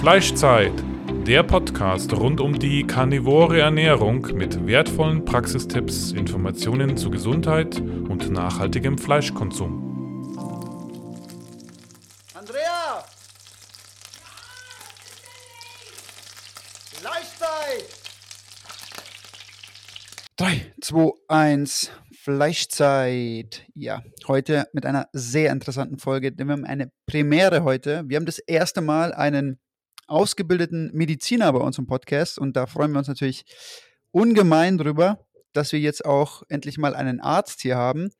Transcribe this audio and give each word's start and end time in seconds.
Fleischzeit, 0.00 0.72
der 1.26 1.42
Podcast 1.42 2.14
rund 2.14 2.40
um 2.40 2.58
die 2.58 2.86
karnivore 2.86 3.60
Ernährung 3.60 4.22
mit 4.32 4.66
wertvollen 4.66 5.26
Praxistipps, 5.26 6.12
Informationen 6.12 6.96
zu 6.96 7.10
Gesundheit 7.10 7.78
und 7.78 8.30
nachhaltigem 8.30 8.96
Fleischkonsum. 8.96 10.32
Andrea! 12.32 13.04
Fleischzeit! 16.94 17.84
3, 20.38 20.74
2, 20.80 21.10
1, 21.28 21.90
Fleischzeit. 22.18 23.66
Ja, 23.74 24.00
heute 24.26 24.66
mit 24.72 24.86
einer 24.86 25.10
sehr 25.12 25.52
interessanten 25.52 25.98
Folge, 25.98 26.32
denn 26.32 26.46
wir 26.46 26.54
haben 26.54 26.64
eine 26.64 26.90
Premiere 27.04 27.64
heute. 27.64 28.04
Wir 28.06 28.16
haben 28.16 28.24
das 28.24 28.38
erste 28.38 28.80
Mal 28.80 29.12
einen 29.12 29.60
ausgebildeten 30.10 30.90
Mediziner 30.92 31.52
bei 31.52 31.60
uns 31.60 31.78
im 31.78 31.86
Podcast 31.86 32.38
und 32.38 32.56
da 32.56 32.66
freuen 32.66 32.92
wir 32.92 32.98
uns 32.98 33.08
natürlich 33.08 33.44
ungemein 34.10 34.76
drüber, 34.76 35.18
dass 35.52 35.72
wir 35.72 35.80
jetzt 35.80 36.04
auch 36.04 36.42
endlich 36.48 36.78
mal 36.78 36.94
einen 36.94 37.20
Arzt 37.20 37.60
hier 37.62 37.76
haben. 37.76 38.10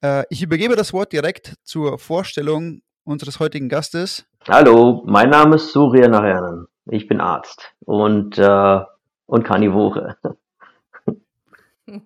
Äh, 0.00 0.24
ich 0.30 0.42
übergebe 0.42 0.76
das 0.76 0.92
Wort 0.92 1.12
direkt 1.12 1.54
zur 1.64 1.98
Vorstellung 1.98 2.82
unseres 3.04 3.40
heutigen 3.40 3.68
Gastes. 3.68 4.26
Hallo, 4.48 5.02
mein 5.06 5.30
Name 5.30 5.56
ist 5.56 5.72
Surya 5.72 6.08
Narayanan. 6.08 6.66
Ich 6.86 7.08
bin 7.08 7.20
Arzt 7.20 7.74
und, 7.80 8.38
äh, 8.38 8.80
und 9.26 9.44
Karnivore. 9.44 10.16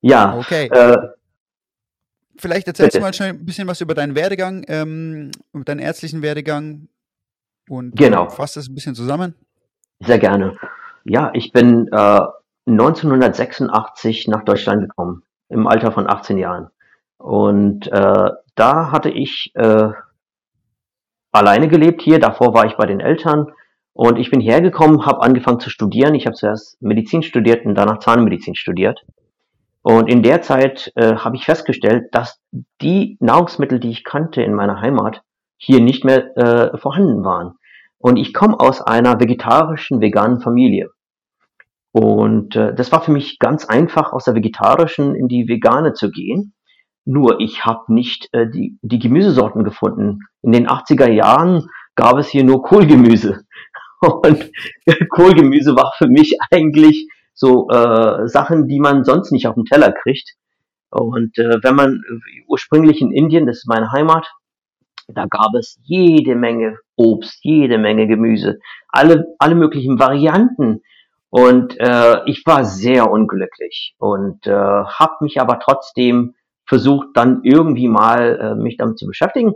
ja. 0.00 0.38
Okay. 0.38 0.66
Äh, 0.66 0.96
Vielleicht 2.36 2.66
erzählst 2.66 2.92
bitte. 2.92 2.98
du 2.98 3.06
mal 3.06 3.14
schnell 3.14 3.30
ein 3.30 3.44
bisschen 3.44 3.68
was 3.68 3.80
über 3.80 3.94
deinen 3.94 4.14
Werdegang, 4.14 4.64
ähm, 4.66 5.30
über 5.52 5.64
deinen 5.64 5.80
ärztlichen 5.80 6.22
Werdegang 6.22 6.88
und 7.68 7.96
genau. 7.96 8.28
fasst 8.28 8.56
das 8.56 8.68
ein 8.68 8.74
bisschen 8.74 8.94
zusammen. 8.94 9.34
Sehr 10.00 10.18
gerne. 10.18 10.56
Ja, 11.04 11.30
ich 11.34 11.52
bin 11.52 11.88
äh, 11.92 12.20
1986 12.66 14.28
nach 14.28 14.44
Deutschland 14.44 14.82
gekommen, 14.82 15.22
im 15.48 15.66
Alter 15.66 15.92
von 15.92 16.08
18 16.08 16.38
Jahren. 16.38 16.68
Und 17.18 17.86
äh, 17.88 18.30
da 18.54 18.90
hatte 18.90 19.10
ich 19.10 19.52
äh, 19.54 19.88
alleine 21.32 21.68
gelebt 21.68 22.02
hier. 22.02 22.18
Davor 22.18 22.54
war 22.54 22.66
ich 22.66 22.76
bei 22.76 22.86
den 22.86 23.00
Eltern 23.00 23.52
und 23.92 24.18
ich 24.18 24.30
bin 24.30 24.40
hergekommen, 24.40 25.06
habe 25.06 25.22
angefangen 25.22 25.60
zu 25.60 25.70
studieren. 25.70 26.14
Ich 26.14 26.26
habe 26.26 26.36
zuerst 26.36 26.80
Medizin 26.80 27.22
studiert 27.22 27.64
und 27.66 27.74
danach 27.74 27.98
Zahnmedizin 27.98 28.54
studiert. 28.54 29.04
Und 29.82 30.08
in 30.08 30.22
der 30.22 30.42
Zeit 30.42 30.92
äh, 30.94 31.16
habe 31.16 31.36
ich 31.36 31.44
festgestellt, 31.44 32.08
dass 32.12 32.40
die 32.80 33.16
Nahrungsmittel, 33.20 33.80
die 33.80 33.90
ich 33.90 34.04
kannte 34.04 34.42
in 34.42 34.54
meiner 34.54 34.80
Heimat, 34.80 35.22
hier 35.64 35.80
nicht 35.80 36.04
mehr 36.04 36.36
äh, 36.36 36.76
vorhanden 36.76 37.24
waren. 37.24 37.54
Und 37.98 38.16
ich 38.16 38.34
komme 38.34 38.58
aus 38.58 38.80
einer 38.80 39.20
vegetarischen, 39.20 40.00
veganen 40.00 40.40
Familie. 40.40 40.90
Und 41.92 42.56
äh, 42.56 42.74
das 42.74 42.90
war 42.90 43.02
für 43.02 43.12
mich 43.12 43.38
ganz 43.38 43.64
einfach, 43.66 44.12
aus 44.12 44.24
der 44.24 44.34
vegetarischen 44.34 45.14
in 45.14 45.28
die 45.28 45.46
vegane 45.46 45.92
zu 45.92 46.10
gehen. 46.10 46.54
Nur 47.04 47.38
ich 47.40 47.64
habe 47.64 47.92
nicht 47.92 48.28
äh, 48.32 48.50
die, 48.50 48.76
die 48.82 48.98
Gemüsesorten 48.98 49.62
gefunden. 49.62 50.20
In 50.42 50.50
den 50.50 50.66
80er 50.66 51.08
Jahren 51.08 51.68
gab 51.94 52.18
es 52.18 52.28
hier 52.28 52.42
nur 52.42 52.62
Kohlgemüse. 52.62 53.42
Und 54.00 54.50
Kohlgemüse 55.10 55.76
war 55.76 55.92
für 55.96 56.08
mich 56.08 56.36
eigentlich 56.50 57.08
so 57.34 57.68
äh, 57.70 58.26
Sachen, 58.26 58.66
die 58.66 58.80
man 58.80 59.04
sonst 59.04 59.30
nicht 59.30 59.46
auf 59.46 59.54
dem 59.54 59.64
Teller 59.64 59.92
kriegt. 59.92 60.34
Und 60.90 61.38
äh, 61.38 61.62
wenn 61.62 61.76
man 61.76 62.02
ursprünglich 62.48 63.00
in 63.00 63.12
Indien, 63.12 63.46
das 63.46 63.58
ist 63.58 63.68
meine 63.68 63.92
Heimat, 63.92 64.28
da 65.08 65.26
gab 65.26 65.54
es 65.58 65.78
jede 65.82 66.34
Menge 66.34 66.78
Obst, 66.96 67.38
jede 67.42 67.78
Menge 67.78 68.06
Gemüse, 68.06 68.58
alle, 68.88 69.26
alle 69.38 69.54
möglichen 69.54 69.98
Varianten. 69.98 70.82
Und 71.30 71.78
äh, 71.80 72.24
ich 72.26 72.42
war 72.44 72.64
sehr 72.64 73.10
unglücklich 73.10 73.94
und 73.98 74.46
äh, 74.46 74.52
habe 74.52 75.14
mich 75.20 75.40
aber 75.40 75.60
trotzdem 75.60 76.34
versucht, 76.66 77.08
dann 77.14 77.40
irgendwie 77.42 77.88
mal 77.88 78.38
äh, 78.38 78.54
mich 78.54 78.76
damit 78.76 78.98
zu 78.98 79.06
beschäftigen. 79.06 79.54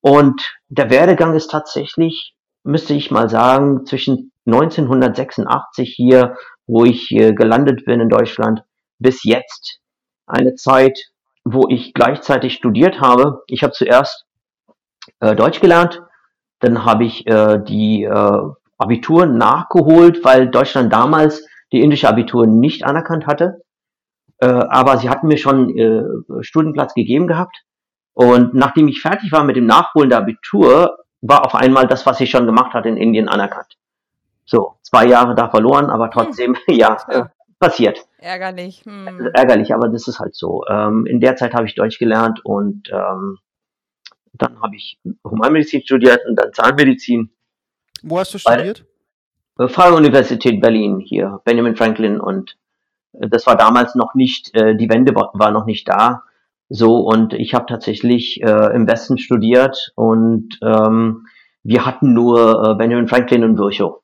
Und 0.00 0.40
der 0.68 0.90
Werdegang 0.90 1.34
ist 1.34 1.50
tatsächlich 1.50 2.36
müsste 2.66 2.94
ich 2.94 3.10
mal 3.10 3.30
sagen, 3.30 3.86
zwischen 3.86 4.32
1986 4.46 5.94
hier, 5.94 6.36
wo 6.66 6.84
ich 6.84 7.12
äh, 7.12 7.32
gelandet 7.32 7.84
bin 7.84 8.00
in 8.00 8.08
Deutschland, 8.08 8.62
bis 8.98 9.22
jetzt 9.24 9.78
eine 10.26 10.54
Zeit, 10.54 10.98
wo 11.44 11.68
ich 11.68 11.94
gleichzeitig 11.94 12.54
studiert 12.54 13.00
habe. 13.00 13.42
Ich 13.46 13.62
habe 13.62 13.72
zuerst 13.72 14.25
äh, 15.20 15.34
Deutsch 15.34 15.60
gelernt, 15.60 16.02
dann 16.60 16.84
habe 16.84 17.04
ich 17.04 17.26
äh, 17.26 17.58
die 17.62 18.04
äh, 18.04 18.40
Abitur 18.78 19.26
nachgeholt, 19.26 20.24
weil 20.24 20.48
Deutschland 20.48 20.92
damals 20.92 21.46
die 21.72 21.80
indische 21.80 22.08
Abitur 22.08 22.46
nicht 22.46 22.84
anerkannt 22.84 23.26
hatte. 23.26 23.62
Äh, 24.38 24.46
aber 24.46 24.98
sie 24.98 25.08
hatten 25.08 25.28
mir 25.28 25.38
schon 25.38 25.76
äh, 25.76 26.02
Studienplatz 26.42 26.94
gegeben 26.94 27.26
gehabt. 27.26 27.62
Und 28.12 28.54
nachdem 28.54 28.88
ich 28.88 29.02
fertig 29.02 29.32
war 29.32 29.44
mit 29.44 29.56
dem 29.56 29.66
Nachholen 29.66 30.10
der 30.10 30.20
Abitur, 30.20 30.98
war 31.20 31.44
auf 31.44 31.54
einmal 31.54 31.86
das, 31.86 32.06
was 32.06 32.20
ich 32.20 32.30
schon 32.30 32.46
gemacht 32.46 32.74
hatte 32.74 32.88
in 32.88 32.96
Indien, 32.96 33.28
anerkannt. 33.28 33.76
So, 34.44 34.76
zwei 34.82 35.06
Jahre 35.06 35.34
da 35.34 35.48
verloren, 35.48 35.90
aber 35.90 36.10
trotzdem, 36.10 36.54
hm. 36.54 36.62
ja, 36.76 36.96
äh, 37.08 37.24
passiert. 37.58 37.98
Ärgerlich. 38.18 38.84
Hm. 38.84 39.30
Ärgerlich, 39.34 39.74
aber 39.74 39.88
das 39.88 40.06
ist 40.08 40.20
halt 40.20 40.34
so. 40.34 40.64
Ähm, 40.68 41.06
in 41.06 41.20
der 41.20 41.36
Zeit 41.36 41.54
habe 41.54 41.66
ich 41.66 41.74
Deutsch 41.74 41.98
gelernt 41.98 42.40
und 42.44 42.90
ähm, 42.92 43.38
dann 44.42 44.60
habe 44.60 44.76
ich 44.76 44.98
Humanmedizin 45.24 45.82
studiert 45.82 46.20
und 46.26 46.36
dann 46.36 46.52
Zahnmedizin. 46.52 47.30
Wo 48.02 48.18
hast 48.18 48.34
du 48.34 48.38
studiert? 48.38 48.84
Bei, 49.56 49.68
Freie 49.68 49.94
Universität 49.94 50.60
Berlin 50.60 51.00
hier, 51.00 51.40
Benjamin 51.44 51.76
Franklin 51.76 52.20
und 52.20 52.56
äh, 53.14 53.28
das 53.28 53.46
war 53.46 53.56
damals 53.56 53.94
noch 53.94 54.14
nicht, 54.14 54.54
äh, 54.54 54.76
die 54.76 54.88
Wende 54.90 55.14
war, 55.14 55.30
war 55.34 55.50
noch 55.50 55.66
nicht 55.66 55.88
da. 55.88 56.24
So, 56.68 56.98
und 56.98 57.32
ich 57.32 57.54
habe 57.54 57.66
tatsächlich 57.66 58.42
äh, 58.42 58.74
im 58.74 58.88
Westen 58.88 59.18
studiert 59.18 59.92
und 59.94 60.58
ähm, 60.62 61.26
wir 61.62 61.86
hatten 61.86 62.12
nur 62.12 62.64
äh, 62.64 62.74
Benjamin 62.74 63.08
Franklin 63.08 63.44
und 63.44 63.58
Virchow. 63.58 64.02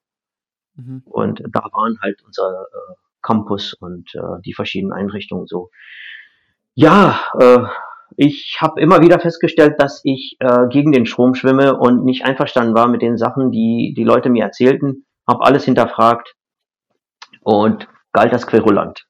Mhm. 0.77 1.03
Und 1.05 1.43
da 1.51 1.61
waren 1.73 1.99
halt 2.01 2.23
unser 2.25 2.67
äh, 2.73 2.95
Campus 3.21 3.75
und 3.75 4.15
äh, 4.15 4.41
die 4.45 4.55
verschiedenen 4.55 4.93
Einrichtungen 4.93 5.47
so. 5.47 5.71
Ja, 6.75 7.21
äh, 7.39 7.65
ich 8.17 8.59
habe 8.61 8.81
immer 8.81 9.01
wieder 9.01 9.19
festgestellt, 9.21 9.75
dass 9.79 10.01
ich 10.05 10.37
äh, 10.41 10.69
gegen 10.69 10.93
den 10.93 11.07
Strom 11.07 11.35
schwimme 11.35 11.77
und 11.77 12.05
nicht 12.05 12.25
einverstanden 12.25 12.75
war 12.75 12.89
mit 12.89 13.03
den 13.03 13.17
Sachen, 13.17 13.51
die 13.51 13.95
die 13.97 14.05
Leute 14.05 14.31
mir 14.31 14.45
erzählten. 14.45 15.05
Habe 15.29 15.45
alles 15.45 15.65
hinterfragt 15.65 16.35
und 17.43 17.89
galt 18.13 18.33
als 18.33 18.47
querulant. 18.47 19.05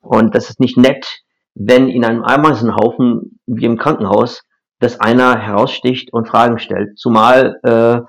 Und 0.00 0.34
das 0.34 0.50
ist 0.50 0.60
nicht 0.60 0.76
nett, 0.76 1.22
wenn 1.54 1.88
in 1.88 2.04
einem 2.04 2.22
Ameisenhaufen 2.22 3.40
wie 3.46 3.64
im 3.64 3.78
Krankenhaus, 3.78 4.42
dass 4.78 5.00
einer 5.00 5.38
heraussticht 5.38 6.12
und 6.12 6.28
Fragen 6.28 6.58
stellt, 6.58 6.98
zumal 6.98 7.58
äh, 7.64 8.00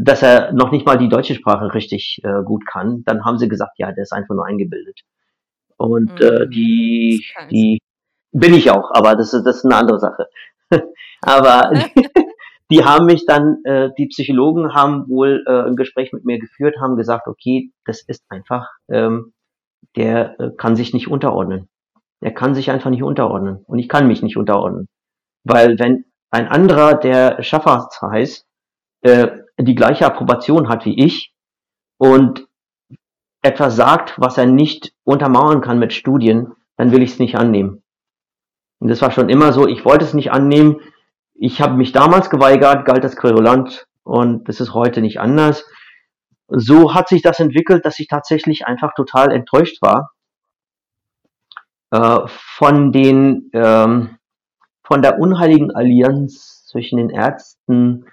dass 0.00 0.22
er 0.22 0.52
noch 0.52 0.70
nicht 0.70 0.86
mal 0.86 0.96
die 0.96 1.08
deutsche 1.08 1.34
Sprache 1.34 1.74
richtig 1.74 2.20
äh, 2.22 2.42
gut 2.44 2.64
kann, 2.66 3.02
dann 3.04 3.24
haben 3.24 3.38
sie 3.38 3.48
gesagt, 3.48 3.72
ja, 3.78 3.92
der 3.92 4.02
ist 4.02 4.12
einfach 4.12 4.34
nur 4.34 4.46
eingebildet. 4.46 5.00
Und 5.76 6.20
äh, 6.20 6.46
mhm. 6.46 6.50
die, 6.50 7.24
die 7.50 7.78
bin 8.32 8.54
ich 8.54 8.70
auch, 8.70 8.90
aber 8.92 9.16
das 9.16 9.32
ist, 9.32 9.44
das 9.44 9.58
ist 9.58 9.64
eine 9.64 9.76
andere 9.76 9.98
Sache. 9.98 10.28
aber 11.22 11.72
die 12.70 12.84
haben 12.84 13.06
mich 13.06 13.24
dann, 13.26 13.64
äh, 13.64 13.90
die 13.96 14.06
Psychologen 14.06 14.74
haben 14.74 15.08
wohl 15.08 15.44
äh, 15.46 15.68
ein 15.68 15.76
Gespräch 15.76 16.12
mit 16.12 16.24
mir 16.24 16.38
geführt, 16.38 16.76
haben 16.80 16.96
gesagt, 16.96 17.26
okay, 17.26 17.72
das 17.84 18.02
ist 18.02 18.24
einfach, 18.28 18.68
ähm, 18.90 19.32
der 19.96 20.38
äh, 20.38 20.50
kann 20.56 20.76
sich 20.76 20.92
nicht 20.92 21.08
unterordnen. 21.08 21.68
Er 22.20 22.32
kann 22.32 22.54
sich 22.54 22.70
einfach 22.70 22.90
nicht 22.90 23.02
unterordnen. 23.02 23.64
Und 23.66 23.78
ich 23.78 23.88
kann 23.88 24.08
mich 24.08 24.22
nicht 24.22 24.36
unterordnen. 24.36 24.88
Weil 25.44 25.78
wenn 25.78 26.04
ein 26.30 26.48
anderer, 26.48 26.94
der 26.94 27.42
Schaffarzt 27.42 28.02
heißt, 28.02 28.46
äh, 29.02 29.28
die 29.58 29.74
gleiche 29.74 30.06
Approbation 30.06 30.68
hat 30.68 30.84
wie 30.84 31.04
ich 31.04 31.32
und 31.96 32.46
etwas 33.42 33.76
sagt, 33.76 34.14
was 34.18 34.36
er 34.36 34.46
nicht 34.46 34.92
untermauern 35.04 35.60
kann 35.60 35.78
mit 35.78 35.92
Studien, 35.92 36.52
dann 36.76 36.92
will 36.92 37.02
ich 37.02 37.12
es 37.12 37.18
nicht 37.18 37.36
annehmen. 37.36 37.82
Und 38.78 38.88
das 38.88 39.02
war 39.02 39.10
schon 39.10 39.28
immer 39.28 39.52
so, 39.52 39.66
ich 39.66 39.84
wollte 39.84 40.04
es 40.04 40.14
nicht 40.14 40.32
annehmen. 40.32 40.80
Ich 41.34 41.60
habe 41.60 41.76
mich 41.76 41.92
damals 41.92 42.30
geweigert, 42.30 42.84
galt 42.84 43.04
als 43.04 43.16
querulant 43.16 43.86
und 44.02 44.48
das 44.48 44.60
ist 44.60 44.74
heute 44.74 45.00
nicht 45.00 45.20
anders. 45.20 45.64
So 46.48 46.94
hat 46.94 47.08
sich 47.08 47.22
das 47.22 47.40
entwickelt, 47.40 47.84
dass 47.84 48.00
ich 48.00 48.08
tatsächlich 48.08 48.66
einfach 48.66 48.94
total 48.94 49.32
enttäuscht 49.32 49.82
war 49.82 50.12
äh, 51.90 52.20
von 52.26 52.92
den 52.92 53.50
ähm, 53.52 54.18
von 54.82 55.02
der 55.02 55.18
unheiligen 55.18 55.70
Allianz 55.70 56.66
zwischen 56.66 56.96
den 56.96 57.10
Ärzten 57.10 58.06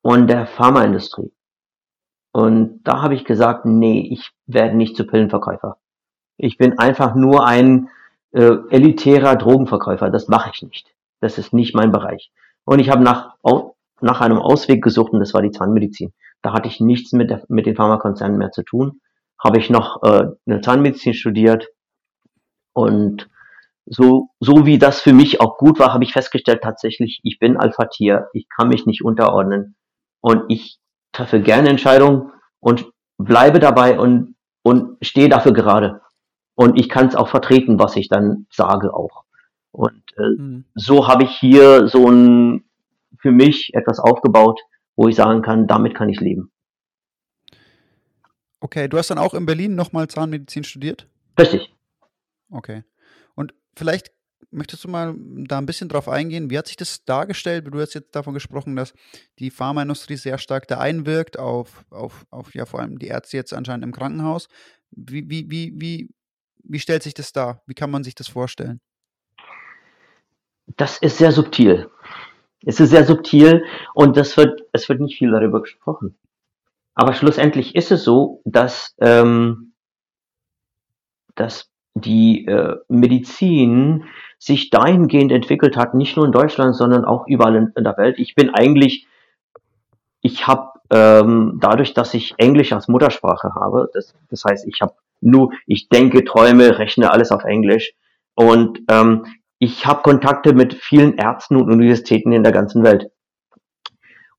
und 0.00 0.26
der 0.26 0.46
Pharmaindustrie. 0.46 1.32
Und 2.32 2.82
da 2.84 3.02
habe 3.02 3.14
ich 3.14 3.26
gesagt, 3.26 3.66
nee, 3.66 4.08
ich 4.10 4.32
werde 4.46 4.76
nicht 4.76 4.96
zu 4.96 5.06
Pillenverkäufer. 5.06 5.76
Ich 6.38 6.56
bin 6.56 6.78
einfach 6.78 7.14
nur 7.14 7.46
ein 7.46 7.88
äh, 8.34 8.56
elitärer 8.70 9.36
Drogenverkäufer. 9.36 10.10
Das 10.10 10.28
mache 10.28 10.50
ich 10.52 10.62
nicht. 10.62 10.94
Das 11.20 11.38
ist 11.38 11.52
nicht 11.52 11.74
mein 11.74 11.92
Bereich. 11.92 12.30
Und 12.64 12.78
ich 12.78 12.90
habe 12.90 13.02
nach 13.02 13.34
nach 14.00 14.20
einem 14.20 14.38
Ausweg 14.38 14.82
gesucht 14.82 15.12
und 15.12 15.20
das 15.20 15.34
war 15.34 15.42
die 15.42 15.50
Zahnmedizin. 15.50 16.12
Da 16.42 16.52
hatte 16.52 16.68
ich 16.68 16.80
nichts 16.80 17.12
mit, 17.12 17.30
der, 17.30 17.42
mit 17.48 17.66
den 17.66 17.74
Pharmakonzernen 17.74 18.36
mehr 18.36 18.50
zu 18.50 18.62
tun. 18.62 19.00
Habe 19.42 19.58
ich 19.58 19.70
noch 19.70 20.02
äh, 20.02 20.26
eine 20.46 20.60
Zahnmedizin 20.60 21.14
studiert 21.14 21.68
und 22.72 23.28
so, 23.86 24.28
so 24.40 24.66
wie 24.66 24.78
das 24.78 25.00
für 25.00 25.12
mich 25.12 25.40
auch 25.40 25.58
gut 25.58 25.78
war, 25.78 25.92
habe 25.92 26.04
ich 26.04 26.12
festgestellt 26.12 26.62
tatsächlich, 26.62 27.20
ich 27.22 27.38
bin 27.38 27.56
Alpha-Tier, 27.56 28.28
ich 28.32 28.46
kann 28.48 28.68
mich 28.68 28.86
nicht 28.86 29.04
unterordnen 29.04 29.76
und 30.20 30.44
ich 30.48 30.78
treffe 31.12 31.40
gerne 31.40 31.68
Entscheidungen 31.68 32.32
und 32.60 32.86
bleibe 33.18 33.58
dabei 33.58 33.98
und, 33.98 34.36
und 34.62 34.96
stehe 35.02 35.28
dafür 35.28 35.52
gerade. 35.52 36.00
Und 36.54 36.78
ich 36.78 36.88
kann 36.88 37.08
es 37.08 37.14
auch 37.14 37.28
vertreten, 37.28 37.78
was 37.78 37.96
ich 37.96 38.08
dann 38.08 38.46
sage 38.50 38.94
auch. 38.94 39.24
Und 39.72 40.02
äh, 40.16 40.40
mhm. 40.40 40.64
so 40.74 41.08
habe 41.08 41.24
ich 41.24 41.30
hier 41.36 41.88
so 41.88 42.08
ein 42.08 42.64
für 43.18 43.32
mich 43.32 43.72
etwas 43.74 43.98
aufgebaut, 43.98 44.60
wo 44.96 45.08
ich 45.08 45.16
sagen 45.16 45.42
kann, 45.42 45.66
damit 45.66 45.94
kann 45.94 46.08
ich 46.08 46.20
leben. 46.20 46.52
Okay, 48.60 48.88
du 48.88 48.98
hast 48.98 49.10
dann 49.10 49.18
auch 49.18 49.34
in 49.34 49.46
Berlin 49.46 49.74
nochmal 49.74 50.08
Zahnmedizin 50.08 50.64
studiert? 50.64 51.08
Richtig. 51.38 51.74
Okay. 52.50 52.84
Und 53.34 53.54
vielleicht 53.74 54.12
möchtest 54.50 54.84
du 54.84 54.88
mal 54.88 55.14
da 55.18 55.58
ein 55.58 55.66
bisschen 55.66 55.88
drauf 55.88 56.08
eingehen, 56.08 56.50
wie 56.50 56.58
hat 56.58 56.68
sich 56.68 56.76
das 56.76 57.04
dargestellt? 57.04 57.66
Du 57.70 57.80
hast 57.80 57.94
jetzt 57.94 58.14
davon 58.14 58.34
gesprochen, 58.34 58.76
dass 58.76 58.94
die 59.38 59.50
Pharmaindustrie 59.50 60.16
sehr 60.16 60.38
stark 60.38 60.68
da 60.68 60.78
einwirkt 60.78 61.38
auf, 61.38 61.84
auf, 61.90 62.26
auf 62.30 62.54
ja 62.54 62.64
vor 62.64 62.80
allem 62.80 62.98
die 62.98 63.08
Ärzte 63.08 63.36
jetzt 63.36 63.52
anscheinend 63.52 63.84
im 63.84 63.92
Krankenhaus. 63.92 64.48
Wie, 64.90 65.28
wie, 65.28 65.50
wie, 65.50 65.72
wie, 65.76 66.10
wie 66.64 66.78
stellt 66.78 67.02
sich 67.02 67.14
das 67.14 67.32
dar? 67.32 67.62
Wie 67.66 67.74
kann 67.74 67.90
man 67.90 68.04
sich 68.04 68.14
das 68.14 68.28
vorstellen? 68.28 68.80
Das 70.76 70.98
ist 70.98 71.18
sehr 71.18 71.32
subtil. 71.32 71.90
Es 72.64 72.80
ist 72.80 72.90
sehr 72.90 73.04
subtil 73.04 73.64
und 73.94 74.16
das 74.16 74.36
wird, 74.36 74.62
es 74.72 74.88
wird 74.88 75.00
nicht 75.00 75.18
viel 75.18 75.30
darüber 75.30 75.60
gesprochen. 75.60 76.16
Aber 76.94 77.12
schlussendlich 77.12 77.74
ist 77.74 77.92
es 77.92 78.04
so, 78.04 78.40
dass, 78.44 78.94
ähm, 79.00 79.74
dass 81.34 81.70
die 81.94 82.46
äh, 82.46 82.76
Medizin 82.88 84.04
sich 84.38 84.70
dahingehend 84.70 85.32
entwickelt 85.32 85.76
hat, 85.76 85.94
nicht 85.94 86.16
nur 86.16 86.26
in 86.26 86.32
Deutschland, 86.32 86.74
sondern 86.74 87.04
auch 87.04 87.26
überall 87.26 87.56
in, 87.56 87.72
in 87.76 87.84
der 87.84 87.96
Welt. 87.96 88.18
Ich 88.18 88.34
bin 88.34 88.50
eigentlich, 88.50 89.06
ich 90.20 90.46
habe 90.46 90.70
ähm, 90.90 91.58
dadurch, 91.60 91.94
dass 91.94 92.14
ich 92.14 92.34
Englisch 92.38 92.72
als 92.72 92.88
Muttersprache 92.88 93.54
habe, 93.54 93.90
das, 93.92 94.14
das 94.30 94.44
heißt, 94.44 94.66
ich 94.66 94.80
habe 94.80 94.94
nur, 95.24 95.52
ich 95.66 95.88
denke, 95.88 96.24
träume, 96.24 96.78
rechne 96.78 97.10
alles 97.10 97.30
auf 97.30 97.44
Englisch 97.44 97.92
und 98.34 98.80
ähm, 98.90 99.24
ich 99.58 99.86
habe 99.86 100.02
Kontakte 100.02 100.52
mit 100.52 100.74
vielen 100.74 101.16
Ärzten 101.16 101.56
und 101.56 101.70
Universitäten 101.70 102.32
in 102.32 102.42
der 102.42 102.52
ganzen 102.52 102.84
Welt. 102.84 103.10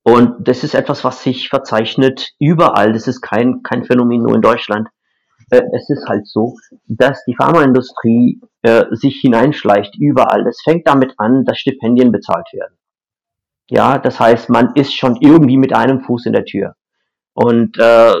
Und 0.02 0.46
das 0.46 0.62
ist 0.62 0.74
etwas, 0.74 1.02
was 1.02 1.22
sich 1.22 1.48
verzeichnet 1.48 2.30
überall. 2.38 2.92
Das 2.92 3.08
ist 3.08 3.22
kein, 3.22 3.62
kein 3.64 3.84
Phänomen 3.84 4.22
nur 4.22 4.36
in 4.36 4.40
Deutschland. 4.40 4.88
Äh, 5.50 5.62
es 5.74 5.90
ist 5.90 6.06
halt 6.06 6.28
so, 6.28 6.54
dass 6.86 7.24
die 7.24 7.34
Pharmaindustrie 7.34 8.40
äh, 8.62 8.84
sich 8.90 9.18
hineinschleicht 9.20 9.96
überall. 9.98 10.46
Es 10.46 10.62
fängt 10.62 10.86
damit 10.86 11.14
an, 11.18 11.44
dass 11.44 11.58
Stipendien 11.58 12.12
bezahlt 12.12 12.46
werden. 12.52 12.76
Ja, 13.68 13.98
das 13.98 14.20
heißt, 14.20 14.48
man 14.48 14.74
ist 14.76 14.94
schon 14.94 15.16
irgendwie 15.20 15.56
mit 15.56 15.74
einem 15.74 16.00
Fuß 16.00 16.26
in 16.26 16.34
der 16.34 16.44
Tür. 16.44 16.76
Und 17.34 17.76
äh, 17.78 18.14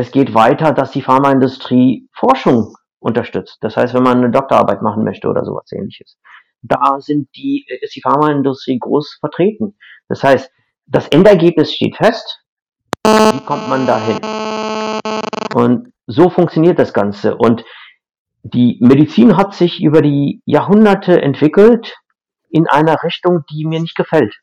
es 0.00 0.10
geht 0.12 0.34
weiter, 0.34 0.72
dass 0.72 0.92
die 0.92 1.02
Pharmaindustrie 1.02 2.08
Forschung 2.14 2.74
unterstützt. 3.00 3.58
Das 3.60 3.76
heißt, 3.76 3.92
wenn 3.92 4.02
man 4.02 4.18
eine 4.18 4.30
Doktorarbeit 4.30 4.80
machen 4.80 5.04
möchte 5.04 5.28
oder 5.28 5.44
sowas 5.44 5.70
ähnliches, 5.72 6.18
da 6.62 7.00
sind 7.00 7.28
die, 7.36 7.66
ist 7.82 7.94
die 7.94 8.00
Pharmaindustrie 8.00 8.78
groß 8.78 9.18
vertreten. 9.20 9.76
Das 10.08 10.24
heißt, 10.24 10.50
das 10.86 11.06
Endergebnis 11.08 11.74
steht 11.74 11.96
fest. 11.96 12.42
Wie 13.06 13.44
kommt 13.44 13.68
man 13.68 13.86
dahin? 13.86 14.18
Und 15.54 15.92
so 16.06 16.30
funktioniert 16.30 16.78
das 16.78 16.94
Ganze. 16.94 17.36
Und 17.36 17.64
die 18.42 18.78
Medizin 18.80 19.36
hat 19.36 19.54
sich 19.54 19.82
über 19.82 20.00
die 20.00 20.40
Jahrhunderte 20.46 21.20
entwickelt 21.20 21.96
in 22.48 22.66
einer 22.66 23.02
Richtung, 23.02 23.44
die 23.50 23.66
mir 23.66 23.80
nicht 23.80 23.96
gefällt. 23.96 24.34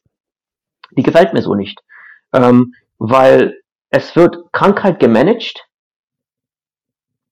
Die 0.91 1.03
gefällt 1.03 1.33
mir 1.33 1.41
so 1.41 1.55
nicht. 1.55 1.79
Ähm, 2.31 2.73
weil 2.99 3.57
es 3.89 4.15
wird 4.15 4.51
Krankheit 4.51 4.99
gemanagt 4.99 5.67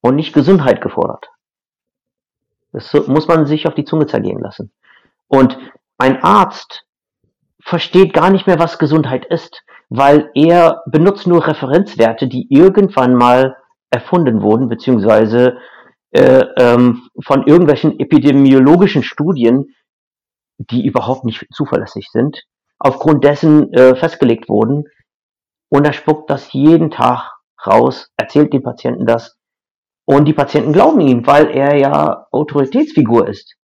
und 0.01 0.15
nicht 0.15 0.33
Gesundheit 0.33 0.81
gefordert. 0.81 1.29
Das 2.71 2.93
muss 3.07 3.27
man 3.27 3.45
sich 3.45 3.67
auf 3.67 3.75
die 3.75 3.85
Zunge 3.85 4.05
zergehen 4.07 4.39
lassen. 4.39 4.71
Und 5.27 5.57
ein 5.97 6.21
Arzt 6.23 6.85
versteht 7.61 8.13
gar 8.13 8.29
nicht 8.29 8.47
mehr, 8.47 8.59
was 8.59 8.79
Gesundheit 8.79 9.25
ist, 9.25 9.63
weil 9.89 10.29
er 10.35 10.83
benutzt 10.85 11.25
nur 11.25 11.47
Referenzwerte, 11.47 12.27
die 12.27 12.47
irgendwann 12.49 13.15
mal 13.15 13.57
erfunden 13.89 14.41
wurden, 14.41 14.67
beziehungsweise 14.67 15.57
äh, 16.11 16.45
ähm, 16.57 17.09
von 17.23 17.45
irgendwelchen 17.47 17.99
epidemiologischen 17.99 19.03
Studien, 19.03 19.73
die 20.57 20.85
überhaupt 20.85 21.23
nicht 21.25 21.45
zuverlässig 21.51 22.09
sind, 22.11 22.43
aufgrund 22.79 23.23
dessen 23.23 23.73
äh, 23.73 23.95
festgelegt 23.95 24.49
wurden. 24.49 24.85
Und 25.69 25.85
er 25.85 25.93
spuckt 25.93 26.29
das 26.29 26.53
jeden 26.53 26.91
Tag 26.91 27.33
raus, 27.65 28.11
erzählt 28.17 28.53
den 28.53 28.63
Patienten 28.63 29.05
das 29.05 29.37
und 30.05 30.25
die 30.25 30.33
Patienten 30.33 30.71
glauben 30.71 31.01
ihm, 31.01 31.25
weil 31.25 31.49
er 31.49 31.75
ja 31.75 32.27
Autoritätsfigur 32.31 33.27
ist. 33.27 33.55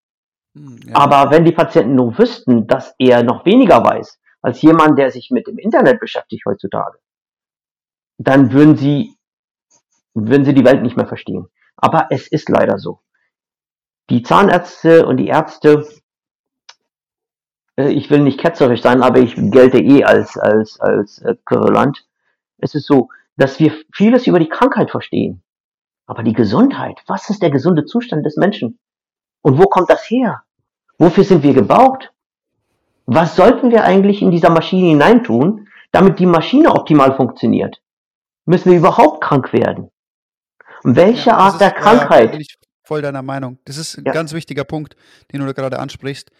Hm, 0.55 0.79
ja. 0.87 0.95
Aber 0.95 1.31
wenn 1.31 1.45
die 1.45 1.51
Patienten 1.51 1.95
nur 1.95 2.17
wüssten, 2.17 2.67
dass 2.67 2.95
er 2.97 3.23
noch 3.23 3.45
weniger 3.45 3.83
weiß 3.83 4.19
als 4.41 4.61
jemand, 4.63 4.97
der 4.97 5.11
sich 5.11 5.29
mit 5.29 5.47
dem 5.47 5.59
Internet 5.59 5.99
beschäftigt 5.99 6.43
heutzutage, 6.47 6.97
dann 8.17 8.51
würden 8.51 8.75
sie, 8.75 9.15
würden 10.15 10.45
sie 10.45 10.55
die 10.55 10.65
Welt 10.65 10.81
nicht 10.81 10.97
mehr 10.97 11.07
verstehen. 11.07 11.47
Aber 11.75 12.07
es 12.09 12.27
ist 12.27 12.49
leider 12.49 12.79
so. 12.79 13.01
Die 14.09 14.23
Zahnärzte 14.23 15.05
und 15.05 15.17
die 15.17 15.27
Ärzte, 15.27 15.87
ich 17.89 18.09
will 18.09 18.19
nicht 18.19 18.39
ketzerisch 18.39 18.81
sein, 18.81 19.01
aber 19.01 19.19
ich 19.19 19.35
gelte 19.35 19.79
eh 19.79 20.03
als, 20.03 20.37
als, 20.37 20.79
als 20.79 21.19
äh, 21.19 21.35
querulant. 21.45 22.05
Es 22.57 22.75
ist 22.75 22.85
so, 22.85 23.09
dass 23.37 23.59
wir 23.59 23.73
vieles 23.93 24.27
über 24.27 24.39
die 24.39 24.49
Krankheit 24.49 24.91
verstehen. 24.91 25.41
Aber 26.05 26.23
die 26.23 26.33
Gesundheit, 26.33 26.99
was 27.07 27.29
ist 27.29 27.41
der 27.41 27.51
gesunde 27.51 27.85
Zustand 27.85 28.25
des 28.25 28.37
Menschen? 28.37 28.79
Und 29.41 29.57
wo 29.57 29.63
kommt 29.63 29.89
das 29.89 30.09
her? 30.09 30.43
Wofür 30.97 31.23
sind 31.23 31.43
wir 31.43 31.53
gebaut? 31.53 32.11
Was 33.05 33.35
sollten 33.35 33.71
wir 33.71 33.83
eigentlich 33.83 34.21
in 34.21 34.31
dieser 34.31 34.49
Maschine 34.49 34.89
hineintun, 34.89 35.67
damit 35.91 36.19
die 36.19 36.25
Maschine 36.25 36.71
optimal 36.71 37.15
funktioniert? 37.15 37.81
Müssen 38.45 38.71
wir 38.71 38.77
überhaupt 38.77 39.21
krank 39.21 39.53
werden? 39.53 39.91
welche 40.83 41.29
ja, 41.29 41.37
Art 41.37 41.53
ist, 41.53 41.59
der 41.59 41.71
Krankheit? 41.71 42.25
Ja, 42.25 42.31
bin 42.31 42.41
ich 42.41 42.55
voll 42.83 43.01
deiner 43.01 43.21
Meinung. 43.21 43.59
Das 43.65 43.77
ist 43.77 43.97
ein 43.97 44.05
ja. 44.05 44.11
ganz 44.11 44.33
wichtiger 44.33 44.63
Punkt, 44.63 44.95
den 45.31 45.39
du 45.41 45.45
da 45.45 45.53
gerade 45.53 45.79
ansprichst. 45.79 46.31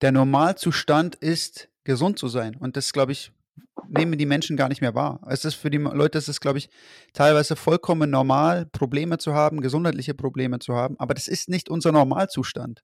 Der 0.00 0.12
Normalzustand 0.12 1.16
ist, 1.16 1.68
gesund 1.84 2.18
zu 2.18 2.28
sein. 2.28 2.56
Und 2.60 2.76
das, 2.76 2.92
glaube 2.92 3.12
ich, 3.12 3.32
nehmen 3.88 4.18
die 4.18 4.26
Menschen 4.26 4.56
gar 4.56 4.68
nicht 4.68 4.80
mehr 4.80 4.94
wahr. 4.94 5.20
Es 5.28 5.44
ist 5.44 5.54
für 5.54 5.70
die 5.70 5.78
Leute, 5.78 6.18
es 6.18 6.28
ist, 6.28 6.40
glaube 6.40 6.58
ich, 6.58 6.68
teilweise 7.12 7.56
vollkommen 7.56 8.10
normal, 8.10 8.66
Probleme 8.66 9.18
zu 9.18 9.34
haben, 9.34 9.60
gesundheitliche 9.60 10.14
Probleme 10.14 10.58
zu 10.58 10.74
haben, 10.74 10.96
aber 10.98 11.14
das 11.14 11.28
ist 11.28 11.48
nicht 11.48 11.68
unser 11.68 11.92
Normalzustand. 11.92 12.82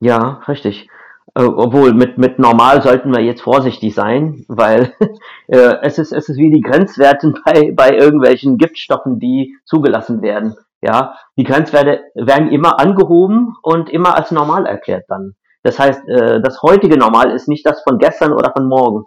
Ja, 0.00 0.42
richtig. 0.46 0.88
Äh, 1.34 1.42
obwohl 1.42 1.92
mit, 1.92 2.18
mit 2.18 2.38
normal 2.38 2.82
sollten 2.82 3.12
wir 3.12 3.22
jetzt 3.22 3.42
vorsichtig 3.42 3.94
sein, 3.94 4.44
weil 4.48 4.94
äh, 5.48 5.76
es, 5.82 5.98
ist, 5.98 6.12
es 6.12 6.28
ist 6.28 6.36
wie 6.36 6.50
die 6.50 6.60
Grenzwerte 6.60 7.32
bei, 7.44 7.72
bei 7.72 7.96
irgendwelchen 7.96 8.58
Giftstoffen, 8.58 9.18
die 9.18 9.56
zugelassen 9.64 10.22
werden. 10.22 10.54
Ja, 10.80 11.16
die 11.36 11.44
Grenzwerte 11.44 12.04
werden 12.14 12.52
immer 12.52 12.78
angehoben 12.78 13.56
und 13.62 13.90
immer 13.90 14.16
als 14.16 14.30
normal 14.30 14.66
erklärt 14.66 15.04
dann. 15.08 15.34
Das 15.62 15.78
heißt, 15.78 16.08
äh, 16.08 16.40
das 16.40 16.62
heutige 16.62 16.96
Normal 16.96 17.32
ist 17.32 17.48
nicht 17.48 17.66
das 17.66 17.82
von 17.82 17.98
gestern 17.98 18.32
oder 18.32 18.52
von 18.52 18.68
morgen. 18.68 19.04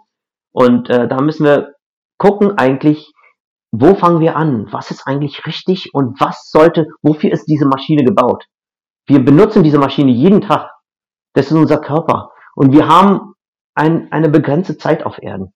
Und 0.52 0.90
äh, 0.90 1.08
da 1.08 1.20
müssen 1.20 1.46
wir 1.46 1.74
gucken 2.18 2.58
eigentlich, 2.58 3.12
wo 3.72 3.94
fangen 3.94 4.20
wir 4.20 4.36
an? 4.36 4.68
Was 4.70 4.90
ist 4.90 5.06
eigentlich 5.06 5.46
richtig 5.46 5.94
und 5.94 6.20
was 6.20 6.50
sollte, 6.50 6.86
wofür 7.00 7.32
ist 7.32 7.46
diese 7.46 7.66
Maschine 7.66 8.04
gebaut? 8.04 8.44
Wir 9.06 9.24
benutzen 9.24 9.62
diese 9.62 9.78
Maschine 9.78 10.10
jeden 10.10 10.42
Tag. 10.42 10.70
Das 11.34 11.46
ist 11.46 11.52
unser 11.52 11.78
Körper. 11.78 12.30
Und 12.54 12.72
wir 12.72 12.86
haben 12.86 13.32
ein, 13.74 14.12
eine 14.12 14.28
begrenzte 14.28 14.76
Zeit 14.76 15.06
auf 15.06 15.22
Erden. 15.22 15.54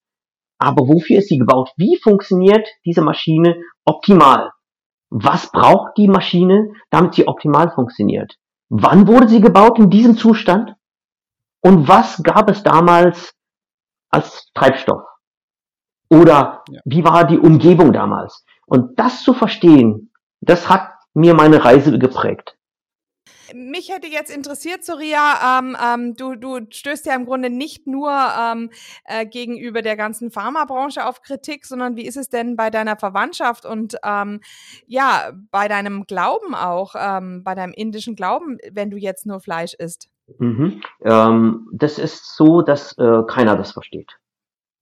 Aber 0.59 0.87
wofür 0.87 1.19
ist 1.19 1.29
sie 1.29 1.37
gebaut? 1.37 1.69
Wie 1.77 1.99
funktioniert 2.01 2.67
diese 2.83 3.01
Maschine 3.01 3.61
optimal? 3.85 4.51
Was 5.09 5.51
braucht 5.51 5.97
die 5.97 6.07
Maschine, 6.07 6.73
damit 6.89 7.15
sie 7.15 7.27
optimal 7.27 7.71
funktioniert? 7.71 8.35
Wann 8.69 9.07
wurde 9.07 9.29
sie 9.29 9.41
gebaut 9.41 9.79
in 9.79 9.89
diesem 9.89 10.17
Zustand? 10.17 10.73
Und 11.61 11.87
was 11.87 12.21
gab 12.23 12.49
es 12.49 12.63
damals 12.63 13.33
als 14.09 14.51
Treibstoff? 14.53 15.03
Oder 16.09 16.63
ja. 16.69 16.81
wie 16.85 17.03
war 17.03 17.25
die 17.25 17.39
Umgebung 17.39 17.93
damals? 17.93 18.45
Und 18.65 18.99
das 18.99 19.23
zu 19.23 19.33
verstehen, 19.33 20.11
das 20.41 20.69
hat 20.69 20.89
mir 21.13 21.33
meine 21.33 21.63
Reise 21.63 21.97
geprägt. 21.97 22.56
Mich 23.53 23.89
hätte 23.89 24.07
jetzt 24.07 24.35
interessiert, 24.35 24.83
Soria, 24.83 25.59
ähm, 25.59 25.77
ähm, 25.81 26.15
du, 26.15 26.35
du 26.35 26.59
stößt 26.69 27.05
ja 27.05 27.15
im 27.15 27.25
Grunde 27.25 27.49
nicht 27.49 27.87
nur 27.87 28.11
ähm, 28.11 28.69
äh, 29.05 29.25
gegenüber 29.25 29.81
der 29.81 29.95
ganzen 29.95 30.31
Pharmabranche 30.31 31.05
auf 31.05 31.21
Kritik, 31.21 31.65
sondern 31.65 31.95
wie 31.95 32.05
ist 32.05 32.17
es 32.17 32.29
denn 32.29 32.55
bei 32.55 32.69
deiner 32.69 32.97
Verwandtschaft 32.97 33.65
und 33.65 33.95
ähm, 34.03 34.41
ja, 34.85 35.31
bei 35.51 35.67
deinem 35.67 36.05
Glauben 36.05 36.55
auch, 36.55 36.95
ähm, 36.97 37.43
bei 37.43 37.55
deinem 37.55 37.73
indischen 37.73 38.15
Glauben, 38.15 38.57
wenn 38.71 38.91
du 38.91 38.97
jetzt 38.97 39.25
nur 39.25 39.39
Fleisch 39.39 39.73
isst? 39.73 40.09
Mhm. 40.39 40.81
Ähm, 41.03 41.67
das 41.71 41.99
ist 41.99 42.35
so, 42.35 42.61
dass 42.61 42.97
äh, 42.97 43.23
keiner 43.27 43.55
das 43.55 43.71
versteht. 43.71 44.17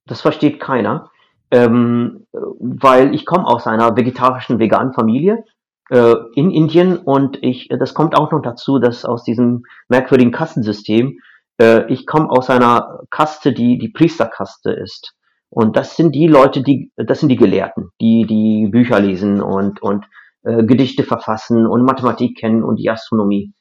Das 0.07 0.21
versteht 0.21 0.59
keiner, 0.59 1.11
ähm, 1.51 2.25
weil 2.31 3.13
ich 3.13 3.25
komme 3.25 3.45
aus 3.45 3.67
einer 3.67 3.95
vegetarischen, 3.95 4.59
veganen 4.59 4.93
Familie 4.93 5.43
äh, 5.43 5.54
in 5.89 6.51
Indien 6.51 6.97
und 6.97 7.37
ich, 7.43 7.69
das 7.69 7.93
kommt 7.93 8.17
auch 8.17 8.31
noch 8.31 8.41
dazu, 8.41 8.79
dass 8.79 9.05
aus 9.05 9.23
diesem 9.23 9.63
merkwürdigen 9.87 10.31
Kastensystem, 10.31 11.19
äh, 11.59 11.91
ich 11.91 12.05
komme 12.05 12.29
aus 12.29 12.49
einer 12.49 13.01
Kaste, 13.11 13.53
die 13.53 13.77
die 13.77 13.89
Priesterkaste 13.89 14.71
ist. 14.71 15.13
Und 15.49 15.77
das 15.77 15.95
sind 15.95 16.13
die 16.13 16.27
Leute, 16.27 16.63
die, 16.63 16.91
das 16.97 17.19
sind 17.19 17.29
die 17.29 17.35
Gelehrten, 17.35 17.91
die 18.01 18.25
die 18.25 18.67
Bücher 18.67 18.99
lesen 18.99 19.41
und, 19.41 19.81
und 19.81 20.05
äh, 20.43 20.63
Gedichte 20.63 21.03
verfassen 21.03 21.65
und 21.65 21.83
Mathematik 21.83 22.37
kennen 22.37 22.63
und 22.63 22.77
die 22.77 22.89
Astronomie. 22.89 23.53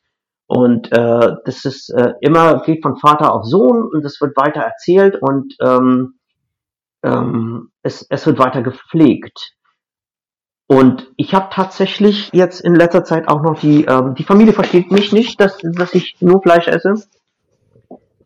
Und 0.46 0.92
äh, 0.92 1.36
das 1.44 1.64
ist 1.64 1.90
äh, 1.90 2.12
immer 2.20 2.62
geht 2.62 2.82
von 2.82 2.96
Vater 2.96 3.32
auf 3.32 3.44
Sohn 3.44 3.88
und 3.92 4.04
es 4.04 4.20
wird 4.20 4.36
weiter 4.36 4.60
erzählt 4.60 5.16
und 5.20 5.54
ähm, 5.62 6.14
ähm, 7.02 7.70
es, 7.82 8.06
es 8.10 8.26
wird 8.26 8.38
weiter 8.38 8.62
gepflegt. 8.62 9.54
Und 10.66 11.12
ich 11.16 11.34
habe 11.34 11.48
tatsächlich 11.50 12.30
jetzt 12.32 12.60
in 12.60 12.74
letzter 12.74 13.04
Zeit 13.04 13.28
auch 13.28 13.42
noch 13.42 13.58
die, 13.58 13.84
ähm, 13.84 14.14
die 14.14 14.24
Familie 14.24 14.54
versteht 14.54 14.90
mich 14.90 15.12
nicht, 15.12 15.40
dass, 15.40 15.58
dass 15.58 15.94
ich 15.94 16.16
nur 16.20 16.40
Fleisch 16.40 16.68
esse. 16.68 16.94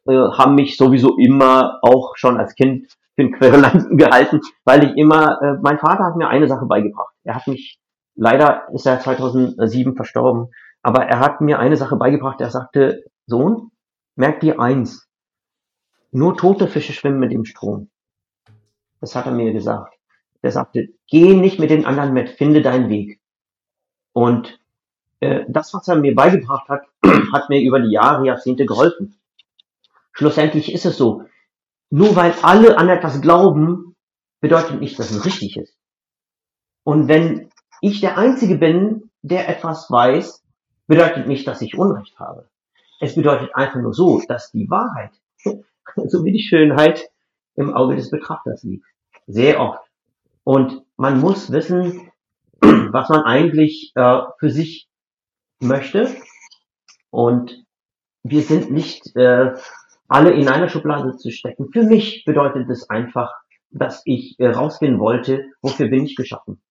Äh, 0.07 0.13
haben 0.13 0.55
mich 0.55 0.77
sowieso 0.77 1.17
immer 1.17 1.81
auch 1.83 2.17
schon 2.17 2.39
als 2.39 2.55
Kind 2.55 2.87
für 3.17 3.23
einen 3.23 3.33
Querulanten 3.33 3.97
gehalten, 3.97 4.41
weil 4.65 4.85
ich 4.85 4.97
immer, 4.97 5.43
äh, 5.43 5.55
mein 5.61 5.79
Vater 5.79 6.05
hat 6.05 6.17
mir 6.17 6.29
eine 6.29 6.47
Sache 6.47 6.67
beigebracht. 6.67 7.13
Er 7.25 7.35
hat 7.35 7.49
mich, 7.49 7.79
leider 8.15 8.69
ist 8.73 8.87
er 8.87 9.01
2007 9.01 9.97
verstorben, 9.97 10.53
aber 10.83 11.07
er 11.07 11.19
hat 11.19 11.41
mir 11.41 11.59
eine 11.59 11.77
Sache 11.77 11.97
beigebracht. 11.97 12.41
Er 12.41 12.51
sagte, 12.51 13.03
Sohn, 13.27 13.73
merk 14.15 14.39
dir 14.41 14.61
eins, 14.61 15.09
nur 16.13 16.37
tote 16.37 16.69
Fische 16.69 16.93
schwimmen 16.93 17.19
mit 17.19 17.33
dem 17.33 17.45
Strom. 17.45 17.91
Das 19.01 19.17
hat 19.17 19.27
er 19.27 19.33
mir 19.33 19.53
gesagt. 19.53 19.98
Der 20.43 20.53
sagte, 20.53 20.89
geh 21.09 21.35
nicht 21.35 21.59
mit 21.59 21.71
den 21.71 21.85
anderen 21.85 22.13
mit, 22.13 22.31
finde 22.31 22.63
deinen 22.63 22.89
Weg. 22.89 23.21
Und 24.13 24.61
äh, 25.21 25.45
das, 25.49 25.75
was 25.75 25.89
er 25.89 25.97
mir 25.97 26.15
beigebracht 26.15 26.69
hat, 26.69 26.83
hat 27.33 27.49
mir 27.49 27.61
über 27.61 27.81
die 27.81 27.93
Jahre, 27.93 28.27
Jahrzehnte 28.27 28.67
geholfen. 28.67 29.19
Schlussendlich 30.13 30.73
ist 30.73 30.87
es 30.87 30.97
so, 30.97 31.25
nur 31.91 32.17
weil 32.17 32.35
alle 32.43 32.77
an 32.79 32.89
etwas 32.89 33.21
glauben, 33.21 33.97
bedeutet 34.41 34.81
nicht, 34.81 34.99
dass 34.99 35.11
es 35.11 35.25
richtig 35.25 35.57
ist. 35.57 35.77
Und 36.85 37.09
wenn 37.09 37.51
ich 37.81 38.01
der 38.01 38.19
Einzige 38.19 38.57
bin, 38.57 39.11
der 39.23 39.49
etwas 39.49 39.91
weiß, 39.91 40.45
bedeutet 40.87 41.27
nicht, 41.27 41.47
dass 41.47 41.63
ich 41.63 41.79
Unrecht 41.79 42.19
habe. 42.19 42.49
Es 43.01 43.15
bedeutet 43.15 43.55
einfach 43.55 43.81
nur 43.81 43.93
so, 43.93 44.21
dass 44.27 44.51
die 44.51 44.69
Wahrheit, 44.71 45.13
so 46.07 46.25
wie 46.25 46.33
die 46.33 46.43
Schönheit, 46.43 47.11
im 47.55 47.75
Auge 47.75 47.97
des 47.97 48.11
Betrachters 48.11 48.63
liegt. 48.63 48.87
Sehr 49.27 49.61
oft. 49.61 49.88
Und 50.49 50.83
man 50.97 51.21
muss 51.21 51.53
wissen, 51.53 52.11
was 52.63 53.11
man 53.11 53.25
eigentlich 53.25 53.93
äh, 53.97 54.21
für 54.39 54.49
sich 54.49 54.89
möchte. 55.61 56.09
Und 57.11 57.67
wir 58.23 58.41
sind 58.41 58.71
nicht 58.71 59.15
äh, 59.15 59.53
alle 60.09 60.31
in 60.31 60.49
einer 60.49 60.71
Schublade 60.71 61.19
zu 61.19 61.31
stecken. 61.31 61.69
Für 61.71 61.83
mich 61.83 62.25
bedeutet 62.25 62.67
es 62.71 62.89
einfach, 62.89 63.35
dass 63.73 64.01
ich 64.07 64.37
äh, 64.39 64.49
rausgehen 64.49 64.99
wollte, 64.99 65.45
wofür 65.61 65.89
bin 65.89 66.07
ich 66.07 66.17
geschaffen? 66.17 66.63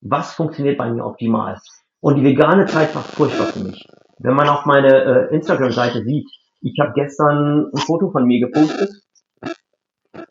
Was 0.00 0.34
funktioniert 0.34 0.78
bei 0.78 0.88
mir 0.92 1.04
optimal? 1.04 1.60
Und 1.98 2.14
die 2.14 2.24
vegane 2.24 2.66
Zeit 2.66 2.94
war 2.94 3.02
furchtbar 3.02 3.48
für 3.48 3.64
mich. 3.64 3.84
Wenn 4.18 4.36
man 4.36 4.48
auf 4.48 4.64
meine 4.64 4.94
äh, 5.30 5.34
Instagram-Seite 5.34 6.04
sieht, 6.04 6.30
ich 6.60 6.78
habe 6.78 6.92
gestern 6.94 7.68
ein 7.74 7.80
Foto 7.80 8.12
von 8.12 8.26
mir 8.26 8.46
gepostet, 8.46 8.90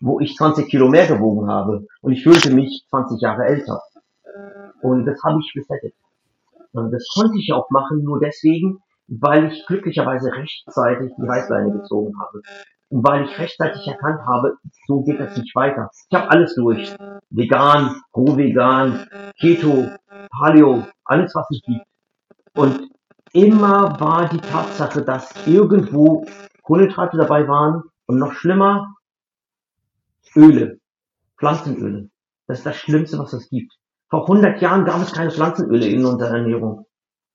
wo 0.04 0.20
ich 0.20 0.36
20 0.36 0.68
Kilo 0.68 0.90
mehr 0.90 1.08
gewogen 1.08 1.50
habe. 1.50 1.88
Und 2.02 2.12
ich 2.12 2.24
fühlte 2.24 2.54
mich 2.54 2.86
20 2.90 3.22
Jahre 3.22 3.46
älter. 3.46 3.82
Und 4.82 5.06
das 5.06 5.24
habe 5.24 5.40
ich 5.40 5.54
resettet. 5.56 5.94
Und 6.74 6.92
das 6.92 7.08
konnte 7.16 7.38
ich 7.38 7.54
auch 7.54 7.70
machen, 7.70 8.04
nur 8.04 8.20
deswegen, 8.20 8.80
weil 9.08 9.52
ich 9.52 9.66
glücklicherweise 9.66 10.34
rechtzeitig 10.34 11.14
die 11.18 11.26
Reißleine 11.26 11.72
gezogen 11.72 12.14
habe. 12.20 12.42
Und 12.90 13.08
weil 13.08 13.24
ich 13.24 13.40
rechtzeitig 13.40 13.88
erkannt 13.88 14.20
habe, 14.28 14.58
so 14.88 15.04
geht 15.04 15.22
das 15.22 15.38
nicht 15.38 15.56
weiter. 15.56 15.90
Ich 16.10 16.18
habe 16.18 16.30
alles 16.30 16.54
durch. 16.56 16.94
Vegan, 17.30 17.96
roh-vegan, 18.14 19.08
Keto, 19.40 19.88
Paleo, 20.38 20.84
alles 21.06 21.34
was 21.34 21.50
es 21.50 21.62
gibt. 21.66 21.86
Und 22.56 22.90
immer 23.32 23.98
war 24.02 24.28
die 24.28 24.42
Tatsache, 24.42 25.02
dass 25.02 25.48
irgendwo 25.48 26.26
Kohlenhydrate 26.64 27.18
dabei 27.18 27.48
waren 27.48 27.84
und 28.06 28.20
noch 28.20 28.34
schlimmer, 28.34 28.96
Öle, 30.36 30.80
Pflanzenöle. 31.38 32.10
Das 32.48 32.60
ist 32.60 32.66
das 32.66 32.78
Schlimmste, 32.78 33.20
was 33.20 33.34
es 33.34 33.50
gibt. 33.50 33.74
Vor 34.10 34.24
100 34.24 34.62
Jahren 34.62 34.86
gab 34.86 35.02
es 35.02 35.14
keine 35.14 35.32
Pflanzenöle 35.32 35.88
in 35.88 36.06
unserer 36.06 36.38
Ernährung. 36.38 36.86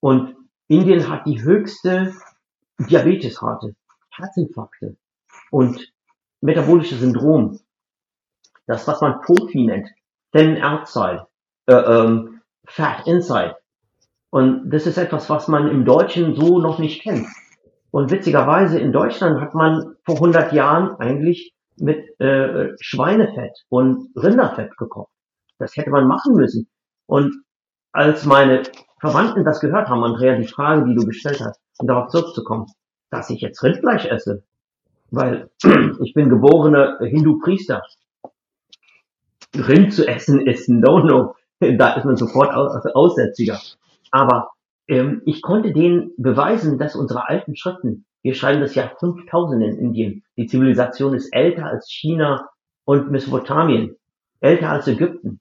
Und 0.01 0.37
Indien 0.69 1.09
hat 1.09 1.27
die 1.27 1.43
höchste 1.43 2.15
Diabetesrate, 2.79 3.75
Herzinfarkte 4.11 4.97
und 5.51 5.93
metabolische 6.41 6.97
Syndrom. 6.97 7.59
Das, 8.67 8.87
was 8.87 9.01
man 9.01 9.21
Profi 9.23 9.65
nennt, 9.65 9.89
Thin 10.33 10.63
Outside, 10.63 11.27
äh, 11.67 11.75
ähm, 11.75 12.43
Fat 12.67 13.07
Inside. 13.07 13.57
Und 14.31 14.71
das 14.71 14.87
ist 14.87 14.99
etwas, 14.99 15.31
was 15.31 15.49
man 15.49 15.69
im 15.69 15.85
Deutschen 15.85 16.35
so 16.35 16.61
noch 16.61 16.79
nicht 16.79 17.03
kennt. 17.03 17.27
Und 17.91 18.11
witzigerweise 18.11 18.79
in 18.79 18.93
Deutschland 18.93 19.41
hat 19.41 19.55
man 19.55 19.97
vor 20.05 20.17
100 20.17 20.53
Jahren 20.53 20.95
eigentlich 21.01 21.55
mit 21.81 22.19
äh, 22.21 22.75
Schweinefett 22.81 23.65
und 23.69 24.11
Rinderfett 24.17 24.77
gekocht. 24.77 25.13
Das 25.59 25.77
hätte 25.77 25.91
man 25.91 26.07
machen 26.07 26.35
müssen. 26.35 26.69
Und 27.07 27.35
als 27.93 28.25
meine 28.25 28.63
Verwandten 29.01 29.45
das 29.45 29.61
gehört 29.61 29.89
haben, 29.89 30.05
Andrea, 30.05 30.37
die 30.37 30.47
Frage, 30.47 30.85
die 30.85 30.95
du 30.95 31.05
gestellt 31.05 31.41
hast, 31.41 31.61
um 31.79 31.87
darauf 31.87 32.09
zurückzukommen, 32.09 32.67
dass 33.11 33.31
ich 33.31 33.41
jetzt 33.41 33.63
Rindfleisch 33.63 34.07
esse, 34.07 34.43
weil 35.11 35.51
ich 36.03 36.15
bin 36.15 36.29
geborener 36.29 36.99
Hindu-Priester. 37.01 37.83
Rind 39.57 39.95
zu 39.95 40.07
essen 40.07 40.47
ist 40.47 40.69
ein 40.69 40.81
No-No. 40.81 41.35
Da 41.61 41.95
ist 41.95 42.05
man 42.05 42.17
sofort 42.17 42.53
Aussätziger. 42.55 43.59
Aber 44.11 44.51
ähm, 44.89 45.23
ich 45.25 45.43
konnte 45.43 45.73
denen 45.73 46.13
beweisen, 46.17 46.79
dass 46.79 46.97
unsere 46.97 47.29
alten 47.29 47.57
Schriften 47.57 48.07
wir 48.23 48.35
schreiben 48.35 48.61
das 48.61 48.75
Jahr 48.75 48.97
5000 48.99 49.63
in 49.63 49.79
Indien. 49.79 50.25
Die 50.37 50.47
Zivilisation 50.47 51.15
ist 51.15 51.33
älter 51.33 51.67
als 51.67 51.89
China 51.89 52.49
und 52.85 53.11
Mesopotamien, 53.11 53.97
älter 54.41 54.71
als 54.71 54.89
Ägypten. 54.89 55.41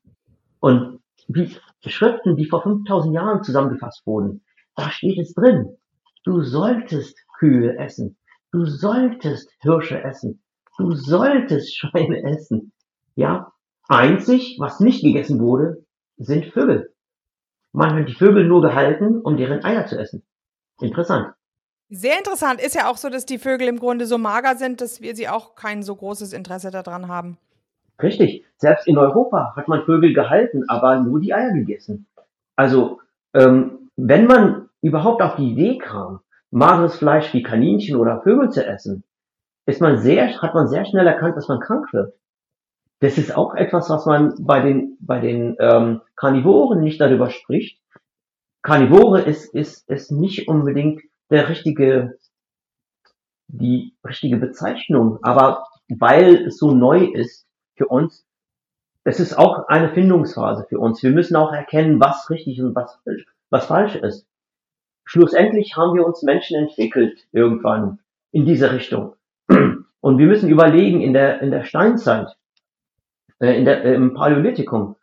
Und 0.60 1.00
die 1.27 1.58
Schriften, 1.89 2.36
die 2.36 2.46
vor 2.46 2.62
5000 2.62 3.13
Jahren 3.13 3.44
zusammengefasst 3.44 4.06
wurden, 4.06 4.44
da 4.75 4.92
steht 4.92 5.18
es 5.20 5.34
drin. 5.34 5.77
Du 6.24 6.44
solltest 6.44 7.18
Kühe 7.39 7.77
essen. 7.77 8.18
Du 8.51 8.66
solltest 8.66 9.51
Hirsche 9.60 10.04
essen. 10.04 10.42
Du 10.77 10.94
solltest 10.94 11.75
Schweine 11.75 12.24
essen. 12.24 12.72
Ja, 13.16 13.51
einzig, 13.88 14.58
was 14.60 14.80
nicht 14.80 15.04
gegessen 15.04 15.39
wurde, 15.39 15.84
sind 16.18 16.46
Vögel. 16.46 16.94
Man 17.77 17.93
hat 17.93 18.10
die 18.10 18.15
Vögel 18.15 18.48
nur 18.48 18.63
gehalten, 18.63 19.22
um 19.22 19.38
deren 19.38 19.63
Eier 19.63 19.86
zu 19.86 20.00
essen. 20.00 20.24
Interessant. 20.81 21.36
Sehr 21.89 22.17
interessant. 22.17 22.60
Ist 22.60 22.74
ja 22.74 22.89
auch 22.89 22.98
so, 22.98 23.07
dass 23.07 23.27
die 23.27 23.38
Vögel 23.38 23.67
im 23.67 23.77
Grunde 23.77 24.07
so 24.07 24.17
mager 24.17 24.55
sind, 24.55 24.81
dass 24.81 25.00
wir 25.00 25.15
sie 25.15 25.29
auch 25.29 25.53
kein 25.53 25.84
so 25.84 25.96
großes 25.96 26.34
Interesse 26.34 26.72
daran 26.72 27.07
haben. 27.07 27.38
Richtig. 28.01 28.43
Selbst 28.57 28.88
in 28.88 28.98
Europa 28.98 29.53
hat 29.55 29.67
man 29.67 29.84
Vögel 29.86 30.15
gehalten, 30.15 30.63
aber 30.67 31.00
nur 31.01 31.19
die 31.19 31.36
Eier 31.36 31.53
gegessen. 31.53 32.07
Also, 32.55 33.00
ähm, 33.36 33.91
wenn 33.96 34.25
man 34.25 34.69
überhaupt 34.81 35.22
auf 35.22 35.36
die 35.36 35.51
Idee 35.51 35.77
kam, 35.77 36.22
mageres 36.50 36.96
Fleisch 36.96 37.31
wie 37.36 37.43
Kaninchen 37.43 37.96
oder 37.96 38.22
Vögel 38.24 38.50
zu 38.50 38.65
essen, 38.65 39.03
ist 39.67 39.81
man 39.81 40.00
sehr, 40.00 40.41
hat 40.41 40.55
man 40.55 40.67
sehr 40.67 40.86
schnell 40.86 41.05
erkannt, 41.05 41.38
dass 41.38 41.48
man 41.48 41.60
krank 41.60 41.93
wird. 41.93 42.15
Das 43.00 43.18
ist 43.18 43.36
auch 43.36 43.54
etwas, 43.54 43.89
was 43.89 44.06
man 44.06 44.34
bei 44.39 44.60
den, 44.60 44.98
bei 45.00 45.20
den 45.20 45.56
ähm, 45.60 46.01
Karnivoren 46.16 46.82
nicht 46.82 47.00
darüber 47.00 47.30
spricht. 47.30 47.80
Karnivore 48.63 49.22
ist, 49.22 49.54
ist, 49.54 49.88
ist 49.89 50.12
nicht 50.12 50.48
unbedingt 50.48 51.01
der 51.30 51.48
richtige, 51.48 52.18
die 53.48 53.94
richtige 54.06 54.38
Bezeichnung. 54.38 55.20
Aber 55.22 55.68
weil 55.88 56.48
es 56.48 56.58
so 56.58 56.72
neu 56.72 57.06
ist 57.06 57.48
für 57.75 57.88
uns, 57.88 58.25
es 59.04 59.22
ist 59.22 59.38
auch 59.38 59.68
eine 59.68 59.94
Findungsphase 59.94 60.66
für 60.68 60.80
uns. 60.80 61.01
Wir 61.01 61.12
müssen 61.12 61.38
auch 61.38 61.54
erkennen, 61.54 62.00
was 62.01 62.30
richtig 62.30 62.62
und 62.62 62.75
was, 62.75 63.00
was 63.50 63.66
falsch 63.68 63.96
ist. 63.96 64.27
schlussendlich 65.06 65.77
haben 65.77 65.96
wir 65.96 66.06
uns 66.06 66.24
Menschen 66.24 66.58
entwickelt 66.58 67.25
irgendwann 67.32 68.00
in 68.32 68.46
diese 68.46 68.74
Richtung. 68.74 69.16
Und 69.48 70.18
wir 70.18 70.27
müssen 70.27 70.50
überlegen, 70.50 71.00
in 71.01 71.13
der, 71.13 71.42
in 71.42 71.51
der 71.51 71.63
Steinzeit, 71.63 72.36
äh, 73.39 73.58
in 73.58 73.65
der, 73.65 73.84
äh, 73.84 73.96
im 73.96 74.13
Paläolithikum, 74.13 74.96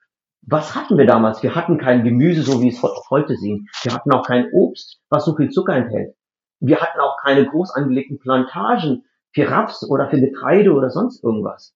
was 0.42 0.74
hatten 0.74 0.98
wir 0.98 1.06
damals? 1.06 1.42
Wir 1.42 1.54
hatten 1.54 1.78
kein 1.78 2.04
Gemüse, 2.04 2.42
so 2.42 2.60
wie 2.60 2.68
es 2.68 2.82
heute 3.10 3.36
sehen. 3.36 3.68
Wir 3.82 3.94
hatten 3.94 4.12
auch 4.12 4.26
kein 4.26 4.50
Obst, 4.52 5.00
was 5.08 5.24
so 5.24 5.34
viel 5.34 5.50
Zucker 5.50 5.74
enthält. 5.74 6.14
Wir 6.60 6.80
hatten 6.80 7.00
auch 7.00 7.16
keine 7.22 7.46
groß 7.46 7.74
angelegten 7.74 8.18
Plantagen 8.18 9.04
für 9.32 9.50
Raps 9.50 9.88
oder 9.88 10.08
für 10.08 10.20
Getreide 10.20 10.72
oder 10.72 10.90
sonst 10.90 11.24
irgendwas. 11.24 11.74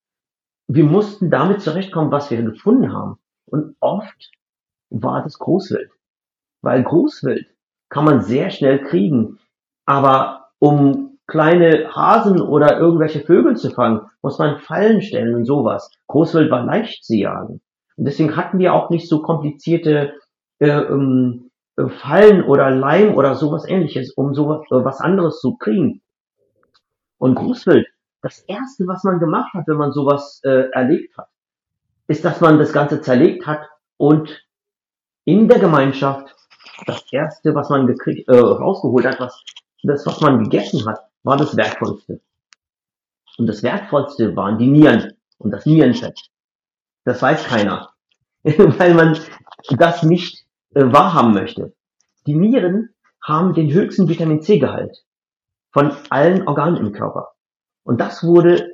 Wir 0.67 0.85
mussten 0.85 1.31
damit 1.31 1.63
zurechtkommen, 1.63 2.13
was 2.13 2.31
wir 2.31 2.43
gefunden 2.43 2.93
haben. 2.93 3.19
Und 3.47 3.77
oft 3.81 4.31
war 4.91 5.23
das 5.23 5.39
Großwild. 5.39 5.91
Weil 6.63 6.83
Großwild 6.83 7.47
kann 7.89 8.05
man 8.05 8.21
sehr 8.21 8.51
schnell 8.51 8.85
kriegen. 8.85 9.39
Aber 9.87 10.51
um 10.59 11.08
kleine 11.29 11.95
Hasen 11.95 12.41
oder 12.41 12.79
irgendwelche 12.79 13.21
Vögel 13.21 13.57
zu 13.57 13.71
fangen, 13.71 14.01
muss 14.23 14.39
man 14.39 14.59
Fallen 14.59 15.03
stellen 15.03 15.35
und 15.35 15.45
sowas. 15.45 15.91
Großwild 16.09 16.51
war 16.51 16.65
leicht 16.65 17.05
zu 17.05 17.15
jagen. 17.15 17.61
Und 17.97 18.05
deswegen 18.07 18.35
hatten 18.37 18.59
wir 18.59 18.73
auch 18.73 18.91
nicht 18.91 19.09
so 19.09 19.21
komplizierte 19.21 20.15
äh, 20.59 20.69
ähm, 20.69 21.51
äh, 21.77 21.89
Fallen 21.89 22.43
oder 22.43 22.71
Leim 22.71 23.15
oder 23.15 23.35
sowas 23.35 23.69
ähnliches, 23.69 24.13
um 24.13 24.35
sowas 24.35 24.63
äh, 24.71 24.85
was 24.85 25.01
anderes 25.01 25.41
zu 25.41 25.57
kriegen. 25.57 26.01
Und 27.19 27.35
Großwild, 27.35 27.87
das 28.23 28.41
erste, 28.41 28.87
was 28.87 29.05
man 29.05 29.19
gemacht 29.19 29.53
hat, 29.53 29.69
wenn 29.69 29.77
man 29.77 29.93
sowas 29.93 30.41
äh, 30.45 30.71
erlegt 30.71 31.17
hat, 31.19 31.29
ist, 32.07 32.25
dass 32.25 32.41
man 32.41 32.59
das 32.59 32.73
Ganze 32.73 33.03
zerlegt 33.03 33.47
hat 33.47 33.69
und 33.99 34.45
in 35.25 35.47
der 35.47 35.59
Gemeinschaft 35.59 36.35
das 36.87 37.05
erste, 37.13 37.55
was 37.55 37.69
man 37.69 37.87
gekriegt, 37.87 38.29
äh, 38.29 38.39
rausgeholt 38.39 39.05
hat, 39.05 39.21
was 39.21 39.45
das, 39.83 40.07
was 40.07 40.21
man 40.21 40.45
gegessen 40.45 40.87
hat, 40.87 41.08
war 41.29 41.37
das 41.37 41.59
Wertvollste. 41.59 42.23
Und 43.37 43.47
das 43.49 43.63
Wertvollste 43.63 44.35
waren 44.35 44.57
die 44.57 44.67
Nieren 44.67 45.13
und 45.37 45.51
das 45.51 45.67
Nierenfett. 45.67 46.19
Das 47.05 47.21
weiß 47.21 47.45
keiner, 47.45 47.93
weil 48.43 48.95
man 48.95 49.19
das 49.77 50.03
nicht 50.03 50.47
äh, 50.75 50.85
wahrhaben 50.85 51.35
möchte. 51.35 51.75
Die 52.27 52.35
Nieren 52.35 52.95
haben 53.23 53.53
den 53.53 53.71
höchsten 53.71 54.09
Vitamin 54.09 54.41
C-Gehalt 54.41 55.05
von 55.71 55.93
allen 56.09 56.49
Organen 56.49 56.79
im 56.79 56.93
Körper. 56.93 57.33
Und 57.85 58.01
das 58.01 58.25
wurde 58.25 58.73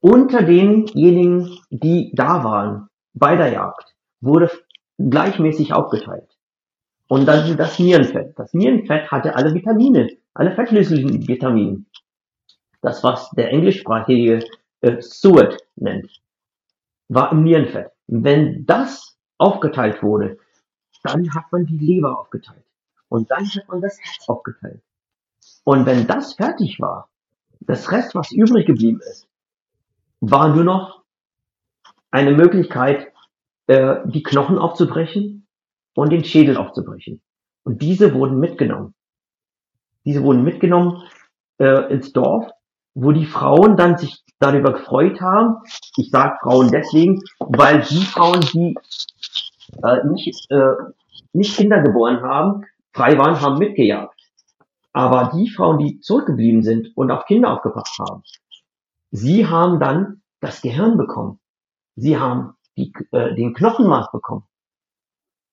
unter 0.00 0.42
denjenigen, 0.42 1.58
die 1.70 2.12
da 2.14 2.44
waren 2.44 2.88
bei 3.14 3.36
der 3.36 3.52
Jagd, 3.52 3.94
wurde 4.20 4.50
gleichmäßig 4.98 5.72
aufgeteilt. 5.72 6.28
Und 7.08 7.24
dann 7.24 7.56
das 7.56 7.78
Nierenfett. 7.78 8.38
Das 8.38 8.52
Nierenfett 8.52 9.10
hatte 9.10 9.34
alle 9.34 9.54
Vitamine, 9.54 10.19
alle 10.34 10.54
fettlöslichen 10.54 11.26
Vitamine. 11.26 11.84
Das, 12.82 13.04
was 13.04 13.30
der 13.30 13.50
englischsprachige 13.50 14.44
äh, 14.80 15.00
Suet 15.00 15.58
nennt, 15.76 16.10
war 17.08 17.32
im 17.32 17.42
Nierenfett. 17.42 17.90
Wenn 18.06 18.64
das 18.66 19.18
aufgeteilt 19.38 20.02
wurde, 20.02 20.38
dann 21.02 21.34
hat 21.34 21.50
man 21.50 21.66
die 21.66 21.78
Leber 21.78 22.18
aufgeteilt. 22.18 22.64
Und 23.08 23.30
dann 23.30 23.44
hat 23.44 23.68
man 23.68 23.80
das 23.80 23.98
Herz 23.98 24.28
aufgeteilt. 24.28 24.82
Und 25.64 25.86
wenn 25.86 26.06
das 26.06 26.34
fertig 26.34 26.80
war, 26.80 27.10
das 27.60 27.90
Rest, 27.92 28.14
was 28.14 28.32
übrig 28.32 28.66
geblieben 28.66 29.00
ist, 29.00 29.28
war 30.20 30.54
nur 30.54 30.64
noch 30.64 31.02
eine 32.10 32.32
Möglichkeit, 32.32 33.12
äh, 33.66 33.96
die 34.06 34.22
Knochen 34.22 34.58
aufzubrechen 34.58 35.46
und 35.94 36.10
den 36.10 36.24
Schädel 36.24 36.56
aufzubrechen. 36.56 37.20
Und 37.64 37.82
diese 37.82 38.14
wurden 38.14 38.38
mitgenommen. 38.38 38.94
Diese 40.04 40.22
wurden 40.22 40.42
mitgenommen 40.42 41.02
äh, 41.58 41.92
ins 41.92 42.12
Dorf, 42.12 42.50
wo 42.94 43.12
die 43.12 43.26
Frauen 43.26 43.76
dann 43.76 43.96
sich 43.96 44.22
darüber 44.38 44.72
gefreut 44.72 45.20
haben. 45.20 45.56
Ich 45.96 46.10
sage 46.10 46.38
Frauen 46.42 46.70
deswegen, 46.70 47.20
weil 47.38 47.82
die 47.82 48.02
Frauen, 48.02 48.40
die 48.40 48.74
äh, 49.82 50.06
nicht, 50.08 50.50
äh, 50.50 50.74
nicht 51.32 51.56
Kinder 51.56 51.82
geboren 51.82 52.22
haben, 52.22 52.64
frei 52.92 53.16
waren, 53.18 53.40
haben 53.40 53.58
mitgejagt. 53.58 54.14
Aber 54.92 55.30
die 55.34 55.48
Frauen, 55.50 55.78
die 55.78 56.00
zurückgeblieben 56.00 56.62
sind 56.62 56.88
und 56.96 57.10
auf 57.10 57.26
Kinder 57.26 57.52
aufgepasst 57.52 57.98
haben, 57.98 58.22
sie 59.10 59.46
haben 59.46 59.78
dann 59.78 60.22
das 60.40 60.62
Gehirn 60.62 60.96
bekommen. 60.96 61.38
Sie 61.94 62.18
haben 62.18 62.54
die, 62.76 62.92
äh, 63.12 63.34
den 63.34 63.54
Knochenmark 63.54 64.10
bekommen. 64.10 64.44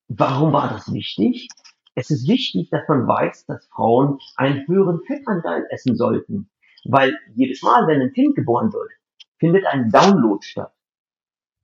Warum 0.07 0.53
war 0.53 0.69
das 0.69 0.91
wichtig? 0.93 1.49
Es 1.97 2.11
ist 2.11 2.27
wichtig, 2.27 2.69
dass 2.69 2.87
man 2.87 3.07
weiß, 3.07 3.47
dass 3.47 3.65
Frauen 3.69 4.19
einen 4.35 4.67
höheren 4.67 5.01
Fettanteil 5.07 5.65
essen 5.71 5.95
sollten. 5.95 6.47
Weil 6.85 7.17
jedes 7.33 7.63
Mal, 7.63 7.87
wenn 7.87 7.99
ein 7.99 8.13
Kind 8.13 8.35
geboren 8.35 8.71
wird, 8.71 8.91
findet 9.39 9.65
ein 9.65 9.89
Download 9.89 10.45
statt. 10.45 10.71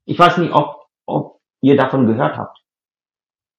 Ich 0.05 0.17
weiß 0.17 0.39
nicht, 0.39 0.51
ob, 0.51 0.87
ob 1.05 1.39
ihr 1.61 1.77
davon 1.77 2.07
gehört 2.07 2.35
habt. 2.35 2.57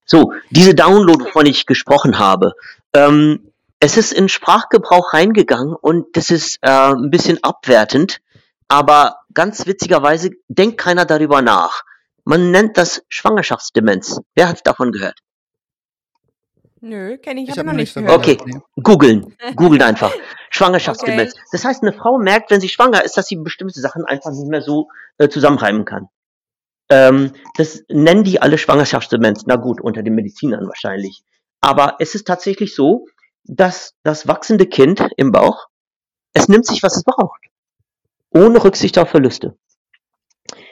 So, 0.04 0.32
diese 0.50 0.74
Download, 0.74 1.24
wovon 1.24 1.46
ich 1.46 1.66
gesprochen 1.66 2.18
habe, 2.18 2.54
ähm, 2.92 3.52
es 3.78 3.96
ist 3.96 4.12
in 4.12 4.28
Sprachgebrauch 4.28 5.12
reingegangen 5.12 5.76
und 5.76 6.16
das 6.16 6.32
ist 6.32 6.58
äh, 6.62 6.92
ein 6.92 7.10
bisschen 7.10 7.38
abwertend, 7.44 8.20
aber 8.66 9.20
ganz 9.32 9.64
witzigerweise 9.68 10.30
denkt 10.48 10.78
keiner 10.78 11.04
darüber 11.04 11.40
nach. 11.40 11.84
Man 12.24 12.50
nennt 12.50 12.76
das 12.78 13.04
Schwangerschaftsdemenz. 13.08 14.20
Wer 14.34 14.48
hat 14.48 14.66
davon 14.66 14.90
gehört? 14.90 15.20
Nö, 16.84 17.16
kenne 17.16 17.40
ich, 17.40 17.48
Ich 17.48 17.52
habe 17.52 17.60
hab 17.60 17.66
noch 17.68 17.80
nicht 17.80 17.94
gehört. 17.94 18.12
Okay, 18.12 18.36
googeln. 18.82 19.34
Googelt 19.56 19.82
einfach. 19.82 20.12
Schwangerschaftsdemenz. 20.50 21.32
Okay. 21.32 21.42
Das 21.50 21.64
heißt, 21.64 21.82
eine 21.82 21.94
Frau 21.94 22.18
merkt, 22.18 22.50
wenn 22.50 22.60
sie 22.60 22.68
schwanger 22.68 23.02
ist, 23.02 23.16
dass 23.16 23.26
sie 23.26 23.36
bestimmte 23.36 23.80
Sachen 23.80 24.04
einfach 24.04 24.32
nicht 24.32 24.48
mehr 24.48 24.60
so 24.60 24.88
äh, 25.16 25.30
zusammenreimen 25.30 25.86
kann. 25.86 26.08
Ähm, 26.90 27.32
das 27.56 27.84
nennen 27.88 28.22
die 28.22 28.42
alle 28.42 28.58
Schwangerschaftsdemenz. 28.58 29.44
Na 29.46 29.56
gut, 29.56 29.80
unter 29.80 30.02
den 30.02 30.14
Medizinern 30.14 30.66
wahrscheinlich. 30.66 31.24
Aber 31.62 31.96
es 32.00 32.14
ist 32.14 32.26
tatsächlich 32.26 32.74
so, 32.74 33.06
dass 33.44 33.94
das 34.02 34.28
wachsende 34.28 34.66
Kind 34.66 35.00
im 35.16 35.32
Bauch, 35.32 35.68
es 36.34 36.48
nimmt 36.48 36.66
sich, 36.66 36.82
was 36.82 36.98
es 36.98 37.04
braucht. 37.04 37.40
Ohne 38.28 38.62
Rücksicht 38.62 38.98
auf 38.98 39.08
Verluste. 39.08 39.56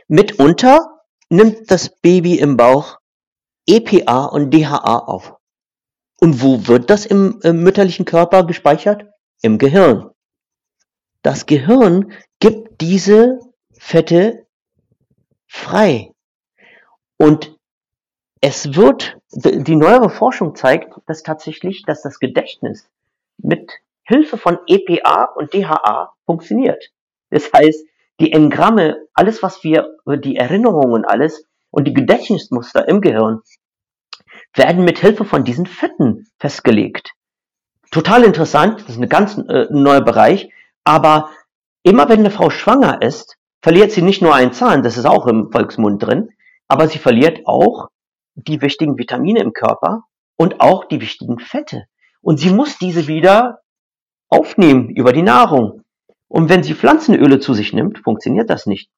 Mitunter 0.09 1.01
nimmt 1.31 1.71
das 1.71 1.89
Baby 1.89 2.39
im 2.39 2.59
Bauch 2.59 2.99
EPA 3.67 4.27
und 4.27 4.51
DHA 4.51 4.99
auf. 4.99 5.39
Und 6.23 6.41
wo 6.41 6.69
wird 6.69 6.89
das 6.89 7.05
im 7.05 7.41
äh, 7.43 7.53
mütterlichen 7.53 8.05
Körper 8.05 8.47
gespeichert? 8.47 9.07
Im 9.41 9.59
Gehirn. 9.59 10.13
Das 11.23 11.47
Gehirn 11.47 12.13
gibt 12.39 12.81
diese 12.81 13.41
Fette 13.77 14.47
frei. 15.49 16.13
Und 17.17 17.59
es 18.41 18.77
wird, 18.77 19.19
die 19.33 19.75
neuere 19.75 20.11
Forschung 20.11 20.55
zeigt, 20.55 20.95
dass 21.07 21.25
tatsächlich, 21.25 21.83
dass 21.87 22.03
das 22.03 22.21
Gedächtnis 22.21 22.89
mit 23.39 23.73
Hilfe 24.05 24.39
von 24.39 24.59
EPA 24.69 25.25
und 25.35 25.53
DHA 25.53 26.13
funktioniert. 26.25 26.93
Das 27.31 27.53
heißt, 27.53 27.85
die 28.21 28.31
Engramme, 28.31 29.09
alles 29.13 29.43
was 29.43 29.65
wir, 29.65 29.97
die 30.07 30.37
Erinnerungen, 30.37 31.05
alles 31.05 31.49
und 31.73 31.89
die 31.89 31.95
Gedächtnismuster 31.95 32.87
im 32.87 33.01
Gehirn 33.01 33.43
werden 34.55 34.85
mit 34.85 34.99
Hilfe 34.99 35.25
von 35.25 35.45
diesen 35.45 35.67
Fetten 35.67 36.27
festgelegt. 36.39 37.13
Total 37.91 38.25
interessant, 38.25 38.81
das 38.83 38.97
ist 38.97 39.03
ein 39.03 39.09
ganz 39.09 39.37
äh, 39.37 39.67
neuer 39.71 40.01
Bereich, 40.01 40.51
aber 40.85 41.31
immer 41.83 42.09
wenn 42.09 42.21
eine 42.21 42.31
Frau 42.31 42.51
schwanger 42.51 43.03
ist, 43.03 43.37
verliert 43.63 43.93
sie 43.93 44.03
nicht 44.03 44.23
nur 44.23 44.35
einen 44.35 44.53
Zahn, 44.53 44.83
das 44.83 44.97
ist 44.97 45.07
auch 45.07 45.27
im 45.27 45.51
Volksmund 45.53 46.03
drin, 46.03 46.31
aber 46.69 46.89
sie 46.89 46.99
verliert 46.99 47.47
auch 47.47 47.89
die 48.35 48.63
wichtigen 48.63 48.99
Vitamine 48.99 49.41
im 49.41 49.53
Körper 49.53 50.05
und 50.37 50.61
auch 50.61 50.87
die 50.87 51.01
wichtigen 51.01 51.39
Fette. 51.39 51.85
Und 52.21 52.39
sie 52.39 52.51
muss 52.51 52.79
diese 52.79 53.07
wieder 53.07 53.61
aufnehmen 54.29 54.89
über 54.91 55.13
die 55.13 55.23
Nahrung. 55.23 55.83
Und 56.29 56.49
wenn 56.49 56.63
sie 56.63 56.75
Pflanzenöle 56.75 57.41
zu 57.41 57.53
sich 57.53 57.73
nimmt, 57.73 57.99
funktioniert 57.99 58.49
das 58.49 58.67
nicht. 58.67 58.89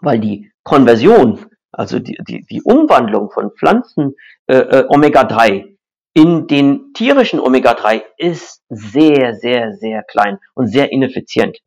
Weil 0.00 0.20
die 0.20 0.52
Konversion, 0.62 1.46
also 1.76 1.98
die, 1.98 2.16
die, 2.26 2.44
die 2.46 2.62
Umwandlung 2.62 3.30
von 3.30 3.50
Pflanzen 3.52 4.14
äh, 4.46 4.56
äh, 4.56 4.86
Omega-3 4.88 5.76
in 6.14 6.46
den 6.46 6.94
tierischen 6.94 7.38
Omega-3 7.38 8.02
ist 8.16 8.62
sehr, 8.70 9.34
sehr, 9.34 9.74
sehr 9.74 10.02
klein 10.02 10.38
und 10.54 10.68
sehr 10.68 10.90
ineffizient. 10.90 11.58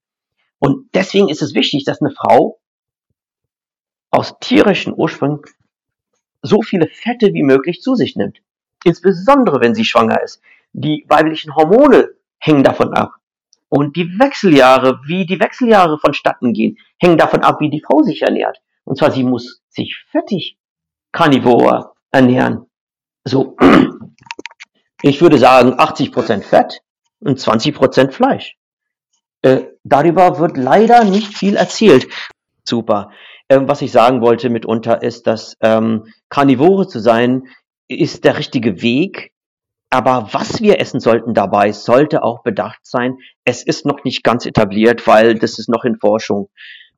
Und 0.58 0.89
deswegen 0.95 1.30
ist 1.30 1.43
es 1.43 1.54
wichtig, 1.54 1.86
dass 1.86 2.02
eine 2.02 2.10
Frau 2.10 2.60
aus 4.10 4.39
tierischen 4.39 4.93
Ursprüngen 4.95 5.41
so 6.41 6.63
viele 6.63 6.88
Fette 6.88 7.34
wie 7.34 7.43
möglich 7.43 7.82
zu 7.82 7.93
sich 7.93 8.15
nimmt. 8.15 8.39
Insbesondere 8.84 9.62
wenn 9.62 9.76
sie 9.76 9.86
schwanger 9.86 10.24
ist. 10.24 10.41
Die 10.74 11.06
weiblichen 11.08 11.56
Hormone 11.56 12.10
hängen 12.39 12.63
davon 12.63 12.93
ab. 12.93 13.13
Und 13.67 13.95
die 13.95 14.17
Wechseljahre, 14.17 15.00
wie 15.06 15.28
die 15.28 15.39
Wechseljahre 15.39 16.00
vonstatten 16.00 16.54
gehen, 16.54 16.80
hängen 16.98 17.19
davon 17.19 17.41
ab, 17.41 17.60
wie 17.60 17.69
die 17.69 17.84
Frau 17.86 18.02
sich 18.02 18.24
ernährt. 18.24 18.60
Und 18.89 18.97
zwar, 18.97 19.12
sie 19.12 19.23
muss 19.23 19.62
sich 19.69 20.04
fettig 20.10 20.58
karnivor 21.12 21.93
ernähren. 22.12 22.65
So. 23.23 23.56
Ich 25.02 25.21
würde 25.21 25.38
sagen 25.38 25.75
80% 25.75 26.41
Fett 26.41 26.82
und 27.21 27.39
20% 27.39 28.12
Fleisch. 28.12 28.58
Äh, 29.43 29.67
darüber 29.86 30.39
wird 30.39 30.58
leider 30.58 31.06
nicht 31.06 31.38
viel 31.38 31.56
erzählt. 31.56 32.10
Super. 32.67 33.12
Ähm, 33.47 33.69
was 33.69 33.82
ich 33.82 33.93
sagen 33.93 34.19
wollte 34.19 34.49
mitunter 34.49 35.02
ist, 35.02 35.25
dass 35.25 35.56
ähm, 35.62 36.12
Karnivore 36.28 36.86
zu 36.86 36.99
sein, 36.99 37.43
ist 37.88 38.25
der 38.25 38.38
richtige 38.38 38.82
Weg. 38.82 39.32
Aber 39.89 40.34
was 40.34 40.62
wir 40.62 40.82
essen 40.82 40.99
sollten 40.99 41.34
dabei, 41.34 41.71
sollte 41.71 42.21
auch 42.21 42.43
bedacht 42.43 42.82
sein. 42.84 43.19
Es 43.45 43.63
ist 43.63 43.86
noch 43.86 44.04
nicht 44.04 44.25
ganz 44.25 44.45
etabliert, 44.45 45.08
weil 45.08 45.36
das 45.36 45.60
ist 45.60 45.69
noch 45.69 45.86
in 45.86 45.97
Forschung. 45.97 46.49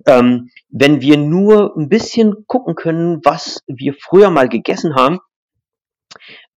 Ähm, 0.06 0.50
wenn 0.70 1.02
wir 1.02 1.18
nur 1.18 1.76
ein 1.78 1.90
bisschen 1.90 2.46
gucken 2.48 2.76
können, 2.76 3.20
was 3.24 3.62
wir 3.68 3.94
früher 3.94 4.30
mal 4.30 4.50
gegessen 4.50 4.96
haben, 4.96 5.20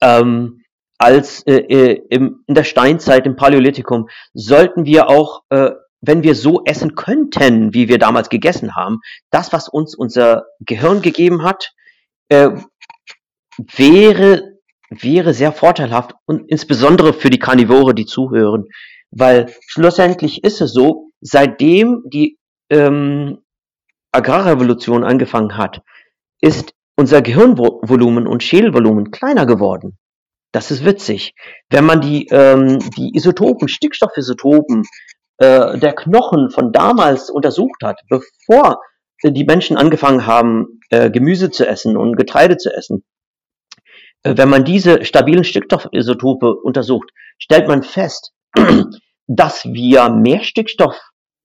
ähm, 0.00 0.62
als 0.98 1.42
äh, 1.46 1.56
äh, 1.56 2.02
im, 2.10 2.44
in 2.46 2.54
der 2.54 2.64
Steinzeit, 2.64 3.26
im 3.26 3.36
Paläolithikum, 3.36 4.08
sollten 4.32 4.84
wir 4.84 5.08
auch, 5.08 5.42
äh, 5.50 5.72
wenn 6.00 6.22
wir 6.22 6.34
so 6.34 6.62
essen 6.64 6.94
könnten, 6.94 7.74
wie 7.74 7.88
wir 7.88 7.98
damals 7.98 8.28
gegessen 8.28 8.76
haben, 8.76 9.00
das, 9.30 9.52
was 9.52 9.68
uns 9.68 9.94
unser 9.94 10.46
Gehirn 10.60 11.02
gegeben 11.02 11.42
hat, 11.42 11.72
äh, 12.28 12.50
wäre, 13.58 14.58
wäre 14.90 15.34
sehr 15.34 15.52
vorteilhaft 15.52 16.14
und 16.26 16.48
insbesondere 16.48 17.12
für 17.12 17.30
die 17.30 17.38
Karnivore, 17.38 17.94
die 17.94 18.06
zuhören, 18.06 18.66
weil 19.10 19.52
schlussendlich 19.66 20.44
ist 20.44 20.60
es 20.60 20.72
so, 20.72 21.10
seitdem 21.20 22.02
die 22.06 22.38
ähm, 22.74 23.38
Agrarrevolution 24.12 25.04
angefangen 25.04 25.56
hat, 25.56 25.82
ist 26.40 26.74
unser 26.96 27.22
Gehirnvolumen 27.22 28.26
und 28.26 28.42
Schädelvolumen 28.42 29.10
kleiner 29.10 29.46
geworden. 29.46 29.98
Das 30.52 30.70
ist 30.70 30.84
witzig. 30.84 31.34
Wenn 31.68 31.84
man 31.84 32.00
die, 32.00 32.28
ähm, 32.30 32.78
die 32.96 33.14
Isotopen, 33.16 33.68
Stickstoffisotopen 33.68 34.84
äh, 35.38 35.78
der 35.78 35.94
Knochen 35.94 36.50
von 36.50 36.72
damals 36.72 37.30
untersucht 37.30 37.82
hat, 37.82 38.00
bevor 38.08 38.80
die 39.24 39.44
Menschen 39.44 39.76
angefangen 39.76 40.26
haben, 40.26 40.80
äh, 40.90 41.10
Gemüse 41.10 41.50
zu 41.50 41.66
essen 41.66 41.96
und 41.96 42.16
Getreide 42.16 42.56
zu 42.56 42.72
essen, 42.72 43.04
äh, 44.22 44.34
wenn 44.36 44.48
man 44.48 44.64
diese 44.64 45.04
stabilen 45.04 45.44
Stickstoffisotope 45.44 46.54
untersucht, 46.54 47.10
stellt 47.38 47.66
man 47.66 47.82
fest, 47.82 48.32
dass 49.26 49.64
wir 49.64 50.10
mehr 50.10 50.44
Stickstoff 50.44 51.00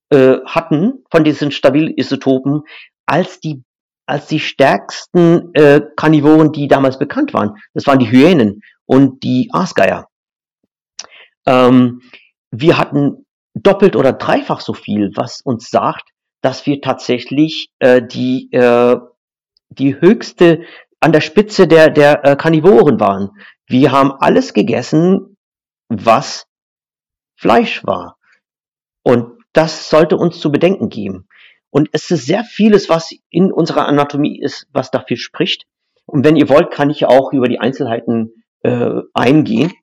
äh, 0.10 0.38
hatten 0.46 1.04
von 1.12 1.24
diesen 1.24 1.52
stabilen 1.52 1.94
Isotopen 1.96 2.64
als 3.06 3.40
die 3.40 3.64
als 4.06 4.26
die 4.26 4.40
stärksten 4.40 5.54
äh, 5.54 5.82
Karnivoren, 5.96 6.52
die 6.52 6.68
damals 6.68 6.98
bekannt 6.98 7.32
waren. 7.36 7.58
Das 7.76 7.86
waren 7.86 8.00
die 8.00 8.10
Hyänen 8.10 8.62
und 8.88 9.22
die 9.22 9.50
Aasgeier. 9.54 10.08
Ähm, 11.46 12.02
wir 12.50 12.80
hatten 12.80 13.28
doppelt 13.54 13.96
oder 13.96 14.14
dreifach 14.14 14.62
so 14.62 14.74
viel, 14.74 15.12
was 15.16 15.42
uns 15.42 15.70
sagt, 15.70 16.10
dass 16.42 16.66
wir 16.66 16.82
tatsächlich 16.82 17.70
äh, 17.78 18.02
die, 18.02 18.50
äh, 18.52 18.98
die 19.70 20.02
höchste 20.02 20.64
an 21.00 21.12
der 21.12 21.22
Spitze 21.22 21.68
der, 21.68 21.90
der 21.90 22.26
äh, 22.26 22.36
Karnivoren 22.36 23.00
waren. 23.00 23.30
Wir 23.68 23.92
haben 23.92 24.12
alles 24.12 24.54
gegessen, 24.54 25.38
was 25.88 26.48
Fleisch 27.38 27.86
war. 27.86 28.18
Und 29.04 29.39
das 29.60 29.90
sollte 29.90 30.16
uns 30.16 30.40
zu 30.40 30.54
bedenken 30.54 30.88
geben. 30.88 31.28
Und 31.70 31.90
es 31.92 32.10
ist 32.12 32.26
sehr 32.26 32.46
vieles, 32.46 32.88
was 32.88 33.14
in 33.30 33.52
unserer 33.52 33.88
Anatomie 33.88 34.40
ist, 34.40 34.68
was 34.72 34.90
dafür 34.90 35.18
spricht. 35.18 35.66
Und 36.06 36.24
wenn 36.24 36.38
ihr 36.38 36.48
wollt, 36.48 36.72
kann 36.72 36.90
ich 36.90 37.06
auch 37.06 37.34
über 37.34 37.50
die 37.50 37.60
Einzelheiten 37.60 38.32
äh, 38.64 39.02
eingehen, 39.14 39.74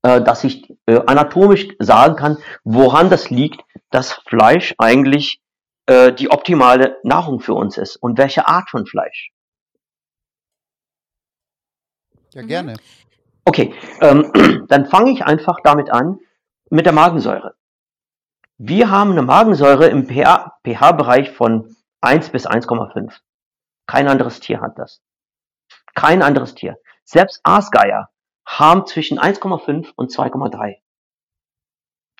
äh, 0.00 0.22
dass 0.22 0.42
ich 0.44 0.74
äh, 0.86 1.02
anatomisch 1.06 1.68
sagen 1.80 2.16
kann, 2.16 2.38
woran 2.64 3.10
das 3.10 3.28
liegt, 3.28 3.60
dass 3.90 4.12
Fleisch 4.26 4.74
eigentlich 4.78 5.42
äh, 5.84 6.10
die 6.10 6.30
optimale 6.30 6.96
Nahrung 7.02 7.40
für 7.40 7.52
uns 7.52 7.76
ist 7.76 7.96
und 7.96 8.16
welche 8.16 8.48
Art 8.48 8.70
von 8.70 8.86
Fleisch. 8.86 9.32
Ja, 12.32 12.40
gerne. 12.40 12.76
Okay, 13.44 13.74
ähm, 14.00 14.64
dann 14.68 14.86
fange 14.86 15.10
ich 15.10 15.24
einfach 15.24 15.58
damit 15.62 15.90
an 15.90 16.20
mit 16.70 16.86
der 16.86 16.94
Magensäure. 16.94 17.59
Wir 18.62 18.90
haben 18.90 19.12
eine 19.12 19.22
Magensäure 19.22 19.86
im 19.86 20.06
pH-Bereich 20.06 21.30
von 21.30 21.74
1 22.02 22.28
bis 22.28 22.46
1,5. 22.46 23.10
Kein 23.86 24.06
anderes 24.06 24.38
Tier 24.40 24.60
hat 24.60 24.78
das. 24.78 25.00
Kein 25.94 26.20
anderes 26.20 26.54
Tier. 26.54 26.76
Selbst 27.02 27.40
Aasgeier 27.42 28.10
haben 28.44 28.84
zwischen 28.84 29.18
1,5 29.18 29.92
und 29.96 30.10
2,3. 30.10 30.76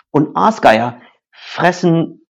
Und 0.09 0.35
Aasgeier 0.35 0.99
fressen 1.31 2.25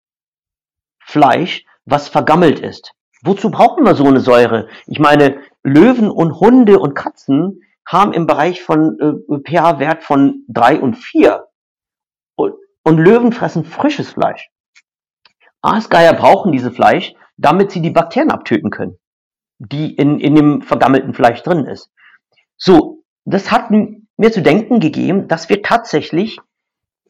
Fleisch, 1.03 1.65
was 1.83 2.07
vergammelt 2.07 2.61
ist. 2.61 2.93
Wozu 3.23 3.51
brauchen 3.51 3.83
wir 3.83 3.95
so 3.95 4.05
eine 4.05 4.21
Säure? 4.21 4.69
Ich 4.85 4.99
meine, 4.99 5.41
Löwen 5.63 6.09
und 6.09 6.39
Hunde 6.39 6.79
und 6.79 6.93
Katzen 6.93 7.61
haben 7.85 8.13
im 8.13 8.25
Bereich 8.25 8.63
von 8.63 8.97
äh, 9.01 9.39
pH-Wert 9.39 10.05
von 10.05 10.45
3 10.47 10.79
und 10.79 10.95
4. 10.95 11.46
Und 12.87 12.99
Löwen 12.99 13.33
fressen 13.33 13.65
frisches 13.65 14.11
Fleisch. 14.11 14.49
Aasgeier 15.61 16.13
brauchen 16.13 16.53
dieses 16.53 16.73
Fleisch, 16.73 17.13
damit 17.35 17.69
sie 17.69 17.81
die 17.81 17.89
Bakterien 17.89 18.31
abtöten 18.31 18.69
können, 18.69 18.97
die 19.57 19.93
in, 19.93 20.21
in 20.21 20.35
dem 20.35 20.61
vergammelten 20.61 21.13
Fleisch 21.13 21.43
drin 21.43 21.65
ist. 21.65 21.91
So, 22.55 23.03
das 23.25 23.51
hat 23.51 23.71
mir 23.71 24.31
zu 24.31 24.41
denken 24.41 24.79
gegeben, 24.79 25.27
dass 25.27 25.49
wir 25.49 25.61
tatsächlich, 25.63 26.39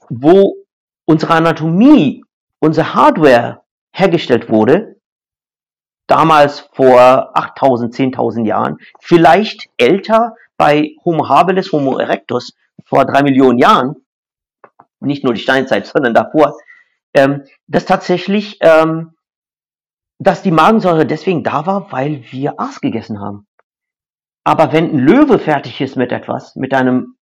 wo 0.10 0.56
unsere 1.06 1.36
Anatomie, 1.36 2.26
unsere 2.58 2.96
Hardware 2.96 3.62
hergestellt 3.92 4.50
wurde, 4.50 5.00
damals 6.08 6.62
vor 6.74 7.38
8000, 7.38 7.94
10.000 7.94 8.48
Jahren, 8.48 8.78
vielleicht 9.00 9.70
älter 9.78 10.34
bei 10.58 10.96
Homo 11.06 11.30
habilis, 11.30 11.72
Homo 11.72 12.00
erectus 12.00 12.56
vor 12.84 13.06
drei 13.06 13.22
Millionen 13.22 13.60
Jahren, 13.60 14.07
nicht 15.00 15.24
nur 15.24 15.34
die 15.34 15.42
Steinzeit, 15.42 15.86
sondern 15.86 16.14
davor, 16.14 16.58
ähm, 17.14 17.44
dass 17.68 17.86
tatsächlich, 17.86 18.58
ähm, 18.62 19.16
dass 20.20 20.42
die 20.42 20.52
Magensäure 20.52 21.06
deswegen 21.06 21.44
da 21.44 21.66
war, 21.66 21.92
weil 21.92 22.24
wir 22.32 22.60
Aas 22.60 22.82
gegessen 22.82 23.20
haben. 23.20 23.48
Aber 24.44 24.72
wenn 24.72 24.92
ein 24.92 25.00
Löwe 25.00 25.40
fertig 25.40 25.82
ist 25.82 25.96
mit 25.96 26.12
etwas, 26.12 26.56
mit 26.56 26.74
einem, 26.74 27.18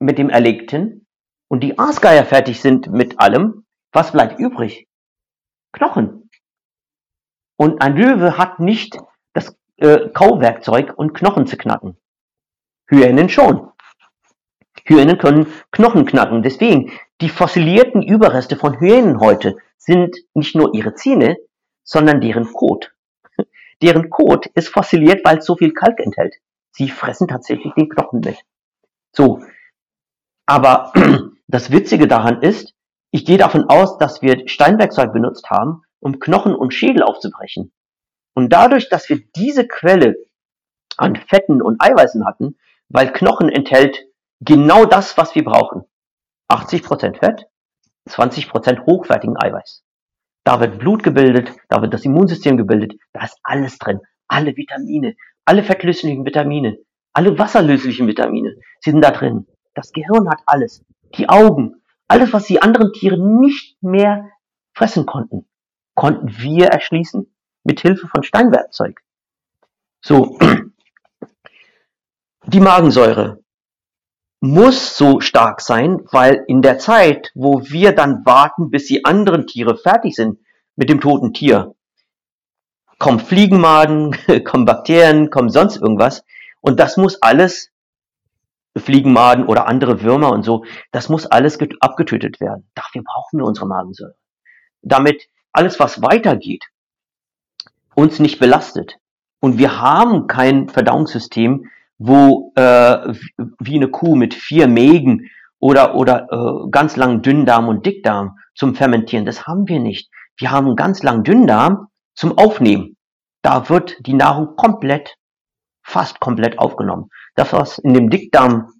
mit 0.00 0.18
dem 0.18 0.30
Erlegten, 0.30 1.04
und 1.48 1.60
die 1.60 1.78
Aasgeier 1.78 2.24
fertig 2.24 2.60
sind 2.60 2.90
mit 2.90 3.20
allem, 3.20 3.64
was 3.92 4.12
bleibt 4.12 4.40
übrig? 4.40 4.88
Knochen. 5.72 6.28
Und 7.56 7.80
ein 7.80 7.96
Löwe 7.96 8.38
hat 8.38 8.58
nicht 8.58 8.98
das 9.34 9.56
äh, 9.76 10.08
Kauwerkzeug 10.08 10.94
und 10.96 11.14
Knochen 11.14 11.46
zu 11.46 11.56
knacken. 11.56 11.96
Hyänen 12.88 13.28
schon. 13.28 13.70
Hyänen 14.84 15.18
können 15.18 15.46
Knochen 15.70 16.04
knacken. 16.06 16.42
Deswegen, 16.42 16.92
die 17.20 17.28
fossilierten 17.28 18.02
Überreste 18.02 18.56
von 18.56 18.78
Hyänen 18.80 19.20
heute 19.20 19.56
sind 19.78 20.16
nicht 20.34 20.54
nur 20.54 20.74
ihre 20.74 20.94
Zähne, 20.94 21.36
sondern 21.82 22.20
deren 22.20 22.52
Kot. 22.52 22.92
Deren 23.82 24.10
Kot 24.10 24.46
ist 24.54 24.68
fossiliert, 24.68 25.24
weil 25.24 25.38
es 25.38 25.46
so 25.46 25.56
viel 25.56 25.72
Kalk 25.72 26.00
enthält. 26.00 26.34
Sie 26.70 26.88
fressen 26.88 27.28
tatsächlich 27.28 27.72
den 27.74 27.88
Knochen 27.88 28.20
mit. 28.20 28.38
So. 29.12 29.42
Aber 30.46 30.92
das 31.48 31.70
Witzige 31.70 32.08
daran 32.08 32.42
ist, 32.42 32.74
ich 33.10 33.24
gehe 33.24 33.38
davon 33.38 33.68
aus, 33.68 33.98
dass 33.98 34.22
wir 34.22 34.48
Steinwerkzeug 34.48 35.12
benutzt 35.12 35.48
haben, 35.50 35.82
um 36.00 36.18
Knochen 36.18 36.54
und 36.54 36.74
Schädel 36.74 37.02
aufzubrechen. 37.02 37.72
Und 38.34 38.52
dadurch, 38.52 38.88
dass 38.88 39.08
wir 39.08 39.20
diese 39.36 39.66
Quelle 39.68 40.16
an 40.96 41.16
Fetten 41.16 41.62
und 41.62 41.80
Eiweißen 41.80 42.26
hatten, 42.26 42.56
weil 42.88 43.12
Knochen 43.12 43.48
enthält 43.48 44.06
genau 44.40 44.84
das, 44.84 45.16
was 45.16 45.34
wir 45.34 45.44
brauchen. 45.44 45.84
80% 46.50 47.18
Fett, 47.18 47.46
20% 48.08 48.86
hochwertigen 48.86 49.36
Eiweiß. 49.36 49.82
Da 50.44 50.60
wird 50.60 50.78
Blut 50.78 51.02
gebildet, 51.02 51.52
da 51.68 51.80
wird 51.80 51.94
das 51.94 52.04
Immunsystem 52.04 52.56
gebildet, 52.56 52.94
da 53.12 53.24
ist 53.24 53.38
alles 53.42 53.78
drin. 53.78 54.00
Alle 54.28 54.56
Vitamine, 54.56 55.16
alle 55.44 55.62
fettlöslichen 55.62 56.24
Vitamine, 56.24 56.78
alle 57.12 57.38
wasserlöslichen 57.38 58.06
Vitamine 58.06 58.56
sind 58.80 59.00
da 59.00 59.10
drin. 59.10 59.46
Das 59.74 59.92
Gehirn 59.92 60.28
hat 60.28 60.40
alles. 60.46 60.84
Die 61.16 61.28
Augen, 61.28 61.82
alles, 62.08 62.32
was 62.32 62.44
die 62.44 62.60
anderen 62.60 62.92
Tiere 62.92 63.18
nicht 63.18 63.82
mehr 63.82 64.30
fressen 64.74 65.06
konnten, 65.06 65.46
konnten 65.94 66.28
wir 66.38 66.66
erschließen 66.66 67.32
mit 67.64 67.80
Hilfe 67.80 68.08
von 68.08 68.22
Steinwerkzeug. 68.22 69.00
So. 70.00 70.38
Die 72.46 72.60
Magensäure 72.60 73.42
muss 74.44 74.98
so 74.98 75.20
stark 75.20 75.62
sein, 75.62 76.02
weil 76.12 76.44
in 76.46 76.60
der 76.60 76.78
Zeit, 76.78 77.30
wo 77.34 77.62
wir 77.64 77.94
dann 77.94 78.26
warten, 78.26 78.68
bis 78.68 78.84
die 78.86 79.06
anderen 79.06 79.46
Tiere 79.46 79.78
fertig 79.78 80.14
sind 80.14 80.38
mit 80.76 80.90
dem 80.90 81.00
toten 81.00 81.32
Tier, 81.32 81.74
kommen 82.98 83.20
Fliegenmaden, 83.20 84.14
kommen 84.44 84.66
Bakterien, 84.66 85.30
kommen 85.30 85.48
sonst 85.48 85.76
irgendwas. 85.76 86.24
Und 86.60 86.78
das 86.78 86.98
muss 86.98 87.22
alles 87.22 87.70
Fliegenmaden 88.76 89.46
oder 89.46 89.66
andere 89.66 90.02
Würmer 90.02 90.30
und 90.30 90.42
so. 90.42 90.66
Das 90.90 91.08
muss 91.08 91.24
alles 91.24 91.58
abgetötet 91.80 92.38
werden. 92.38 92.68
Dafür 92.74 93.02
brauchen 93.02 93.38
wir 93.38 93.46
unsere 93.46 93.66
Magensäure. 93.66 94.14
Damit 94.82 95.26
alles, 95.52 95.80
was 95.80 96.02
weitergeht, 96.02 96.64
uns 97.94 98.18
nicht 98.18 98.40
belastet. 98.40 98.98
Und 99.40 99.56
wir 99.56 99.80
haben 99.80 100.26
kein 100.26 100.68
Verdauungssystem, 100.68 101.70
wo 101.98 102.52
äh, 102.56 103.14
wie 103.60 103.76
eine 103.76 103.88
Kuh 103.88 104.16
mit 104.16 104.34
vier 104.34 104.66
Mägen 104.66 105.30
oder, 105.58 105.94
oder 105.94 106.28
äh, 106.30 106.70
ganz 106.70 106.96
langen 106.96 107.22
Dünndarm 107.22 107.68
und 107.68 107.86
Dickdarm 107.86 108.38
zum 108.54 108.74
Fermentieren. 108.74 109.24
Das 109.24 109.46
haben 109.46 109.68
wir 109.68 109.80
nicht. 109.80 110.10
Wir 110.36 110.50
haben 110.50 110.66
einen 110.66 110.76
ganz 110.76 111.02
langen 111.02 111.24
Dünndarm 111.24 111.88
zum 112.14 112.36
Aufnehmen. 112.36 112.96
Da 113.42 113.68
wird 113.68 113.96
die 114.06 114.14
Nahrung 114.14 114.56
komplett, 114.56 115.16
fast 115.82 116.20
komplett 116.20 116.58
aufgenommen. 116.58 117.10
Das, 117.34 117.52
was 117.52 117.78
in 117.78 117.94
dem 117.94 118.10
Dickdarm 118.10 118.72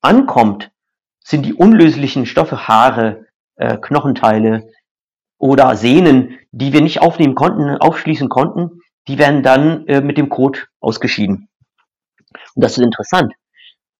ankommt, 0.00 0.70
sind 1.24 1.44
die 1.44 1.54
unlöslichen 1.54 2.24
Stoffe, 2.24 2.68
Haare, 2.68 3.26
äh, 3.56 3.76
Knochenteile 3.78 4.68
oder 5.38 5.76
Sehnen, 5.76 6.38
die 6.52 6.72
wir 6.72 6.80
nicht 6.80 7.02
aufnehmen 7.02 7.34
konnten, 7.34 7.76
aufschließen 7.76 8.28
konnten, 8.28 8.80
die 9.08 9.18
werden 9.18 9.42
dann 9.42 9.86
äh, 9.86 10.00
mit 10.00 10.18
dem 10.18 10.28
Kot 10.28 10.68
ausgeschieden. 10.80 11.48
Und 12.54 12.64
das 12.64 12.72
ist 12.72 12.84
interessant, 12.84 13.34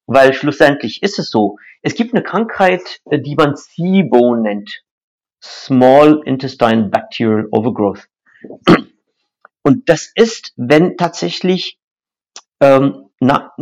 weil 0.07 0.33
schlussendlich 0.33 1.03
ist 1.03 1.19
es 1.19 1.31
so, 1.31 1.59
es 1.83 1.95
gibt 1.95 2.15
eine 2.15 2.23
Krankheit, 2.23 3.01
äh, 3.11 3.21
die 3.21 3.35
man 3.35 3.57
SIBO 3.57 4.37
nennt. 4.37 4.83
Small 5.43 6.23
Intestine 6.25 6.89
Bacterial 6.89 7.47
Overgrowth. 7.51 8.09
Und 9.63 9.89
das 9.89 10.11
ist, 10.15 10.53
wenn 10.57 10.97
tatsächlich 10.97 11.79
ähm, 12.61 13.11
Na 13.21 13.55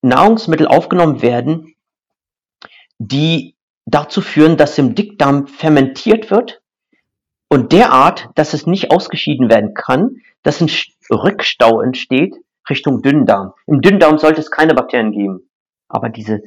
Nahrungsmittel 0.00 0.68
aufgenommen 0.68 1.22
werden, 1.22 1.74
die 2.98 3.56
dazu 3.84 4.20
führen, 4.20 4.56
dass 4.56 4.78
im 4.78 4.94
Dickdarm 4.94 5.46
fermentiert 5.46 6.30
wird 6.30 6.62
und 7.48 7.72
derart, 7.72 8.28
dass 8.34 8.54
es 8.54 8.66
nicht 8.66 8.90
ausgeschieden 8.90 9.50
werden 9.50 9.74
kann, 9.74 10.22
dass 10.42 10.60
ein 10.60 10.70
Rückstau 11.10 11.80
entsteht 11.80 12.34
Richtung 12.70 13.02
Dünndarm. 13.02 13.52
Im 13.66 13.80
Dünndarm 13.80 14.18
sollte 14.18 14.40
es 14.40 14.50
keine 14.50 14.74
Bakterien 14.74 15.12
geben. 15.12 15.50
Aber 15.88 16.08
diese 16.08 16.42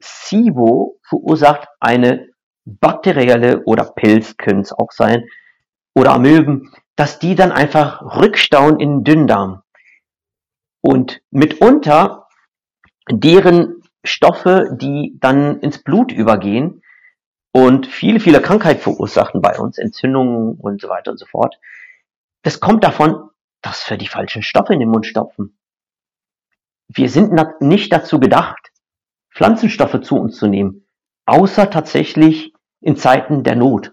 SIBO 0.00 0.98
verursacht 1.02 1.68
eine 1.80 2.28
bakterielle 2.64 3.62
oder 3.64 3.84
Pilz 3.84 4.36
können 4.36 4.60
es 4.60 4.72
auch 4.72 4.92
sein 4.92 5.24
oder 5.94 6.12
Amöben, 6.12 6.72
dass 6.96 7.18
die 7.18 7.34
dann 7.34 7.52
einfach 7.52 8.02
rückstauen 8.16 8.78
in 8.78 8.98
den 8.98 9.04
Dünndarm. 9.04 9.62
Und 10.80 11.20
mitunter 11.30 12.28
deren 13.10 13.82
Stoffe, 14.04 14.76
die 14.80 15.16
dann 15.20 15.60
ins 15.60 15.82
Blut 15.82 16.12
übergehen 16.12 16.82
und 17.52 17.86
viele, 17.86 18.20
viele 18.20 18.40
Krankheiten 18.40 18.80
verursachen 18.80 19.40
bei 19.40 19.58
uns, 19.58 19.78
Entzündungen 19.78 20.54
und 20.58 20.80
so 20.80 20.88
weiter 20.88 21.10
und 21.12 21.18
so 21.18 21.26
fort. 21.26 21.58
Das 22.42 22.58
kommt 22.58 22.82
davon, 22.82 23.30
dass 23.62 23.88
wir 23.88 23.96
die 23.96 24.08
falschen 24.08 24.42
Stoffe 24.42 24.74
in 24.74 24.80
den 24.80 24.90
Mund 24.90 25.06
stopfen. 25.06 25.56
Wir 26.88 27.08
sind 27.08 27.32
nicht 27.60 27.92
dazu 27.92 28.20
gedacht, 28.20 28.70
Pflanzenstoffe 29.30 30.00
zu 30.02 30.16
uns 30.16 30.36
zu 30.36 30.46
nehmen, 30.46 30.86
außer 31.24 31.70
tatsächlich 31.70 32.52
in 32.80 32.96
Zeiten 32.96 33.44
der 33.44 33.56
Not. 33.56 33.92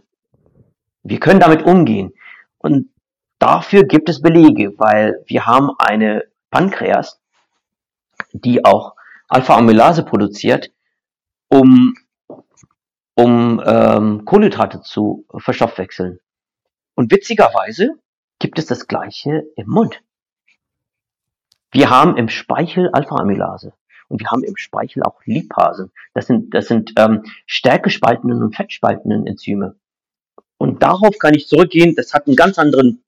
Wir 1.03 1.19
können 1.19 1.39
damit 1.39 1.63
umgehen. 1.63 2.13
Und 2.57 2.89
dafür 3.37 3.83
gibt 3.83 4.09
es 4.09 4.21
Belege, 4.21 4.73
weil 4.77 5.23
wir 5.27 5.45
haben 5.45 5.69
eine 5.77 6.25
Pankreas, 6.49 7.21
die 8.33 8.65
auch 8.65 8.95
Alpha-Amylase 9.29 10.03
produziert, 10.03 10.71
um, 11.47 11.95
um 13.15 13.61
ähm, 13.65 14.25
Kohlenhydrate 14.25 14.81
zu 14.81 15.25
verstoffwechseln. 15.37 16.19
Und 16.95 17.11
witzigerweise 17.11 17.95
gibt 18.39 18.57
es 18.59 18.65
das 18.65 18.87
gleiche 18.87 19.43
im 19.55 19.67
Mund. 19.67 20.01
Wir 21.71 21.89
haben 21.89 22.17
im 22.17 22.29
Speichel 22.29 22.89
Alpha-Amylase. 22.91 23.73
Und 24.07 24.21
wir 24.21 24.31
haben 24.31 24.43
im 24.43 24.57
Speichel 24.57 25.03
auch 25.03 25.21
Lipasen. 25.25 25.91
Das 26.15 26.25
sind, 26.25 26.53
das 26.55 26.67
sind 26.67 26.93
ähm, 26.97 27.23
stärkespaltenden 27.45 28.41
und 28.41 28.55
fettspaltenden 28.55 29.27
Enzyme. 29.27 29.75
Und 30.57 30.81
darauf 30.81 31.17
kann 31.19 31.35
ich 31.35 31.47
zurückgehen. 31.47 31.93
Das 31.95 32.13
hat 32.13 32.25
einen 32.25 32.35
ganz 32.35 32.57
anderen 32.57 33.03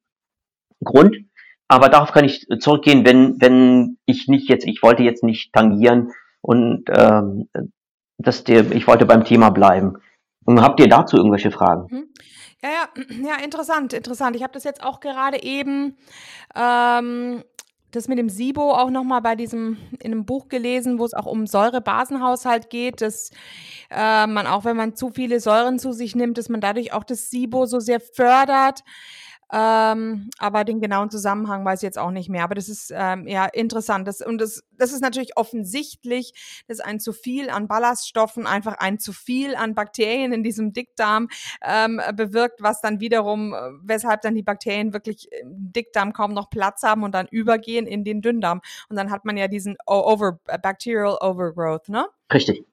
Grund. 0.84 1.18
Aber 1.68 1.90
darauf 1.90 2.12
kann 2.12 2.26
ich 2.26 2.48
zurückgehen, 2.60 3.06
wenn, 3.06 3.42
wenn 3.42 3.98
ich 4.06 4.28
nicht 4.28 4.48
jetzt, 4.48 4.68
ich 4.68 4.84
wollte 4.84 5.04
jetzt 5.04 5.24
nicht 5.24 5.54
tangieren 5.54 6.12
und 6.42 6.84
ähm, 6.90 7.50
dass 8.18 8.44
der, 8.44 8.72
ich 8.72 8.88
wollte 8.88 9.06
beim 9.06 9.24
Thema 9.24 9.50
bleiben. 9.50 9.98
Und 10.46 10.62
habt 10.62 10.80
ihr 10.80 10.90
dazu 10.90 11.18
irgendwelche 11.18 11.52
Fragen? 11.52 11.88
Mhm. 11.90 12.04
Ja, 12.64 12.70
ja, 12.70 12.90
ja, 13.28 13.44
interessant, 13.44 13.94
interessant. 13.94 14.36
Ich 14.36 14.44
habe 14.44 14.54
das 14.54 14.64
jetzt 14.64 14.84
auch 14.84 15.00
gerade 15.00 15.42
eben 15.44 15.98
ähm, 16.56 17.44
das 17.92 18.08
mit 18.08 18.18
dem 18.18 18.30
SIBO 18.30 18.72
auch 18.72 18.90
nochmal 18.90 19.22
bei 19.22 19.36
diesem, 19.36 19.78
in 20.00 20.12
einem 20.12 20.26
Buch 20.26 20.48
gelesen, 20.48 20.98
wo 20.98 21.06
es 21.06 21.14
auch 21.14 21.26
um 21.26 21.46
Säurebasenhaushalt 21.46 22.70
geht, 22.70 23.02
dass 23.02 23.32
äh, 23.90 24.28
man 24.28 24.48
auch, 24.48 24.64
wenn 24.64 24.78
man 24.78 24.96
zu 24.96 25.10
viele 25.12 25.40
Säuren 25.40 25.78
zu 25.78 25.92
sich 25.92 26.16
nimmt, 26.16 26.38
dass 26.38 26.50
man 26.50 26.62
dadurch 26.62 26.94
auch 26.94 27.04
das 27.04 27.30
SIBO 27.30 27.66
so 27.66 27.80
sehr 27.80 28.00
fördert. 28.00 28.84
Ähm, 29.54 30.30
aber 30.40 30.64
den 30.64 30.80
genauen 30.80 31.10
Zusammenhang 31.10 31.66
weiß 31.66 31.80
ich 31.80 31.84
jetzt 31.84 32.00
auch 32.00 32.12
nicht 32.12 32.30
mehr. 32.30 32.44
Aber 32.44 32.56
das 32.56 32.70
ist 32.70 32.92
ähm, 32.96 33.28
ja 33.28 33.46
interessant. 33.46 34.08
Das, 34.08 34.22
und 34.22 34.40
das, 34.40 34.64
das 34.78 34.94
ist 34.94 35.02
natürlich 35.02 35.36
offensichtlich, 35.36 36.64
dass 36.68 36.80
ein 36.80 37.00
zu 37.00 37.12
viel 37.12 37.50
an 37.50 37.68
Ballaststoffen 37.68 38.48
einfach 38.48 38.76
ein 38.78 38.98
zu 38.98 39.12
viel 39.12 39.56
an 39.56 39.76
Bakterien 39.76 40.32
in 40.32 40.44
diesem 40.44 40.72
Dickdarm 40.72 41.28
ähm, 41.62 42.02
bewirkt, 42.16 42.62
was 42.62 42.80
dann 42.80 43.02
wiederum, 43.02 43.54
äh, 43.54 43.58
weshalb 43.84 44.22
dann 44.22 44.36
die 44.36 44.44
Bakterien 44.44 44.94
wirklich 44.94 45.30
im 45.32 45.74
Dickdarm 45.74 46.14
kaum 46.14 46.34
noch 46.34 46.50
Platz 46.50 46.84
haben 46.84 47.04
und 47.04 47.14
dann 47.14 47.28
übergehen 47.30 47.88
in 47.88 48.06
den 48.06 48.22
Dünndarm. 48.22 48.62
Und 48.88 48.96
dann 48.96 49.12
hat 49.12 49.26
man 49.26 49.36
ja 49.36 49.50
diesen 49.50 49.76
over, 49.86 50.40
Bacterial 50.62 51.18
Overgrowth, 51.20 51.90
ne? 51.90 52.06
Richtig, 52.34 52.64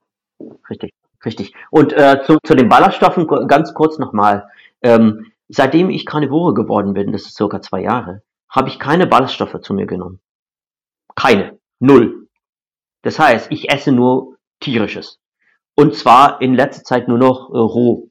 richtig, 0.70 0.94
richtig. 1.24 1.54
Und 1.70 1.92
äh, 1.92 2.22
zu, 2.24 2.38
zu 2.44 2.54
den 2.54 2.68
Ballaststoffen 2.68 3.26
ganz 3.48 3.74
kurz 3.74 3.98
nochmal. 3.98 4.48
Ähm, 4.80 5.32
Seitdem 5.48 5.90
ich 5.90 6.04
Karnivore 6.04 6.54
geworden 6.54 6.92
bin, 6.92 7.12
das 7.12 7.22
ist 7.22 7.36
circa 7.36 7.62
zwei 7.62 7.82
Jahre, 7.82 8.22
habe 8.50 8.68
ich 8.68 8.78
keine 8.78 9.06
Ballaststoffe 9.06 9.60
zu 9.62 9.74
mir 9.74 9.86
genommen. 9.86 10.20
Keine. 11.14 11.58
Null. 11.80 12.28
Das 13.02 13.18
heißt, 13.18 13.50
ich 13.50 13.70
esse 13.70 13.92
nur 13.92 14.36
tierisches. 14.60 15.20
Und 15.74 15.94
zwar 15.94 16.42
in 16.42 16.54
letzter 16.54 16.82
Zeit 16.82 17.08
nur 17.08 17.18
noch 17.18 17.50
äh, 17.50 17.58
roh. 17.58 18.10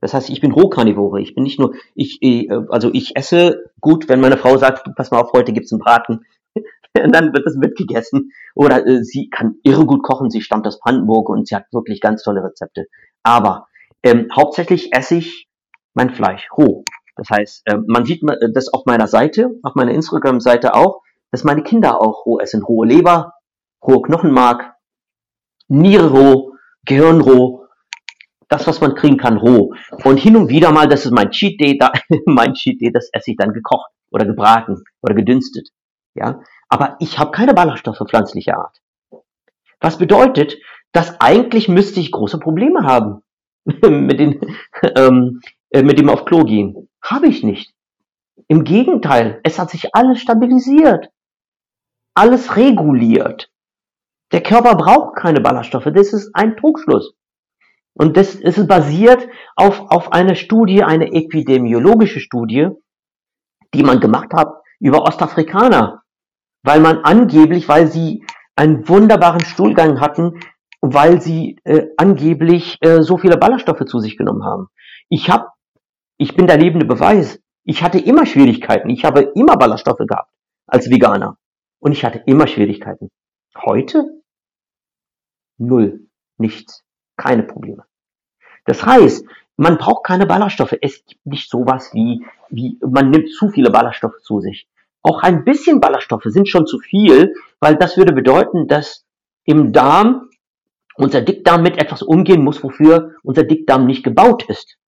Das 0.00 0.14
heißt, 0.14 0.30
ich 0.30 0.40
bin 0.40 0.52
Rohkarnivore. 0.52 1.20
Ich 1.20 1.34
bin 1.34 1.44
nicht 1.44 1.60
nur, 1.60 1.74
ich, 1.94 2.20
äh, 2.22 2.48
also 2.70 2.90
ich 2.92 3.16
esse 3.16 3.70
gut, 3.80 4.08
wenn 4.08 4.20
meine 4.20 4.36
Frau 4.36 4.56
sagt, 4.56 4.88
pass 4.96 5.10
mal 5.10 5.20
auf, 5.20 5.32
heute 5.32 5.52
gibt's 5.52 5.72
einen 5.72 5.80
Braten. 5.80 6.24
und 6.54 7.14
dann 7.14 7.32
wird 7.32 7.46
das 7.46 7.56
mitgegessen. 7.56 8.32
Oder 8.54 8.86
äh, 8.86 9.04
sie 9.04 9.28
kann 9.28 9.56
irre 9.62 9.86
gut 9.86 10.02
kochen, 10.02 10.30
sie 10.30 10.40
stammt 10.40 10.66
aus 10.66 10.80
Brandenburg 10.80 11.28
und 11.28 11.46
sie 11.46 11.54
hat 11.54 11.66
wirklich 11.72 12.00
ganz 12.00 12.22
tolle 12.22 12.42
Rezepte. 12.42 12.86
Aber 13.22 13.66
ähm, 14.02 14.28
hauptsächlich 14.34 14.94
esse 14.94 15.16
ich 15.16 15.48
mein 15.94 16.10
Fleisch 16.10 16.48
roh. 16.56 16.84
Das 17.16 17.28
heißt, 17.30 17.62
äh, 17.66 17.78
man 17.86 18.04
sieht 18.04 18.22
äh, 18.22 18.52
das 18.52 18.72
auf 18.72 18.86
meiner 18.86 19.06
Seite, 19.06 19.50
auf 19.62 19.74
meiner 19.74 19.92
Instagram-Seite 19.92 20.74
auch, 20.74 21.02
dass 21.30 21.44
meine 21.44 21.62
Kinder 21.62 22.00
auch 22.00 22.26
roh 22.26 22.38
essen. 22.40 22.62
Rohe 22.62 22.86
Leber, 22.86 23.34
rohe 23.84 24.02
Knochenmark, 24.02 24.74
Niere 25.68 26.10
roh, 26.10 26.52
Gehirn 26.84 27.20
roh, 27.20 27.66
das, 28.48 28.66
was 28.66 28.80
man 28.80 28.94
kriegen 28.94 29.16
kann, 29.16 29.36
roh. 29.36 29.74
Und 30.04 30.18
hin 30.18 30.36
und 30.36 30.48
wieder 30.48 30.70
mal, 30.72 30.86
das 30.86 31.06
ist 31.06 31.12
mein 31.12 31.30
Cheat 31.30 31.60
Day, 31.60 31.78
da, 31.78 31.92
mein 32.26 32.54
Cheat 32.54 32.80
Day, 32.80 32.92
das 32.92 33.08
esse 33.12 33.30
ich 33.32 33.36
dann 33.36 33.52
gekocht 33.52 33.90
oder 34.10 34.26
gebraten 34.26 34.82
oder 35.02 35.14
gedünstet. 35.14 35.70
Ja, 36.14 36.40
aber 36.68 36.96
ich 37.00 37.18
habe 37.18 37.32
keine 37.32 37.54
Ballaststoffe 37.54 38.02
pflanzlicher 38.08 38.56
Art. 38.56 38.80
Was 39.80 39.98
bedeutet, 39.98 40.56
dass 40.92 41.20
eigentlich 41.20 41.68
müsste 41.68 42.00
ich 42.00 42.12
große 42.12 42.38
Probleme 42.38 42.84
haben 42.84 43.22
mit 43.66 44.20
den 44.20 44.40
ähm, 44.96 45.40
äh, 45.74 45.82
mit 45.82 45.98
dem 45.98 46.08
auf 46.08 46.24
Klo 46.24 46.44
gehen. 46.44 46.88
Habe 47.02 47.26
ich 47.26 47.42
nicht. 47.42 47.74
Im 48.46 48.62
Gegenteil, 48.62 49.40
es 49.42 49.58
hat 49.58 49.70
sich 49.70 49.92
alles 49.94 50.20
stabilisiert. 50.20 51.10
Alles 52.14 52.56
reguliert. 52.56 53.50
Der 54.30 54.40
Körper 54.40 54.76
braucht 54.76 55.16
keine 55.16 55.40
Ballaststoffe. 55.40 55.88
Das 55.92 56.12
ist 56.12 56.30
ein 56.32 56.56
Trugschluss. 56.56 57.14
Und 57.92 58.16
das 58.16 58.36
ist 58.36 58.68
basiert 58.68 59.28
auf, 59.56 59.80
auf 59.90 60.12
einer 60.12 60.36
Studie, 60.36 60.84
eine 60.84 61.12
epidemiologische 61.12 62.20
Studie, 62.20 62.68
die 63.74 63.82
man 63.82 63.98
gemacht 63.98 64.32
hat 64.32 64.52
über 64.78 65.02
Ostafrikaner. 65.02 66.02
Weil 66.62 66.80
man 66.80 66.98
angeblich, 66.98 67.68
weil 67.68 67.88
sie 67.88 68.24
einen 68.54 68.88
wunderbaren 68.88 69.44
Stuhlgang 69.44 70.00
hatten, 70.00 70.38
weil 70.80 71.20
sie 71.20 71.58
äh, 71.64 71.86
angeblich 71.96 72.78
äh, 72.80 73.02
so 73.02 73.18
viele 73.18 73.38
Ballaststoffe 73.38 73.84
zu 73.86 73.98
sich 73.98 74.16
genommen 74.16 74.44
haben. 74.44 74.68
Ich 75.08 75.30
habe 75.30 75.48
ich 76.24 76.34
bin 76.34 76.46
der 76.46 76.56
lebende 76.56 76.86
Beweis. 76.86 77.38
Ich 77.64 77.82
hatte 77.82 77.98
immer 77.98 78.24
Schwierigkeiten. 78.24 78.88
Ich 78.88 79.04
habe 79.04 79.20
immer 79.34 79.58
Ballaststoffe 79.58 80.06
gehabt 80.06 80.32
als 80.66 80.88
Veganer. 80.88 81.36
Und 81.80 81.92
ich 81.92 82.02
hatte 82.02 82.22
immer 82.24 82.46
Schwierigkeiten. 82.46 83.10
Heute? 83.62 84.22
Null. 85.58 86.06
Nichts. 86.38 86.82
Keine 87.18 87.42
Probleme. 87.42 87.84
Das 88.64 88.86
heißt, 88.86 89.26
man 89.58 89.76
braucht 89.76 90.04
keine 90.04 90.24
Ballaststoffe. 90.24 90.74
Es 90.80 91.04
gibt 91.04 91.26
nicht 91.26 91.50
sowas 91.50 91.90
wie, 91.92 92.24
wie 92.48 92.78
man 92.80 93.10
nimmt 93.10 93.30
zu 93.30 93.50
viele 93.50 93.70
Ballaststoffe 93.70 94.22
zu 94.22 94.40
sich. 94.40 94.66
Auch 95.02 95.22
ein 95.22 95.44
bisschen 95.44 95.78
Ballaststoffe 95.78 96.24
sind 96.28 96.48
schon 96.48 96.66
zu 96.66 96.78
viel, 96.78 97.34
weil 97.60 97.76
das 97.76 97.98
würde 97.98 98.14
bedeuten, 98.14 98.66
dass 98.66 99.04
im 99.44 99.74
Darm 99.74 100.30
unser 100.96 101.20
Dickdarm 101.20 101.62
mit 101.62 101.76
etwas 101.76 102.00
umgehen 102.02 102.42
muss, 102.42 102.64
wofür 102.64 103.10
unser 103.22 103.44
Dickdarm 103.44 103.84
nicht 103.84 104.04
gebaut 104.04 104.44
ist. 104.48 104.78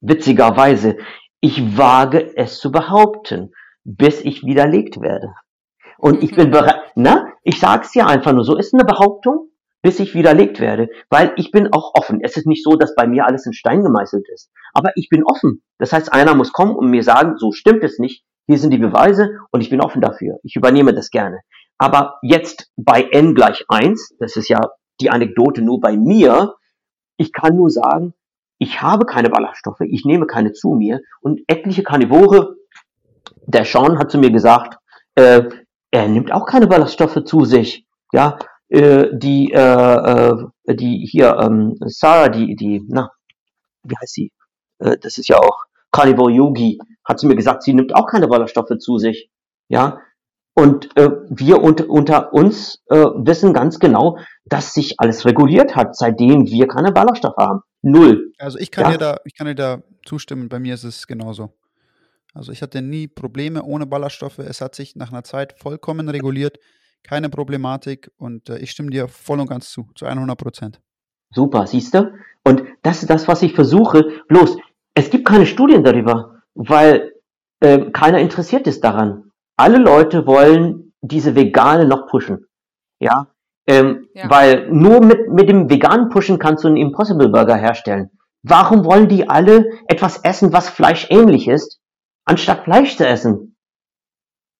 Witzigerweise, 0.00 0.96
ich 1.40 1.76
wage 1.76 2.36
es 2.36 2.58
zu 2.58 2.70
behaupten, 2.70 3.52
bis 3.84 4.20
ich 4.20 4.44
widerlegt 4.44 5.00
werde. 5.00 5.34
Und 5.98 6.22
ich 6.22 6.34
bin 6.34 6.50
bereit, 6.50 6.80
na, 6.94 7.32
ich 7.42 7.58
sag's 7.58 7.94
ja 7.94 8.06
einfach 8.06 8.32
nur 8.32 8.44
so, 8.44 8.56
ist 8.56 8.74
eine 8.74 8.84
Behauptung, 8.84 9.50
bis 9.82 10.00
ich 10.00 10.14
widerlegt 10.14 10.60
werde, 10.60 10.88
weil 11.10 11.32
ich 11.36 11.52
bin 11.52 11.72
auch 11.72 11.92
offen. 11.94 12.20
Es 12.20 12.36
ist 12.36 12.46
nicht 12.46 12.64
so, 12.64 12.76
dass 12.76 12.94
bei 12.94 13.06
mir 13.06 13.26
alles 13.26 13.46
in 13.46 13.52
Stein 13.52 13.82
gemeißelt 13.82 14.26
ist, 14.32 14.50
aber 14.74 14.90
ich 14.96 15.08
bin 15.08 15.22
offen. 15.24 15.62
Das 15.78 15.92
heißt, 15.92 16.12
einer 16.12 16.34
muss 16.34 16.52
kommen 16.52 16.74
und 16.74 16.90
mir 16.90 17.02
sagen, 17.02 17.36
so 17.36 17.52
stimmt 17.52 17.84
es 17.84 17.98
nicht, 17.98 18.24
hier 18.48 18.58
sind 18.58 18.70
die 18.72 18.78
Beweise 18.78 19.38
und 19.52 19.60
ich 19.60 19.70
bin 19.70 19.80
offen 19.80 20.00
dafür. 20.00 20.38
Ich 20.42 20.56
übernehme 20.56 20.92
das 20.92 21.10
gerne. 21.10 21.40
Aber 21.78 22.18
jetzt 22.22 22.70
bei 22.76 23.02
n 23.02 23.34
gleich 23.34 23.64
1, 23.68 24.16
das 24.18 24.36
ist 24.36 24.48
ja 24.48 24.60
die 25.00 25.10
Anekdote 25.10 25.62
nur 25.62 25.80
bei 25.80 25.96
mir, 25.96 26.54
ich 27.16 27.32
kann 27.32 27.56
nur 27.56 27.70
sagen, 27.70 28.14
ich 28.58 28.82
habe 28.82 29.04
keine 29.06 29.28
Ballaststoffe, 29.28 29.80
ich 29.80 30.04
nehme 30.04 30.26
keine 30.26 30.52
zu 30.52 30.70
mir 30.70 31.00
und 31.20 31.40
etliche 31.46 31.82
Karnivore, 31.82 32.56
der 33.46 33.64
Sean 33.64 33.98
hat 33.98 34.10
zu 34.10 34.18
mir 34.18 34.30
gesagt, 34.30 34.78
äh, 35.14 35.42
er 35.90 36.08
nimmt 36.08 36.32
auch 36.32 36.46
keine 36.46 36.66
Ballaststoffe 36.66 37.24
zu 37.24 37.44
sich. 37.44 37.86
Ja, 38.12 38.38
äh, 38.68 39.08
die, 39.12 39.52
äh, 39.52 39.58
äh, 39.60 40.46
die 40.68 41.06
hier, 41.10 41.36
ähm, 41.38 41.76
Sarah, 41.86 42.28
die, 42.28 42.56
die, 42.56 42.82
na, 42.88 43.10
wie 43.82 43.94
heißt 44.00 44.14
sie? 44.14 44.32
Äh, 44.78 44.96
das 44.98 45.18
ist 45.18 45.28
ja 45.28 45.38
auch 45.38 45.64
Carnivore 45.90 46.32
Yogi, 46.32 46.78
hat 47.04 47.20
sie 47.20 47.26
mir 47.26 47.36
gesagt, 47.36 47.62
sie 47.62 47.74
nimmt 47.74 47.94
auch 47.94 48.06
keine 48.06 48.28
Ballaststoffe 48.28 48.78
zu 48.78 48.98
sich. 48.98 49.30
Ja, 49.68 50.00
und 50.58 50.96
äh, 50.96 51.10
wir 51.28 51.62
unter, 51.62 51.88
unter 51.88 52.32
uns 52.32 52.82
äh, 52.88 52.96
wissen 52.96 53.52
ganz 53.52 53.78
genau, 53.78 54.18
dass 54.46 54.72
sich 54.72 54.98
alles 54.98 55.26
reguliert 55.26 55.76
hat, 55.76 55.94
seitdem 55.94 56.46
wir 56.46 56.66
keine 56.66 56.92
Ballaststoffe 56.92 57.36
haben. 57.36 57.60
Null. 57.82 58.32
Also 58.38 58.58
ich 58.58 58.70
kann 58.70 58.84
Ja. 58.86 58.90
dir 58.92 58.98
da, 58.98 59.16
ich 59.24 59.36
kann 59.36 59.46
dir 59.46 59.54
da 59.54 59.82
zustimmen. 60.06 60.48
Bei 60.48 60.58
mir 60.58 60.74
ist 60.74 60.84
es 60.84 61.06
genauso. 61.06 61.52
Also 62.32 62.52
ich 62.52 62.62
hatte 62.62 62.80
nie 62.80 63.06
Probleme 63.06 63.62
ohne 63.62 63.86
Ballaststoffe. 63.86 64.38
Es 64.38 64.60
hat 64.60 64.74
sich 64.74 64.96
nach 64.96 65.12
einer 65.12 65.24
Zeit 65.24 65.52
vollkommen 65.58 66.08
reguliert. 66.08 66.58
Keine 67.02 67.28
Problematik. 67.28 68.10
Und 68.16 68.48
äh, 68.48 68.58
ich 68.58 68.70
stimme 68.70 68.90
dir 68.90 69.08
voll 69.08 69.40
und 69.40 69.48
ganz 69.48 69.70
zu, 69.70 69.88
zu 69.94 70.06
100 70.06 70.38
Prozent. 70.38 70.80
Super, 71.34 71.66
siehst 71.66 71.94
du? 71.94 72.12
Und 72.44 72.62
das 72.82 73.02
ist 73.02 73.10
das, 73.10 73.28
was 73.28 73.42
ich 73.42 73.52
versuche. 73.54 74.22
Bloß, 74.28 74.56
es 74.94 75.10
gibt 75.10 75.26
keine 75.26 75.44
Studien 75.44 75.84
darüber, 75.84 76.42
weil 76.54 77.12
äh, 77.60 77.90
keiner 77.90 78.20
interessiert 78.20 78.66
ist 78.66 78.82
daran. 78.82 79.25
Alle 79.56 79.78
Leute 79.78 80.26
wollen 80.26 80.92
diese 81.00 81.34
Vegane 81.34 81.86
noch 81.86 82.06
pushen. 82.08 82.46
Ja, 83.00 83.28
ähm, 83.66 84.08
Ja. 84.14 84.30
weil 84.30 84.68
nur 84.70 85.00
mit, 85.00 85.28
mit 85.32 85.48
dem 85.48 85.68
veganen 85.70 86.08
Pushen 86.08 86.38
kannst 86.38 86.64
du 86.64 86.68
einen 86.68 86.76
Impossible 86.76 87.28
Burger 87.28 87.56
herstellen. 87.56 88.10
Warum 88.42 88.84
wollen 88.84 89.08
die 89.08 89.28
alle 89.28 89.66
etwas 89.88 90.18
essen, 90.18 90.52
was 90.52 90.68
fleischähnlich 90.68 91.48
ist, 91.48 91.80
anstatt 92.24 92.64
Fleisch 92.64 92.96
zu 92.96 93.06
essen? 93.06 93.56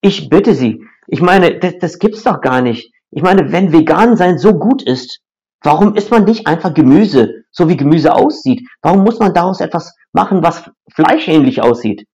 Ich 0.01 0.29
bitte 0.29 0.55
Sie. 0.55 0.85
Ich 1.07 1.23
meine, 1.23 1.59
das, 1.59 1.79
das 1.79 1.99
gibt's 1.99 2.25
doch 2.25 2.41
gar 2.41 2.61
nicht. 2.63 2.93
Ich 3.11 3.23
meine, 3.23 3.53
wenn 3.53 3.73
vegan 3.73 4.17
sein 4.17 4.39
so 4.39 4.55
gut 4.59 4.83
ist, 4.83 5.21
warum 5.63 5.95
isst 5.95 6.11
man 6.11 6.25
nicht 6.25 6.47
einfach 6.47 6.75
Gemüse, 6.75 7.45
so 7.53 7.69
wie 7.69 7.77
Gemüse 7.77 8.13
aussieht? 8.15 8.67
Warum 8.83 9.05
muss 9.05 9.19
man 9.19 9.33
daraus 9.35 9.61
etwas 9.61 9.95
machen, 10.13 10.43
was 10.43 10.71
fleischähnlich 10.93 11.63
aussieht? 11.63 12.07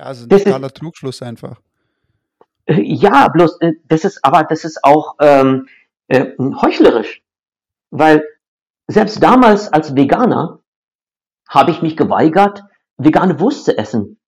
Ja, 0.00 0.06
also 0.06 0.24
ein 0.24 0.28
Das 0.30 0.38
ist- 0.40 0.44
totaler 0.46 0.70
Trugschluss 0.74 1.20
einfach. 1.22 1.60
Ja, 2.68 3.28
bloß 3.28 3.60
äh, 3.60 3.72
das 3.84 4.04
ist, 4.04 4.24
aber 4.24 4.44
das 4.44 4.64
ist 4.64 4.82
auch 4.84 5.16
ähm, 5.20 5.66
äh, 6.08 6.26
heuchlerisch, 6.38 7.22
weil 7.90 8.24
selbst 8.86 9.22
damals 9.22 9.72
als 9.72 9.94
Veganer 9.96 10.60
habe 11.48 11.70
ich 11.72 11.82
mich 11.82 11.96
geweigert, 11.96 12.62
vegane 12.96 13.40
Wurst 13.40 13.64
zu 13.64 13.76
essen. 13.76 14.18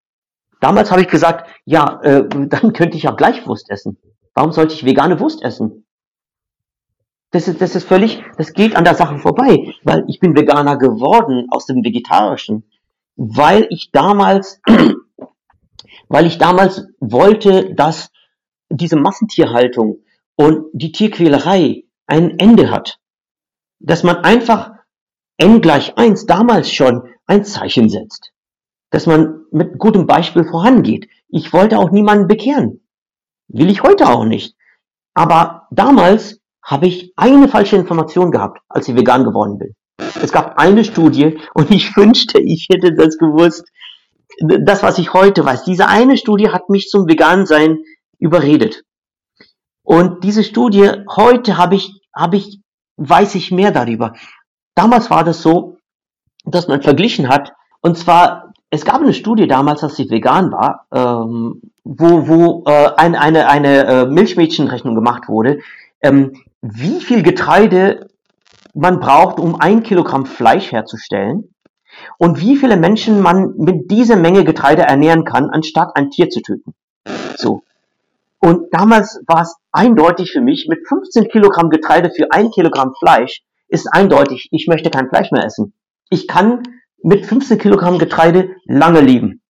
Damals 0.60 0.90
habe 0.90 1.02
ich 1.02 1.08
gesagt, 1.08 1.48
ja, 1.64 2.00
äh, 2.02 2.28
dann 2.48 2.72
könnte 2.72 2.96
ich 2.96 3.04
ja 3.04 3.12
gleich 3.12 3.46
Wurst 3.46 3.70
essen. 3.70 3.96
Warum 4.34 4.52
sollte 4.52 4.74
ich 4.74 4.84
vegane 4.84 5.20
Wurst 5.20 5.42
essen? 5.42 5.86
Das 7.30 7.48
ist, 7.48 7.60
das 7.62 7.74
ist 7.76 7.84
völlig, 7.88 8.22
das 8.36 8.52
geht 8.52 8.76
an 8.76 8.84
der 8.84 8.94
Sache 8.94 9.18
vorbei, 9.18 9.72
weil 9.84 10.04
ich 10.08 10.20
bin 10.20 10.36
Veganer 10.36 10.76
geworden 10.76 11.46
aus 11.50 11.64
dem 11.66 11.82
Vegetarischen, 11.84 12.64
weil 13.16 13.66
ich 13.70 13.90
damals, 13.92 14.60
weil 16.12 16.26
ich 16.26 16.36
damals 16.36 16.86
wollte, 17.00 17.74
dass 17.74 18.10
diese 18.68 18.96
Massentierhaltung 18.96 20.02
und 20.36 20.66
die 20.74 20.92
Tierquälerei 20.92 21.84
ein 22.06 22.38
Ende 22.38 22.70
hat. 22.70 22.98
Dass 23.80 24.02
man 24.02 24.16
einfach 24.18 24.72
n 25.38 25.62
gleich 25.62 25.96
1 25.96 26.26
damals 26.26 26.70
schon 26.70 27.08
ein 27.24 27.44
Zeichen 27.44 27.88
setzt. 27.88 28.30
Dass 28.90 29.06
man 29.06 29.46
mit 29.52 29.78
gutem 29.78 30.06
Beispiel 30.06 30.44
vorangeht. 30.44 31.08
Ich 31.28 31.54
wollte 31.54 31.78
auch 31.78 31.90
niemanden 31.90 32.28
bekehren. 32.28 32.86
Will 33.48 33.70
ich 33.70 33.82
heute 33.82 34.06
auch 34.06 34.26
nicht. 34.26 34.54
Aber 35.14 35.66
damals 35.70 36.40
habe 36.62 36.88
ich 36.88 37.14
eine 37.16 37.48
falsche 37.48 37.76
Information 37.76 38.30
gehabt, 38.30 38.60
als 38.68 38.86
ich 38.86 38.96
vegan 38.96 39.24
geworden 39.24 39.56
bin. 39.56 39.74
Es 40.20 40.30
gab 40.30 40.58
eine 40.58 40.84
Studie 40.84 41.38
und 41.54 41.70
ich 41.74 41.96
wünschte, 41.96 42.38
ich 42.38 42.68
hätte 42.70 42.92
das 42.92 43.16
gewusst. 43.16 43.66
Das, 44.40 44.82
was 44.82 44.98
ich 44.98 45.12
heute 45.12 45.44
weiß. 45.44 45.64
Diese 45.64 45.88
eine 45.88 46.16
Studie 46.16 46.50
hat 46.50 46.68
mich 46.68 46.88
zum 46.88 47.06
Vegansein 47.06 47.78
überredet. 48.18 48.82
Und 49.82 50.24
diese 50.24 50.44
Studie, 50.44 50.90
heute 51.08 51.58
habe 51.58 51.74
ich, 51.74 52.00
habe 52.14 52.36
ich, 52.36 52.60
weiß 52.96 53.34
ich 53.34 53.50
mehr 53.50 53.72
darüber. 53.72 54.14
Damals 54.74 55.10
war 55.10 55.24
das 55.24 55.42
so, 55.42 55.76
dass 56.44 56.68
man 56.68 56.82
verglichen 56.82 57.28
hat, 57.28 57.52
und 57.80 57.98
zwar, 57.98 58.52
es 58.70 58.84
gab 58.84 59.00
eine 59.00 59.12
Studie 59.12 59.48
damals, 59.48 59.82
als 59.82 59.98
ich 59.98 60.10
vegan 60.10 60.52
war, 60.52 60.86
ähm, 60.92 61.60
wo, 61.84 62.28
wo 62.28 62.64
äh, 62.66 62.92
ein, 62.96 63.16
eine, 63.16 63.48
eine 63.48 63.84
äh, 63.86 64.06
Milchmädchenrechnung 64.06 64.94
gemacht 64.94 65.28
wurde, 65.28 65.58
ähm, 66.00 66.40
wie 66.60 67.00
viel 67.00 67.22
Getreide 67.22 68.08
man 68.72 69.00
braucht, 69.00 69.40
um 69.40 69.56
ein 69.60 69.82
Kilogramm 69.82 70.26
Fleisch 70.26 70.70
herzustellen 70.70 71.51
und 72.18 72.40
wie 72.40 72.56
viele 72.56 72.76
Menschen 72.76 73.20
man 73.20 73.54
mit 73.56 73.90
dieser 73.90 74.16
Menge 74.16 74.44
Getreide 74.44 74.82
ernähren 74.82 75.24
kann, 75.24 75.50
anstatt 75.50 75.96
ein 75.96 76.10
Tier 76.10 76.30
zu 76.30 76.40
töten. 76.40 76.74
So. 77.36 77.62
Und 78.40 78.72
damals 78.72 79.22
war 79.26 79.42
es 79.42 79.56
eindeutig 79.70 80.32
für 80.32 80.40
mich, 80.40 80.66
mit 80.68 80.86
15 80.86 81.28
Kilogramm 81.28 81.70
Getreide 81.70 82.10
für 82.10 82.32
ein 82.32 82.50
Kilogramm 82.50 82.92
Fleisch 82.98 83.42
ist 83.68 83.86
eindeutig, 83.90 84.48
ich 84.50 84.66
möchte 84.66 84.90
kein 84.90 85.08
Fleisch 85.08 85.30
mehr 85.30 85.44
essen. 85.44 85.72
Ich 86.10 86.28
kann 86.28 86.62
mit 87.02 87.24
15 87.24 87.58
Kilogramm 87.58 87.98
Getreide 87.98 88.54
lange 88.66 89.00
leben. 89.00 89.42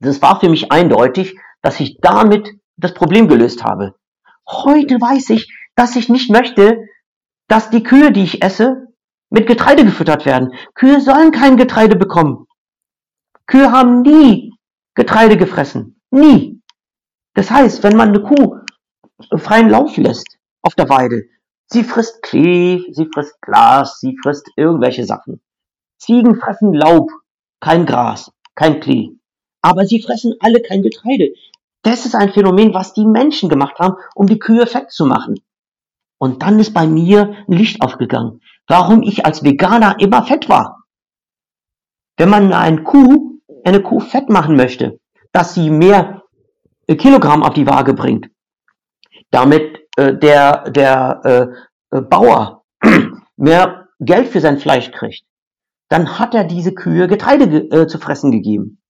Das 0.00 0.22
war 0.22 0.40
für 0.40 0.48
mich 0.48 0.72
eindeutig, 0.72 1.36
dass 1.62 1.80
ich 1.80 1.98
damit 2.00 2.48
das 2.76 2.94
Problem 2.94 3.28
gelöst 3.28 3.64
habe. 3.64 3.94
Heute 4.48 5.00
weiß 5.00 5.30
ich, 5.30 5.52
dass 5.76 5.96
ich 5.96 6.08
nicht 6.08 6.30
möchte, 6.30 6.78
dass 7.46 7.70
die 7.70 7.82
Kühe, 7.82 8.10
die 8.12 8.22
ich 8.24 8.42
esse, 8.42 8.87
mit 9.30 9.46
Getreide 9.46 9.84
gefüttert 9.84 10.26
werden. 10.26 10.54
Kühe 10.74 11.00
sollen 11.00 11.32
kein 11.32 11.56
Getreide 11.56 11.96
bekommen. 11.96 12.46
Kühe 13.46 13.72
haben 13.72 14.02
nie 14.02 14.54
Getreide 14.94 15.36
gefressen. 15.36 16.00
Nie. 16.10 16.60
Das 17.34 17.50
heißt, 17.50 17.82
wenn 17.82 17.96
man 17.96 18.08
eine 18.08 18.22
Kuh 18.22 18.58
freien 19.36 19.68
Lauf 19.68 19.96
lässt 19.96 20.38
auf 20.62 20.74
der 20.74 20.88
Weide, 20.88 21.24
sie 21.66 21.84
frisst 21.84 22.22
Klee, 22.22 22.84
sie 22.92 23.08
frisst 23.12 23.40
Glas, 23.42 24.00
sie 24.00 24.16
frisst 24.22 24.48
irgendwelche 24.56 25.04
Sachen. 25.04 25.40
Ziegen 25.98 26.36
fressen 26.36 26.72
Laub, 26.72 27.10
kein 27.60 27.86
Gras, 27.86 28.32
kein 28.54 28.80
Klee. 28.80 29.10
Aber 29.62 29.84
sie 29.84 30.02
fressen 30.02 30.34
alle 30.40 30.60
kein 30.62 30.82
Getreide. 30.82 31.32
Das 31.82 32.06
ist 32.06 32.14
ein 32.14 32.32
Phänomen, 32.32 32.74
was 32.74 32.92
die 32.92 33.06
Menschen 33.06 33.48
gemacht 33.48 33.78
haben, 33.78 33.96
um 34.14 34.26
die 34.26 34.38
Kühe 34.38 34.66
fett 34.66 34.90
zu 34.90 35.06
machen. 35.06 35.40
Und 36.18 36.42
dann 36.42 36.58
ist 36.58 36.74
bei 36.74 36.86
mir 36.86 37.34
ein 37.48 37.52
Licht 37.52 37.80
aufgegangen, 37.82 38.40
warum 38.68 39.02
ich 39.02 39.26
als 39.26 39.42
Veganer 39.42 39.98
immer 39.98 40.22
fett 40.22 40.48
war. 40.48 40.84
Wenn 42.16 42.28
man 42.28 42.52
eine 42.52 42.82
Kuh, 42.84 43.40
eine 43.64 43.82
Kuh 43.82 44.00
fett 44.00 44.28
machen 44.28 44.56
möchte, 44.56 45.00
dass 45.32 45.54
sie 45.54 45.70
mehr 45.70 46.22
äh, 46.86 46.96
Kilogramm 46.96 47.42
auf 47.42 47.54
die 47.54 47.66
Waage 47.66 47.94
bringt, 47.94 48.30
damit 49.30 49.80
äh, 49.96 50.16
der, 50.16 50.70
der 50.70 51.20
äh, 51.92 51.96
äh, 51.96 52.00
Bauer 52.02 52.64
mehr 53.36 53.88
Geld 54.00 54.28
für 54.28 54.40
sein 54.40 54.58
Fleisch 54.58 54.90
kriegt, 54.90 55.24
dann 55.88 56.18
hat 56.18 56.34
er 56.34 56.44
diese 56.44 56.72
Kühe 56.72 57.08
Getreide 57.08 57.48
ge 57.48 57.68
äh, 57.70 57.86
zu 57.86 57.98
fressen 57.98 58.30
gegeben 58.30 58.82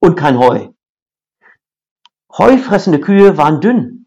und 0.00 0.16
kein 0.16 0.38
Heu. 0.38 0.68
Heufressende 2.36 3.00
Kühe 3.00 3.36
waren 3.38 3.60
dünn. 3.60 4.06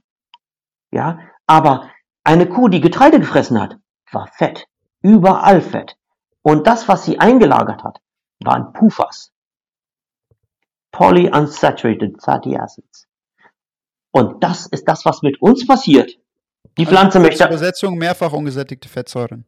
Ja, 0.92 1.20
Aber 1.46 1.90
eine 2.24 2.48
Kuh, 2.48 2.68
die 2.68 2.82
Getreide 2.82 3.20
gefressen 3.20 3.62
hat, 3.62 3.78
war 4.12 4.28
Fett. 4.28 4.68
Überall 5.08 5.62
Fett. 5.62 5.96
Und 6.42 6.68
das, 6.68 6.90
was 6.90 7.06
sie 7.06 7.18
eingelagert 7.18 7.82
hat, 7.84 8.02
waren 8.44 8.74
PUFAs. 8.74 9.32
Polyunsaturated 10.92 12.22
Fatty 12.22 12.58
Acids. 12.58 13.08
Und 14.12 14.44
das 14.44 14.68
ist 14.68 14.86
das, 14.86 15.06
was 15.06 15.22
mit 15.22 15.42
uns 15.42 15.66
passiert. 15.66 16.12
Die 16.78 16.86
Also 16.86 16.92
Pflanze 16.92 17.20
möchte. 17.22 17.46
Übersetzung 17.46 17.98
mehrfach 17.98 18.34
ungesättigte 18.34 18.90
Fettsäuren. 18.90 19.46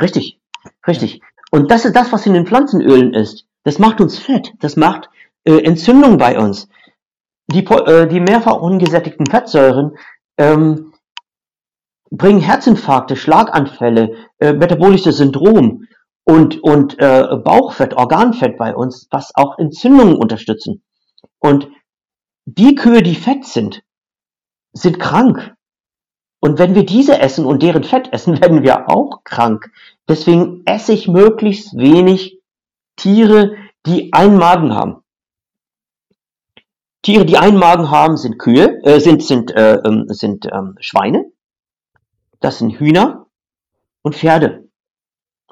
Richtig, 0.00 0.40
richtig. 0.86 1.20
Und 1.50 1.72
das 1.72 1.84
ist 1.84 1.96
das, 1.96 2.12
was 2.12 2.26
in 2.26 2.34
den 2.34 2.46
Pflanzenölen 2.46 3.12
ist. 3.12 3.46
Das 3.64 3.80
macht 3.80 4.00
uns 4.00 4.16
fett. 4.16 4.52
Das 4.60 4.76
macht 4.76 5.10
äh, 5.44 5.58
Entzündung 5.64 6.18
bei 6.18 6.38
uns. 6.38 6.68
Die, 7.48 7.64
äh, 7.64 8.06
die 8.06 8.20
mehrfach 8.20 8.60
ungesättigten 8.60 9.26
Fettsäuren 9.26 9.96
ähm, 10.38 10.89
bringen 12.10 12.40
Herzinfarkte, 12.40 13.16
Schlaganfälle, 13.16 14.14
äh, 14.38 14.52
metabolisches 14.52 15.16
Syndrom 15.16 15.86
und, 16.24 16.62
und 16.62 16.98
äh, 16.98 17.36
Bauchfett, 17.42 17.94
Organfett 17.94 18.56
bei 18.58 18.74
uns, 18.74 19.08
was 19.10 19.34
auch 19.34 19.58
Entzündungen 19.58 20.16
unterstützen. 20.16 20.82
Und 21.38 21.68
die 22.44 22.74
Kühe, 22.74 23.02
die 23.02 23.14
fett 23.14 23.44
sind, 23.44 23.82
sind 24.72 24.98
krank. 24.98 25.54
Und 26.40 26.58
wenn 26.58 26.74
wir 26.74 26.84
diese 26.84 27.18
essen 27.20 27.44
und 27.44 27.62
deren 27.62 27.84
Fett 27.84 28.12
essen, 28.12 28.40
werden 28.40 28.62
wir 28.62 28.88
auch 28.88 29.22
krank. 29.24 29.70
Deswegen 30.08 30.62
esse 30.66 30.92
ich 30.92 31.06
möglichst 31.06 31.76
wenig 31.76 32.38
Tiere, 32.96 33.56
die 33.86 34.12
einen 34.12 34.36
Magen 34.36 34.74
haben. 34.74 35.02
Tiere, 37.02 37.24
die 37.24 37.38
einen 37.38 37.56
Magen 37.58 37.90
haben, 37.90 38.16
sind 38.16 38.38
Kühe, 38.38 38.78
äh, 38.84 39.00
sind 39.00 39.22
sind 39.22 39.50
äh, 39.52 39.76
ähm, 39.76 40.04
sind 40.08 40.46
ähm, 40.52 40.76
Schweine. 40.80 41.24
Das 42.40 42.58
sind 42.58 42.78
Hühner 42.78 43.26
und 44.02 44.16
Pferde. 44.16 44.68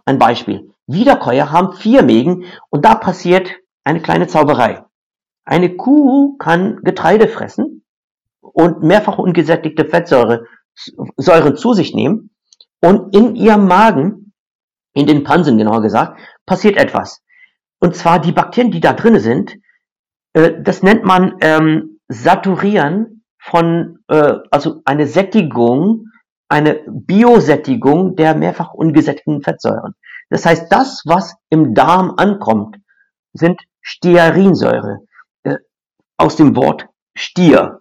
Ein 0.04 0.18
Beispiel. 0.18 0.72
Wiederkäuer 0.86 1.52
haben 1.52 1.74
vier 1.74 2.02
Mägen 2.02 2.46
und 2.70 2.84
da 2.84 2.94
passiert 2.94 3.50
eine 3.84 4.00
kleine 4.00 4.26
Zauberei. 4.26 4.84
Eine 5.44 5.76
Kuh 5.76 6.36
kann 6.38 6.80
Getreide 6.82 7.28
fressen 7.28 7.84
und 8.40 8.82
mehrfach 8.82 9.18
ungesättigte 9.18 9.84
Fettsäure 9.84 10.46
Säuren 11.16 11.56
zu 11.56 11.74
sich 11.74 11.94
nehmen 11.94 12.30
und 12.80 13.14
in 13.14 13.34
ihrem 13.34 13.66
Magen, 13.66 14.32
in 14.94 15.06
den 15.06 15.24
Pansen 15.24 15.58
genauer 15.58 15.82
gesagt, 15.82 16.20
passiert 16.46 16.76
etwas. 16.76 17.22
Und 17.80 17.96
zwar 17.96 18.18
die 18.18 18.32
Bakterien, 18.32 18.72
die 18.72 18.80
da 18.80 18.92
drinne 18.92 19.20
sind, 19.20 19.56
äh, 20.32 20.52
das 20.60 20.82
nennt 20.82 21.04
man 21.04 21.36
ähm, 21.40 22.00
Saturieren 22.08 23.24
von, 23.38 23.98
äh, 24.08 24.34
also 24.50 24.80
eine 24.84 25.06
Sättigung, 25.06 26.07
eine 26.48 26.82
Biosättigung 26.86 28.16
der 28.16 28.34
mehrfach 28.34 28.72
ungesättigten 28.72 29.42
Fettsäuren. 29.42 29.94
Das 30.30 30.46
heißt, 30.46 30.70
das, 30.70 31.02
was 31.04 31.36
im 31.50 31.74
Darm 31.74 32.14
ankommt, 32.16 32.76
sind 33.32 33.60
Stearinsäure, 33.80 35.00
äh, 35.44 35.56
aus 36.16 36.36
dem 36.36 36.56
Wort 36.56 36.88
Stier. 37.14 37.80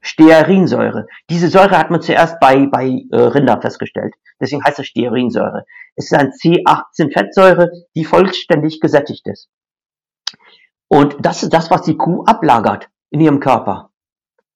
Stearinsäure. 0.00 1.06
Diese 1.30 1.48
Säure 1.48 1.78
hat 1.78 1.90
man 1.90 2.02
zuerst 2.02 2.38
bei, 2.38 2.66
bei 2.66 3.06
äh, 3.10 3.16
Rinder 3.16 3.60
festgestellt. 3.60 4.14
Deswegen 4.38 4.62
heißt 4.62 4.78
es 4.78 4.86
Stearinsäure. 4.86 5.64
Es 5.96 6.06
ist 6.06 6.14
ein 6.14 6.30
C18-Fettsäure, 6.30 7.70
die 7.94 8.04
vollständig 8.04 8.80
gesättigt 8.80 9.26
ist. 9.26 9.48
Und 10.88 11.16
das 11.20 11.42
ist 11.42 11.54
das, 11.54 11.70
was 11.70 11.82
die 11.82 11.96
Kuh 11.96 12.24
ablagert 12.24 12.90
in 13.10 13.20
ihrem 13.20 13.40
Körper. 13.40 13.90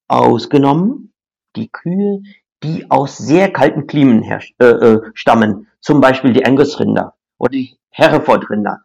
Ausgenommen 0.07 1.15
die 1.57 1.71
Kühe, 1.71 2.21
die 2.63 2.91
aus 2.91 3.17
sehr 3.17 3.53
kalten 3.53 3.87
Klimen 3.87 4.23
her, 4.23 4.41
äh, 4.59 4.67
äh, 4.67 5.01
stammen. 5.15 5.69
Zum 5.81 6.01
Beispiel 6.01 6.33
die 6.33 6.45
Angus-Rinder 6.45 7.15
oder 7.39 7.53
die 7.53 7.79
Hereford-Rinder. 7.91 8.83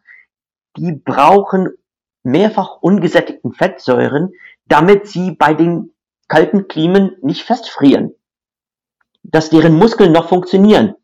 Die 0.78 0.92
brauchen 0.92 1.70
mehrfach 2.24 2.78
ungesättigten 2.82 3.54
Fettsäuren, 3.54 4.32
damit 4.66 5.08
sie 5.08 5.32
bei 5.32 5.54
den 5.54 5.94
kalten 6.28 6.68
Klimen 6.68 7.16
nicht 7.22 7.44
festfrieren, 7.44 8.16
dass 9.24 9.50
deren 9.50 9.78
Muskeln 9.78 10.12
noch 10.12 10.30
funktionieren. 10.30 10.96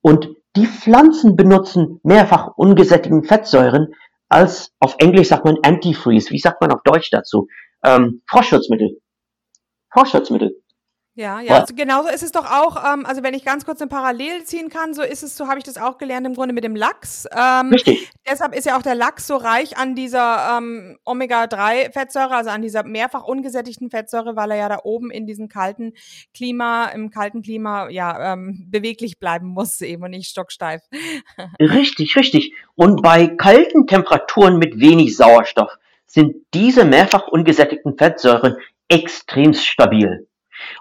Und 0.00 0.28
die 0.56 0.66
Pflanzen 0.66 1.36
benutzen 1.36 2.00
mehrfach 2.02 2.56
ungesättigten 2.56 3.22
Fettsäuren 3.24 3.94
als, 4.28 4.72
auf 4.78 4.96
Englisch 4.98 5.28
sagt 5.28 5.44
man 5.44 5.58
Antifreeze, 5.62 6.30
wie 6.30 6.38
sagt 6.38 6.60
man 6.60 6.72
auf 6.72 6.82
Deutsch 6.82 7.10
dazu? 7.10 7.48
Ähm, 7.84 8.22
Frostschutzmittel. 8.26 9.00
Frostschutzmittel. 9.92 10.59
Ja, 11.16 11.40
ja, 11.40 11.56
also 11.56 11.74
genauso 11.74 12.08
ist 12.08 12.22
es 12.22 12.30
doch 12.30 12.46
auch, 12.48 12.76
ähm, 12.84 13.04
also 13.04 13.24
wenn 13.24 13.34
ich 13.34 13.44
ganz 13.44 13.64
kurz 13.64 13.80
eine 13.80 13.88
Parallel 13.88 14.44
ziehen 14.44 14.68
kann, 14.68 14.94
so 14.94 15.02
ist 15.02 15.24
es, 15.24 15.36
so 15.36 15.48
habe 15.48 15.58
ich 15.58 15.64
das 15.64 15.76
auch 15.76 15.98
gelernt 15.98 16.24
im 16.24 16.34
Grunde 16.34 16.54
mit 16.54 16.62
dem 16.62 16.76
Lachs. 16.76 17.26
Ähm, 17.36 17.70
Richtig. 17.70 18.08
deshalb 18.30 18.54
ist 18.54 18.64
ja 18.64 18.78
auch 18.78 18.82
der 18.82 18.94
Lachs 18.94 19.26
so 19.26 19.36
reich 19.36 19.76
an 19.76 19.96
dieser 19.96 20.56
ähm, 20.56 20.98
Omega-3-Fettsäure, 21.04 22.36
also 22.36 22.50
an 22.50 22.62
dieser 22.62 22.84
mehrfach 22.84 23.24
ungesättigten 23.24 23.90
Fettsäure, 23.90 24.36
weil 24.36 24.52
er 24.52 24.56
ja 24.56 24.68
da 24.68 24.78
oben 24.84 25.10
in 25.10 25.26
diesem 25.26 25.48
kalten 25.48 25.94
Klima, 26.32 26.86
im 26.86 27.10
kalten 27.10 27.42
Klima, 27.42 27.88
ja, 27.90 28.32
ähm, 28.32 28.66
beweglich 28.70 29.18
bleiben 29.18 29.48
muss 29.48 29.80
eben 29.80 30.04
und 30.04 30.12
nicht 30.12 30.30
stocksteif. 30.30 30.80
Richtig, 31.60 32.16
richtig. 32.16 32.54
Und 32.76 33.02
bei 33.02 33.26
kalten 33.26 33.86
Temperaturen 33.86 34.58
mit 34.58 34.78
wenig 34.78 35.16
Sauerstoff 35.16 35.76
sind 36.06 36.34
diese 36.54 36.84
mehrfach 36.84 37.28
ungesättigten 37.28 37.98
Fettsäuren 37.98 38.56
extrem 38.88 39.52
stabil. 39.52 40.26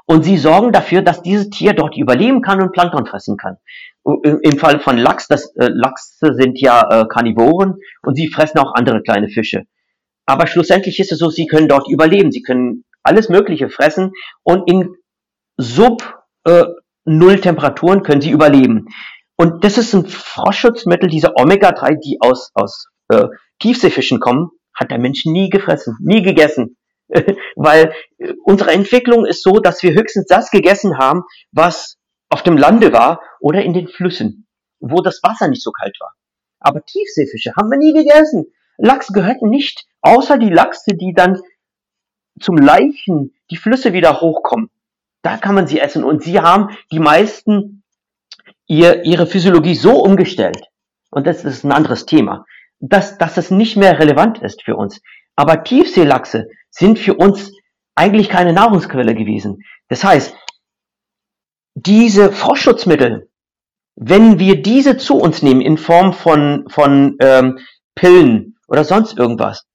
Und 0.06 0.24
sie 0.24 0.38
sorgen 0.38 0.72
dafür, 0.72 1.02
dass 1.02 1.22
dieses 1.22 1.50
Tier 1.50 1.74
dort 1.74 1.98
überleben 1.98 2.42
kann 2.42 2.62
und 2.62 2.72
Plankton 2.72 3.06
fressen 3.06 3.38
kann. 3.38 3.58
Im 4.04 4.40
im 4.42 4.58
Fall 4.58 4.80
von 4.80 4.98
Lachs, 4.98 5.28
das 5.28 5.56
äh, 5.56 5.70
Lachse 5.72 6.34
sind 6.34 6.60
ja 6.60 6.82
äh, 6.90 7.06
Karnivoren 7.08 7.76
und 8.02 8.16
sie 8.16 8.28
fressen 8.28 8.60
auch 8.60 8.74
andere 8.74 9.02
kleine 9.04 9.28
Fische. 9.28 9.64
Aber 10.26 10.48
schlussendlich 10.48 11.00
ist 11.00 11.12
es 11.12 11.20
so, 11.20 11.30
sie 11.30 11.48
können 11.48 11.68
dort 11.68 11.90
überleben. 11.90 12.32
Sie 12.32 12.42
können 12.42 12.86
alles 13.04 13.30
Mögliche 13.30 13.70
fressen 13.70 14.12
und 14.44 14.70
in 14.70 14.96
sub 15.58 16.24
äh, 16.46 16.66
Null 17.06 17.40
Temperaturen 17.40 18.04
können 18.04 18.22
sie 18.22 18.30
überleben. 18.30 18.88
Und 19.36 19.64
das 19.64 19.78
ist 19.78 19.94
ein 19.94 20.06
Frostschutzmittel, 20.06 21.10
diese 21.10 21.36
Omega-3, 21.36 21.98
die 22.04 22.18
aus, 22.20 22.52
aus 22.54 22.88
äh, 23.08 23.28
Tiefseefischen 23.60 24.20
kommen, 24.20 24.50
hat 24.74 24.92
der 24.92 25.00
Mensch 25.00 25.26
nie 25.26 25.50
gefressen, 25.50 25.98
nie 26.02 26.22
gegessen. 26.22 26.78
Weil 27.55 27.93
äh, 28.18 28.34
unsere 28.43 28.72
Entwicklung 28.72 29.26
ist 29.26 29.43
so, 29.43 29.60
dass 29.60 29.84
wir 29.84 29.93
höchstens 29.93 30.26
das 30.28 30.51
gegessen 30.51 30.97
haben, 30.97 31.24
was 31.51 31.97
auf 32.30 32.43
dem 32.43 32.57
Lande 32.57 32.93
war 32.93 33.22
oder 33.39 33.64
in 33.64 33.74
den 33.74 33.88
Flüssen, 33.88 34.47
wo 34.80 35.01
das 35.01 35.22
Wasser 35.24 35.47
nicht 35.47 35.64
so 35.64 35.72
kalt 35.72 35.97
war. 35.99 36.14
Aber 36.60 36.84
Tiefseefische 36.84 37.53
haben 37.55 37.70
wir 37.70 37.78
nie 37.78 37.93
gegessen. 37.93 38.45
Lachs 38.78 39.07
gehört 39.07 39.41
nicht, 39.41 39.86
außer 40.01 40.38
die 40.38 40.49
Lachse, 40.49 40.95
die 40.95 41.14
dann 41.14 41.41
zum 42.39 42.57
Leichen 42.57 43.34
die 43.49 43.57
Flüsse 43.57 43.93
wieder 43.93 44.22
hochkommen. 44.22 44.70
Da 45.22 45.38
kann 45.38 45.55
man 45.55 45.68
sie 45.68 45.80
essen. 45.80 46.03
Und 46.03 46.24
sie 46.24 46.39
haben 46.39 46.70
die 46.91 46.99
meisten 46.99 47.84
ihr, 48.68 49.03
ihre 49.03 49.28
Physiologie 49.28 49.76
so 49.76 50.01
umgestellt. 50.01 50.62
Und 51.12 51.28
das 51.28 51.43
ist 51.43 51.64
ein 51.64 51.72
anderes 51.72 52.05
Thema, 52.05 52.45
dass, 52.80 53.18
dass 53.18 53.38
es 53.38 53.51
nicht 53.51 53.76
mehr 53.76 53.99
relevant 53.99 54.41
ist 54.41 54.64
für 54.64 54.76
uns. 54.76 55.01
Aber 55.36 55.64
Tiefseelachse 55.64 56.47
sind 56.70 57.00
für 57.00 57.16
uns 57.16 57.52
eigentlich 57.96 58.30
keine 58.30 58.54
Nahrungsquelle 58.54 59.16
gewesen. 59.16 59.64
Das 59.90 60.04
heißt, 60.04 60.36
diese 61.76 62.32
Frostschutzmittel, 62.32 63.30
wenn 63.96 64.40
wir 64.40 64.62
diese 64.62 64.98
zu 64.98 65.18
uns 65.18 65.42
nehmen 65.42 65.62
in 65.62 65.78
Form 65.78 66.14
von, 66.14 66.66
von 66.70 67.18
ähm, 67.22 67.60
Pillen 67.96 68.58
oder 68.68 68.84
sonst 68.84 69.18
irgendwas, 69.18 69.66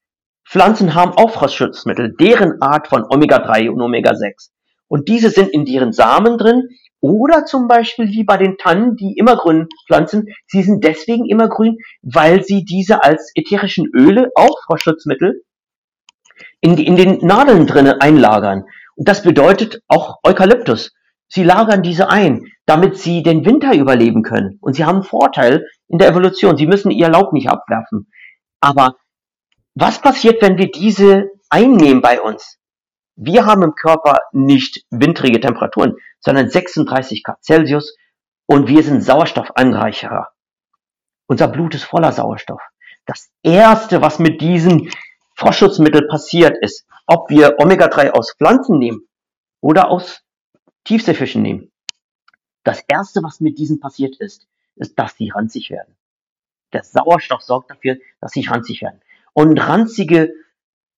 Pflanzen 0.47 0.95
haben 0.95 1.13
auch 1.13 1.31
Frostschutzmittel, 1.31 2.15
deren 2.19 2.61
Art 2.61 2.89
von 2.89 3.05
Omega-3 3.05 3.71
und 3.71 3.81
Omega-6. 3.81 4.51
Und 4.89 5.09
diese 5.09 5.31
sind 5.31 5.49
in 5.49 5.67
ihren 5.67 5.93
Samen 5.93 6.39
drin 6.39 6.69
oder 7.01 7.45
zum 7.45 7.69
Beispiel 7.69 8.09
wie 8.09 8.25
bei 8.25 8.37
den 8.37 8.57
Tannen, 8.57 8.97
die 8.97 9.17
immergrünen 9.17 9.69
Pflanzen, 9.87 10.29
sie 10.47 10.63
sind 10.63 10.85
deswegen 10.85 11.27
immergrün, 11.27 11.77
weil 12.03 12.45
sie 12.45 12.65
diese 12.65 13.03
als 13.03 13.33
ätherischen 13.35 13.87
Öle, 13.95 14.31
auch 14.37 14.63
Frostschutzmittel, 14.67 15.43
in, 16.65 16.79
in 16.79 16.97
den 16.97 17.19
Nadeln 17.19 17.67
drinnen 17.67 18.01
einlagern. 18.01 18.65
Und 18.97 19.07
das 19.07 19.23
bedeutet 19.23 19.83
auch 19.87 20.19
Eukalyptus. 20.23 20.95
Sie 21.29 21.45
lagern 21.45 21.83
diese 21.83 22.09
ein, 22.09 22.47
damit 22.65 22.97
sie 22.97 23.23
den 23.23 23.45
Winter 23.45 23.75
überleben 23.75 24.23
können. 24.23 24.59
Und 24.63 24.73
sie 24.73 24.85
haben 24.85 24.97
einen 24.97 25.05
Vorteil 25.05 25.67
in 25.89 25.99
der 25.99 26.09
Evolution. 26.09 26.57
Sie 26.57 26.67
müssen 26.67 26.91
ihr 26.91 27.11
Laub 27.11 27.35
nicht 27.35 27.51
abwerfen. 27.51 28.11
Aber 28.61 28.97
was 29.75 30.01
passiert, 30.01 30.41
wenn 30.41 30.57
wir 30.57 30.71
diese 30.71 31.29
einnehmen 31.51 32.01
bei 32.01 32.19
uns? 32.21 32.59
Wir 33.15 33.45
haben 33.45 33.63
im 33.63 33.75
Körper 33.75 34.21
nicht 34.33 34.85
wintrige 34.91 35.41
Temperaturen, 35.41 35.97
sondern 36.19 36.49
36 36.49 37.23
Grad 37.25 37.45
Celsius 37.45 37.95
und 38.47 38.69
wir 38.69 38.83
sind 38.83 39.03
Sauerstoffanreicherer. 39.03 40.29
Unser 41.27 41.49
Blut 41.49 41.75
ist 41.75 41.85
voller 41.85 42.13
Sauerstoff. 42.13 42.63
Das 43.05 43.31
erste, 43.43 44.01
was 44.01 44.19
mit 44.19 44.41
diesem 44.41 44.89
Frostschutzmittel 45.35 46.07
passiert 46.09 46.57
ist, 46.61 46.87
ob 47.07 47.29
wir 47.31 47.57
Omega-3 47.59 48.11
aus 48.11 48.35
Pflanzen 48.37 48.79
nehmen 48.79 49.07
oder 49.61 49.91
aus 49.91 50.23
Tiefseefischen 50.85 51.43
nehmen. 51.43 51.73
Das 52.63 52.83
erste, 52.89 53.23
was 53.23 53.41
mit 53.41 53.59
diesen 53.59 53.81
passiert 53.81 54.17
ist, 54.17 54.47
ist, 54.77 54.99
dass 54.99 55.17
sie 55.17 55.31
ranzig 55.31 55.71
werden. 55.71 55.95
Der 56.73 56.83
Sauerstoff 56.83 57.43
sorgt 57.43 57.71
dafür, 57.71 57.97
dass 58.21 58.33
sie 58.33 58.47
ranzig 58.47 58.83
werden. 58.83 59.01
Und 59.33 59.59
ranzige 59.59 60.33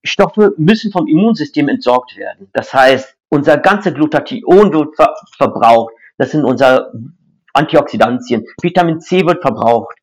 Stoffe 0.04 0.54
müssen 0.56 0.92
vom 0.92 1.06
Immunsystem 1.06 1.68
entsorgt 1.68 2.16
werden. 2.16 2.48
Das 2.52 2.72
heißt, 2.72 3.16
unser 3.28 3.58
ganzer 3.58 3.92
Glutathion 3.92 4.72
wird 4.72 4.94
ver 4.96 5.14
verbraucht. 5.36 5.92
Das 6.18 6.30
sind 6.30 6.44
unser 6.44 6.92
Antioxidantien. 7.52 8.44
Vitamin 8.62 9.00
C 9.00 9.26
wird 9.26 9.42
verbraucht, 9.42 9.96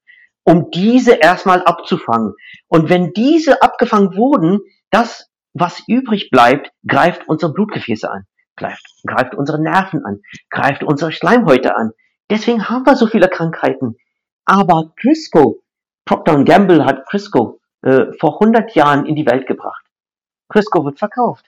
um 0.44 0.72
diese 0.72 1.14
erstmal 1.14 1.64
abzufangen. 1.64 2.34
Und 2.68 2.90
wenn 2.90 3.14
diese 3.14 3.62
abgefangen 3.62 4.16
wurden, 4.16 4.60
das, 4.92 5.30
was 5.54 5.84
übrig 5.88 6.30
bleibt, 6.30 6.72
greift 6.88 7.28
unsere 7.28 7.54
Blutgefäße 7.54 8.10
an, 8.10 8.26
greift, 8.56 8.86
greift 9.06 9.36
unsere 9.36 9.62
Nerven 9.62 10.06
an, 10.06 10.22
greift 10.50 10.84
unsere 10.84 11.12
Schleimhäute 11.12 11.76
an. 11.76 11.92
Deswegen 12.30 12.70
haben 12.70 12.86
wir 12.86 12.96
so 12.96 13.08
viele 13.08 13.28
Krankheiten. 13.28 13.96
Aber 14.46 14.94
Crisco, 14.98 15.62
Procter 16.06 16.44
Gamble 16.44 16.86
hat 16.86 17.06
Crisco 17.08 17.60
äh, 17.82 18.08
vor 18.20 18.42
100 18.42 18.76
Jahren 18.76 19.06
in 19.06 19.16
die 19.16 19.26
Welt 19.26 19.48
gebracht. 19.48 19.86
Crisco 20.50 20.84
wird 20.86 21.00
verkauft. 21.00 21.46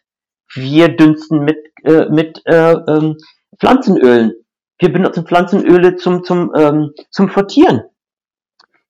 Wir 0.53 0.95
dünsten 0.95 1.43
mit, 1.43 1.57
äh, 1.83 2.05
mit 2.09 2.41
äh, 2.45 2.71
ähm, 2.73 3.17
Pflanzenölen. 3.59 4.33
Wir 4.77 4.91
benutzen 4.91 5.25
Pflanzenöle 5.25 5.95
zum, 5.95 6.23
zum, 6.23 6.53
ähm, 6.55 6.91
zum 7.09 7.29
Frittieren. 7.29 7.83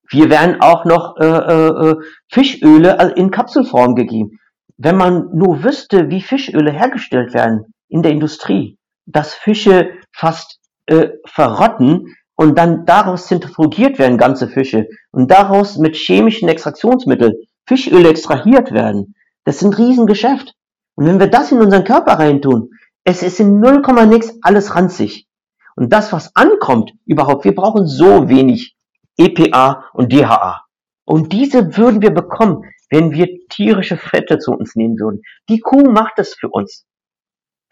Wir 0.10 0.30
werden 0.30 0.62
auch 0.62 0.86
noch 0.86 1.18
äh, 1.18 1.26
äh, 1.26 1.90
äh 1.90 1.96
Fischöle 2.30 3.14
in 3.16 3.32
Kapselform 3.32 3.96
gegeben. 3.96 4.40
Wenn 4.78 4.98
man 4.98 5.30
nur 5.34 5.64
wüsste, 5.64 6.10
wie 6.10 6.22
Fischöle 6.22 6.72
hergestellt 6.72 7.34
werden 7.34 7.74
in 7.88 8.02
der 8.02 8.12
Industrie, 8.12 8.78
dass 9.06 9.34
Fische 9.34 9.92
fast 10.12 10.60
äh, 10.88 11.10
verrotten 11.26 12.16
und 12.36 12.58
dann 12.58 12.86
daraus 12.86 13.28
zentrifugiert 13.28 13.98
werden 13.98 14.18
ganze 14.18 14.48
Fische 14.48 14.88
und 15.12 15.32
daraus 15.32 15.78
mit 15.78 15.96
chemischen 15.96 16.50
Extraktionsmitteln 16.50 17.34
Fischöle 17.68 18.10
extrahiert 18.10 18.72
werden, 18.72 19.16
das 19.44 19.58
ist 19.58 19.64
ein 19.64 19.74
Riesengeschäft. 19.74 20.54
Und 20.96 21.08
wenn 21.08 21.20
wir 21.20 21.28
das 21.28 21.52
in 21.52 21.62
unseren 21.62 21.84
Körper 21.84 22.20
reintun, 22.20 22.70
es 23.04 23.24
ist 23.24 23.40
in 23.40 23.60
0, 23.60 23.82
nix 24.08 24.34
alles 24.42 24.76
ranzig. 24.76 25.28
Und 25.76 25.92
das, 25.92 26.14
was 26.14 26.36
ankommt, 26.36 26.94
überhaupt, 27.06 27.44
wir 27.46 27.54
brauchen 27.54 27.86
so 27.88 28.30
wenig 28.30 28.75
EPA 29.18 29.86
und 29.94 30.12
DHA. 30.12 30.66
Und 31.06 31.34
diese 31.34 31.78
würden 31.78 32.02
wir 32.02 32.12
bekommen, 32.12 32.64
wenn 32.90 33.12
wir 33.12 33.28
tierische 33.50 33.98
Fette 33.98 34.40
zu 34.40 34.52
uns 34.52 34.76
nehmen 34.76 35.00
würden. 35.00 35.22
Die 35.50 35.60
Kuh 35.60 35.90
macht 35.92 36.18
es 36.18 36.34
für 36.34 36.50
uns. 36.50 36.86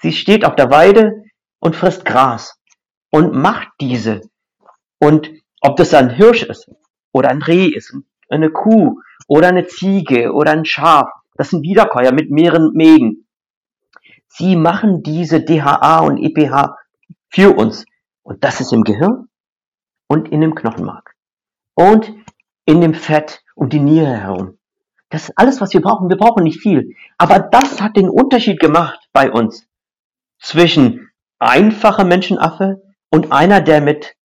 Sie 0.01 0.11
steht 0.11 0.45
auf 0.45 0.55
der 0.55 0.69
Weide 0.69 1.23
und 1.59 1.75
frisst 1.75 2.05
Gras 2.05 2.59
und 3.11 3.33
macht 3.33 3.69
diese. 3.79 4.21
Und 4.99 5.31
ob 5.61 5.77
das 5.77 5.93
ein 5.93 6.09
Hirsch 6.09 6.43
ist 6.43 6.69
oder 7.11 7.29
ein 7.29 7.41
Reh 7.41 7.67
ist, 7.67 7.95
eine 8.29 8.51
Kuh 8.51 8.99
oder 9.27 9.47
eine 9.47 9.67
Ziege 9.67 10.33
oder 10.33 10.51
ein 10.51 10.65
Schaf, 10.65 11.09
das 11.35 11.49
sind 11.49 11.63
Wiederkäuer 11.63 12.11
mit 12.11 12.31
mehreren 12.31 12.71
Mägen. 12.73 13.27
Sie 14.27 14.55
machen 14.55 15.03
diese 15.03 15.41
DHA 15.41 15.99
und 15.99 16.17
EPH 16.17 16.75
für 17.29 17.55
uns. 17.55 17.85
Und 18.23 18.43
das 18.43 18.61
ist 18.61 18.73
im 18.73 18.83
Gehirn 18.83 19.27
und 20.07 20.29
in 20.29 20.41
dem 20.41 20.55
Knochenmark. 20.55 21.12
Und 21.75 22.13
in 22.65 22.81
dem 22.81 22.93
Fett 22.93 23.43
um 23.55 23.69
die 23.69 23.79
Niere 23.79 24.17
herum. 24.17 24.57
Das 25.09 25.29
ist 25.29 25.37
alles, 25.37 25.61
was 25.61 25.73
wir 25.73 25.81
brauchen. 25.81 26.09
Wir 26.09 26.17
brauchen 26.17 26.43
nicht 26.43 26.59
viel. 26.59 26.95
Aber 27.17 27.39
das 27.39 27.81
hat 27.81 27.95
den 27.95 28.09
Unterschied 28.09 28.59
gemacht 28.59 28.99
bei 29.11 29.31
uns 29.31 29.67
zwischen 30.39 31.11
einfacher 31.39 32.03
Menschenaffe 32.03 32.81
und 33.09 33.31
einer, 33.31 33.61
der 33.61 33.81
mit 33.81 34.15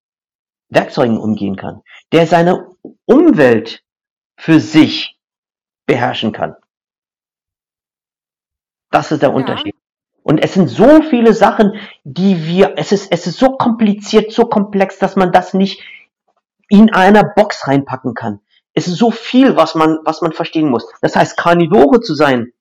Werkzeugen 0.70 1.18
umgehen 1.18 1.57
kann, 1.57 1.82
der 2.12 2.26
seine 2.26 2.70
Umwelt 3.07 3.82
für 4.36 4.61
sich 4.61 5.18
beherrschen 5.86 6.32
kann. 6.32 6.57
Das 8.90 9.12
ist 9.12 9.22
der 9.22 9.30
Ja. 9.30 9.34
Unterschied. 9.34 9.74
Und 10.22 10.38
es 10.38 10.55
sind 10.55 10.68
so 10.68 11.03
viele 11.03 11.32
Sachen, 11.32 11.72
die 12.05 12.46
wir, 12.46 12.74
es 12.76 12.92
ist, 12.92 13.11
es 13.11 13.26
ist 13.26 13.38
so 13.38 13.57
kompliziert, 13.57 14.30
so 14.32 14.44
komplex, 14.44 14.99
dass 14.99 15.16
man 15.16 15.32
das 15.32 15.55
nicht 15.55 15.82
in 16.69 16.93
einer 16.93 17.25
Box 17.25 17.66
reinpacken 17.66 18.14
kann. 18.14 18.41
Es 18.75 18.87
ist 18.87 18.97
so 18.97 19.11
viel, 19.11 19.57
was 19.57 19.75
man, 19.75 19.99
was 20.05 20.21
man 20.21 20.33
verstehen 20.33 20.71
muss. 20.71 20.87
Das 21.01 21.16
heißt, 21.16 21.37
Karnivore 21.37 22.01
zu 22.01 22.14
sein, 22.14 22.53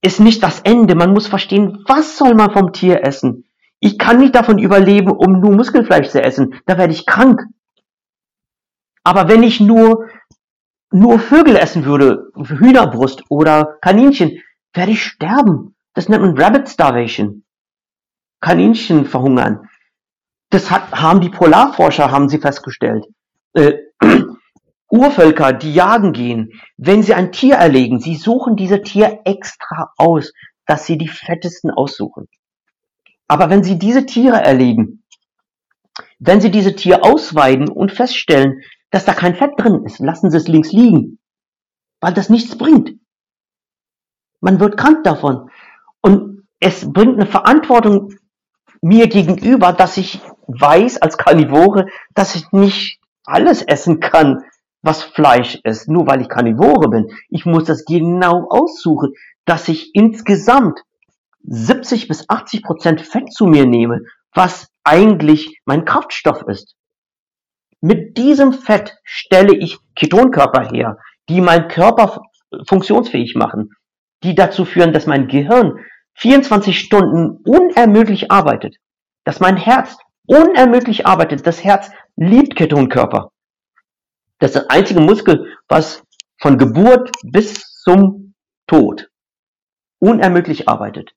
ist 0.00 0.20
nicht 0.20 0.42
das 0.42 0.60
Ende. 0.60 0.94
Man 0.94 1.12
muss 1.12 1.26
verstehen, 1.26 1.82
was 1.86 2.18
soll 2.18 2.34
man 2.34 2.52
vom 2.52 2.72
Tier 2.72 3.04
essen? 3.04 3.46
Ich 3.80 3.98
kann 3.98 4.18
nicht 4.18 4.34
davon 4.34 4.58
überleben, 4.58 5.10
um 5.10 5.40
nur 5.40 5.52
Muskelfleisch 5.52 6.08
zu 6.08 6.22
essen. 6.22 6.60
Da 6.66 6.78
werde 6.78 6.92
ich 6.92 7.06
krank. 7.06 7.42
Aber 9.02 9.28
wenn 9.28 9.42
ich 9.42 9.60
nur, 9.60 10.08
nur 10.90 11.18
Vögel 11.18 11.56
essen 11.56 11.84
würde, 11.84 12.30
Hühnerbrust 12.36 13.24
oder 13.28 13.76
Kaninchen, 13.80 14.42
werde 14.72 14.92
ich 14.92 15.02
sterben. 15.02 15.74
Das 15.94 16.08
nennt 16.08 16.22
man 16.22 16.38
Rabbit 16.38 16.68
Starvation. 16.68 17.44
Kaninchen 18.40 19.06
verhungern. 19.06 19.68
Das 20.50 20.70
hat, 20.70 20.92
haben 20.92 21.20
die 21.20 21.30
Polarforscher, 21.30 22.10
haben 22.10 22.28
sie 22.28 22.38
festgestellt. 22.38 23.06
Äh, 23.54 23.74
Urvölker, 24.90 25.52
die 25.52 25.74
jagen 25.74 26.12
gehen, 26.12 26.52
wenn 26.76 27.02
sie 27.02 27.14
ein 27.14 27.32
Tier 27.32 27.56
erlegen, 27.56 28.00
sie 28.00 28.14
suchen 28.14 28.54
diese 28.54 28.82
Tier 28.82 29.20
extra 29.24 29.90
aus, 29.96 30.32
dass 30.66 30.86
sie 30.86 30.98
die 30.98 31.08
fettesten 31.08 31.70
aussuchen. 31.70 32.28
Aber 33.26 33.50
wenn 33.50 33.64
sie 33.64 33.78
diese 33.78 34.06
Tiere 34.06 34.36
erlegen, 34.36 35.02
wenn 36.18 36.40
sie 36.40 36.50
diese 36.50 36.74
Tier 36.76 37.04
ausweiden 37.04 37.68
und 37.68 37.92
feststellen, 37.92 38.62
dass 38.90 39.04
da 39.04 39.14
kein 39.14 39.34
Fett 39.34 39.52
drin 39.56 39.82
ist, 39.84 39.98
lassen 39.98 40.30
sie 40.30 40.36
es 40.36 40.48
links 40.48 40.72
liegen, 40.72 41.18
weil 42.00 42.14
das 42.14 42.28
nichts 42.28 42.56
bringt. 42.56 42.92
Man 44.40 44.60
wird 44.60 44.76
krank 44.76 45.04
davon. 45.04 45.50
Und 46.00 46.46
es 46.60 46.92
bringt 46.92 47.14
eine 47.14 47.26
Verantwortung 47.26 48.14
mir 48.82 49.08
gegenüber, 49.08 49.72
dass 49.72 49.96
ich 49.96 50.20
weiß 50.46 51.02
als 51.02 51.18
Karnivore, 51.18 51.86
dass 52.14 52.34
ich 52.34 52.50
nicht 52.52 53.00
alles 53.24 53.62
essen 53.62 54.00
kann, 54.00 54.44
was 54.82 55.02
Fleisch 55.02 55.58
ist, 55.64 55.88
nur 55.88 56.06
weil 56.06 56.20
ich 56.20 56.28
Karnivore 56.28 56.88
bin. 56.88 57.10
Ich 57.30 57.46
muss 57.46 57.64
das 57.64 57.84
genau 57.84 58.46
aussuchen, 58.50 59.14
dass 59.46 59.68
ich 59.68 59.94
insgesamt 59.94 60.80
70 61.42 62.08
bis 62.08 62.28
80 62.28 62.62
Prozent 62.62 63.00
Fett 63.00 63.32
zu 63.32 63.46
mir 63.46 63.66
nehme, 63.66 64.00
was 64.34 64.68
eigentlich 64.82 65.60
mein 65.64 65.84
Kraftstoff 65.84 66.42
ist. 66.42 66.74
Mit 67.80 68.16
diesem 68.16 68.52
Fett 68.52 68.96
stelle 69.04 69.54
ich 69.54 69.78
Ketonkörper 69.94 70.68
her, 70.70 70.98
die 71.28 71.40
meinen 71.40 71.68
Körper 71.68 72.22
funktionsfähig 72.66 73.34
machen, 73.34 73.72
die 74.22 74.34
dazu 74.34 74.64
führen, 74.64 74.92
dass 74.92 75.06
mein 75.06 75.28
Gehirn 75.28 75.78
24 76.14 76.78
Stunden 76.78 77.42
unermüdlich 77.44 78.30
arbeitet, 78.30 78.76
dass 79.24 79.40
mein 79.40 79.56
Herz 79.56 79.96
unermüdlich 80.26 81.06
arbeitet. 81.06 81.46
Das 81.46 81.62
Herz 81.64 81.90
liebt 82.16 82.56
Ketonkörper. 82.56 83.30
Das 84.38 84.50
ist 84.50 84.62
der 84.62 84.70
einzige 84.70 85.00
Muskel, 85.00 85.56
was 85.68 86.02
von 86.38 86.58
Geburt 86.58 87.10
bis 87.22 87.54
zum 87.82 88.34
Tod 88.66 89.08
unermüdlich 89.98 90.68
arbeitet. 90.68 91.14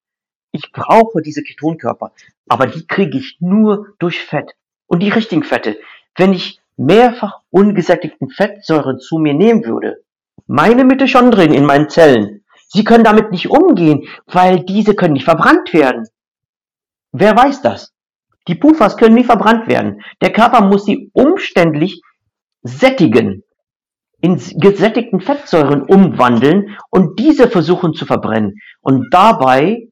Ich 0.52 0.72
brauche 0.72 1.22
diese 1.22 1.44
Ketonkörper, 1.44 2.14
aber 2.48 2.68
die 2.68 2.88
kriege 2.88 3.18
ich 3.18 3.38
nur 3.40 3.94
durch 4.00 4.22
Fett. 4.24 4.54
Und 4.88 5.04
die 5.04 5.10
richtigen 5.10 5.44
Fette. 5.44 5.78
Wenn 6.16 6.32
ich 6.32 6.62
mehrfach 6.78 7.42
ungesättigten 7.50 8.30
Fettsäuren 8.30 9.00
zu 9.00 9.18
mir 9.18 9.34
nehmen 9.34 9.66
würde, 9.66 10.04
meine 10.46 10.86
Mitochondrien 10.86 11.54
in 11.54 11.66
meinen 11.66 11.90
Zellen, 11.90 12.46
sie 12.70 12.86
können 12.86 13.04
damit 13.04 13.32
nicht 13.32 13.50
umgehen, 13.50 14.08
weil 14.26 14.62
diese 14.62 14.96
können 14.96 15.14
nicht 15.14 15.26
verbrannt 15.26 15.74
werden. 15.74 16.08
Wer 17.12 17.36
weiß 17.36 17.62
das? 17.62 17.94
Die 18.48 18.56
Pufas 18.56 18.98
können 18.98 19.16
nie 19.16 19.24
verbrannt 19.24 19.68
werden. 19.68 20.02
Der 20.22 20.32
Körper 20.32 20.62
muss 20.62 20.86
sie 20.86 21.10
umständlich 21.14 22.02
sättigen, 22.62 23.44
in 24.20 24.42
gesättigten 24.56 25.22
Fettsäuren 25.22 25.84
umwandeln 25.84 26.78
und 26.90 27.20
diese 27.20 27.48
versuchen 27.48 27.94
zu 27.94 28.06
verbrennen. 28.06 28.56
Und 28.82 29.14
dabei, 29.14 29.90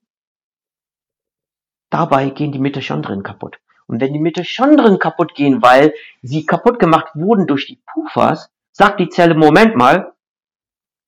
dabei 1.90 2.30
gehen 2.30 2.52
die 2.52 2.60
Mitochondrien 2.60 3.24
kaputt. 3.24 3.58
Und 3.88 4.02
wenn 4.02 4.14
die 4.14 4.20
Mitochondrien 4.20 4.98
kaputt 4.98 5.36
gehen, 5.36 5.62
weil 5.62 5.94
sie 6.24 6.46
kaputt 6.46 6.80
gemacht 6.80 7.10
wurden 7.14 7.46
durch 7.46 7.68
die 7.68 7.80
Pufas, 7.86 8.50
sagt 8.72 9.00
die 9.00 9.10
Zelle, 9.10 9.36
Moment 9.36 9.76
mal, 9.76 10.14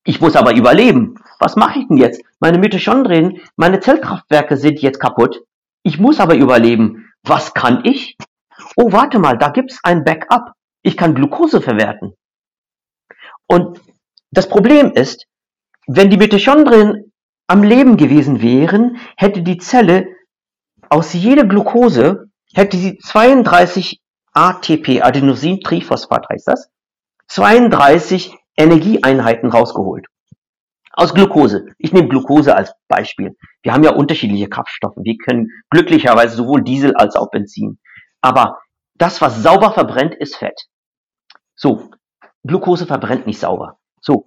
ich 0.04 0.20
muss 0.20 0.36
aber 0.36 0.54
überleben. 0.54 1.16
Was 1.40 1.56
mache 1.56 1.80
ich 1.80 1.88
denn 1.88 1.96
jetzt? 1.96 2.22
Meine 2.40 2.58
Mitochondrien, 2.58 3.40
meine 3.56 3.80
Zellkraftwerke 3.80 4.56
sind 4.56 4.80
jetzt 4.80 5.00
kaputt. 5.00 5.42
Ich 5.82 5.98
muss 5.98 6.20
aber 6.20 6.36
überleben. 6.36 7.07
Was 7.24 7.54
kann 7.54 7.84
ich? 7.84 8.16
Oh, 8.76 8.92
warte 8.92 9.18
mal, 9.18 9.38
da 9.38 9.50
gibt's 9.50 9.80
ein 9.82 10.04
Backup. 10.04 10.52
Ich 10.82 10.96
kann 10.96 11.14
Glucose 11.14 11.60
verwerten. 11.60 12.14
Und 13.46 13.80
das 14.30 14.48
Problem 14.48 14.92
ist, 14.92 15.26
wenn 15.86 16.10
die 16.10 16.16
Mitochondrien 16.16 17.12
am 17.46 17.62
Leben 17.62 17.96
gewesen 17.96 18.42
wären, 18.42 18.98
hätte 19.16 19.42
die 19.42 19.58
Zelle 19.58 20.06
aus 20.90 21.12
jeder 21.12 21.44
Glucose 21.44 22.28
hätte 22.54 22.76
sie 22.76 22.98
32 22.98 24.00
ATP, 24.32 25.02
Adenosintriphosphat 25.02 26.26
heißt 26.30 26.48
das, 26.48 26.68
32 27.28 28.36
Energieeinheiten 28.56 29.50
rausgeholt. 29.50 30.06
Aus 30.98 31.14
Glucose. 31.14 31.66
Ich 31.78 31.92
nehme 31.92 32.08
Glucose 32.08 32.56
als 32.56 32.72
Beispiel. 32.88 33.36
Wir 33.62 33.72
haben 33.72 33.84
ja 33.84 33.92
unterschiedliche 33.92 34.48
Kraftstoffe. 34.48 34.96
Wir 34.96 35.16
können 35.16 35.52
glücklicherweise 35.70 36.34
sowohl 36.34 36.62
Diesel 36.62 36.96
als 36.96 37.14
auch 37.14 37.30
Benzin. 37.30 37.78
Aber 38.20 38.58
das, 38.96 39.20
was 39.20 39.40
sauber 39.40 39.70
verbrennt, 39.70 40.16
ist 40.16 40.34
Fett. 40.34 40.60
So, 41.54 41.90
Glucose 42.42 42.84
verbrennt 42.84 43.28
nicht 43.28 43.38
sauber. 43.38 43.78
So, 44.00 44.26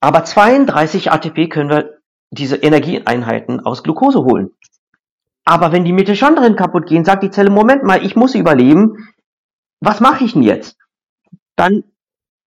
aber 0.00 0.24
32 0.24 1.12
ATP 1.12 1.48
können 1.48 1.70
wir 1.70 2.00
diese 2.32 2.56
Energieeinheiten 2.56 3.64
aus 3.64 3.84
Glucose 3.84 4.24
holen. 4.24 4.50
Aber 5.44 5.70
wenn 5.70 5.84
die 5.84 5.92
Mitochondrien 5.92 6.56
kaputt 6.56 6.88
gehen, 6.88 7.04
sagt 7.04 7.22
die 7.22 7.30
Zelle, 7.30 7.50
Moment 7.50 7.84
mal, 7.84 8.04
ich 8.04 8.16
muss 8.16 8.34
überleben. 8.34 9.08
Was 9.78 10.00
mache 10.00 10.24
ich 10.24 10.32
denn 10.32 10.42
jetzt? 10.42 10.78
Dann 11.54 11.84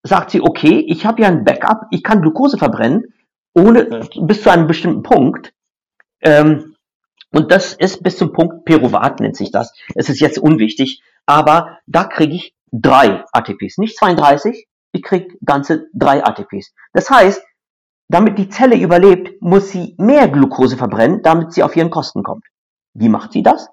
sagt 0.03 0.31
sie, 0.31 0.41
okay, 0.41 0.83
ich 0.89 1.05
habe 1.05 1.21
ja 1.21 1.29
ein 1.29 1.45
Backup, 1.45 1.83
ich 1.91 2.03
kann 2.03 2.23
Glucose 2.23 2.57
verbrennen, 2.57 3.12
ohne 3.59 4.09
bis 4.21 4.43
zu 4.43 4.51
einem 4.51 4.67
bestimmten 4.67 5.03
Punkt. 5.03 5.53
Ähm, 6.21 6.75
und 7.31 7.53
das 7.53 7.75
ist 7.75 8.03
bis 8.03 8.17
zum 8.17 8.33
Punkt 8.33 8.65
Piruvat 8.65 9.21
nennt 9.21 9.37
sich 9.37 9.51
das. 9.51 9.73
Es 9.95 10.09
ist 10.09 10.21
jetzt 10.21 10.39
unwichtig, 10.39 11.03
aber 11.27 11.79
da 11.87 12.05
kriege 12.05 12.35
ich 12.35 12.55
drei 12.73 13.25
ATPs, 13.33 13.79
nicht 13.79 13.99
32, 13.99 14.67
ich 14.93 15.03
kriege 15.03 15.37
ganze 15.45 15.89
drei 15.93 16.25
ATPs. 16.25 16.73
Das 16.93 17.11
heißt, 17.11 17.43
damit 18.09 18.39
die 18.39 18.49
Zelle 18.49 18.77
überlebt, 18.77 19.43
muss 19.43 19.71
sie 19.71 19.95
mehr 19.99 20.29
Glucose 20.29 20.77
verbrennen, 20.77 21.23
damit 21.23 21.53
sie 21.53 21.63
auf 21.63 21.77
ihren 21.77 21.91
Kosten 21.91 22.23
kommt. 22.23 22.45
Wie 22.95 23.11
macht 23.11 23.33
sie 23.33 23.43
das? 23.43 23.69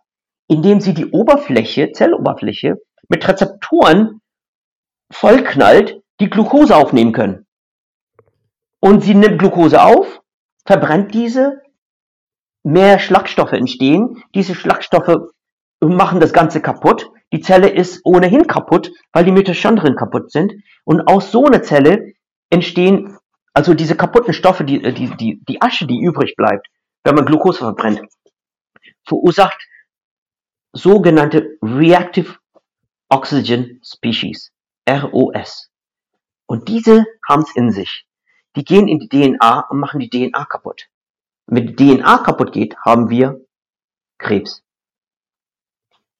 Indem 0.48 0.82
sie 0.82 0.94
die 0.94 1.12
Oberfläche, 1.12 1.92
Zelloberfläche, 1.94 2.76
mit 3.08 3.28
Rezeptoren 3.28 4.20
vollknallt, 5.12 6.02
die 6.20 6.30
Glucose 6.30 6.76
aufnehmen 6.76 7.14
können. 7.14 7.45
Und 8.86 9.02
sie 9.02 9.16
nimmt 9.16 9.40
Glucose 9.40 9.82
auf, 9.82 10.22
verbrennt 10.64 11.16
diese, 11.16 11.64
mehr 12.62 13.00
Schlagstoffe 13.00 13.54
entstehen, 13.54 14.22
diese 14.36 14.54
Schlagstoffe 14.54 15.32
machen 15.82 16.20
das 16.20 16.34
Ganze 16.34 16.62
kaputt, 16.62 17.10
die 17.34 17.40
Zelle 17.40 17.70
ist 17.70 18.02
ohnehin 18.04 18.46
kaputt, 18.46 18.92
weil 19.12 19.26
die 19.26 19.32
Mitochondrien 19.32 19.96
kaputt 19.96 20.32
sind. 20.32 20.54
Und 20.84 21.08
aus 21.08 21.32
so 21.32 21.46
einer 21.46 21.64
Zelle 21.64 22.14
entstehen 22.52 23.18
also 23.54 23.74
diese 23.74 23.96
kaputten 23.96 24.36
Stoffe, 24.36 24.64
die, 24.64 24.80
die, 24.94 25.10
die, 25.18 25.42
die 25.44 25.62
Asche, 25.64 25.88
die 25.88 26.00
übrig 26.00 26.36
bleibt, 26.36 26.68
wenn 27.04 27.16
man 27.16 27.26
Glucose 27.26 27.58
verbrennt, 27.58 28.02
verursacht 29.08 29.68
sogenannte 30.74 31.58
Reactive 31.64 32.36
Oxygen 33.10 33.82
Species, 33.84 34.52
ROS. 34.88 35.72
Und 36.46 36.68
diese 36.68 37.04
haben 37.28 37.42
es 37.42 37.56
in 37.56 37.72
sich. 37.72 38.06
Die 38.56 38.64
gehen 38.64 38.88
in 38.88 39.00
die 39.00 39.10
DNA 39.10 39.68
und 39.70 39.80
machen 39.80 40.00
die 40.00 40.10
DNA 40.10 40.46
kaputt. 40.46 40.88
Wenn 41.48 41.68
die 41.68 41.76
DNA 41.76 42.20
kaputt 42.20 42.52
geht, 42.54 42.78
haben 42.78 43.10
wir 43.10 43.42
Krebs. 44.18 44.64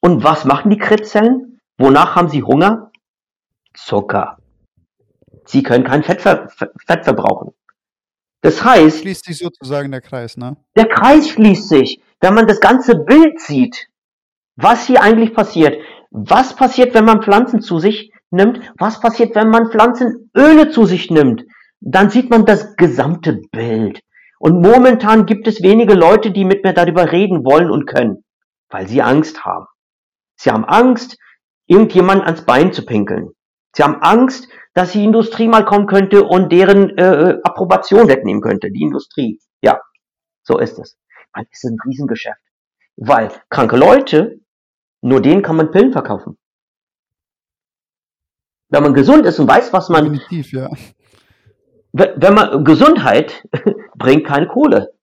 Und 0.02 0.24
was 0.24 0.46
machen 0.46 0.70
die 0.70 0.78
Krebszellen? 0.78 1.60
Wonach 1.78 2.16
haben 2.16 2.30
sie 2.30 2.44
Hunger? 2.44 2.92
Zucker. 3.74 4.38
Sie 5.46 5.64
können 5.64 5.84
kein 5.84 6.04
Fett, 6.04 6.22
ver 6.22 6.48
Fett 6.86 7.04
verbrauchen. 7.04 7.54
Das 8.42 8.64
heißt. 8.64 9.00
Schließt 9.00 9.26
sich 9.26 9.40
sozusagen 9.40 9.92
der 9.92 10.02
Kreis, 10.02 10.38
ne? 10.38 10.58
Der 10.76 10.88
Kreis 10.88 11.30
schließt 11.30 11.70
sich. 11.70 12.02
Wenn 12.22 12.34
man 12.34 12.48
das 12.48 12.60
ganze 12.60 12.96
Bild 12.96 13.40
sieht, 13.40 13.88
was 14.56 14.88
hier 14.88 15.02
eigentlich 15.02 15.34
passiert. 15.34 15.82
Was 16.12 16.56
passiert, 16.56 16.94
wenn 16.94 17.06
man 17.06 17.24
Pflanzen 17.24 17.62
zu 17.62 17.80
sich 17.80 18.12
nimmt? 18.30 18.60
Was 18.78 19.00
passiert, 19.00 19.36
wenn 19.36 19.50
man 19.50 19.72
Pflanzenöle 19.72 20.70
zu 20.70 20.86
sich 20.86 21.10
nimmt? 21.10 21.44
Dann 21.88 22.10
sieht 22.10 22.32
man 22.32 22.46
das 22.46 22.76
gesamte 22.76 23.42
Bild. 23.52 24.02
Und 24.40 24.60
momentan 24.60 25.28
gibt 25.28 25.48
es 25.48 25.62
wenige 25.62 25.94
Leute, 25.94 26.32
die 26.32 26.44
mit 26.44 26.64
mir 26.64 26.74
darüber 26.74 27.12
reden 27.12 27.46
wollen 27.46 27.70
und 27.70 27.86
können, 27.86 28.24
weil 28.70 28.88
sie 28.88 29.04
Angst 29.04 29.46
haben. 29.46 29.68
Sie 30.36 30.50
haben 30.50 30.66
Angst, 30.66 31.18
irgendjemand 31.68 32.24
ans 32.24 32.44
Bein 32.44 32.74
zu 32.74 32.86
pinkeln. 32.86 33.30
Sie 33.76 33.84
haben 33.84 34.02
Angst, 34.02 34.50
dass 34.74 34.94
die 34.94 35.04
Industrie 35.04 35.48
mal 35.48 35.64
kommen 35.64 35.86
könnte 35.86 36.24
und 36.24 36.52
deren 36.52 36.98
äh, 36.98 37.38
Approbation 37.44 38.08
wegnehmen 38.08 38.42
könnte. 38.42 38.72
Die 38.72 38.82
Industrie. 38.82 39.40
Ja, 39.62 39.80
so 40.42 40.58
ist 40.58 40.80
es. 40.80 40.98
Es 41.34 41.64
ist 41.64 41.66
ein 41.66 41.78
Riesengeschäft. 41.86 42.42
Weil 42.96 43.30
kranke 43.50 43.78
Leute, 43.78 44.40
nur 45.02 45.22
denen 45.22 45.44
kann 45.44 45.56
man 45.56 45.72
Pillen 45.72 45.92
verkaufen. 45.92 46.38
Wenn 48.70 48.82
man 48.82 48.94
gesund 48.96 49.26
ist 49.26 49.40
und 49.40 49.48
weiß, 49.48 49.72
was 49.72 49.90
man. 49.90 50.20
Ja. 50.30 50.70
Wenn 51.98 52.34
man 52.34 52.66
Gesundheit 52.66 53.48
bringt 53.96 54.26
keine 54.26 54.48
Kohle. 54.48 54.94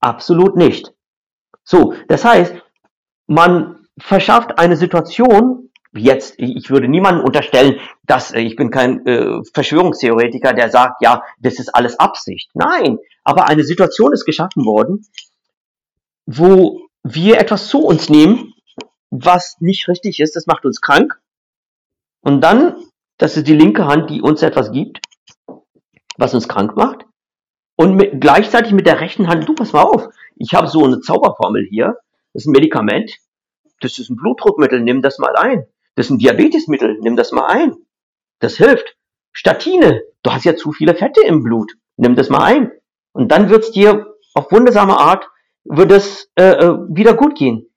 Absolut 0.00 0.54
nicht. 0.54 0.92
So, 1.64 1.94
das 2.08 2.26
heißt, 2.26 2.54
man 3.26 3.86
verschafft 3.98 4.58
eine 4.58 4.76
Situation, 4.76 5.70
jetzt, 5.94 6.34
ich 6.36 6.68
würde 6.68 6.88
niemandem 6.88 7.24
unterstellen, 7.24 7.80
dass 8.04 8.32
äh, 8.32 8.40
ich 8.40 8.54
bin 8.54 8.70
kein 8.70 9.06
äh, 9.06 9.40
Verschwörungstheoretiker, 9.54 10.52
der 10.52 10.70
sagt, 10.70 11.02
ja, 11.02 11.22
das 11.40 11.58
ist 11.58 11.74
alles 11.74 11.98
Absicht. 11.98 12.50
Nein, 12.52 12.98
aber 13.24 13.48
eine 13.48 13.64
Situation 13.64 14.12
ist 14.12 14.26
geschaffen 14.26 14.66
worden, 14.66 15.06
wo 16.26 16.82
wir 17.02 17.40
etwas 17.40 17.68
zu 17.68 17.78
uns 17.80 18.10
nehmen, 18.10 18.52
was 19.10 19.56
nicht 19.60 19.88
richtig 19.88 20.20
ist, 20.20 20.36
das 20.36 20.46
macht 20.46 20.66
uns 20.66 20.82
krank. 20.82 21.18
Und 22.20 22.42
dann, 22.42 22.76
das 23.16 23.38
ist 23.38 23.46
die 23.46 23.56
linke 23.56 23.86
Hand, 23.86 24.10
die 24.10 24.20
uns 24.20 24.42
etwas 24.42 24.70
gibt, 24.70 25.00
was 26.18 26.34
uns 26.34 26.48
krank 26.48 26.76
macht. 26.76 27.06
Und 27.76 27.94
mit, 27.94 28.20
gleichzeitig 28.20 28.72
mit 28.72 28.86
der 28.86 29.00
rechten 29.00 29.28
Hand, 29.28 29.48
du 29.48 29.54
pass 29.54 29.72
mal 29.72 29.82
auf, 29.82 30.08
ich 30.36 30.52
habe 30.52 30.68
so 30.68 30.84
eine 30.84 31.00
Zauberformel 31.00 31.66
hier, 31.70 31.96
das 32.34 32.42
ist 32.42 32.46
ein 32.46 32.52
Medikament, 32.52 33.16
das 33.80 33.98
ist 33.98 34.10
ein 34.10 34.16
Blutdruckmittel, 34.16 34.80
nimm 34.80 35.00
das 35.00 35.18
mal 35.18 35.36
ein. 35.36 35.64
Das 35.94 36.06
ist 36.06 36.10
ein 36.10 36.18
Diabetesmittel, 36.18 36.98
nimm 37.00 37.16
das 37.16 37.32
mal 37.32 37.46
ein. 37.46 37.74
Das 38.40 38.56
hilft. 38.56 38.96
Statine, 39.32 40.02
du 40.22 40.32
hast 40.32 40.44
ja 40.44 40.56
zu 40.56 40.72
viele 40.72 40.94
Fette 40.94 41.20
im 41.24 41.42
Blut, 41.42 41.72
nimm 41.96 42.16
das 42.16 42.28
mal 42.28 42.42
ein. 42.42 42.72
Und 43.12 43.32
dann 43.32 43.50
wird's 43.50 43.70
dir 43.70 44.14
auf 44.34 44.50
wundersame 44.52 44.98
Art, 44.98 45.28
wird 45.64 45.92
es 45.92 46.30
äh, 46.36 46.50
äh, 46.50 46.76
wieder 46.88 47.14
gut 47.14 47.36
gehen. 47.36 47.68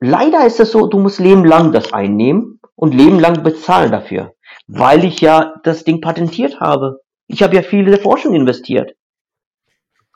Leider 0.00 0.46
ist 0.46 0.60
es 0.60 0.72
so, 0.72 0.86
du 0.86 0.98
musst 0.98 1.18
Leben 1.18 1.44
lang 1.44 1.72
das 1.72 1.92
einnehmen 1.92 2.60
und 2.74 2.94
Leben 2.94 3.20
lang 3.20 3.42
bezahlen 3.42 3.92
dafür, 3.92 4.34
weil 4.66 5.04
ich 5.04 5.20
ja 5.20 5.54
das 5.62 5.84
Ding 5.84 6.00
patentiert 6.00 6.60
habe. 6.60 7.00
Ich 7.32 7.42
habe 7.42 7.54
ja 7.54 7.62
viele 7.62 7.98
Forschung 7.98 8.34
investiert. 8.34 8.94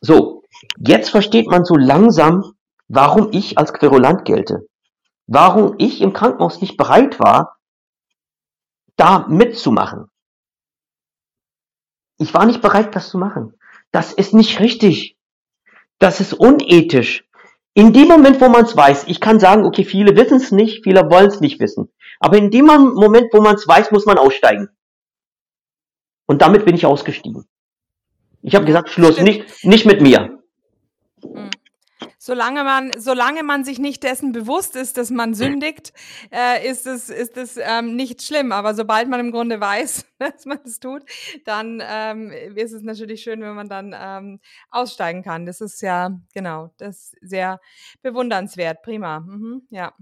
So, 0.00 0.42
jetzt 0.78 1.10
versteht 1.10 1.46
man 1.46 1.64
so 1.64 1.76
langsam, 1.76 2.54
warum 2.88 3.28
ich 3.32 3.58
als 3.58 3.72
Querulant 3.72 4.24
gelte 4.24 4.66
warum 5.26 5.74
ich 5.78 6.00
im 6.00 6.12
Krankenhaus 6.12 6.60
nicht 6.60 6.76
bereit 6.76 7.18
war, 7.18 7.56
da 8.96 9.26
mitzumachen. 9.28 10.10
Ich 12.18 12.32
war 12.32 12.46
nicht 12.46 12.62
bereit, 12.62 12.94
das 12.94 13.08
zu 13.08 13.18
machen. 13.18 13.54
Das 13.90 14.12
ist 14.12 14.34
nicht 14.34 14.60
richtig. 14.60 15.16
Das 15.98 16.20
ist 16.20 16.32
unethisch. 16.32 17.24
In 17.74 17.92
dem 17.92 18.06
Moment, 18.06 18.40
wo 18.40 18.48
man 18.48 18.64
es 18.64 18.76
weiß, 18.76 19.04
ich 19.08 19.20
kann 19.20 19.40
sagen, 19.40 19.64
okay, 19.64 19.84
viele 19.84 20.16
wissen 20.16 20.36
es 20.36 20.52
nicht, 20.52 20.84
viele 20.84 21.10
wollen 21.10 21.26
es 21.26 21.40
nicht 21.40 21.58
wissen. 21.58 21.92
Aber 22.20 22.38
in 22.38 22.50
dem 22.52 22.66
Moment, 22.66 23.32
wo 23.32 23.40
man 23.40 23.56
es 23.56 23.66
weiß, 23.66 23.90
muss 23.90 24.06
man 24.06 24.18
aussteigen. 24.18 24.68
Und 26.26 26.42
damit 26.42 26.64
bin 26.64 26.74
ich 26.74 26.86
ausgestiegen. 26.86 27.44
Ich 28.42 28.54
habe 28.54 28.64
gesagt, 28.64 28.90
Schluss, 28.90 29.20
nicht, 29.20 29.64
nicht 29.64 29.86
mit 29.86 30.00
mir. 30.00 30.38
Mhm. 31.22 31.50
Solange 32.26 32.64
man, 32.64 32.90
solange 32.96 33.42
man 33.42 33.64
sich 33.64 33.78
nicht 33.78 34.02
dessen 34.02 34.32
bewusst 34.32 34.76
ist, 34.76 34.96
dass 34.96 35.10
man 35.10 35.34
sündigt, 35.34 35.92
äh, 36.32 36.66
ist 36.66 36.86
es, 36.86 37.10
ist 37.10 37.36
es 37.36 37.58
ähm, 37.58 37.96
nicht 37.96 38.22
schlimm. 38.22 38.50
Aber 38.50 38.74
sobald 38.74 39.10
man 39.10 39.20
im 39.20 39.30
Grunde 39.30 39.60
weiß, 39.60 40.06
dass 40.18 40.46
man 40.46 40.58
es 40.64 40.80
tut, 40.80 41.02
dann 41.44 41.82
ähm, 41.86 42.32
ist 42.54 42.72
es 42.72 42.82
natürlich 42.82 43.22
schön, 43.22 43.42
wenn 43.42 43.54
man 43.54 43.68
dann 43.68 43.94
ähm, 43.94 44.40
aussteigen 44.70 45.22
kann. 45.22 45.44
Das 45.44 45.60
ist 45.60 45.82
ja, 45.82 46.18
genau, 46.32 46.70
das 46.78 47.12
ist 47.12 47.16
sehr 47.20 47.60
bewundernswert. 48.00 48.80
Prima. 48.80 49.20
Mhm, 49.20 49.66
ja. 49.68 49.92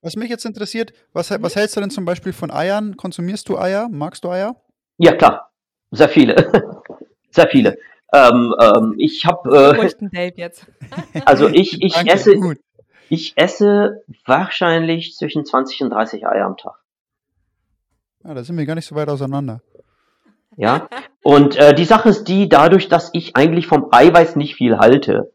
Was 0.00 0.16
mich 0.16 0.30
jetzt 0.30 0.44
interessiert, 0.44 0.92
was, 1.12 1.30
was 1.30 1.56
hältst 1.56 1.76
du 1.76 1.80
denn 1.80 1.90
zum 1.90 2.04
Beispiel 2.04 2.32
von 2.32 2.50
Eiern? 2.50 2.96
Konsumierst 2.96 3.48
du 3.48 3.58
Eier? 3.58 3.88
Magst 3.90 4.24
du 4.24 4.30
Eier? 4.30 4.56
Ja, 4.96 5.14
klar. 5.14 5.50
Sehr 5.90 6.08
viele. 6.08 6.52
Sehr 7.30 7.48
viele. 7.48 7.78
Ähm, 8.12 8.54
ähm, 8.60 8.94
ich 8.98 9.24
habe. 9.26 9.76
Äh, 9.76 10.50
also 11.24 11.48
ich, 11.48 11.82
ich 11.82 11.94
Danke, 11.94 12.12
esse. 12.12 12.36
Gut. 12.36 12.58
Ich 13.10 13.32
esse 13.36 14.02
wahrscheinlich 14.26 15.14
zwischen 15.16 15.44
20 15.44 15.82
und 15.82 15.90
30 15.90 16.26
Eier 16.26 16.44
am 16.44 16.56
Tag. 16.56 16.74
Ja, 18.24 18.34
da 18.34 18.44
sind 18.44 18.58
wir 18.58 18.66
gar 18.66 18.74
nicht 18.74 18.86
so 18.86 18.94
weit 18.94 19.08
auseinander. 19.08 19.62
Ja, 20.56 20.88
und 21.22 21.56
äh, 21.56 21.72
die 21.72 21.84
Sache 21.84 22.08
ist 22.08 22.24
die, 22.24 22.48
dadurch, 22.48 22.88
dass 22.88 23.10
ich 23.12 23.36
eigentlich 23.36 23.66
vom 23.66 23.88
Eiweiß 23.92 24.34
nicht 24.36 24.56
viel 24.56 24.78
halte, 24.78 25.32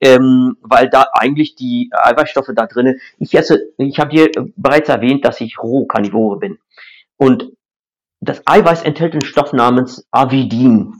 ähm, 0.00 0.56
weil 0.62 0.88
da 0.88 1.06
eigentlich 1.12 1.54
die 1.54 1.90
Eiweißstoffe 1.92 2.50
da 2.54 2.66
drinnen. 2.66 3.00
Ich 3.18 3.34
esse, 3.34 3.72
ich 3.76 3.98
habe 3.98 4.10
dir 4.10 4.30
bereits 4.56 4.88
erwähnt, 4.88 5.24
dass 5.24 5.40
ich 5.40 5.62
Rohkarnivore 5.62 6.38
bin. 6.38 6.58
Und 7.16 7.52
das 8.20 8.42
Eiweiß 8.46 8.82
enthält 8.82 9.12
einen 9.12 9.24
Stoff 9.24 9.52
namens 9.52 10.06
Avidin. 10.10 10.94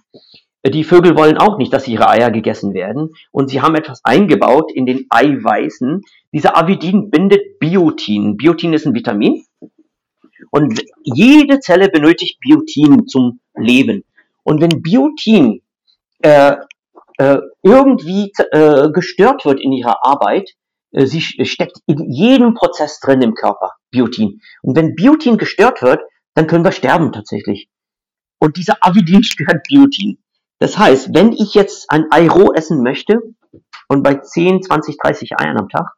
Die 0.66 0.84
Vögel 0.84 1.16
wollen 1.16 1.38
auch 1.38 1.56
nicht, 1.56 1.72
dass 1.72 1.88
ihre 1.88 2.08
Eier 2.08 2.30
gegessen 2.30 2.74
werden. 2.74 3.14
Und 3.30 3.48
sie 3.48 3.62
haben 3.62 3.74
etwas 3.74 4.04
eingebaut 4.04 4.70
in 4.72 4.84
den 4.84 5.06
Eiweißen. 5.08 6.02
Dieser 6.32 6.56
Avidin 6.56 7.10
bindet 7.10 7.58
Biotin. 7.58 8.36
Biotin 8.36 8.74
ist 8.74 8.86
ein 8.86 8.94
Vitamin. 8.94 9.44
Und 10.50 10.82
jede 11.02 11.60
Zelle 11.60 11.88
benötigt 11.88 12.40
Biotin 12.40 13.06
zum 13.06 13.40
Leben. 13.56 14.04
Und 14.42 14.60
wenn 14.60 14.82
Biotin 14.82 15.62
äh, 16.22 16.56
äh, 17.20 17.38
irgendwie 17.62 18.32
äh, 18.50 18.90
gestört 18.92 19.44
wird 19.44 19.60
in 19.60 19.72
ihrer 19.72 20.06
Arbeit, 20.06 20.52
äh, 20.92 21.04
sie 21.04 21.20
steckt 21.20 21.76
in 21.84 22.10
jedem 22.10 22.54
Prozess 22.54 22.98
drin 22.98 23.20
im 23.20 23.34
Körper, 23.34 23.72
Biotin. 23.90 24.40
Und 24.62 24.74
wenn 24.74 24.94
Biotin 24.94 25.36
gestört 25.36 25.82
wird, 25.82 26.00
dann 26.32 26.46
können 26.46 26.64
wir 26.64 26.72
sterben 26.72 27.12
tatsächlich. 27.12 27.68
Und 28.38 28.56
dieser 28.56 28.78
Avidin 28.80 29.22
stört 29.22 29.64
Biotin. 29.68 30.16
Das 30.60 30.78
heißt, 30.78 31.14
wenn 31.14 31.32
ich 31.32 31.52
jetzt 31.52 31.90
ein 31.90 32.06
Ei 32.10 32.26
roh 32.26 32.52
essen 32.54 32.82
möchte 32.82 33.18
und 33.88 34.02
bei 34.02 34.14
10, 34.14 34.62
20, 34.62 34.96
30 34.96 35.38
Eiern 35.38 35.58
am 35.58 35.68
Tag, 35.68 35.88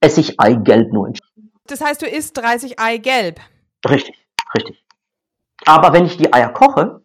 esse 0.00 0.20
ich 0.20 0.40
Eigelb 0.40 0.90
nur. 0.90 1.12
Das 1.66 1.82
heißt, 1.82 2.00
du 2.00 2.06
isst 2.06 2.34
30 2.34 2.80
Eigelb. 2.80 3.40
Richtig, 3.86 4.16
richtig. 4.56 4.82
Aber 5.66 5.92
wenn 5.92 6.06
ich 6.06 6.16
die 6.16 6.32
Eier 6.32 6.48
koche, 6.48 7.02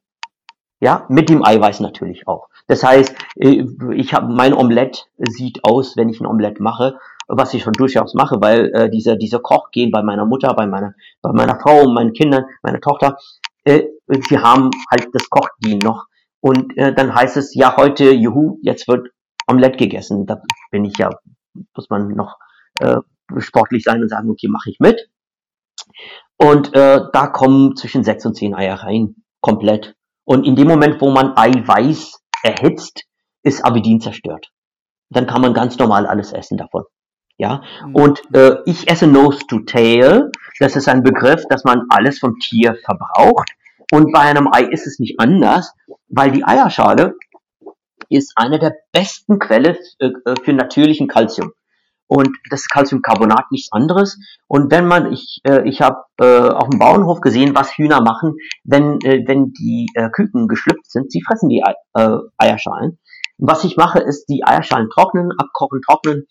ja, 0.84 1.06
mit 1.10 1.30
dem 1.30 1.46
Eiweiß 1.46 1.80
natürlich 1.80 2.28
auch. 2.28 2.50
Das 2.68 2.84
heißt, 2.84 3.16
äh, 3.36 3.64
ich 3.94 4.14
habe 4.14 4.34
mein 4.34 4.54
Omelett 4.54 5.08
sieht 5.18 5.64
aus, 5.64 5.96
wenn 5.96 6.10
ich 6.10 6.20
ein 6.20 6.28
Omelett 6.28 6.60
mache, 6.60 6.98
was 7.28 7.54
ich 7.54 7.64
schon 7.64 7.74
durchaus 7.74 8.14
mache, 8.14 8.42
weil 8.42 8.70
äh, 8.74 8.90
diese 8.90 9.18
diese 9.18 9.40
Kochgehen 9.40 9.92
bei 9.92 10.04
meiner 10.04 10.26
Mutter, 10.26 10.54
bei 10.54 10.68
meiner 10.68 10.94
bei 11.22 11.32
meiner 11.32 11.60
Frau 11.60 11.88
meinen 11.88 12.14
Kindern, 12.14 12.46
meiner 12.62 12.82
Tochter, 12.82 13.18
äh, 13.64 13.84
sie 14.08 14.38
haben 14.38 14.72
halt 14.92 15.08
das 15.14 15.30
Kochgehen 15.30 15.80
noch 15.80 16.08
und 16.42 16.78
äh, 16.78 16.94
dann 16.94 17.16
heißt 17.16 17.38
es, 17.38 17.56
ja, 17.56 17.78
heute, 17.78 18.12
juhu, 18.12 18.60
jetzt 18.62 18.90
wird 18.90 19.08
Omelette 19.48 19.78
gegessen. 19.78 20.26
Da 20.26 20.42
bin 20.72 20.84
ich 20.84 20.98
ja, 20.98 21.10
muss 21.74 21.90
man 21.90 22.10
noch 22.10 22.38
äh, 22.80 22.98
sportlich 23.38 23.84
sein 23.86 24.02
und 24.02 24.10
sagen, 24.10 24.30
okay, 24.30 24.50
mache 24.50 24.70
ich 24.70 24.82
mit. 24.82 25.10
Und 26.36 26.76
äh, 26.76 27.00
da 27.14 27.28
kommen 27.28 27.78
zwischen 27.78 28.04
sechs 28.04 28.26
und 28.26 28.36
zehn 28.36 28.54
Eier 28.54 28.76
rein, 28.76 29.16
komplett. 29.40 29.96
Und 30.26 30.46
in 30.46 30.56
dem 30.56 30.68
Moment, 30.68 31.02
wo 31.02 31.12
man 31.12 31.36
Eiweiß 31.36 32.20
erhitzt, 32.44 33.04
ist 33.44 33.64
Abidin 33.66 34.00
zerstört. 34.00 34.52
Dann 35.10 35.28
kann 35.28 35.42
man 35.42 35.54
ganz 35.54 35.78
normal 35.78 36.06
alles 36.06 36.32
essen 36.32 36.58
davon. 36.58 36.84
Ja, 37.38 37.62
mhm. 37.86 37.96
und 37.96 38.22
äh, 38.34 38.58
ich 38.66 38.90
esse 38.90 39.08
Nose 39.08 39.40
to 39.48 39.60
Tail. 39.60 40.30
Das 40.60 40.76
ist 40.76 40.88
ein 40.88 41.04
Begriff, 41.04 41.44
dass 41.50 41.64
man 41.64 41.84
alles 41.90 42.20
vom 42.20 42.38
Tier 42.40 42.76
verbraucht. 42.86 43.50
Und 43.92 44.12
bei 44.12 44.20
einem 44.20 44.48
Ei 44.52 44.64
ist 44.64 44.88
es 44.88 45.00
nicht 45.00 45.20
anders, 45.20 45.74
weil 46.08 46.32
die 46.32 46.44
Eierschale 46.44 47.16
ist 48.10 48.34
eine 48.36 48.60
der 48.60 48.76
besten 48.92 49.40
Quelle 49.40 49.78
äh, 50.00 50.08
äh, 50.26 50.36
für 50.44 50.54
natürlichen 50.54 51.08
Kalzium. 51.08 51.52
Und 52.16 52.30
das 52.52 52.62
ist 52.62 52.70
Calciumcarbonat 52.70 53.50
nichts 53.50 53.72
anderes. 53.72 54.20
Und 54.46 54.72
wenn 54.72 54.86
man, 54.86 55.12
ich, 55.12 55.40
äh, 55.46 55.68
ich 55.68 55.82
habe 55.82 56.04
äh, 56.22 56.48
auf 56.48 56.70
dem 56.70 56.78
Bauernhof 56.78 57.22
gesehen, 57.22 57.56
was 57.56 57.76
Hühner 57.76 58.02
machen, 58.02 58.36
wenn, 58.64 59.02
äh, 59.02 59.24
wenn 59.26 59.52
die 59.54 59.88
äh, 59.96 60.12
Küken 60.12 60.48
geschlüpft 60.48 60.92
sind, 60.92 61.12
sie 61.12 61.24
fressen 61.24 61.50
die 61.50 61.64
äh, 61.96 62.18
Eierschalen. 62.38 63.00
Und 63.40 63.50
was 63.50 63.64
ich 63.64 63.78
mache, 63.78 63.98
ist 63.98 64.28
die 64.28 64.44
Eierschalen 64.46 64.92
trocknen, 64.94 65.32
abkochen, 65.40 65.82
trocknen 65.82 66.28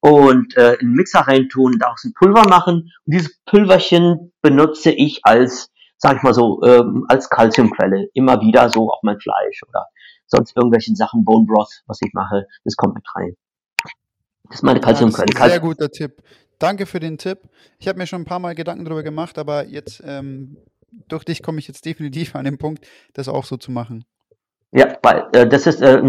und 0.00 0.56
äh, 0.56 0.72
in 0.80 0.88
den 0.88 0.94
Mixer 0.94 1.20
reintun, 1.20 1.78
daraus 1.78 2.02
ein 2.02 2.12
Pulver 2.12 2.48
machen. 2.48 2.90
Und 3.04 3.14
dieses 3.14 3.38
Pulverchen 3.46 4.32
benutze 4.42 4.90
ich 4.90 5.20
als 5.22 5.70
sag 5.98 6.16
ich 6.16 6.22
mal 6.24 6.34
so, 6.34 6.60
ähm, 6.64 7.04
als 7.08 7.30
Kalziumquelle. 7.30 8.08
Immer 8.12 8.40
wieder 8.40 8.68
so 8.70 8.90
auf 8.90 8.98
mein 9.02 9.20
Fleisch 9.20 9.62
oder 9.68 9.86
sonst 10.26 10.56
irgendwelchen 10.56 10.96
Sachen, 10.96 11.24
Bone 11.24 11.46
Broth, 11.46 11.84
was 11.86 12.00
ich 12.02 12.12
mache, 12.12 12.46
das 12.64 12.74
kommt 12.74 12.96
mit 12.96 13.06
rein. 13.14 13.36
Das 14.48 14.56
ist 14.56 14.62
meine 14.62 14.80
Kalziumquelle. 14.80 15.26
Ja, 15.34 15.48
sehr 15.48 15.60
guter 15.60 15.90
Tipp. 15.90 16.22
Danke 16.58 16.86
für 16.86 17.00
den 17.00 17.18
Tipp. 17.18 17.40
Ich 17.78 17.88
habe 17.88 17.98
mir 17.98 18.06
schon 18.06 18.22
ein 18.22 18.24
paar 18.24 18.38
Mal 18.38 18.54
Gedanken 18.54 18.84
darüber 18.84 19.02
gemacht, 19.02 19.38
aber 19.38 19.66
jetzt 19.66 20.02
ähm, 20.06 20.56
durch 21.08 21.24
dich 21.24 21.42
komme 21.42 21.58
ich 21.58 21.68
jetzt 21.68 21.84
definitiv 21.84 22.34
an 22.34 22.44
den 22.44 22.58
Punkt, 22.58 22.86
das 23.12 23.28
auch 23.28 23.44
so 23.44 23.56
zu 23.56 23.70
machen. 23.70 24.04
Ja, 24.72 24.96
weil 25.02 25.26
äh, 25.32 25.46
das 25.46 25.66
ist, 25.66 25.80
äh, 25.82 26.02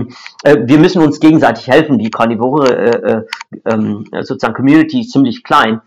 äh, 0.43 0.57
wir 0.65 0.79
müssen 0.79 1.01
uns 1.01 1.19
gegenseitig 1.19 1.67
helfen. 1.67 1.99
Die 1.99 2.09
Karnivore 2.09 2.75
äh, 2.75 3.11
äh, 3.11 3.23
ähm, 3.65 4.05
sozusagen 4.21 4.53
Community 4.53 5.01
ist 5.01 5.11
ziemlich 5.11 5.43
klein. 5.43 5.81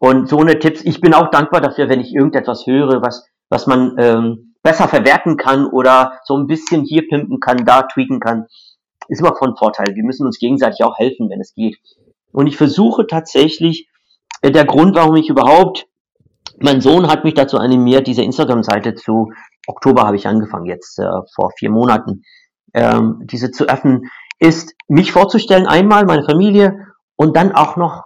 Und 0.00 0.28
so 0.28 0.38
eine 0.38 0.58
Tipps, 0.58 0.82
ich 0.84 1.00
bin 1.00 1.14
auch 1.14 1.30
dankbar 1.30 1.60
dafür, 1.60 1.88
wenn 1.88 2.00
ich 2.00 2.14
irgendetwas 2.14 2.66
höre, 2.66 3.02
was 3.02 3.28
was 3.50 3.66
man 3.66 3.94
ähm, 3.98 4.54
besser 4.62 4.88
verwerten 4.88 5.36
kann 5.36 5.66
oder 5.66 6.20
so 6.24 6.36
ein 6.36 6.46
bisschen 6.46 6.84
hier 6.84 7.08
pimpen 7.08 7.40
kann, 7.40 7.64
da 7.64 7.82
tweaken 7.82 8.20
kann, 8.20 8.46
ist 9.08 9.20
immer 9.20 9.34
von 9.36 9.56
Vorteil. 9.56 9.94
Wir 9.94 10.04
müssen 10.04 10.26
uns 10.26 10.38
gegenseitig 10.38 10.84
auch 10.84 10.98
helfen, 10.98 11.28
wenn 11.30 11.40
es 11.40 11.54
geht. 11.54 11.78
Und 12.32 12.46
ich 12.46 12.56
versuche 12.56 13.06
tatsächlich, 13.06 13.88
äh, 14.42 14.50
der 14.50 14.64
Grund, 14.64 14.96
warum 14.96 15.16
ich 15.16 15.28
überhaupt, 15.28 15.86
mein 16.60 16.80
Sohn 16.80 17.08
hat 17.08 17.24
mich 17.24 17.34
dazu 17.34 17.58
animiert, 17.58 18.06
diese 18.06 18.22
Instagram-Seite 18.22 18.94
zu, 18.94 19.32
Oktober 19.66 20.02
habe 20.02 20.16
ich 20.16 20.26
angefangen, 20.26 20.66
jetzt 20.66 20.98
äh, 20.98 21.08
vor 21.34 21.52
vier 21.56 21.70
Monaten, 21.70 22.22
ähm, 22.74 23.22
diese 23.24 23.50
zu 23.50 23.64
öffnen, 23.68 24.10
ist 24.38 24.74
mich 24.88 25.12
vorzustellen, 25.12 25.66
einmal 25.66 26.04
meine 26.04 26.24
Familie 26.24 26.86
und 27.16 27.36
dann 27.36 27.52
auch 27.52 27.76
noch 27.76 28.04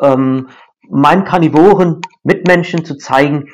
ähm, 0.00 0.48
meinen 0.88 1.24
Karnivoren 1.24 2.00
Mitmenschen 2.22 2.84
zu 2.84 2.96
zeigen, 2.96 3.48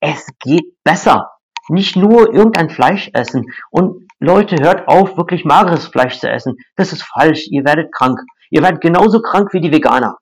es 0.00 0.26
geht 0.40 0.82
besser. 0.82 1.30
Nicht 1.68 1.96
nur 1.96 2.34
irgendein 2.34 2.70
Fleisch 2.70 3.10
essen. 3.14 3.46
Und 3.70 4.01
Leute, 4.22 4.62
hört 4.62 4.86
auf, 4.86 5.16
wirklich 5.16 5.44
mageres 5.44 5.88
Fleisch 5.88 6.20
zu 6.20 6.30
essen. 6.30 6.54
Das 6.76 6.92
ist 6.92 7.02
falsch. 7.02 7.48
Ihr 7.48 7.64
werdet 7.64 7.92
krank. 7.92 8.20
Ihr 8.50 8.62
werdet 8.62 8.80
genauso 8.80 9.20
krank 9.20 9.52
wie 9.52 9.60
die 9.60 9.72
Veganer. 9.72 10.16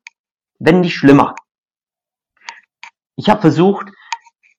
Wenn 0.59 0.81
nicht 0.81 0.95
schlimmer. 0.95 1.35
Ich 3.17 3.29
habe 3.29 3.43
versucht, 3.43 3.89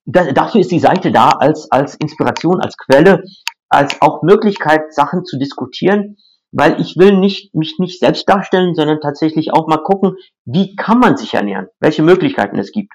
da, 0.05 0.31
dafür 0.31 0.61
ist 0.61 0.71
die 0.71 0.79
Seite 0.79 1.11
da 1.11 1.29
als, 1.29 1.71
als 1.71 1.95
Inspiration, 1.95 2.61
als 2.61 2.77
Quelle, 2.77 3.23
als 3.67 3.99
auch 4.01 4.21
Möglichkeit, 4.21 4.93
Sachen 4.93 5.25
zu 5.25 5.39
diskutieren, 5.39 6.17
weil 6.51 6.79
ich 6.79 6.97
will 6.97 7.17
nicht, 7.17 7.55
mich 7.55 7.79
nicht 7.79 7.99
selbst 7.99 8.29
darstellen, 8.29 8.75
sondern 8.75 8.99
tatsächlich 9.01 9.53
auch 9.53 9.67
mal 9.67 9.81
gucken, 9.81 10.17
wie 10.45 10.75
kann 10.75 10.99
man 10.99 11.17
sich 11.17 11.33
ernähren, 11.33 11.67
welche 11.79 12.03
Möglichkeiten 12.03 12.59
es 12.59 12.71
gibt. 12.71 12.93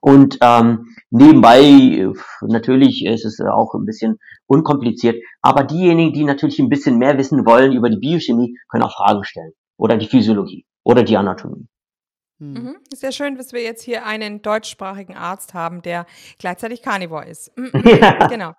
Und 0.00 0.38
ähm, 0.40 0.94
nebenbei, 1.10 2.08
natürlich 2.42 3.04
ist 3.04 3.24
es 3.24 3.40
auch 3.40 3.74
ein 3.74 3.84
bisschen 3.84 4.18
unkompliziert, 4.46 5.16
aber 5.42 5.64
diejenigen, 5.64 6.12
die 6.12 6.24
natürlich 6.24 6.58
ein 6.58 6.68
bisschen 6.68 6.98
mehr 6.98 7.18
wissen 7.18 7.44
wollen 7.46 7.72
über 7.72 7.90
die 7.90 7.98
Biochemie, 7.98 8.56
können 8.68 8.84
auch 8.84 8.94
Fragen 8.94 9.24
stellen. 9.24 9.52
Oder 9.76 9.96
die 9.96 10.06
Physiologie 10.06 10.64
oder 10.84 11.02
die 11.02 11.16
Anatomie. 11.16 11.68
Hm. 12.40 12.52
Mhm. 12.52 12.76
Sehr 12.94 13.10
schön, 13.10 13.36
dass 13.36 13.52
wir 13.52 13.62
jetzt 13.62 13.82
hier 13.82 14.06
einen 14.06 14.42
deutschsprachigen 14.42 15.16
Arzt 15.16 15.54
haben, 15.54 15.82
der 15.82 16.06
gleichzeitig 16.38 16.82
Carnivore 16.82 17.26
ist. 17.26 17.56
Mhm. 17.56 17.72
Ja. 17.98 18.26
Genau. 18.28 18.52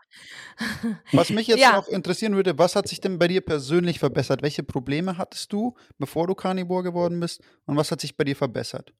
Was 1.14 1.30
mich 1.30 1.48
jetzt 1.48 1.60
ja. 1.62 1.78
noch 1.78 1.88
interessieren 1.88 2.36
würde, 2.36 2.58
was 2.58 2.76
hat 2.76 2.88
sich 2.88 3.00
denn 3.00 3.20
bei 3.20 3.28
dir 3.28 3.42
persönlich 3.42 4.00
verbessert? 4.00 4.42
Welche 4.42 4.64
Probleme 4.64 5.18
hattest 5.18 5.54
du, 5.54 5.76
bevor 5.98 6.28
du 6.28 6.36
Carnivore 6.36 6.84
geworden 6.84 7.20
bist? 7.20 7.42
Und 7.66 7.78
was 7.78 7.92
hat 7.92 8.02
sich 8.02 8.18
bei 8.18 8.26
dir 8.26 8.36
verbessert? 8.36 8.94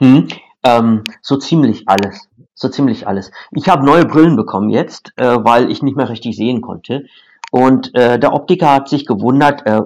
Hm, 0.00 0.26
ähm, 0.64 1.04
so 1.22 1.36
ziemlich 1.36 1.88
alles. 1.88 2.28
So 2.54 2.68
ziemlich 2.68 3.06
alles. 3.06 3.30
Ich 3.52 3.68
habe 3.68 3.84
neue 3.84 4.06
Brillen 4.06 4.36
bekommen 4.36 4.70
jetzt, 4.70 5.12
äh, 5.16 5.38
weil 5.42 5.70
ich 5.70 5.82
nicht 5.82 5.96
mehr 5.96 6.08
richtig 6.08 6.36
sehen 6.36 6.60
konnte. 6.60 7.04
Und 7.50 7.94
äh, 7.94 8.18
der 8.18 8.32
Optiker 8.32 8.72
hat 8.72 8.88
sich 8.88 9.06
gewundert, 9.06 9.64
äh, 9.66 9.82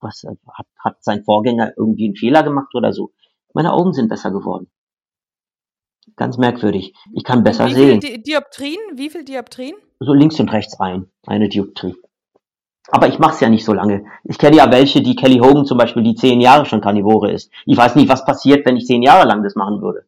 was 0.00 0.24
äh, 0.24 0.34
hat, 0.52 0.66
hat 0.78 1.04
sein 1.04 1.22
Vorgänger 1.24 1.72
irgendwie 1.76 2.06
einen 2.06 2.16
Fehler 2.16 2.42
gemacht 2.42 2.74
oder 2.74 2.92
so. 2.92 3.10
Meine 3.52 3.72
Augen 3.72 3.92
sind 3.92 4.08
besser 4.08 4.30
geworden. 4.30 4.68
Ganz 6.14 6.38
merkwürdig. 6.38 6.94
Ich 7.12 7.24
kann 7.24 7.44
besser 7.44 7.66
Wie 7.66 7.74
sehen. 7.74 8.00
Di 8.00 8.22
Dioptrien? 8.22 8.78
Wie 8.94 9.10
viel 9.10 9.24
Dioptrien? 9.24 9.76
So 10.00 10.14
links 10.14 10.38
und 10.40 10.52
rechts 10.52 10.78
ein, 10.80 11.10
eine 11.26 11.48
Dioptrie. 11.48 11.94
Aber 12.88 13.08
ich 13.08 13.18
mache 13.18 13.34
es 13.34 13.40
ja 13.40 13.48
nicht 13.48 13.64
so 13.64 13.72
lange. 13.72 14.04
Ich 14.24 14.38
kenne 14.38 14.56
ja 14.56 14.70
welche, 14.70 15.02
die 15.02 15.16
Kelly 15.16 15.38
Hogan 15.38 15.66
zum 15.66 15.78
Beispiel, 15.78 16.02
die 16.02 16.14
zehn 16.14 16.40
Jahre 16.40 16.66
schon 16.66 16.80
Karnivore 16.80 17.32
ist. 17.32 17.50
Ich 17.64 17.76
weiß 17.76 17.96
nicht, 17.96 18.08
was 18.08 18.24
passiert, 18.24 18.64
wenn 18.64 18.76
ich 18.76 18.86
zehn 18.86 19.02
Jahre 19.02 19.26
lang 19.26 19.42
das 19.42 19.56
machen 19.56 19.82
würde. 19.82 20.06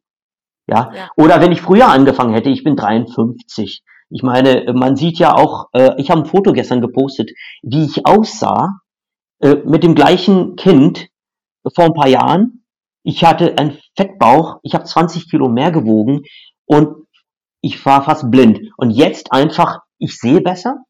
Ja? 0.68 0.92
ja. 0.94 1.08
Oder 1.16 1.40
wenn 1.40 1.52
ich 1.52 1.60
früher 1.60 1.88
angefangen 1.88 2.34
hätte, 2.34 2.50
ich 2.50 2.62
bin 2.62 2.76
53. 2.76 3.82
Ich 4.10 4.22
meine, 4.22 4.72
man 4.72 4.96
sieht 4.96 5.18
ja 5.18 5.34
auch, 5.34 5.68
äh, 5.72 5.94
ich 5.98 6.10
habe 6.10 6.22
ein 6.22 6.26
Foto 6.26 6.52
gestern 6.52 6.80
gepostet, 6.80 7.30
wie 7.62 7.84
ich 7.84 8.06
aussah 8.06 8.80
äh, 9.40 9.56
mit 9.64 9.82
dem 9.82 9.94
gleichen 9.94 10.56
Kind 10.56 11.08
vor 11.74 11.84
ein 11.84 11.94
paar 11.94 12.08
Jahren. 12.08 12.64
Ich 13.02 13.24
hatte 13.24 13.58
einen 13.58 13.78
Fettbauch, 13.96 14.60
ich 14.62 14.74
habe 14.74 14.84
20 14.84 15.30
Kilo 15.30 15.48
mehr 15.48 15.72
gewogen 15.72 16.22
und 16.66 17.06
ich 17.60 17.84
war 17.84 18.02
fast 18.02 18.30
blind. 18.30 18.60
Und 18.76 18.90
jetzt 18.90 19.32
einfach, 19.32 19.80
ich 19.98 20.18
sehe 20.18 20.40
besser, 20.40 20.84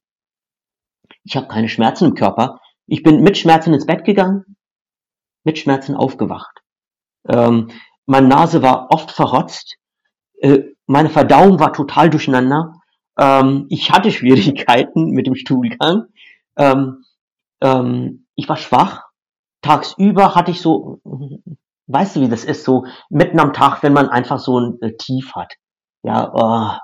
ich 1.28 1.36
habe 1.36 1.46
keine 1.46 1.68
Schmerzen 1.68 2.06
im 2.06 2.14
Körper. 2.14 2.58
Ich 2.86 3.02
bin 3.02 3.22
mit 3.22 3.36
Schmerzen 3.36 3.74
ins 3.74 3.84
Bett 3.84 4.04
gegangen, 4.04 4.56
mit 5.44 5.58
Schmerzen 5.58 5.94
aufgewacht. 5.94 6.62
Ähm, 7.28 7.70
meine 8.06 8.28
Nase 8.28 8.62
war 8.62 8.90
oft 8.90 9.10
verrotzt, 9.10 9.76
äh, 10.40 10.60
meine 10.86 11.10
Verdauung 11.10 11.60
war 11.60 11.74
total 11.74 12.08
durcheinander. 12.08 12.72
Ähm, 13.18 13.66
ich 13.68 13.90
hatte 13.90 14.10
Schwierigkeiten 14.18 15.10
mit 15.10 15.26
dem 15.26 15.34
Stuhlgang. 15.34 16.06
Ähm, 16.56 17.04
ähm, 17.60 18.26
ich 18.34 18.48
war 18.48 18.56
schwach. 18.56 19.04
Tagsüber 19.60 20.34
hatte 20.34 20.50
ich 20.50 20.62
so, 20.62 21.02
weißt 21.88 22.16
du, 22.16 22.20
wie 22.22 22.28
das 22.28 22.44
ist, 22.44 22.64
so 22.64 22.86
mitten 23.10 23.38
am 23.38 23.52
Tag, 23.52 23.82
wenn 23.82 23.92
man 23.92 24.08
einfach 24.08 24.38
so 24.38 24.58
ein 24.58 24.80
äh, 24.80 24.96
Tief 24.96 25.34
hat. 25.34 25.52
Ja, 26.02 26.32
oh, 26.32 26.78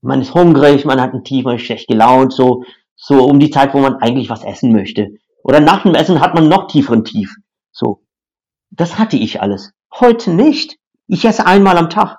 man 0.00 0.20
ist 0.20 0.34
hungrig, 0.34 0.84
man 0.84 1.00
hat 1.00 1.14
ein 1.14 1.22
Tief, 1.22 1.44
man 1.44 1.56
ist 1.56 1.62
schlecht 1.62 1.86
gelaunt, 1.86 2.32
so, 2.32 2.64
so 2.98 3.24
um 3.24 3.38
die 3.38 3.50
Zeit, 3.50 3.72
wo 3.72 3.78
man 3.78 3.96
eigentlich 3.96 4.28
was 4.28 4.44
essen 4.44 4.72
möchte. 4.72 5.14
Oder 5.42 5.60
nach 5.60 5.84
dem 5.84 5.94
Essen 5.94 6.20
hat 6.20 6.34
man 6.34 6.48
noch 6.48 6.66
tieferen 6.66 7.04
Tief. 7.04 7.36
So. 7.70 8.02
Das 8.70 8.98
hatte 8.98 9.16
ich 9.16 9.40
alles. 9.40 9.72
Heute 9.94 10.30
nicht. 10.30 10.76
Ich 11.06 11.24
esse 11.24 11.46
einmal 11.46 11.78
am 11.78 11.88
Tag. 11.88 12.18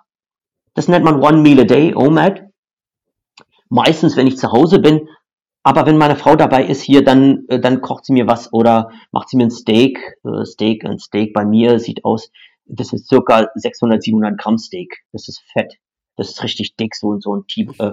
Das 0.73 0.87
nennt 0.87 1.05
man 1.05 1.21
One 1.21 1.41
Meal 1.41 1.59
a 1.59 1.63
Day, 1.65 1.93
OMAD. 1.93 2.49
Meistens, 3.67 4.15
wenn 4.15 4.25
ich 4.25 4.37
zu 4.37 4.51
Hause 4.51 4.79
bin. 4.79 5.07
Aber 5.61 5.85
wenn 5.85 5.97
meine 5.97 6.15
Frau 6.15 6.35
dabei 6.35 6.65
ist 6.65 6.81
hier, 6.81 7.03
dann, 7.03 7.45
äh, 7.49 7.59
dann 7.59 7.81
kocht 7.81 8.05
sie 8.05 8.13
mir 8.13 8.25
was 8.25 8.51
oder 8.53 8.89
macht 9.11 9.29
sie 9.29 9.37
mir 9.37 9.43
ein 9.43 9.51
Steak. 9.51 9.99
Äh, 10.23 10.45
Steak, 10.45 10.85
ein 10.85 10.97
Steak 10.97 11.33
bei 11.33 11.45
mir 11.45 11.79
sieht 11.79 12.05
aus, 12.05 12.31
das 12.65 12.93
ist 12.93 13.07
circa 13.07 13.49
600, 13.55 14.01
700 14.01 14.39
Gramm 14.39 14.57
Steak. 14.57 15.03
Das 15.11 15.27
ist 15.27 15.41
fett. 15.51 15.75
Das 16.15 16.29
ist 16.29 16.41
richtig 16.43 16.75
dick, 16.77 16.95
so, 16.95 17.19
so 17.19 17.35
ein 17.35 17.45
Typ. 17.47 17.79
Äh, 17.79 17.91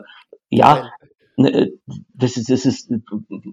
ja, 0.49 0.91
das 1.37 2.37
ist, 2.37 2.51
das 2.51 2.65
ist 2.65 2.91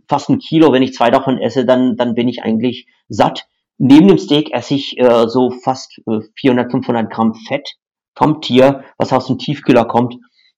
fast 0.07 0.29
ein 0.29 0.39
Kilo. 0.39 0.71
Wenn 0.71 0.83
ich 0.83 0.93
zwei 0.93 1.11
davon 1.11 1.37
esse, 1.37 1.65
dann, 1.65 1.97
dann 1.97 2.15
bin 2.15 2.27
ich 2.27 2.43
eigentlich 2.43 2.87
satt. 3.09 3.45
Neben 3.77 4.07
dem 4.07 4.17
Steak 4.17 4.53
esse 4.53 4.75
ich 4.75 4.97
äh, 4.99 5.27
so 5.27 5.51
fast 5.51 5.99
äh, 6.07 6.19
400, 6.35 6.71
500 6.71 7.11
Gramm 7.11 7.33
Fett 7.33 7.75
vom 8.15 8.41
Tier, 8.41 8.83
was 8.97 9.11
aus 9.11 9.27
dem 9.27 9.37
Tiefkühler 9.37 9.85
kommt 9.85 10.15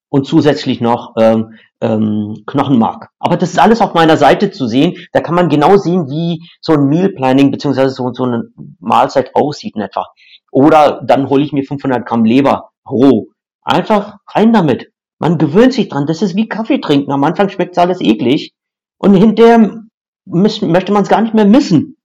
und 0.09 0.28
zusätzlich 0.28 0.82
noch 0.82 1.15
ähm, 1.17 1.55
ähm, 1.82 2.43
Knochenmark. 2.45 3.09
Aber 3.19 3.38
das 3.38 3.51
ist 3.51 3.59
alles 3.59 3.82
auf 3.82 3.93
meiner 3.93 4.17
Seite 4.17 4.51
zu 4.51 4.67
sehen. 4.67 4.95
Da 5.13 5.21
kann 5.21 5.36
man 5.36 5.49
genau 5.49 5.78
sehen, 5.78 6.07
wie 6.09 6.43
so 6.61 6.73
ein 6.73 6.88
Meal 6.88 7.09
Planning 7.09 7.51
beziehungsweise 7.51 7.89
so, 7.93 8.13
so 8.13 8.23
eine 8.23 8.43
Mahlzeit 8.80 9.36
aussieht 9.36 9.76
in 9.76 9.82
etwa. 9.82 10.07
Oder 10.51 11.01
dann 11.05 11.30
hole 11.30 11.43
ich 11.43 11.53
mir 11.53 11.63
500 11.63 12.05
Gramm 12.05 12.23
Leber 12.23 12.69
roh. 12.89 13.28
Einfach 13.61 14.17
rein 14.28 14.53
damit. 14.53 14.91
Man 15.20 15.38
gewöhnt 15.38 15.74
sich 15.74 15.89
dran. 15.89 16.07
Das 16.07 16.22
ist 16.22 16.36
wie 16.36 16.49
Kaffee 16.49 16.80
trinken. 16.80 17.11
Am 17.11 17.24
Anfang 17.24 17.49
schmeckt 17.49 17.78
alles 17.78 18.01
eklig 18.01 18.53
und 18.97 19.13
hinterher 19.13 19.84
möchte 20.26 20.91
man 20.91 21.03
es 21.03 21.09
gar 21.09 21.22
nicht 21.22 21.34
mehr 21.34 21.45
missen. 21.45 21.97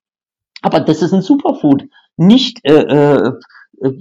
Aber 0.63 0.81
das 0.81 1.03
ist 1.03 1.13
ein 1.13 1.23
Superfood. 1.23 1.85
Nicht, 2.17 2.61
äh, 2.65 2.83
äh, 2.83 3.33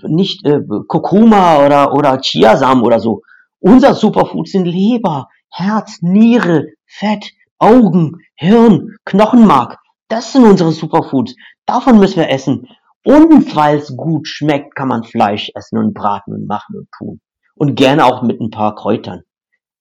nicht 0.04 0.46
äh, 0.46 0.60
Kurkuma 0.88 1.66
oder, 1.66 1.94
oder 1.94 2.20
Chiasamen 2.20 2.84
oder 2.84 3.00
so. 3.00 3.22
Unser 3.60 3.94
Superfood 3.94 4.48
sind 4.48 4.66
Leber, 4.66 5.30
Herz, 5.50 6.00
Niere, 6.02 6.68
Fett, 6.86 7.32
Augen, 7.58 8.18
Hirn, 8.36 8.98
Knochenmark. 9.06 9.78
Das 10.08 10.34
sind 10.34 10.44
unsere 10.44 10.72
Superfoods. 10.72 11.36
Davon 11.66 12.00
müssen 12.00 12.18
wir 12.18 12.30
essen. 12.30 12.68
Und 13.04 13.56
weil 13.56 13.78
es 13.78 13.96
gut 13.96 14.28
schmeckt, 14.28 14.76
kann 14.76 14.90
man 14.90 15.04
Fleisch 15.04 15.52
essen 15.56 15.78
und 15.78 15.94
braten 15.94 16.34
und 16.34 16.48
machen 16.48 16.78
und 16.78 16.90
tun. 16.98 17.22
Und 17.60 17.76
gerne 17.76 18.06
auch 18.06 18.22
mit 18.22 18.40
ein 18.40 18.52
paar 18.52 18.74
Kräutern. 18.74 19.24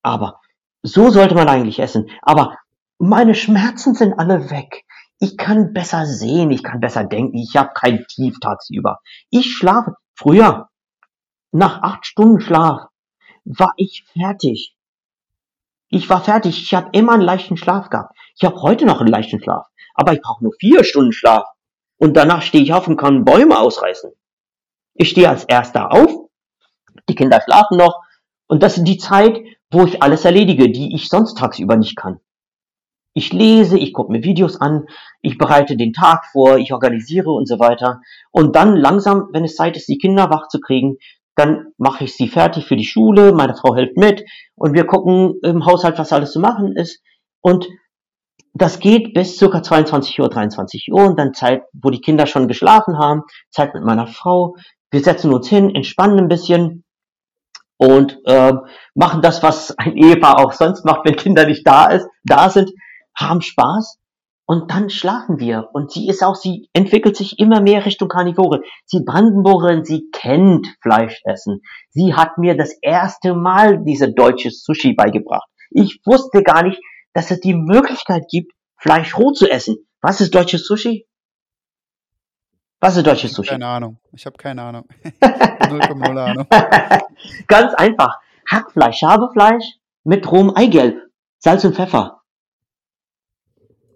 Aber 0.02 0.40
so 0.82 1.10
sollte 1.10 1.36
man 1.36 1.48
eigentlich 1.48 1.78
essen. 1.78 2.10
Aber 2.22 2.56
meine 2.98 3.36
Schmerzen 3.36 3.94
sind 3.94 4.18
alle 4.18 4.50
weg. 4.50 4.84
Ich 5.20 5.36
kann 5.36 5.72
besser 5.72 6.04
sehen, 6.04 6.50
ich 6.50 6.64
kann 6.64 6.80
besser 6.80 7.04
denken, 7.04 7.38
ich 7.38 7.54
habe 7.56 7.70
kein 7.74 8.04
Tief 8.08 8.40
tagsüber. 8.40 8.98
Ich 9.30 9.54
schlafe. 9.54 9.94
Früher, 10.16 10.68
nach 11.52 11.80
acht 11.82 12.04
Stunden 12.04 12.40
Schlaf, 12.40 12.88
war 13.44 13.74
ich 13.76 14.04
fertig. 14.12 14.74
Ich 15.88 16.10
war 16.10 16.20
fertig. 16.20 16.60
Ich 16.60 16.74
habe 16.74 16.90
immer 16.92 17.12
einen 17.12 17.22
leichten 17.22 17.56
Schlaf 17.56 17.90
gehabt. 17.90 18.12
Ich 18.34 18.44
habe 18.44 18.60
heute 18.60 18.86
noch 18.86 18.98
einen 19.00 19.08
leichten 19.08 19.40
Schlaf. 19.40 19.66
Aber 19.94 20.12
ich 20.12 20.20
brauche 20.20 20.42
nur 20.42 20.52
vier 20.58 20.82
Stunden 20.82 21.12
Schlaf. 21.12 21.46
Und 21.96 22.16
danach 22.16 22.42
stehe 22.42 22.64
ich 22.64 22.72
auf 22.72 22.88
und 22.88 22.96
kann 22.96 23.24
Bäume 23.24 23.56
ausreißen. 23.56 24.10
Ich 24.94 25.10
stehe 25.10 25.28
als 25.28 25.44
erster 25.44 25.92
auf. 25.92 26.27
Die 27.08 27.14
Kinder 27.14 27.40
schlafen 27.44 27.76
noch. 27.76 28.00
Und 28.46 28.62
das 28.62 28.78
ist 28.78 28.84
die 28.84 28.98
Zeit, 28.98 29.38
wo 29.70 29.84
ich 29.84 30.02
alles 30.02 30.24
erledige, 30.24 30.70
die 30.70 30.94
ich 30.94 31.08
sonst 31.08 31.36
tagsüber 31.36 31.76
nicht 31.76 31.96
kann. 31.96 32.20
Ich 33.14 33.32
lese, 33.32 33.78
ich 33.78 33.92
gucke 33.92 34.12
mir 34.12 34.22
Videos 34.22 34.60
an, 34.60 34.86
ich 35.22 35.38
bereite 35.38 35.76
den 35.76 35.92
Tag 35.92 36.26
vor, 36.26 36.58
ich 36.58 36.72
organisiere 36.72 37.30
und 37.30 37.48
so 37.48 37.58
weiter. 37.58 38.00
Und 38.30 38.54
dann 38.54 38.76
langsam, 38.76 39.28
wenn 39.32 39.44
es 39.44 39.56
Zeit 39.56 39.76
ist, 39.76 39.88
die 39.88 39.98
Kinder 39.98 40.30
wach 40.30 40.48
zu 40.48 40.60
kriegen, 40.60 40.98
dann 41.34 41.72
mache 41.78 42.04
ich 42.04 42.16
sie 42.16 42.28
fertig 42.28 42.66
für 42.66 42.76
die 42.76 42.84
Schule, 42.84 43.32
meine 43.32 43.54
Frau 43.54 43.74
hilft 43.74 43.96
mit 43.96 44.24
und 44.56 44.74
wir 44.74 44.86
gucken 44.86 45.34
im 45.42 45.66
Haushalt, 45.66 45.98
was 45.98 46.12
alles 46.12 46.32
zu 46.32 46.40
machen 46.40 46.76
ist. 46.76 47.00
Und 47.40 47.68
das 48.54 48.80
geht 48.80 49.14
bis 49.14 49.36
circa 49.36 49.62
22 49.62 50.20
Uhr, 50.20 50.28
23 50.28 50.88
Uhr 50.92 51.06
und 51.06 51.18
dann 51.18 51.34
Zeit, 51.34 51.62
wo 51.72 51.90
die 51.90 52.00
Kinder 52.00 52.26
schon 52.26 52.48
geschlafen 52.48 52.98
haben, 52.98 53.22
Zeit 53.50 53.74
mit 53.74 53.84
meiner 53.84 54.08
Frau. 54.08 54.56
Wir 54.90 55.00
setzen 55.00 55.32
uns 55.32 55.48
hin, 55.48 55.74
entspannen 55.74 56.18
ein 56.18 56.28
bisschen 56.28 56.84
und 57.78 58.18
äh, 58.26 58.52
machen 58.94 59.22
das, 59.22 59.42
was 59.42 59.76
ein 59.78 59.96
Ehepaar 59.96 60.38
auch 60.38 60.52
sonst 60.52 60.84
macht, 60.84 61.06
wenn 61.06 61.16
Kinder 61.16 61.46
nicht 61.46 61.66
da 61.66 61.86
ist, 61.86 62.06
da 62.24 62.50
sind 62.50 62.70
haben 63.16 63.40
Spaß 63.40 63.98
und 64.46 64.70
dann 64.70 64.90
schlafen 64.90 65.38
wir. 65.38 65.68
Und 65.72 65.90
sie 65.90 66.08
ist 66.08 66.22
auch, 66.22 66.34
sie 66.34 66.68
entwickelt 66.72 67.16
sich 67.16 67.38
immer 67.38 67.60
mehr 67.60 67.84
Richtung 67.84 68.08
Karnivore. 68.08 68.62
Sie 68.84 69.04
Brandenburgerin, 69.04 69.84
sie 69.84 70.08
kennt 70.12 70.66
Fleischessen. 70.80 71.60
Sie 71.90 72.14
hat 72.14 72.38
mir 72.38 72.56
das 72.56 72.72
erste 72.80 73.34
Mal 73.34 73.84
diese 73.84 74.12
deutsche 74.12 74.50
Sushi 74.50 74.94
beigebracht. 74.94 75.48
Ich 75.70 76.00
wusste 76.06 76.42
gar 76.42 76.62
nicht, 76.62 76.80
dass 77.12 77.30
es 77.30 77.40
die 77.40 77.54
Möglichkeit 77.54 78.24
gibt, 78.30 78.52
Fleisch 78.76 79.18
roh 79.18 79.32
zu 79.32 79.50
essen. 79.50 79.76
Was 80.00 80.20
ist 80.20 80.34
deutsches 80.34 80.66
Sushi? 80.66 81.06
Was 82.80 82.96
ist 82.96 83.06
deutsches 83.06 83.32
Sushi? 83.32 83.50
Keine 83.50 83.66
Ahnung. 83.66 83.98
Ich 84.12 84.24
habe 84.24 84.36
keine 84.36 84.62
Ahnung. 84.62 84.84
0,0 85.20 86.18
Ahnung. 86.18 86.46
Ganz 87.48 87.74
einfach. 87.74 88.20
Hackfleisch, 88.50 88.98
Schabefleisch 88.98 89.64
mit 90.04 90.30
rohem 90.30 90.54
Eigelb, 90.54 90.96
Salz 91.38 91.64
und 91.64 91.74
Pfeffer. 91.74 92.22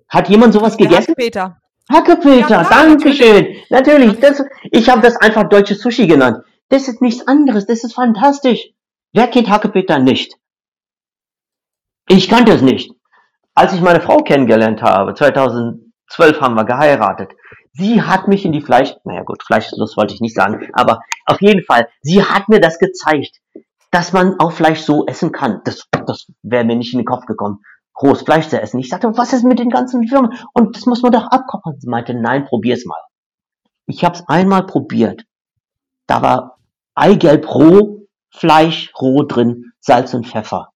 Hat 0.09 0.28
jemand 0.28 0.53
sowas 0.53 0.76
gegessen? 0.76 1.14
Peter. 1.14 1.59
Hackepeter, 1.91 2.62
ja, 2.62 2.64
Dankeschön. 2.64 3.57
Natürlich, 3.70 4.20
das, 4.20 4.43
ich 4.70 4.89
habe 4.89 5.01
das 5.01 5.16
einfach 5.16 5.45
deutsches 5.49 5.80
Sushi 5.80 6.07
genannt. 6.07 6.45
Das 6.68 6.89
ist 6.89 7.03
nichts 7.03 7.26
anderes, 7.26 7.66
das 7.66 7.83
ist 7.85 7.95
fantastisch. 7.95 8.70
Wer 9.12 9.28
kennt 9.28 9.51
Hackepeter 9.51 9.99
nicht? 9.99 10.35
Ich 12.09 12.28
kannte 12.28 12.53
es 12.53 12.62
nicht. 12.62 12.93
Als 13.55 13.72
ich 13.74 13.80
meine 13.80 14.01
Frau 14.01 14.18
kennengelernt 14.18 14.83
habe, 14.83 15.14
2012 15.14 16.41
haben 16.41 16.55
wir 16.55 16.64
geheiratet, 16.64 17.33
sie 17.72 18.02
hat 18.02 18.28
mich 18.28 18.44
in 18.44 18.52
die 18.52 18.62
Fleisch, 18.62 18.94
naja 19.04 19.22
gut, 19.22 19.42
Fleischlust 19.42 19.96
wollte 19.96 20.14
ich 20.14 20.20
nicht 20.20 20.34
sagen, 20.34 20.68
aber 20.72 21.00
auf 21.26 21.40
jeden 21.40 21.64
Fall, 21.64 21.88
sie 22.00 22.22
hat 22.22 22.48
mir 22.48 22.60
das 22.60 22.78
gezeigt, 22.78 23.40
dass 23.90 24.12
man 24.12 24.38
auch 24.38 24.52
Fleisch 24.52 24.80
so 24.80 25.06
essen 25.06 25.32
kann. 25.32 25.60
Das, 25.64 25.86
das 26.06 26.26
wäre 26.42 26.64
mir 26.64 26.76
nicht 26.76 26.94
in 26.94 27.00
den 27.00 27.06
Kopf 27.06 27.26
gekommen 27.26 27.60
rohes 28.00 28.22
Fleisch 28.22 28.48
zu 28.48 28.60
essen. 28.60 28.78
Ich 28.80 28.88
sagte, 28.88 29.16
was 29.16 29.32
ist 29.32 29.44
mit 29.44 29.58
den 29.58 29.70
ganzen 29.70 30.06
Firmen? 30.06 30.32
Und 30.52 30.76
das 30.76 30.86
muss 30.86 31.02
man 31.02 31.12
doch 31.12 31.26
abkochen. 31.26 31.78
Sie 31.78 31.88
meinte, 31.88 32.14
nein, 32.14 32.44
probier's 32.44 32.84
mal. 32.84 33.00
Ich 33.86 34.04
habe 34.04 34.16
es 34.16 34.26
einmal 34.28 34.66
probiert. 34.66 35.24
Da 36.06 36.22
war 36.22 36.58
Eigelb 36.94 37.52
roh, 37.54 38.06
Fleisch 38.30 38.92
roh 39.00 39.22
drin, 39.24 39.72
Salz 39.80 40.14
und 40.14 40.26
Pfeffer. 40.26 40.72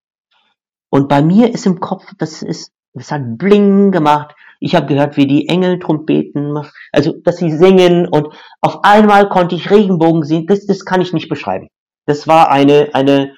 Und 0.91 1.09
bei 1.09 1.23
mir 1.23 1.53
ist 1.53 1.67
im 1.67 1.81
Kopf, 1.81 2.05
das 2.19 2.43
ist, 2.43 2.73
das 2.93 3.11
hat 3.11 3.39
Bling 3.39 3.93
gemacht. 3.93 4.35
Ich 4.61 4.75
habe 4.75 4.87
gehört, 4.87 5.17
wie 5.17 5.27
die 5.27 5.49
Engel 5.49 5.79
Trompeten, 5.79 6.57
also 6.93 7.15
dass 7.23 7.37
sie 7.39 7.51
singen 7.51 8.09
und 8.09 8.29
auf 8.61 8.85
einmal 8.85 9.29
konnte 9.29 9.55
ich 9.55 9.71
Regenbogen 9.71 10.23
sehen. 10.23 10.47
Das, 10.47 10.67
das 10.67 10.85
kann 10.85 11.01
ich 11.01 11.13
nicht 11.13 11.29
beschreiben. 11.29 11.69
Das 12.07 12.27
war 12.27 12.51
eine 12.51 12.91
eine 12.93 13.35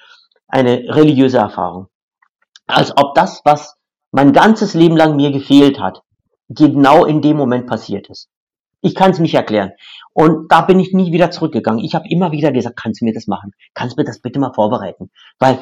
eine 0.47 0.83
religiöse 0.87 1.37
Erfahrung 1.37 1.87
als 2.69 2.95
ob 2.95 3.15
das, 3.15 3.41
was 3.43 3.75
mein 4.11 4.31
ganzes 4.31 4.73
Leben 4.73 4.95
lang 4.95 5.15
mir 5.15 5.31
gefehlt 5.31 5.79
hat, 5.79 6.01
genau 6.47 7.05
in 7.05 7.21
dem 7.21 7.35
Moment 7.35 7.67
passiert 7.67 8.09
ist. 8.09 8.29
Ich 8.81 8.95
kann 8.95 9.11
es 9.11 9.19
nicht 9.19 9.33
erklären. 9.33 9.71
Und 10.13 10.51
da 10.51 10.61
bin 10.61 10.79
ich 10.79 10.93
nie 10.93 11.11
wieder 11.11 11.31
zurückgegangen. 11.31 11.83
Ich 11.83 11.95
habe 11.95 12.07
immer 12.09 12.31
wieder 12.31 12.51
gesagt, 12.51 12.79
kannst 12.81 13.01
du 13.01 13.05
mir 13.05 13.13
das 13.13 13.27
machen? 13.27 13.51
Kannst 13.73 13.97
du 13.97 14.01
mir 14.01 14.05
das 14.05 14.21
bitte 14.21 14.39
mal 14.39 14.53
vorbereiten? 14.53 15.09
Weil 15.37 15.59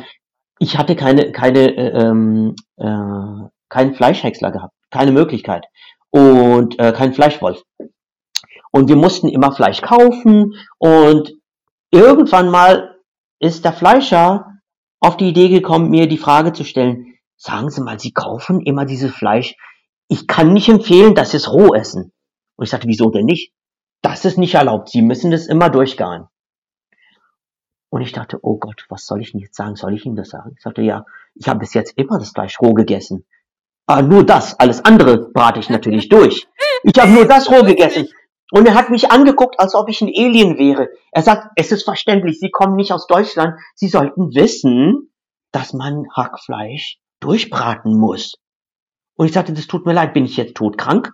ich 0.59 0.77
hatte 0.77 0.95
keine, 0.95 1.31
keine, 1.31 1.75
äh, 1.75 2.01
ähm, 2.01 2.55
äh, 2.77 3.49
keinen 3.69 3.95
Fleischhäcksler 3.95 4.51
gehabt, 4.51 4.73
keine 4.91 5.11
Möglichkeit 5.11 5.65
und 6.09 6.79
äh, 6.79 6.91
kein 6.93 7.13
Fleischwolf. 7.13 7.61
Und 8.71 8.89
wir 8.89 8.95
mussten 8.95 9.29
immer 9.29 9.51
Fleisch 9.51 9.81
kaufen 9.81 10.53
und 10.77 11.33
irgendwann 11.91 12.49
mal 12.49 12.97
ist 13.39 13.65
der 13.65 13.73
Fleischer 13.73 14.59
auf 14.99 15.17
die 15.17 15.29
Idee 15.29 15.49
gekommen, 15.49 15.89
mir 15.89 16.07
die 16.07 16.17
Frage 16.17 16.53
zu 16.53 16.63
stellen, 16.63 17.15
sagen 17.35 17.69
Sie 17.69 17.81
mal, 17.81 17.99
Sie 17.99 18.11
kaufen 18.11 18.61
immer 18.61 18.85
dieses 18.85 19.13
Fleisch 19.13 19.55
ich 20.07 20.27
kann 20.27 20.53
nicht 20.53 20.69
empfehlen, 20.69 21.15
dass 21.15 21.31
Sie 21.31 21.37
es 21.37 21.51
roh 21.51 21.73
essen. 21.73 22.13
Und 22.55 22.63
ich 22.63 22.69
sagte, 22.69 22.87
wieso 22.87 23.09
denn 23.09 23.25
nicht? 23.25 23.53
Das 24.01 24.25
ist 24.25 24.37
nicht 24.37 24.55
erlaubt. 24.55 24.89
Sie 24.89 25.01
müssen 25.01 25.31
das 25.31 25.47
immer 25.47 25.69
durchgaren. 25.69 26.27
Und 27.89 28.01
ich 28.01 28.11
dachte, 28.11 28.39
oh 28.41 28.57
Gott, 28.57 28.85
was 28.89 29.05
soll 29.05 29.21
ich 29.21 29.31
denn 29.31 29.41
jetzt 29.41 29.55
sagen? 29.55 29.75
Soll 29.75 29.93
ich 29.93 30.05
Ihnen 30.05 30.15
das 30.15 30.29
sagen? 30.29 30.53
Ich 30.55 30.61
sagte, 30.61 30.81
ja, 30.81 31.05
ich 31.35 31.47
habe 31.47 31.59
bis 31.59 31.73
jetzt 31.73 31.97
immer 31.97 32.19
das 32.19 32.31
Fleisch 32.31 32.59
roh 32.61 32.73
gegessen. 32.73 33.25
Ah, 33.87 34.01
nur 34.01 34.25
das, 34.25 34.59
alles 34.59 34.83
andere 34.83 35.31
brate 35.31 35.59
ich 35.59 35.69
natürlich 35.69 36.09
durch. 36.09 36.45
Ich 36.83 37.01
habe 37.01 37.11
nur 37.11 37.25
das 37.25 37.49
roh 37.49 37.63
gegessen. 37.63 38.09
Und 38.51 38.67
er 38.67 38.75
hat 38.75 38.89
mich 38.89 39.11
angeguckt, 39.11 39.59
als 39.59 39.75
ob 39.75 39.89
ich 39.89 40.01
ein 40.01 40.11
Alien 40.13 40.57
wäre. 40.57 40.89
Er 41.11 41.21
sagt, 41.21 41.51
es 41.55 41.71
ist 41.71 41.83
verständlich, 41.83 42.39
Sie 42.39 42.51
kommen 42.51 42.75
nicht 42.75 42.91
aus 42.91 43.07
Deutschland. 43.07 43.55
Sie 43.75 43.87
sollten 43.87 44.35
wissen, 44.35 45.11
dass 45.51 45.73
man 45.73 46.05
Hackfleisch 46.15 46.97
durchbraten 47.21 47.97
muss. 47.97 48.35
Und 49.15 49.27
ich 49.27 49.33
sagte, 49.33 49.53
das 49.53 49.67
tut 49.67 49.85
mir 49.85 49.93
leid, 49.93 50.13
bin 50.13 50.25
ich 50.25 50.37
jetzt 50.37 50.55
todkrank? 50.55 51.11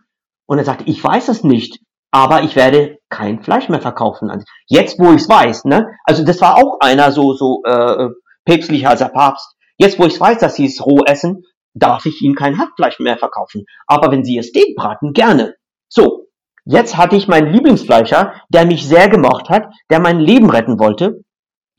Und 0.48 0.58
er 0.58 0.66
sagte, 0.66 0.84
ich 0.88 1.02
weiß 1.04 1.30
es 1.30 1.44
nicht, 1.44 1.80
aber 2.12 2.44
ich 2.44 2.56
werde 2.56 2.98
kein 3.10 3.42
Fleisch 3.42 3.70
mehr 3.70 3.82
verkaufen. 3.82 4.32
Jetzt, 4.68 5.00
wo 5.00 5.12
ich 5.12 5.22
es 5.22 5.30
weiß, 5.30 5.66
ne? 5.66 5.88
Also 6.04 6.26
das 6.26 6.42
war 6.42 6.58
auch 6.58 6.80
einer 6.82 7.12
so 7.12 7.34
so 7.34 7.64
äh, 7.66 8.10
päpstlicher 8.46 8.90
als 8.90 9.00
der 9.00 9.10
Papst. 9.10 9.56
Jetzt, 9.78 9.98
wo 9.98 10.06
ich 10.06 10.20
weiß, 10.20 10.40
dass 10.40 10.56
sie 10.56 10.66
es 10.66 10.86
roh 10.86 11.04
essen, 11.06 11.44
darf 11.74 12.06
ich 12.06 12.22
ihnen 12.22 12.36
kein 12.36 12.58
Hackfleisch 12.58 13.00
mehr 13.00 13.18
verkaufen. 13.18 13.66
Aber 13.88 14.12
wenn 14.12 14.24
sie 14.24 14.38
es 14.38 14.48
Steak 14.48 14.76
braten, 14.76 15.14
gerne. 15.14 15.56
So, 15.90 16.28
jetzt 16.66 16.98
hatte 16.98 17.16
ich 17.16 17.28
meinen 17.28 17.52
Lieblingsfleischer, 17.52 18.34
der 18.50 18.66
mich 18.66 18.88
sehr 18.88 19.10
gemocht 19.10 19.50
hat, 19.50 19.66
der 19.90 20.00
mein 20.00 20.20
Leben 20.20 20.50
retten 20.50 20.80
wollte. 20.80 21.24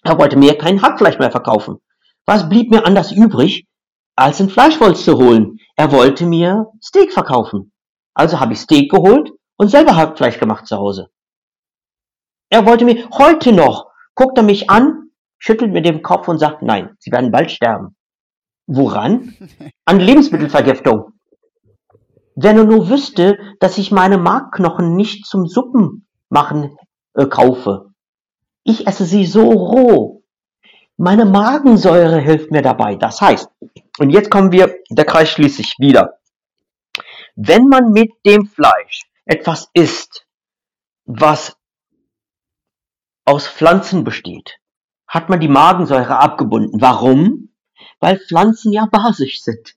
Er 0.02 0.18
wollte 0.18 0.36
mir 0.36 0.58
kein 0.58 0.82
Hackfleisch 0.82 1.18
mehr 1.18 1.30
verkaufen. 1.30 1.78
Was 2.26 2.48
blieb 2.48 2.70
mir 2.70 2.86
anders 2.86 3.12
übrig, 3.12 3.66
als 4.16 4.40
ein 4.40 4.48
Fleischwolz 4.48 5.04
zu 5.04 5.18
holen? 5.18 5.58
Er 5.76 5.92
wollte 5.92 6.26
mir 6.26 6.66
Steak 6.82 7.12
verkaufen. 7.12 7.72
Also 8.14 8.40
habe 8.40 8.52
ich 8.52 8.60
Steak 8.60 8.90
geholt 8.90 9.30
und 9.56 9.68
selber 9.68 9.96
Hackfleisch 9.96 10.38
gemacht 10.38 10.66
zu 10.66 10.76
Hause. 10.76 11.08
Er 12.50 12.66
wollte 12.66 12.84
mir 12.84 13.08
heute 13.10 13.52
noch, 13.52 13.90
guckt 14.14 14.38
er 14.38 14.44
mich 14.44 14.70
an, 14.70 15.10
schüttelt 15.38 15.72
mir 15.72 15.82
den 15.82 16.02
Kopf 16.02 16.28
und 16.28 16.38
sagt, 16.38 16.62
nein, 16.62 16.96
Sie 16.98 17.10
werden 17.10 17.32
bald 17.32 17.50
sterben. 17.50 17.96
Woran? 18.66 19.34
An 19.84 20.00
Lebensmittelvergiftung. 20.00 21.12
Wenn 22.34 22.58
er 22.58 22.64
nur 22.64 22.88
wüsste, 22.88 23.38
dass 23.60 23.78
ich 23.78 23.92
meine 23.92 24.18
Markknochen 24.18 24.96
nicht 24.96 25.26
zum 25.26 25.46
Suppen 25.46 26.06
machen 26.28 26.76
äh, 27.14 27.26
kaufe. 27.26 27.90
Ich 28.64 28.86
esse 28.86 29.04
sie 29.04 29.26
so 29.26 29.50
roh. 29.50 30.24
Meine 30.96 31.24
Magensäure 31.26 32.18
hilft 32.18 32.50
mir 32.50 32.62
dabei. 32.62 32.96
Das 32.96 33.20
heißt, 33.20 33.48
und 33.98 34.10
jetzt 34.10 34.30
kommen 34.30 34.52
wir, 34.52 34.74
der 34.90 35.04
Kreis 35.04 35.30
schließt 35.30 35.56
sich 35.56 35.74
wieder. 35.78 36.18
Wenn 37.36 37.68
man 37.68 37.90
mit 37.90 38.10
dem 38.24 38.46
Fleisch 38.46 39.02
etwas 39.24 39.68
isst, 39.74 40.26
was 41.04 41.56
aus 43.24 43.46
Pflanzen 43.46 44.04
besteht, 44.04 44.58
hat 45.06 45.28
man 45.28 45.40
die 45.40 45.48
Magensäure 45.48 46.18
abgebunden. 46.18 46.80
Warum? 46.80 47.53
Weil 48.04 48.18
Pflanzen 48.18 48.70
ja 48.70 48.84
basisch 48.84 49.40
sind. 49.40 49.76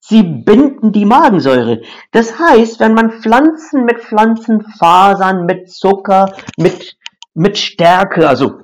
Sie 0.00 0.22
binden 0.22 0.92
die 0.92 1.04
Magensäure. 1.04 1.82
Das 2.10 2.38
heißt, 2.38 2.80
wenn 2.80 2.94
man 2.94 3.20
Pflanzen 3.20 3.84
mit 3.84 4.00
Pflanzenfasern, 4.00 5.44
mit 5.44 5.70
Zucker, 5.70 6.32
mit, 6.56 6.96
mit 7.34 7.58
Stärke, 7.58 8.26
also 8.26 8.62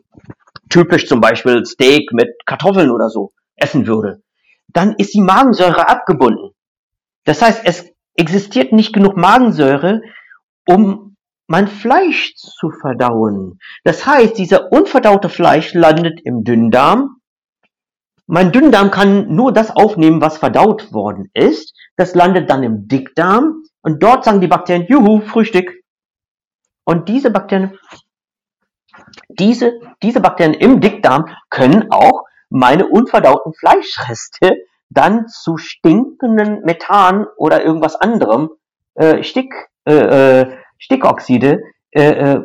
typisch 0.70 1.06
zum 1.06 1.20
Beispiel 1.20 1.66
Steak 1.66 2.14
mit 2.14 2.30
Kartoffeln 2.46 2.90
oder 2.90 3.10
so, 3.10 3.32
essen 3.54 3.86
würde, 3.86 4.22
dann 4.68 4.94
ist 4.96 5.12
die 5.12 5.20
Magensäure 5.20 5.86
abgebunden. 5.86 6.52
Das 7.24 7.42
heißt, 7.42 7.60
es 7.66 7.92
existiert 8.14 8.72
nicht 8.72 8.94
genug 8.94 9.14
Magensäure, 9.14 10.00
um 10.66 11.16
mein 11.48 11.68
Fleisch 11.68 12.34
zu 12.36 12.70
verdauen. 12.70 13.58
Das 13.82 14.06
heißt, 14.06 14.38
dieser 14.38 14.72
unverdaute 14.72 15.28
Fleisch 15.28 15.74
landet 15.74 16.22
im 16.24 16.44
Dünndarm. 16.44 17.13
Mein 18.26 18.52
Dünndarm 18.52 18.90
kann 18.90 19.34
nur 19.34 19.52
das 19.52 19.74
aufnehmen, 19.74 20.20
was 20.20 20.38
verdaut 20.38 20.92
worden 20.92 21.30
ist. 21.34 21.74
Das 21.96 22.14
landet 22.14 22.48
dann 22.48 22.62
im 22.62 22.88
Dickdarm 22.88 23.64
und 23.82 24.02
dort 24.02 24.24
sagen 24.24 24.40
die 24.40 24.48
Bakterien, 24.48 24.86
juhu, 24.88 25.20
Frühstück. 25.20 25.70
Und 26.84 27.08
diese 27.08 27.30
Bakterien, 27.30 27.78
diese, 29.28 29.80
diese 30.02 30.20
Bakterien 30.20 30.54
im 30.54 30.80
Dickdarm 30.80 31.26
können 31.50 31.90
auch 31.90 32.24
meine 32.48 32.86
unverdauten 32.86 33.52
Fleischreste 33.52 34.56
dann 34.90 35.28
zu 35.28 35.56
stinkenden 35.56 36.62
Methan 36.62 37.26
oder 37.36 37.64
irgendwas 37.64 37.96
anderem, 37.96 38.50
äh, 38.94 39.22
Stick, 39.22 39.52
äh, 39.86 40.40
äh, 40.40 40.56
Stickoxide 40.78 41.62
äh, 41.90 42.10
äh, 42.10 42.40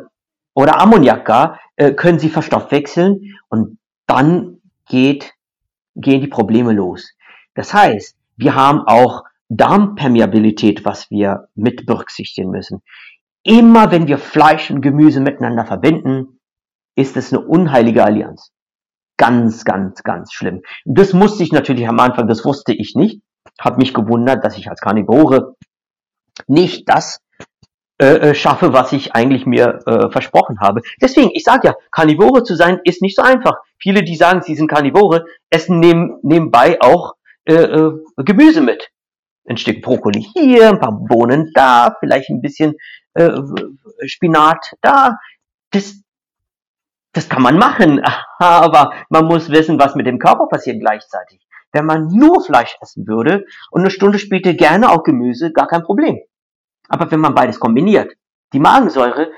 oder 0.54 0.80
Ammoniak 0.80 1.24
gar, 1.24 1.60
äh, 1.76 1.92
können 1.92 2.18
sie 2.18 2.28
verstoffwechseln 2.28 3.34
und 3.48 3.78
dann 4.06 4.60
geht, 4.88 5.32
gehen 5.94 6.20
die 6.20 6.28
Probleme 6.28 6.72
los. 6.72 7.14
Das 7.54 7.74
heißt, 7.74 8.16
wir 8.36 8.54
haben 8.54 8.80
auch 8.86 9.24
Darmpermeabilität, 9.48 10.84
was 10.84 11.10
wir 11.10 11.48
mit 11.54 11.86
berücksichtigen 11.86 12.50
müssen. 12.50 12.82
Immer 13.42 13.90
wenn 13.90 14.06
wir 14.06 14.18
Fleisch 14.18 14.70
und 14.70 14.80
Gemüse 14.80 15.20
miteinander 15.20 15.64
verbinden, 15.64 16.40
ist 16.94 17.16
es 17.16 17.32
eine 17.32 17.44
unheilige 17.44 18.04
Allianz 18.04 18.52
ganz, 19.20 19.66
ganz, 19.66 20.02
ganz 20.02 20.32
schlimm. 20.32 20.62
Das 20.86 21.12
musste 21.12 21.42
ich 21.42 21.52
natürlich 21.52 21.86
am 21.86 22.00
Anfang, 22.00 22.26
das 22.26 22.42
wusste 22.46 22.72
ich 22.72 22.94
nicht. 22.94 23.20
Habe 23.60 23.76
mich 23.76 23.92
gewundert, 23.92 24.42
dass 24.46 24.56
ich 24.56 24.70
als 24.70 24.80
Karnivore 24.80 25.56
nicht 26.46 26.88
das 26.88 27.20
äh, 28.00 28.30
äh, 28.30 28.34
schaffe, 28.34 28.72
was 28.72 28.92
ich 28.92 29.14
eigentlich 29.14 29.44
mir 29.44 29.80
äh, 29.84 30.10
versprochen 30.10 30.60
habe. 30.60 30.80
Deswegen, 31.02 31.30
ich 31.34 31.44
sage 31.44 31.68
ja, 31.68 31.74
Karnivore 31.90 32.44
zu 32.44 32.54
sein 32.54 32.80
ist 32.84 33.02
nicht 33.02 33.14
so 33.14 33.20
einfach. 33.20 33.58
Viele, 33.82 34.02
die 34.02 34.16
sagen, 34.16 34.42
sie 34.42 34.54
sind 34.54 34.68
Karnivore, 34.68 35.24
essen 35.50 35.80
neben, 35.80 36.18
nebenbei 36.22 36.80
auch 36.80 37.14
äh, 37.44 37.54
äh, 37.54 37.92
Gemüse 38.16 38.60
mit. 38.60 38.90
Ein 39.48 39.56
Stück 39.56 39.82
Brokkoli 39.82 40.22
hier, 40.34 40.68
ein 40.68 40.78
paar 40.78 40.92
Bohnen 40.92 41.50
da, 41.54 41.96
vielleicht 41.98 42.30
ein 42.30 42.42
bisschen 42.42 42.74
äh, 43.14 43.30
Spinat 44.06 44.74
da. 44.82 45.18
Das, 45.70 46.02
das 47.12 47.28
kann 47.28 47.42
man 47.42 47.56
machen, 47.56 48.02
aber 48.38 48.92
man 49.08 49.24
muss 49.24 49.50
wissen, 49.50 49.80
was 49.80 49.94
mit 49.94 50.06
dem 50.06 50.18
Körper 50.18 50.46
passiert 50.46 50.80
gleichzeitig. 50.80 51.40
Wenn 51.72 51.86
man 51.86 52.08
nur 52.08 52.44
Fleisch 52.44 52.76
essen 52.80 53.06
würde 53.06 53.44
und 53.70 53.80
eine 53.80 53.90
Stunde 53.90 54.18
später 54.18 54.54
gerne 54.54 54.90
auch 54.90 55.04
Gemüse, 55.04 55.52
gar 55.52 55.68
kein 55.68 55.82
Problem. 55.82 56.18
Aber 56.88 57.10
wenn 57.10 57.20
man 57.20 57.34
beides 57.34 57.60
kombiniert, 57.60 58.12
die 58.52 58.58
Magensäure 58.58 59.30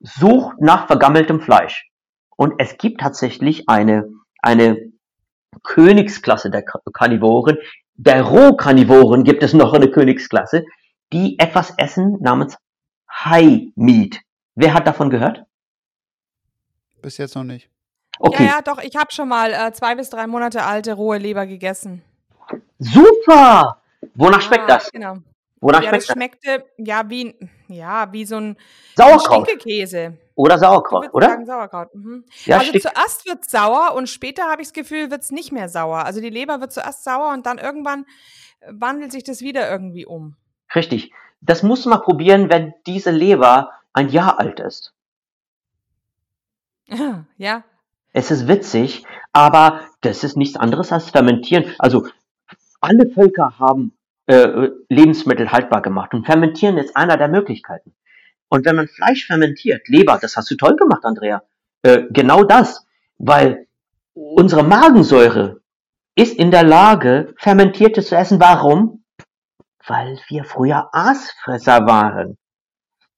sucht 0.00 0.60
nach 0.60 0.86
vergammeltem 0.86 1.40
Fleisch. 1.40 1.90
Und 2.36 2.54
es 2.58 2.78
gibt 2.78 3.00
tatsächlich 3.00 3.68
eine, 3.68 4.08
eine 4.42 4.92
Königsklasse 5.62 6.50
der 6.50 6.62
Karnivoren. 6.62 7.58
Der 7.94 8.22
Rohkarnivoren 8.22 9.24
gibt 9.24 9.42
es 9.42 9.52
noch 9.52 9.72
eine 9.72 9.90
Königsklasse, 9.90 10.64
die 11.12 11.38
etwas 11.38 11.72
essen 11.76 12.18
namens 12.20 12.56
High 13.10 13.68
Meat. 13.76 14.20
Wer 14.56 14.74
hat 14.74 14.86
davon 14.86 15.10
gehört? 15.10 15.44
Bis 17.02 17.18
jetzt 17.18 17.34
noch 17.36 17.44
nicht. 17.44 17.70
Okay. 18.18 18.44
Ja, 18.44 18.50
ja, 18.56 18.62
doch, 18.62 18.82
ich 18.82 18.96
habe 18.96 19.12
schon 19.12 19.28
mal 19.28 19.52
äh, 19.52 19.72
zwei 19.72 19.94
bis 19.94 20.10
drei 20.10 20.26
Monate 20.26 20.62
alte 20.64 20.94
rohe 20.94 21.18
Leber 21.18 21.46
gegessen. 21.46 22.02
Super! 22.78 23.80
Wonach 24.14 24.40
schmeckt 24.40 24.64
Ah, 24.64 24.74
das? 24.78 24.90
Genau. 24.92 25.18
Wonach 25.64 25.82
Ja, 25.82 25.92
das 25.92 26.04
schmeckt 26.06 26.44
das? 26.44 26.56
schmeckte 26.56 26.70
ja 26.76 27.08
wie, 27.08 27.34
ja, 27.68 28.12
wie 28.12 28.26
so 28.26 28.36
ein 28.36 28.56
Sauerkraut 28.96 29.48
Stinkekäse. 29.48 30.18
oder 30.34 30.58
Sauerkraut, 30.58 31.08
oder? 31.14 31.28
sagen 31.28 31.46
Sauerkraut. 31.46 31.94
Mhm. 31.94 32.24
Ja, 32.44 32.58
also 32.58 32.78
zuerst 32.78 33.26
wird 33.26 33.48
sauer 33.48 33.94
und 33.94 34.10
später 34.10 34.44
habe 34.44 34.60
ich 34.60 34.68
das 34.68 34.72
Gefühl, 34.74 35.10
wird 35.10 35.22
es 35.22 35.30
nicht 35.30 35.52
mehr 35.52 35.70
sauer. 35.70 36.04
Also 36.04 36.20
die 36.20 36.28
Leber 36.28 36.60
wird 36.60 36.70
zuerst 36.70 37.02
sauer 37.02 37.32
und 37.32 37.46
dann 37.46 37.56
irgendwann 37.56 38.04
äh, 38.60 38.72
wandelt 38.72 39.10
sich 39.10 39.24
das 39.24 39.40
wieder 39.40 39.70
irgendwie 39.70 40.04
um. 40.04 40.36
Richtig. 40.74 41.12
Das 41.40 41.62
musst 41.62 41.86
du 41.86 41.88
mal 41.88 42.02
probieren, 42.02 42.50
wenn 42.50 42.74
diese 42.86 43.10
Leber 43.10 43.70
ein 43.94 44.10
Jahr 44.10 44.38
alt 44.38 44.60
ist. 44.60 44.92
ja, 47.38 47.64
Es 48.12 48.30
ist 48.30 48.46
witzig, 48.48 49.04
aber 49.32 49.80
das 50.02 50.24
ist 50.24 50.36
nichts 50.36 50.56
anderes 50.58 50.92
als 50.92 51.08
fermentieren. 51.08 51.74
Also 51.78 52.06
alle 52.82 53.08
Völker 53.08 53.58
haben 53.58 53.96
äh, 54.26 54.70
Lebensmittel 54.88 55.52
haltbar 55.52 55.82
gemacht 55.82 56.14
und 56.14 56.26
fermentieren 56.26 56.78
ist 56.78 56.96
einer 56.96 57.16
der 57.16 57.28
Möglichkeiten. 57.28 57.94
Und 58.48 58.64
wenn 58.64 58.76
man 58.76 58.88
Fleisch 58.88 59.26
fermentiert, 59.26 59.88
Leber, 59.88 60.18
das 60.20 60.36
hast 60.36 60.50
du 60.50 60.56
toll 60.56 60.76
gemacht, 60.76 61.04
Andrea. 61.04 61.42
Äh, 61.82 62.04
genau 62.10 62.44
das, 62.44 62.86
weil 63.18 63.66
unsere 64.14 64.62
Magensäure 64.62 65.60
ist 66.14 66.36
in 66.38 66.50
der 66.50 66.62
Lage, 66.62 67.34
Fermentiertes 67.38 68.08
zu 68.08 68.16
essen. 68.16 68.40
Warum? 68.40 69.04
Weil 69.86 70.18
wir 70.28 70.44
früher 70.44 70.88
Aasfresser 70.92 71.86
waren. 71.86 72.38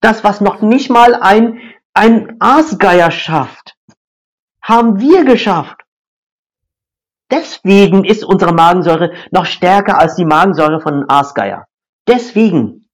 Das, 0.01 0.25
was 0.25 0.41
noch 0.41 0.63
nicht 0.63 0.91
mal 0.91 1.15
ein, 1.15 1.61
ein 1.95 2.37
Aasgeier 2.41 3.11
schafft, 3.11 3.77
haben 4.63 4.99
wir 5.01 5.25
geschafft. 5.25 5.83
Deswegen 7.31 8.05
ist 8.05 8.25
unsere 8.25 8.53
Magensäure 8.53 9.13
noch 9.31 9.47
stärker 9.47 9.99
als 9.99 10.15
die 10.15 10.25
Magensäure 10.25 10.81
von 10.81 11.05
Aasgeier. 11.09 11.67
Deswegen, 12.09 12.89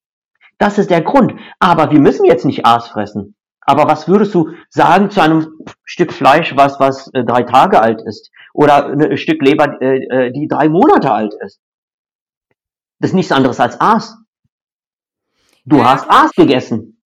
das 0.59 0.79
ist 0.79 0.91
der 0.91 1.03
Grund. 1.03 1.35
Aber 1.59 1.91
wir 1.91 2.01
müssen 2.01 2.25
jetzt 2.25 2.45
nicht 2.47 2.65
Aas 2.65 2.89
fressen. 2.89 3.35
Aber 3.61 3.87
was 3.87 4.09
würdest 4.09 4.35
du 4.35 4.51
sagen 4.71 5.11
zu 5.11 5.21
einem 5.23 5.47
Stück 5.85 6.13
Fleisch, 6.13 6.57
was, 6.57 6.81
was 6.81 7.09
äh, 7.15 7.25
drei 7.25 7.43
Tage 7.45 7.81
alt 7.81 8.03
ist? 8.03 8.31
Oder 8.55 8.87
ein 8.87 9.17
Stück 9.17 9.41
Leber, 9.43 9.81
äh, 9.81 9.99
äh, 9.99 10.33
die 10.33 10.49
drei 10.49 10.69
Monate 10.69 11.13
alt 11.13 11.35
ist? 11.45 11.61
Das 12.99 13.11
ist 13.11 13.15
nichts 13.15 13.33
anderes 13.33 13.61
als 13.61 13.81
Aas. 13.81 14.17
Du 15.65 15.77
Ja, 15.77 15.93
hast. 15.93 16.11
Aas 16.11 16.33
gegessen. 16.33 17.01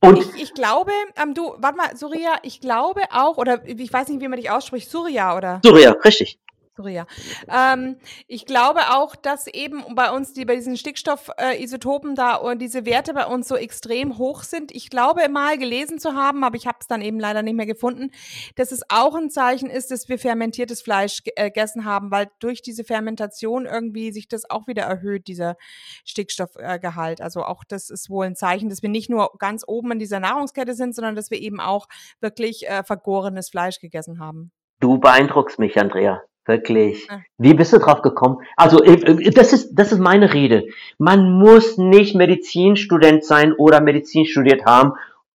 Und 0.00 0.18
Ich, 0.18 0.42
ich 0.42 0.54
glaube, 0.54 0.90
ähm, 1.22 1.34
du, 1.34 1.54
warte 1.58 1.76
mal, 1.76 1.96
Surya, 1.96 2.36
ich 2.42 2.60
glaube 2.60 3.02
auch, 3.12 3.36
oder 3.36 3.64
ich 3.68 3.92
weiß 3.92 4.08
nicht, 4.08 4.20
wie 4.20 4.26
man 4.28 4.40
dich 4.40 4.50
ausspricht, 4.50 4.90
Surya 4.90 5.36
oder 5.36 5.60
Surya, 5.64 5.92
richtig. 6.04 6.40
Surya. 6.74 7.06
Ähm, 7.48 7.96
ich 8.28 8.46
glaube 8.46 8.80
auch, 8.94 9.14
dass 9.14 9.46
eben 9.46 9.84
bei 9.94 10.10
uns 10.10 10.32
die 10.32 10.46
bei 10.46 10.56
diesen 10.56 10.78
Stickstoffisotopen 10.78 12.14
da 12.14 12.36
und 12.36 12.60
diese 12.60 12.86
Werte 12.86 13.12
bei 13.12 13.26
uns 13.26 13.46
so 13.46 13.56
extrem 13.56 14.16
hoch 14.16 14.42
sind. 14.42 14.72
Ich 14.72 14.88
glaube 14.88 15.28
mal 15.28 15.58
gelesen 15.58 15.98
zu 15.98 16.14
haben, 16.14 16.44
aber 16.44 16.56
ich 16.56 16.66
habe 16.66 16.78
es 16.80 16.86
dann 16.86 17.02
eben 17.02 17.20
leider 17.20 17.42
nicht 17.42 17.56
mehr 17.56 17.66
gefunden, 17.66 18.10
dass 18.56 18.72
es 18.72 18.82
auch 18.88 19.14
ein 19.14 19.28
Zeichen 19.28 19.68
ist, 19.68 19.90
dass 19.90 20.08
wir 20.08 20.18
fermentiertes 20.18 20.80
Fleisch 20.80 21.20
äh, 21.36 21.50
gegessen 21.50 21.84
haben, 21.84 22.10
weil 22.10 22.28
durch 22.38 22.62
diese 22.62 22.84
Fermentation 22.84 23.66
irgendwie 23.66 24.10
sich 24.10 24.28
das 24.28 24.48
auch 24.48 24.66
wieder 24.66 24.84
erhöht, 24.84 25.26
dieser 25.26 25.56
Stickstoffgehalt. 26.04 27.20
Äh, 27.20 27.22
also 27.22 27.44
auch 27.44 27.64
das 27.64 27.90
ist 27.90 28.08
wohl 28.08 28.24
ein 28.24 28.36
Zeichen, 28.36 28.70
dass 28.70 28.82
wir 28.82 28.88
nicht 28.88 29.10
nur 29.10 29.30
ganz 29.38 29.62
oben 29.66 29.92
in 29.92 29.98
dieser 29.98 30.20
Nahrungskette 30.20 30.74
sind, 30.74 30.94
sondern 30.94 31.16
dass 31.16 31.30
wir 31.30 31.40
eben 31.40 31.60
auch 31.60 31.86
wirklich 32.20 32.66
äh, 32.66 32.82
vergorenes 32.82 33.50
Fleisch 33.50 33.78
gegessen 33.78 34.18
haben. 34.18 34.52
Du 34.80 34.98
beeindruckst 34.98 35.58
mich, 35.58 35.78
Andrea. 35.78 36.22
Wirklich. 36.44 37.08
Wie 37.38 37.54
bist 37.54 37.72
du 37.72 37.78
drauf 37.78 38.02
gekommen? 38.02 38.38
Also, 38.56 38.82
äh, 38.82 38.94
äh, 38.94 39.30
das 39.30 39.52
ist, 39.52 39.74
das 39.74 39.92
ist 39.92 40.00
meine 40.00 40.34
Rede. 40.34 40.64
Man 40.98 41.38
muss 41.38 41.78
nicht 41.78 42.16
Medizinstudent 42.16 43.24
sein 43.24 43.52
oder 43.52 43.80
Medizin 43.80 44.26
studiert 44.26 44.64
haben, 44.64 44.94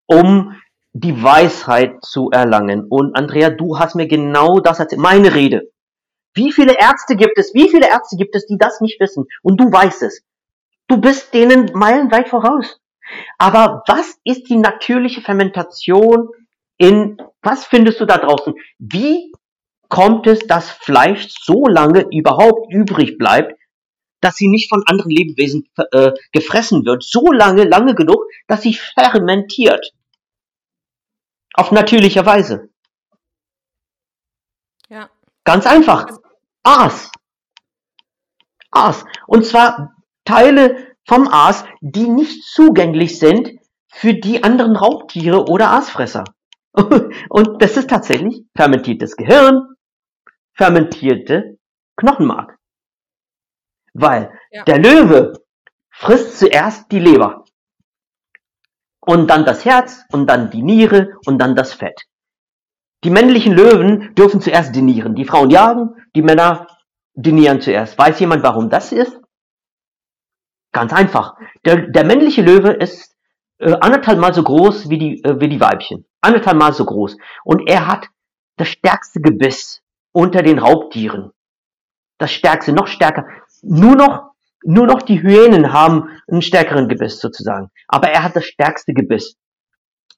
um 0.07 0.55
die 0.93 1.21
Weisheit 1.21 2.03
zu 2.03 2.31
erlangen. 2.31 2.87
Und 2.89 3.15
Andrea, 3.15 3.49
du 3.49 3.77
hast 3.77 3.95
mir 3.95 4.07
genau 4.07 4.59
das 4.59 4.79
erzählt. 4.79 5.01
Meine 5.01 5.35
Rede. 5.35 5.69
Wie 6.33 6.51
viele 6.51 6.77
Ärzte 6.77 7.15
gibt 7.15 7.37
es? 7.37 7.53
Wie 7.53 7.69
viele 7.69 7.87
Ärzte 7.87 8.17
gibt 8.17 8.35
es, 8.35 8.45
die 8.45 8.57
das 8.57 8.81
nicht 8.81 8.99
wissen? 8.99 9.25
Und 9.41 9.59
du 9.59 9.71
weißt 9.71 10.03
es. 10.03 10.23
Du 10.87 10.97
bist 10.97 11.33
denen 11.33 11.71
meilenweit 11.73 12.29
voraus. 12.29 12.79
Aber 13.37 13.83
was 13.87 14.17
ist 14.23 14.49
die 14.49 14.57
natürliche 14.57 15.21
Fermentation 15.21 16.29
in, 16.77 17.17
was 17.41 17.65
findest 17.65 17.99
du 17.99 18.05
da 18.05 18.17
draußen? 18.17 18.53
Wie 18.79 19.31
kommt 19.89 20.27
es, 20.27 20.39
dass 20.39 20.69
Fleisch 20.69 21.27
so 21.41 21.67
lange 21.67 22.05
überhaupt 22.11 22.71
übrig 22.71 23.17
bleibt, 23.17 23.59
dass 24.21 24.35
sie 24.35 24.47
nicht 24.47 24.69
von 24.69 24.83
anderen 24.87 25.11
Lebewesen 25.11 25.69
äh, 25.91 26.11
gefressen 26.31 26.85
wird, 26.85 27.03
so 27.03 27.31
lange, 27.31 27.63
lange 27.63 27.95
genug, 27.95 28.25
dass 28.47 28.61
sie 28.61 28.73
fermentiert. 28.73 29.91
Auf 31.53 31.71
natürliche 31.71 32.25
Weise. 32.25 32.69
Ja. 34.89 35.09
Ganz 35.43 35.65
einfach. 35.67 36.07
Aas. 36.63 37.11
Aas. 38.71 39.05
Und 39.27 39.45
zwar 39.45 39.95
Teile 40.25 40.95
vom 41.05 41.27
Aas, 41.27 41.63
die 41.81 42.09
nicht 42.09 42.43
zugänglich 42.43 43.19
sind 43.19 43.59
für 43.87 44.15
die 44.15 44.43
anderen 44.43 44.75
Raubtiere 44.75 45.45
oder 45.45 45.69
Aasfresser. 45.69 46.23
Und 47.29 47.61
das 47.61 47.77
ist 47.77 47.89
tatsächlich 47.89 48.43
fermentiertes 48.55 49.15
Gehirn, 49.15 49.74
fermentierte 50.55 51.57
Knochenmark. 51.97 52.57
Weil 53.93 54.31
Ja. 54.51 54.63
der 54.63 54.79
Löwe 54.79 55.33
frisst 55.89 56.39
zuerst 56.39 56.91
die 56.91 56.99
Leber 56.99 57.45
und 58.99 59.27
dann 59.29 59.45
das 59.45 59.63
Herz 59.65 60.03
und 60.11 60.27
dann 60.27 60.49
die 60.49 60.63
Niere 60.63 61.17
und 61.25 61.37
dann 61.39 61.55
das 61.55 61.73
Fett. 61.73 62.01
Die 63.03 63.09
männlichen 63.11 63.53
Löwen 63.53 64.15
dürfen 64.15 64.41
zuerst 64.41 64.75
dinieren. 64.75 65.15
Die 65.15 65.25
Frauen 65.25 65.51
jagen, 65.51 65.95
die 66.15 66.23
Männer 66.23 66.67
dinieren 67.13 67.61
zuerst. 67.61 67.97
Weiß 67.97 68.19
jemand, 68.19 68.43
warum 68.43 68.69
das 68.69 68.91
ist? 68.91 69.21
Ganz 70.73 70.91
einfach. 70.91 71.35
Der, 71.63 71.87
der 71.87 72.03
männliche 72.03 72.41
Löwe 72.41 72.71
ist 72.71 73.15
äh, 73.59 73.73
anderthalb 73.79 74.19
Mal 74.19 74.33
so 74.33 74.43
groß 74.43 74.89
wie 74.89 74.97
die, 74.97 75.23
äh, 75.23 75.39
wie 75.39 75.47
die 75.47 75.61
Weibchen. 75.61 76.05
Anderthalb 76.21 76.57
Mal 76.57 76.73
so 76.73 76.83
groß. 76.85 77.15
Und 77.45 77.69
er 77.69 77.87
hat 77.87 78.07
das 78.57 78.69
stärkste 78.69 79.21
Gebiss 79.21 79.81
unter 80.15 80.41
den 80.41 80.59
Raubtieren. 80.59 81.31
Das 82.17 82.31
stärkste, 82.31 82.71
noch 82.71 82.87
stärker. 82.87 83.27
Nur 83.61 83.95
noch, 83.95 84.31
nur 84.63 84.87
noch 84.87 85.01
die 85.01 85.21
Hyänen 85.21 85.73
haben 85.73 86.09
einen 86.29 86.41
stärkeren 86.41 86.87
Gebiss 86.87 87.19
sozusagen. 87.19 87.69
Aber 87.89 88.09
er 88.09 88.23
hat 88.23 88.35
das 88.35 88.45
stärkste 88.45 88.93
Gebiss. 88.93 89.35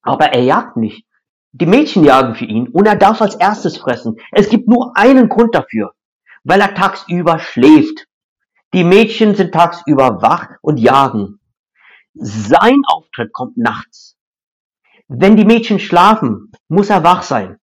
Aber 0.03 0.27
er 0.27 0.43
jagt 0.43 0.77
nicht. 0.77 1.05
Die 1.51 1.65
Mädchen 1.65 2.03
jagen 2.03 2.35
für 2.35 2.45
ihn 2.45 2.67
und 2.67 2.85
er 2.85 2.95
darf 2.95 3.21
als 3.21 3.35
erstes 3.35 3.77
fressen. 3.77 4.17
Es 4.31 4.49
gibt 4.49 4.67
nur 4.67 4.95
einen 4.95 5.29
Grund 5.29 5.55
dafür. 5.55 5.93
Weil 6.43 6.61
er 6.61 6.75
tagsüber 6.75 7.39
schläft. 7.39 8.05
Die 8.73 8.83
Mädchen 8.83 9.33
sind 9.33 9.51
tagsüber 9.51 10.21
wach 10.21 10.49
und 10.61 10.77
jagen. 10.77 11.39
Sein 12.13 12.81
Auftritt 12.85 13.33
kommt 13.33 13.57
nachts. 13.57 14.15
Wenn 15.07 15.35
die 15.35 15.45
Mädchen 15.45 15.79
schlafen, 15.79 16.51
muss 16.67 16.91
er 16.91 17.03
wach 17.03 17.23
sein. 17.23 17.57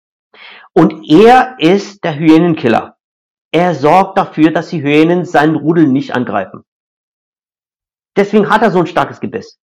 Und 0.75 1.09
er 1.09 1.57
ist 1.59 2.03
der 2.03 2.19
Hyänenkiller. 2.19 2.97
Er 3.53 3.75
sorgt 3.75 4.19
dafür, 4.19 4.51
dass 4.51 4.71
die 4.71 4.83
Hyänen 4.83 5.25
seinen 5.25 5.55
Rudel 5.55 5.87
nicht 5.87 6.15
angreifen. 6.15 6.65
Deswegen 8.17 8.51
hat 8.51 8.63
er 8.63 8.73
so 8.73 8.81
ein 8.81 8.87
starkes 8.87 9.21
Gebiss. 9.21 9.61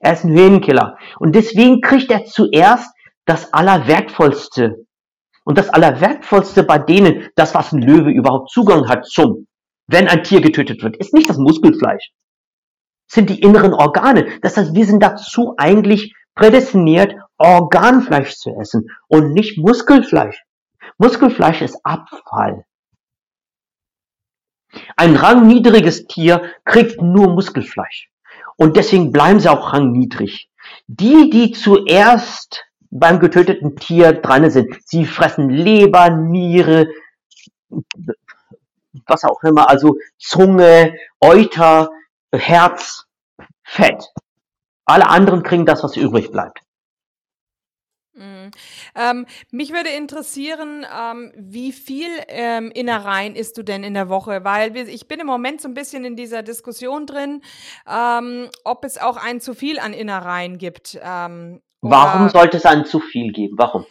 Er 0.00 0.14
ist 0.14 0.24
ein 0.24 0.32
Hyänenkiller. 0.32 0.98
Und 1.20 1.36
deswegen 1.36 1.80
kriegt 1.80 2.10
er 2.10 2.24
zuerst 2.24 2.92
das 3.24 3.52
Allerwertvollste. 3.52 4.84
Und 5.44 5.58
das 5.58 5.70
Allerwertvollste 5.70 6.64
bei 6.64 6.78
denen, 6.78 7.28
das 7.36 7.54
was 7.54 7.72
ein 7.72 7.80
Löwe 7.80 8.10
überhaupt 8.10 8.50
Zugang 8.50 8.88
hat 8.88 9.06
zum, 9.06 9.46
wenn 9.86 10.08
ein 10.08 10.24
Tier 10.24 10.40
getötet 10.40 10.82
wird, 10.82 10.96
ist 10.96 11.14
nicht 11.14 11.28
das 11.28 11.38
Muskelfleisch. 11.38 12.10
Sind 13.06 13.30
die 13.30 13.40
inneren 13.40 13.72
Organe. 13.72 14.40
Das 14.42 14.56
heißt, 14.56 14.74
wir 14.74 14.84
sind 14.84 15.02
dazu 15.02 15.54
eigentlich 15.56 16.14
prädestiniert, 16.34 17.14
Organfleisch 17.38 18.36
zu 18.36 18.50
essen 18.60 18.88
und 19.06 19.32
nicht 19.32 19.58
Muskelfleisch. 19.58 20.42
Muskelfleisch 20.98 21.62
ist 21.62 21.80
Abfall. 21.84 22.64
Ein 24.96 25.16
rangniedriges 25.16 26.06
Tier 26.06 26.52
kriegt 26.64 27.00
nur 27.00 27.32
Muskelfleisch. 27.32 28.10
Und 28.56 28.76
deswegen 28.76 29.12
bleiben 29.12 29.40
sie 29.40 29.48
auch 29.48 29.72
rangniedrig. 29.72 30.50
Die, 30.86 31.30
die 31.30 31.52
zuerst 31.52 32.64
beim 32.90 33.20
getöteten 33.20 33.76
Tier 33.76 34.12
dran 34.12 34.50
sind, 34.50 34.76
sie 34.84 35.06
fressen 35.06 35.48
Leber, 35.50 36.10
Niere, 36.10 36.88
was 39.06 39.24
auch 39.24 39.42
immer, 39.42 39.70
also 39.70 39.96
Zunge, 40.18 40.96
Euter, 41.20 41.90
Herz, 42.32 43.06
Fett. 43.62 44.04
Alle 44.84 45.08
anderen 45.08 45.42
kriegen 45.42 45.66
das, 45.66 45.84
was 45.84 45.96
übrig 45.96 46.30
bleibt. 46.30 46.60
Ähm, 48.98 49.26
mich 49.50 49.72
würde 49.72 49.90
interessieren, 49.90 50.84
ähm, 50.84 51.32
wie 51.36 51.72
viel 51.72 52.08
ähm, 52.28 52.70
Innereien 52.72 53.36
isst 53.36 53.56
du 53.56 53.62
denn 53.62 53.84
in 53.84 53.94
der 53.94 54.08
Woche? 54.08 54.44
Weil 54.44 54.74
wir, 54.74 54.88
ich 54.88 55.08
bin 55.08 55.20
im 55.20 55.26
Moment 55.26 55.60
so 55.60 55.68
ein 55.68 55.74
bisschen 55.74 56.04
in 56.04 56.16
dieser 56.16 56.42
Diskussion 56.42 57.06
drin, 57.06 57.42
ähm, 57.88 58.48
ob 58.64 58.84
es 58.84 58.98
auch 58.98 59.16
ein 59.16 59.40
zu 59.40 59.54
viel 59.54 59.78
an 59.78 59.92
Innereien 59.92 60.58
gibt. 60.58 60.98
Ähm, 61.02 61.60
Warum 61.80 62.28
sollte 62.28 62.56
es 62.56 62.66
einen 62.66 62.84
zu 62.84 62.98
viel 62.98 63.32
geben? 63.32 63.56
Warum? 63.56 63.86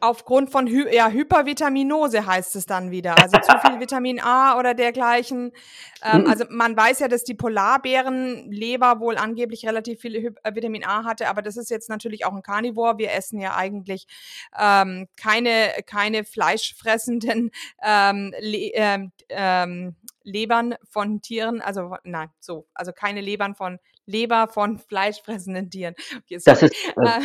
Aufgrund 0.00 0.50
von 0.50 0.66
Hy 0.66 0.94
ja, 0.94 1.08
Hypervitaminose 1.08 2.26
heißt 2.26 2.56
es 2.56 2.66
dann 2.66 2.90
wieder. 2.90 3.16
Also 3.18 3.38
zu 3.38 3.58
viel 3.58 3.80
Vitamin 3.80 4.20
A 4.20 4.58
oder 4.58 4.74
dergleichen. 4.74 5.52
Ähm, 6.02 6.22
Mhm. 6.22 6.26
also 6.26 6.44
man 6.50 6.76
weiß 6.76 7.00
ja, 7.00 7.08
dass 7.08 7.24
die 7.24 7.34
Polarbärenleber 7.34 9.00
wohl 9.00 9.16
angeblich 9.16 9.66
relativ 9.66 10.00
viel 10.00 10.20
Hy 10.20 10.30
äh, 10.42 10.54
Vitamin 10.54 10.84
A 10.84 11.04
hatte, 11.04 11.28
aber 11.28 11.42
das 11.42 11.56
ist 11.56 11.70
jetzt 11.70 11.88
natürlich 11.88 12.26
auch 12.26 12.34
ein 12.34 12.42
Carnivore. 12.42 12.98
Wir 12.98 13.12
essen 13.12 13.40
ja 13.40 13.56
eigentlich 13.56 14.06
ähm, 14.58 15.08
keine, 15.16 15.70
keine 15.86 16.24
fleischfressenden 16.24 17.50
ähm, 17.82 18.32
Le 18.40 18.70
ähm, 18.74 19.12
ähm, 19.28 19.96
Lebern 20.22 20.74
von 20.88 21.20
Tieren, 21.20 21.60
also 21.60 21.96
nein, 22.02 22.30
so, 22.40 22.66
also 22.74 22.92
keine 22.92 23.20
Lebern 23.20 23.54
von 23.54 23.78
Leber 24.06 24.48
von 24.48 24.78
fleischfressenden 24.78 25.70
Tieren. 25.70 25.94
Okay, 26.18 26.38
Das 26.44 26.62
ist, 26.62 26.74
äh, 26.74 26.90
Äh, 27.00 27.20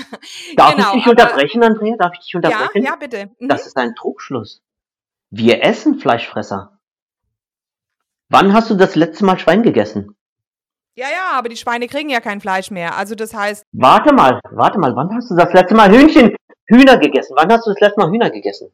darf 0.56 0.76
genau, 0.76 0.88
ich 0.90 0.94
dich 0.94 1.04
aber- 1.04 1.12
unterbrechen, 1.12 1.64
Andrea? 1.64 1.96
Darf 1.98 2.14
ich 2.14 2.20
dich 2.22 2.32
Ja, 2.34 2.38
unterbrechen? 2.38 2.84
ja, 2.86 2.96
bitte. 2.96 3.32
Mhm. 3.40 3.48
Das 3.50 3.68
ist 3.68 3.78
ein 3.78 3.96
Trugschluss. 3.96 4.62
Wir 5.30 5.64
essen 5.64 6.00
Fleischfresser. 6.00 6.80
Wann 8.30 8.54
hast 8.54 8.70
du 8.70 8.76
das 8.76 8.96
letzte 8.96 9.26
Mal 9.26 9.38
Schwein 9.40 9.64
gegessen? 9.64 10.16
Ja, 10.96 11.08
ja, 11.10 11.32
aber 11.38 11.50
die 11.50 11.58
Schweine 11.58 11.88
kriegen 11.88 12.10
ja 12.10 12.20
kein 12.20 12.42
Fleisch 12.42 12.72
mehr. 12.72 12.96
Also 12.98 13.16
das 13.16 13.34
heißt, 13.34 13.64
Warte 13.72 14.14
mal, 14.14 14.40
warte 14.52 14.80
mal, 14.80 14.96
wann 14.96 15.16
hast 15.16 15.32
du 15.32 15.36
das 15.36 15.52
letzte 15.54 15.76
Mal 15.76 15.90
Hühnchen, 15.92 16.36
Hühner 16.68 16.98
gegessen? 16.98 17.36
Wann 17.38 17.52
hast 17.52 17.66
du 17.66 17.72
das 17.72 17.80
letzte 17.80 18.00
Mal 18.02 18.10
Hühner 18.12 18.30
gegessen? 18.30 18.70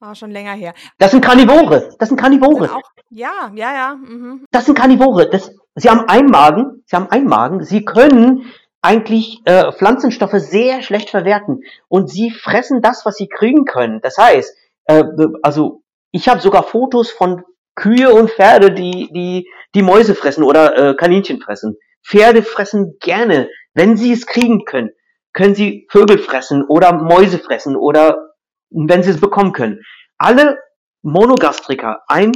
ah, 0.00 0.14
schon 0.16 0.32
länger 0.32 0.54
her. 0.54 0.74
Das 0.98 1.12
sind 1.12 1.24
Karnivore. 1.24 1.80
Das 1.80 2.08
sind 2.08 2.08
Sind 2.08 2.16
Karnivore. 2.20 2.74
auch, 2.74 2.82
ja, 3.10 3.52
ja, 3.54 3.72
ja. 3.72 3.94
Mhm. 3.94 4.46
Das 4.50 4.64
sind 4.66 4.76
Karnivore. 4.76 5.30
Das, 5.30 5.54
sie 5.74 5.88
haben 5.88 6.08
einen 6.08 6.30
Magen, 6.30 6.82
Sie 6.92 6.96
haben 6.96 7.10
einen 7.10 7.26
Magen. 7.26 7.64
Sie 7.64 7.86
können 7.86 8.52
eigentlich 8.82 9.40
äh, 9.46 9.72
Pflanzenstoffe 9.72 10.34
sehr 10.34 10.82
schlecht 10.82 11.08
verwerten 11.08 11.62
und 11.88 12.10
sie 12.10 12.30
fressen 12.30 12.82
das, 12.82 13.06
was 13.06 13.16
sie 13.16 13.28
kriegen 13.28 13.64
können. 13.64 14.00
Das 14.02 14.18
heißt, 14.18 14.54
äh, 14.86 15.04
also 15.42 15.82
ich 16.10 16.28
habe 16.28 16.42
sogar 16.42 16.64
Fotos 16.64 17.10
von 17.10 17.44
Kühe 17.74 18.12
und 18.12 18.30
Pferde, 18.30 18.72
die 18.72 19.08
die 19.14 19.48
die 19.74 19.82
Mäuse 19.82 20.14
fressen 20.14 20.44
oder 20.44 20.76
äh, 20.76 20.94
Kaninchen 20.96 21.40
fressen. 21.40 21.78
Pferde 22.04 22.42
fressen 22.42 22.98
gerne, 23.00 23.48
wenn 23.72 23.96
sie 23.96 24.12
es 24.12 24.26
kriegen 24.26 24.66
können, 24.66 24.90
können 25.32 25.54
sie 25.54 25.86
Vögel 25.90 26.18
fressen 26.18 26.62
oder 26.68 26.92
Mäuse 26.92 27.38
fressen 27.38 27.74
oder 27.74 28.32
wenn 28.68 29.02
sie 29.02 29.12
es 29.12 29.20
bekommen 29.20 29.52
können. 29.52 29.80
Alle 30.18 30.58
Monogastriker, 31.00 32.02
ein, 32.06 32.32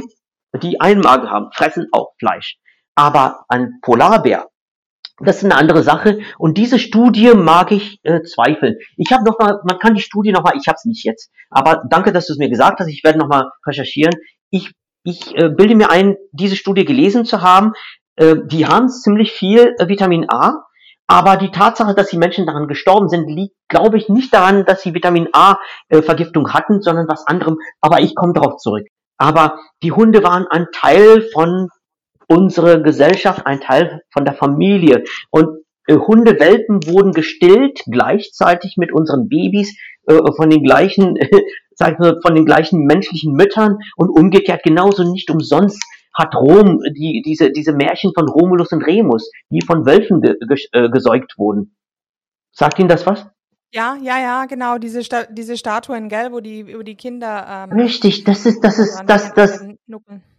die 0.63 0.81
einen 0.81 1.01
Magen 1.01 1.29
haben, 1.29 1.51
fressen 1.53 1.87
auch 1.91 2.13
Fleisch. 2.17 2.57
Aber 2.97 3.45
ein 3.47 3.79
Polarbär, 3.83 4.47
das 5.19 5.37
ist 5.37 5.45
eine 5.45 5.55
andere 5.55 5.83
Sache. 5.83 6.19
Und 6.39 6.57
diese 6.57 6.79
Studie 6.79 7.33
mag 7.35 7.71
ich 7.71 7.99
äh, 8.03 8.23
zweifeln. 8.23 8.75
Ich 8.97 9.11
habe 9.11 9.23
noch 9.23 9.37
mal, 9.37 9.61
man 9.65 9.77
kann 9.77 9.93
die 9.93 10.01
Studie 10.01 10.31
noch 10.31 10.43
mal, 10.43 10.55
ich 10.59 10.67
habe 10.67 10.77
es 10.77 10.85
nicht 10.85 11.05
jetzt, 11.05 11.31
aber 11.51 11.83
danke, 11.89 12.11
dass 12.11 12.25
du 12.25 12.33
es 12.33 12.39
mir 12.39 12.49
gesagt 12.49 12.79
hast. 12.79 12.87
Ich 12.87 13.03
werde 13.03 13.19
noch 13.19 13.27
mal 13.27 13.51
recherchieren. 13.67 14.15
Ich, 14.49 14.71
ich 15.03 15.37
äh, 15.37 15.49
bilde 15.49 15.75
mir 15.75 15.91
ein, 15.91 16.15
diese 16.31 16.55
Studie 16.55 16.85
gelesen 16.85 17.23
zu 17.23 17.43
haben. 17.43 17.73
Äh, 18.15 18.37
die 18.45 18.65
haben 18.65 18.89
ziemlich 18.89 19.31
viel 19.31 19.75
äh, 19.77 19.87
Vitamin 19.87 20.25
A, 20.29 20.65
aber 21.05 21.37
die 21.37 21.51
Tatsache, 21.51 21.93
dass 21.93 22.09
die 22.09 22.17
Menschen 22.17 22.47
daran 22.47 22.67
gestorben 22.67 23.09
sind, 23.09 23.27
liegt, 23.29 23.55
glaube 23.69 23.97
ich, 23.97 24.09
nicht 24.09 24.33
daran, 24.33 24.65
dass 24.65 24.81
sie 24.81 24.95
Vitamin 24.95 25.29
A-Vergiftung 25.33 26.47
äh, 26.47 26.49
hatten, 26.49 26.81
sondern 26.81 27.07
was 27.07 27.27
anderem. 27.27 27.57
Aber 27.79 28.01
ich 28.01 28.15
komme 28.15 28.33
darauf 28.33 28.57
zurück. 28.57 28.87
Aber 29.19 29.59
die 29.83 29.91
Hunde 29.91 30.23
waren 30.23 30.47
ein 30.47 30.67
Teil 30.73 31.21
von 31.33 31.69
unserer 32.27 32.79
Gesellschaft, 32.81 33.45
ein 33.45 33.61
Teil 33.61 34.01
von 34.11 34.25
der 34.25 34.33
Familie. 34.33 35.03
Und 35.31 35.47
äh, 35.87 35.95
Hundewelpen 35.95 36.85
wurden 36.85 37.13
gestillt 37.13 37.81
gleichzeitig 37.89 38.75
mit 38.77 38.91
unseren 38.93 39.29
Babys 39.29 39.77
äh, 40.07 40.19
von 40.35 40.49
den 40.49 40.63
gleichen, 40.63 41.15
äh, 41.15 41.29
sag 41.75 41.93
ich 41.93 41.99
mal, 41.99 42.19
von 42.21 42.35
den 42.35 42.45
gleichen 42.45 42.85
menschlichen 42.85 43.33
Müttern 43.33 43.77
und 43.95 44.09
umgekehrt 44.09 44.63
genauso 44.63 45.03
nicht 45.09 45.29
umsonst 45.31 45.81
hat 46.13 46.33
Rom 46.33 46.81
die, 46.95 47.21
diese, 47.23 47.51
diese 47.51 47.73
Märchen 47.73 48.11
von 48.13 48.27
Romulus 48.27 48.71
und 48.71 48.81
Remus, 48.81 49.31
die 49.49 49.61
von 49.61 49.85
Wölfen 49.85 50.21
ge, 50.21 50.35
ge, 50.39 50.57
äh, 50.71 50.89
gesäugt 50.89 51.35
wurden. 51.37 51.75
Sagt 52.51 52.79
Ihnen 52.79 52.89
das 52.89 53.05
was? 53.05 53.27
Ja, 53.71 53.97
ja, 54.01 54.19
ja, 54.19 54.45
genau, 54.45 54.77
diese, 54.77 55.03
Sta 55.03 55.25
diese 55.25 55.57
Statuen, 55.57 56.09
gell, 56.09 56.31
wo 56.31 56.39
die, 56.39 56.73
wo 56.75 56.81
die 56.81 56.95
Kinder. 56.95 57.67
Ähm, 57.69 57.79
Richtig, 57.79 58.23
das 58.23 58.45
ist, 58.45 58.61
das 58.61 58.79
ist, 58.79 59.03
das, 59.05 59.33
das, 59.33 59.61
mhm. 59.61 59.77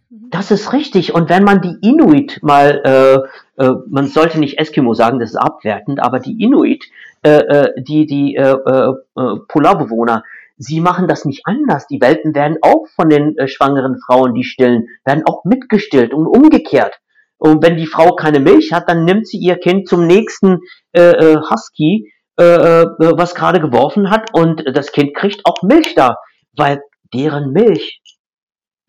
Das 0.09 0.49
ist 0.49 0.73
richtig. 0.73 1.13
Und 1.13 1.29
wenn 1.29 1.43
man 1.43 1.61
die 1.61 1.77
Inuit 1.81 2.39
mal, 2.41 2.81
äh, 2.83 3.63
äh, 3.63 3.75
man 3.87 4.07
sollte 4.07 4.39
nicht 4.39 4.57
Eskimo 4.57 4.93
sagen, 4.93 5.19
das 5.19 5.31
ist 5.31 5.35
abwertend, 5.35 5.99
aber 5.99 6.19
die 6.19 6.41
Inuit, 6.43 6.85
äh, 7.23 7.29
äh 7.29 7.73
die, 7.81 8.07
die 8.07 8.35
äh, 8.35 8.55
äh, 8.55 8.93
äh, 9.15 9.35
Polarbewohner, 9.47 10.23
sie 10.57 10.81
machen 10.81 11.07
das 11.07 11.25
nicht 11.25 11.45
anders. 11.45 11.85
Die 11.87 12.01
Welpen 12.01 12.33
werden 12.33 12.57
auch 12.61 12.87
von 12.95 13.09
den 13.09 13.37
äh, 13.37 13.47
schwangeren 13.47 13.99
Frauen, 13.99 14.33
die 14.33 14.43
stillen, 14.43 14.87
werden 15.05 15.23
auch 15.27 15.45
mitgestillt 15.45 16.13
und 16.13 16.25
umgekehrt. 16.25 16.99
Und 17.37 17.63
wenn 17.63 17.77
die 17.77 17.87
Frau 17.87 18.15
keine 18.15 18.39
Milch 18.39 18.73
hat, 18.73 18.89
dann 18.89 19.05
nimmt 19.05 19.27
sie 19.27 19.37
ihr 19.37 19.57
Kind 19.57 19.87
zum 19.87 20.07
nächsten 20.07 20.59
äh, 20.91 21.01
äh, 21.01 21.37
Husky, 21.37 22.11
äh, 22.35 22.43
was 22.43 23.35
gerade 23.35 23.61
geworfen 23.61 24.09
hat, 24.09 24.33
und 24.33 24.63
das 24.75 24.91
Kind 24.91 25.15
kriegt 25.15 25.45
auch 25.45 25.61
Milch 25.61 25.93
da, 25.95 26.17
weil 26.57 26.81
deren 27.13 27.53
Milch 27.53 28.01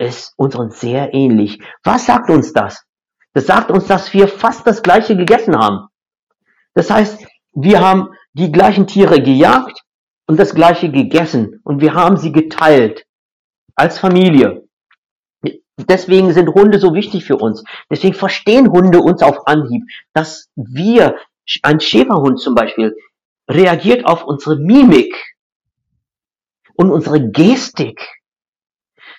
ist 0.01 0.33
unseren 0.37 0.71
sehr 0.71 1.15
ähnlich. 1.15 1.61
Was 1.85 2.07
sagt 2.07 2.31
uns 2.31 2.53
das? 2.53 2.85
Das 3.35 3.47
sagt 3.47 3.71
uns, 3.71 3.87
dass 3.87 4.13
wir 4.13 4.27
fast 4.27 4.67
das 4.67 4.83
gleiche 4.83 5.17
gegessen 5.17 5.57
haben. 5.57 5.87
Das 6.75 6.91
heißt, 6.91 7.25
wir 7.53 7.81
haben 7.81 8.09
die 8.33 8.51
gleichen 8.51 8.87
Tiere 8.87 9.23
gejagt, 9.23 9.85
und 10.31 10.39
das 10.39 10.55
gleiche 10.55 10.93
gegessen 10.93 11.61
und 11.65 11.81
wir 11.81 11.95
haben 11.95 12.17
sie 12.17 12.31
geteilt 12.31 13.05
als 13.75 13.99
Familie. 13.99 14.69
Deswegen 15.77 16.33
sind 16.33 16.51
Hunde 16.51 16.79
so 16.79 16.95
wichtig 16.95 17.25
für 17.25 17.37
uns. 17.37 17.65
Deswegen 17.91 18.15
verstehen 18.15 18.71
Hunde 18.71 19.01
uns 19.01 19.25
auf 19.25 19.49
Anhieb, 19.49 19.83
dass 20.13 20.49
wir, 20.55 21.17
ein 21.65 21.81
Schäferhund 21.81 22.39
zum 22.39 22.55
Beispiel, 22.55 22.95
reagiert 23.49 24.07
auf 24.07 24.23
unsere 24.23 24.55
Mimik 24.55 25.17
und 26.75 26.93
unsere 26.93 27.29
Gestik. 27.29 28.01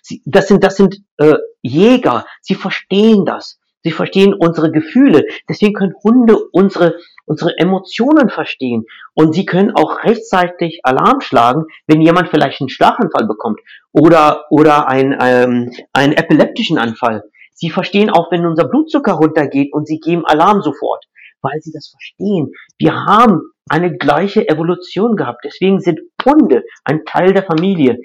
Sie, 0.02 0.22
das 0.26 0.48
sind, 0.48 0.64
das 0.64 0.78
sind 0.78 1.02
äh, 1.18 1.36
Jäger. 1.62 2.26
Sie 2.42 2.56
verstehen 2.56 3.26
das. 3.26 3.60
Sie 3.84 3.92
verstehen 3.92 4.34
unsere 4.34 4.72
Gefühle. 4.72 5.26
Deswegen 5.50 5.74
können 5.74 5.96
Hunde 6.04 6.38
unsere, 6.52 6.98
unsere 7.26 7.58
Emotionen 7.58 8.30
verstehen. 8.30 8.86
Und 9.14 9.34
sie 9.34 9.46
können 9.46 9.72
auch 9.72 10.04
rechtzeitig 10.04 10.82
Alarm 10.84 11.22
schlagen, 11.22 11.66
wenn 11.88 12.02
jemand 12.02 12.30
vielleicht 12.30 12.62
einen 12.62 12.70
Schlaganfall 12.70 13.28
bekommt 13.28 13.60
oder, 13.92 14.46
oder 14.52 14.88
ein, 14.88 15.18
ähm, 15.20 15.72
einen 15.94 16.14
epileptischen 16.14 16.78
Anfall. 16.78 17.24
Sie 17.54 17.70
verstehen 17.70 18.10
auch, 18.10 18.32
wenn 18.32 18.46
unser 18.46 18.68
Blutzucker 18.68 19.14
runtergeht 19.14 19.74
und 19.74 19.88
sie 19.88 20.00
geben 20.00 20.26
Alarm 20.26 20.62
sofort, 20.62 21.06
weil 21.42 21.60
sie 21.62 21.72
das 21.72 21.90
verstehen. 21.90 22.52
Wir 22.78 23.06
haben 23.06 23.42
eine 23.70 23.96
gleiche 23.98 24.48
Evolution 24.48 25.16
gehabt. 25.16 25.42
Deswegen 25.44 25.80
sind 25.80 26.00
Hunde 26.26 26.64
ein 26.84 27.06
Teil 27.06 27.34
der 27.34 27.44
Familie. 27.44 27.98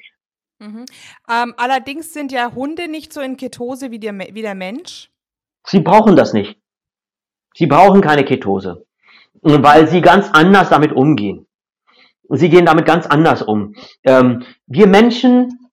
Mhm. 0.59 0.87
Ähm, 1.31 1.55
allerdings 1.57 2.13
sind 2.13 2.33
ja 2.33 2.53
Hunde 2.55 2.89
nicht 2.89 3.13
so 3.13 3.21
in 3.21 3.37
Ketose 3.37 3.91
wie 3.91 3.99
der, 3.99 4.19
wie 4.19 4.43
der 4.43 4.55
Mensch. 4.55 5.11
Sie 5.67 5.81
brauchen 5.81 6.17
das 6.17 6.33
nicht. 6.33 6.59
Sie 7.55 7.67
brauchen 7.67 8.01
keine 8.01 8.25
Ketose, 8.25 8.87
weil 9.41 9.89
sie 9.89 10.01
ganz 10.01 10.29
anders 10.31 10.69
damit 10.69 10.93
umgehen. 10.93 11.47
Sie 12.29 12.51
gehen 12.51 12.67
damit 12.67 12.87
ganz 12.87 13.07
anders 13.07 13.43
um. 13.43 13.75
Ähm, 14.05 14.45
wir 14.67 14.87
Menschen 14.87 15.71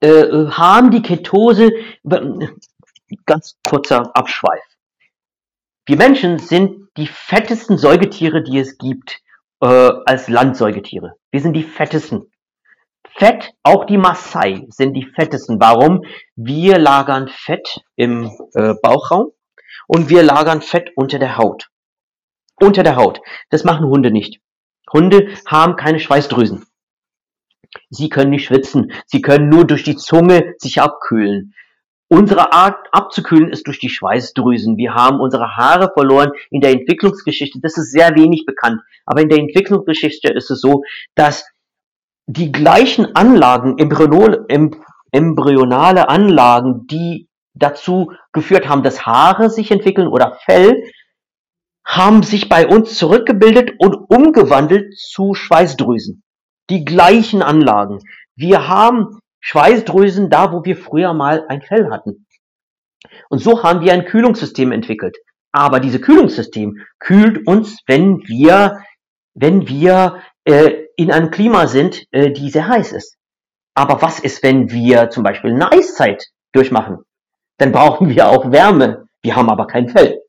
äh, 0.00 0.46
haben 0.50 0.90
die 0.90 1.02
Ketose, 1.02 1.70
ganz 3.26 3.58
kurzer 3.68 4.10
Abschweif. 4.16 4.62
Wir 5.86 5.96
Menschen 5.96 6.38
sind 6.38 6.88
die 6.96 7.06
fettesten 7.06 7.76
Säugetiere, 7.76 8.42
die 8.42 8.58
es 8.58 8.78
gibt, 8.78 9.20
äh, 9.60 9.66
als 9.66 10.28
Landsäugetiere. 10.28 11.16
Wir 11.30 11.40
sind 11.40 11.54
die 11.54 11.64
fettesten. 11.64 12.31
Fett, 13.14 13.52
auch 13.62 13.84
die 13.84 13.98
Maasai 13.98 14.66
sind 14.70 14.94
die 14.94 15.04
fettesten. 15.04 15.60
Warum? 15.60 16.04
Wir 16.34 16.78
lagern 16.78 17.28
Fett 17.28 17.80
im 17.96 18.30
äh, 18.54 18.74
Bauchraum 18.82 19.32
und 19.86 20.08
wir 20.08 20.22
lagern 20.22 20.62
Fett 20.62 20.90
unter 20.96 21.18
der 21.18 21.36
Haut. 21.36 21.68
Unter 22.56 22.82
der 22.82 22.96
Haut. 22.96 23.20
Das 23.50 23.64
machen 23.64 23.86
Hunde 23.86 24.10
nicht. 24.10 24.40
Hunde 24.92 25.28
haben 25.46 25.76
keine 25.76 26.00
Schweißdrüsen. 26.00 26.64
Sie 27.90 28.08
können 28.08 28.30
nicht 28.30 28.46
schwitzen. 28.46 28.92
Sie 29.06 29.20
können 29.20 29.48
nur 29.48 29.66
durch 29.66 29.82
die 29.82 29.96
Zunge 29.96 30.54
sich 30.58 30.80
abkühlen. 30.80 31.54
Unsere 32.08 32.52
Art 32.52 32.88
abzukühlen 32.92 33.50
ist 33.50 33.66
durch 33.66 33.78
die 33.78 33.88
Schweißdrüsen. 33.88 34.76
Wir 34.76 34.94
haben 34.94 35.18
unsere 35.18 35.56
Haare 35.56 35.90
verloren 35.94 36.32
in 36.50 36.60
der 36.60 36.72
Entwicklungsgeschichte. 36.72 37.58
Das 37.62 37.78
ist 37.78 37.90
sehr 37.90 38.14
wenig 38.14 38.44
bekannt. 38.44 38.82
Aber 39.06 39.22
in 39.22 39.30
der 39.30 39.38
Entwicklungsgeschichte 39.38 40.30
ist 40.30 40.50
es 40.50 40.60
so, 40.60 40.82
dass 41.14 41.46
die 42.26 42.52
gleichen 42.52 43.14
Anlagen, 43.16 43.78
embryonale 45.10 46.08
Anlagen, 46.08 46.86
die 46.86 47.28
dazu 47.54 48.12
geführt 48.32 48.68
haben, 48.68 48.82
dass 48.82 49.04
Haare 49.06 49.50
sich 49.50 49.70
entwickeln 49.70 50.08
oder 50.08 50.38
Fell, 50.44 50.84
haben 51.84 52.22
sich 52.22 52.48
bei 52.48 52.66
uns 52.66 52.96
zurückgebildet 52.96 53.72
und 53.78 53.94
umgewandelt 54.08 54.96
zu 54.96 55.34
Schweißdrüsen. 55.34 56.22
Die 56.70 56.84
gleichen 56.84 57.42
Anlagen. 57.42 57.98
Wir 58.36 58.68
haben 58.68 59.18
Schweißdrüsen 59.40 60.30
da, 60.30 60.52
wo 60.52 60.64
wir 60.64 60.76
früher 60.76 61.12
mal 61.12 61.44
ein 61.48 61.60
Fell 61.60 61.90
hatten. 61.90 62.26
Und 63.28 63.40
so 63.40 63.62
haben 63.62 63.80
wir 63.80 63.92
ein 63.92 64.04
Kühlungssystem 64.04 64.72
entwickelt. 64.72 65.16
Aber 65.50 65.80
dieses 65.80 66.00
Kühlungssystem 66.00 66.78
kühlt 66.98 67.46
uns, 67.46 67.80
wenn 67.86 68.20
wir, 68.26 68.82
wenn 69.34 69.68
wir 69.68 70.22
äh, 70.44 70.81
in 70.96 71.10
einem 71.10 71.30
Klima 71.30 71.66
sind, 71.66 72.04
äh, 72.10 72.30
die 72.30 72.50
sehr 72.50 72.68
heiß 72.68 72.92
ist. 72.92 73.16
Aber 73.74 74.02
was 74.02 74.20
ist, 74.20 74.42
wenn 74.42 74.70
wir 74.70 75.10
zum 75.10 75.22
Beispiel 75.22 75.52
eine 75.52 75.72
Eiszeit 75.72 76.24
durchmachen? 76.52 76.98
Dann 77.58 77.72
brauchen 77.72 78.08
wir 78.08 78.28
auch 78.28 78.50
Wärme. 78.50 79.06
Wir 79.22 79.36
haben 79.36 79.48
aber 79.48 79.66
kein 79.66 79.88
Fell. 79.88 80.20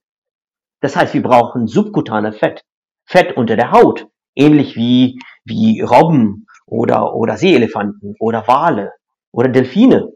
Das 0.81 0.95
heißt, 0.95 1.14
wir 1.14 1.23
brauchen 1.23 1.68
subkutane 1.68 2.31
Fett. 2.31 2.64
Fett 3.06 3.35
unter 3.35 3.56
der 3.56 3.72
Haut. 3.72 4.07
Ähnlich 4.35 4.76
wie, 4.76 5.19
wie 5.45 5.81
Robben 5.81 6.45
oder, 6.65 7.14
oder 7.14 7.38
Seeelefanten 7.38 8.15
oder 8.19 8.48
Wale 8.48 8.91
oder 9.31 9.49
Delfine 9.49 10.10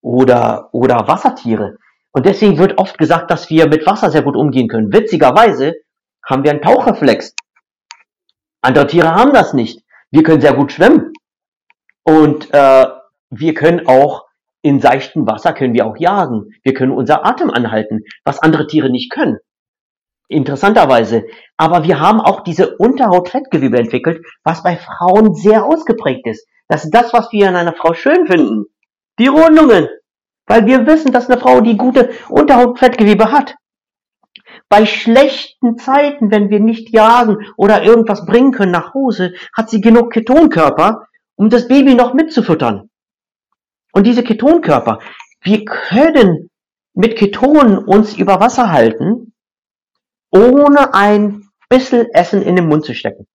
oder, 0.00 0.68
oder 0.72 1.06
Wassertiere. 1.08 1.76
Und 2.12 2.26
deswegen 2.26 2.58
wird 2.58 2.78
oft 2.78 2.98
gesagt, 2.98 3.30
dass 3.30 3.48
wir 3.50 3.68
mit 3.68 3.86
Wasser 3.86 4.10
sehr 4.10 4.22
gut 4.22 4.36
umgehen 4.36 4.68
können. 4.68 4.92
Witzigerweise 4.92 5.74
haben 6.24 6.44
wir 6.44 6.50
einen 6.50 6.62
Tauchreflex. 6.62 7.34
Andere 8.60 8.86
Tiere 8.86 9.14
haben 9.14 9.32
das 9.32 9.54
nicht. 9.54 9.81
Wir 10.12 10.22
können 10.22 10.40
sehr 10.40 10.54
gut 10.54 10.70
schwimmen. 10.72 11.12
Und 12.04 12.52
äh, 12.52 12.86
wir 13.30 13.54
können 13.54 13.86
auch 13.86 14.26
in 14.62 14.80
seichtem 14.80 15.26
Wasser 15.26 15.52
können 15.52 15.74
wir 15.74 15.86
auch 15.86 15.96
jagen. 15.96 16.50
Wir 16.62 16.74
können 16.74 16.92
unser 16.92 17.26
Atem 17.26 17.50
anhalten, 17.50 18.02
was 18.24 18.38
andere 18.40 18.66
Tiere 18.68 18.90
nicht 18.90 19.10
können. 19.10 19.38
interessanterweise. 20.28 21.24
Aber 21.56 21.84
wir 21.84 22.00
haben 22.00 22.20
auch 22.20 22.40
diese 22.42 22.76
Unterhautfettgewebe 22.76 23.78
entwickelt, 23.78 24.24
was 24.44 24.62
bei 24.62 24.76
Frauen 24.76 25.34
sehr 25.34 25.64
ausgeprägt 25.64 26.26
ist. 26.26 26.46
Das 26.68 26.84
ist 26.84 26.94
das, 26.94 27.12
was 27.12 27.32
wir 27.32 27.48
an 27.48 27.56
einer 27.56 27.74
Frau 27.74 27.92
schön 27.94 28.26
finden. 28.26 28.64
Die 29.18 29.26
Rundungen. 29.26 29.88
Weil 30.46 30.66
wir 30.66 30.86
wissen, 30.86 31.12
dass 31.12 31.28
eine 31.30 31.40
Frau 31.40 31.60
die 31.60 31.76
gute 31.76 32.10
Unterhautfettgewebe 32.28 33.30
hat. 33.30 33.54
Bei 34.72 34.86
schlechten 34.86 35.76
Zeiten, 35.76 36.30
wenn 36.30 36.48
wir 36.48 36.58
nicht 36.58 36.94
jagen 36.94 37.44
oder 37.58 37.82
irgendwas 37.82 38.24
bringen 38.24 38.52
können 38.52 38.72
nach 38.72 38.94
Hause, 38.94 39.34
hat 39.54 39.68
sie 39.68 39.82
genug 39.82 40.10
Ketonkörper, 40.10 41.08
um 41.34 41.50
das 41.50 41.68
Baby 41.68 41.94
noch 41.94 42.14
mitzufüttern. 42.14 42.88
Und 43.92 44.06
diese 44.06 44.24
Ketonkörper, 44.24 45.00
wir 45.42 45.66
können 45.66 46.48
mit 46.94 47.18
Ketonen 47.18 47.76
uns 47.76 48.16
über 48.16 48.40
Wasser 48.40 48.72
halten, 48.72 49.34
ohne 50.30 50.94
ein 50.94 51.50
bisschen 51.68 52.06
Essen 52.14 52.40
in 52.40 52.56
den 52.56 52.66
Mund 52.66 52.86
zu 52.86 52.94
stecken. 52.94 53.26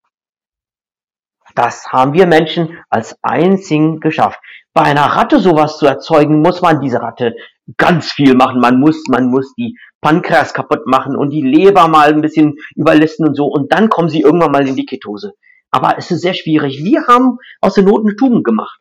Das 1.54 1.92
haben 1.92 2.14
wir 2.14 2.26
Menschen 2.26 2.78
als 2.88 3.14
einzigen 3.20 4.00
geschafft. 4.00 4.40
Bei 4.72 4.84
einer 4.84 5.04
Ratte 5.04 5.38
sowas 5.38 5.76
zu 5.76 5.84
erzeugen, 5.84 6.40
muss 6.40 6.62
man 6.62 6.80
diese 6.80 7.02
Ratte 7.02 7.36
ganz 7.76 8.10
viel 8.10 8.34
machen. 8.34 8.58
Man 8.58 8.80
muss, 8.80 9.04
man 9.08 9.26
muss 9.26 9.52
die 9.54 9.76
Pankreas 10.00 10.54
kaputt 10.54 10.86
machen 10.86 11.16
und 11.16 11.30
die 11.30 11.42
Leber 11.42 11.88
mal 11.88 12.12
ein 12.12 12.20
bisschen 12.20 12.56
überlisten 12.74 13.26
und 13.26 13.34
so. 13.34 13.46
Und 13.46 13.72
dann 13.72 13.88
kommen 13.88 14.08
sie 14.08 14.20
irgendwann 14.20 14.52
mal 14.52 14.66
in 14.68 14.76
die 14.76 14.86
Ketose. 14.86 15.32
Aber 15.70 15.98
es 15.98 16.10
ist 16.10 16.22
sehr 16.22 16.34
schwierig. 16.34 16.82
Wir 16.84 17.06
haben 17.06 17.38
aus 17.60 17.74
der 17.74 17.84
Not 17.84 18.04
eine 18.04 18.16
Tugend 18.16 18.44
gemacht. 18.44 18.80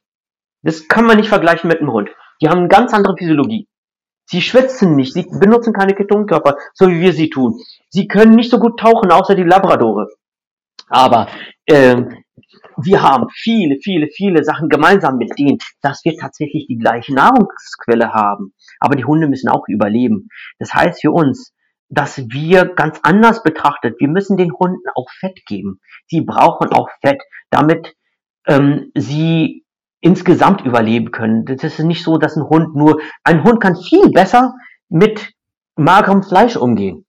Das 0.62 0.88
kann 0.88 1.06
man 1.06 1.18
nicht 1.18 1.30
vergleichen 1.30 1.68
mit 1.68 1.80
einem 1.80 1.92
Hund. 1.92 2.10
Die 2.42 2.50
haben 2.50 2.60
eine 2.60 2.68
ganz 2.68 2.94
andere 2.94 3.16
Physiologie. 3.18 3.68
Sie 4.28 4.42
schwitzen 4.42 4.96
nicht, 4.96 5.14
sie 5.14 5.28
benutzen 5.40 5.72
keine 5.72 5.94
Ketonkörper, 5.94 6.58
so 6.74 6.88
wie 6.90 7.00
wir 7.00 7.14
sie 7.14 7.30
tun. 7.30 7.60
Sie 7.90 8.08
können 8.08 8.36
nicht 8.36 8.50
so 8.50 8.58
gut 8.58 8.80
tauchen, 8.80 9.12
außer 9.12 9.36
die 9.36 9.44
Labradore. 9.44 10.08
Aber 10.90 11.28
ähm, 11.68 12.24
wir 12.78 13.02
haben 13.04 13.28
viele, 13.30 13.78
viele, 13.82 14.08
viele 14.08 14.44
Sachen 14.44 14.70
gemeinsam 14.70 15.18
mit 15.18 15.38
denen, 15.38 15.60
dass 15.82 16.04
wir 16.04 16.16
tatsächlich 16.18 16.66
die 16.68 16.78
gleiche 16.78 17.14
Nahrungsquelle 17.14 18.14
haben. 18.14 18.54
Aber 18.86 18.96
die 18.96 19.06
Hunde 19.06 19.28
müssen 19.28 19.50
auch 19.50 19.68
überleben. 19.68 20.28
Das 20.60 20.76
heißt 20.76 21.02
für 21.02 21.12
uns, 21.12 21.54
dass 21.90 22.20
wir 22.30 22.66
ganz 22.76 23.00
anders 23.02 23.42
betrachtet, 23.42 23.96
wir 24.00 24.08
müssen 24.08 24.38
den 24.38 24.52
Hunden 24.54 24.88
auch 24.94 25.08
Fett 25.20 25.40
geben. 25.48 25.80
Sie 26.06 26.22
brauchen 26.22 26.70
auch 26.70 26.88
Fett, 27.02 27.24
damit 27.50 27.96
ähm, 28.46 28.92
sie 28.94 29.66
insgesamt 30.02 30.62
überleben 30.62 31.10
können. 31.10 31.46
Das 31.46 31.64
ist 31.64 31.80
nicht 31.80 32.04
so, 32.04 32.18
dass 32.18 32.36
ein 32.36 32.48
Hund 32.48 32.76
nur, 32.76 33.02
ein 33.24 33.44
Hund 33.44 33.60
kann 33.60 33.76
viel 33.76 34.12
besser 34.12 34.54
mit 34.88 35.32
magerem 35.76 36.22
Fleisch 36.22 36.56
umgehen. 36.56 37.08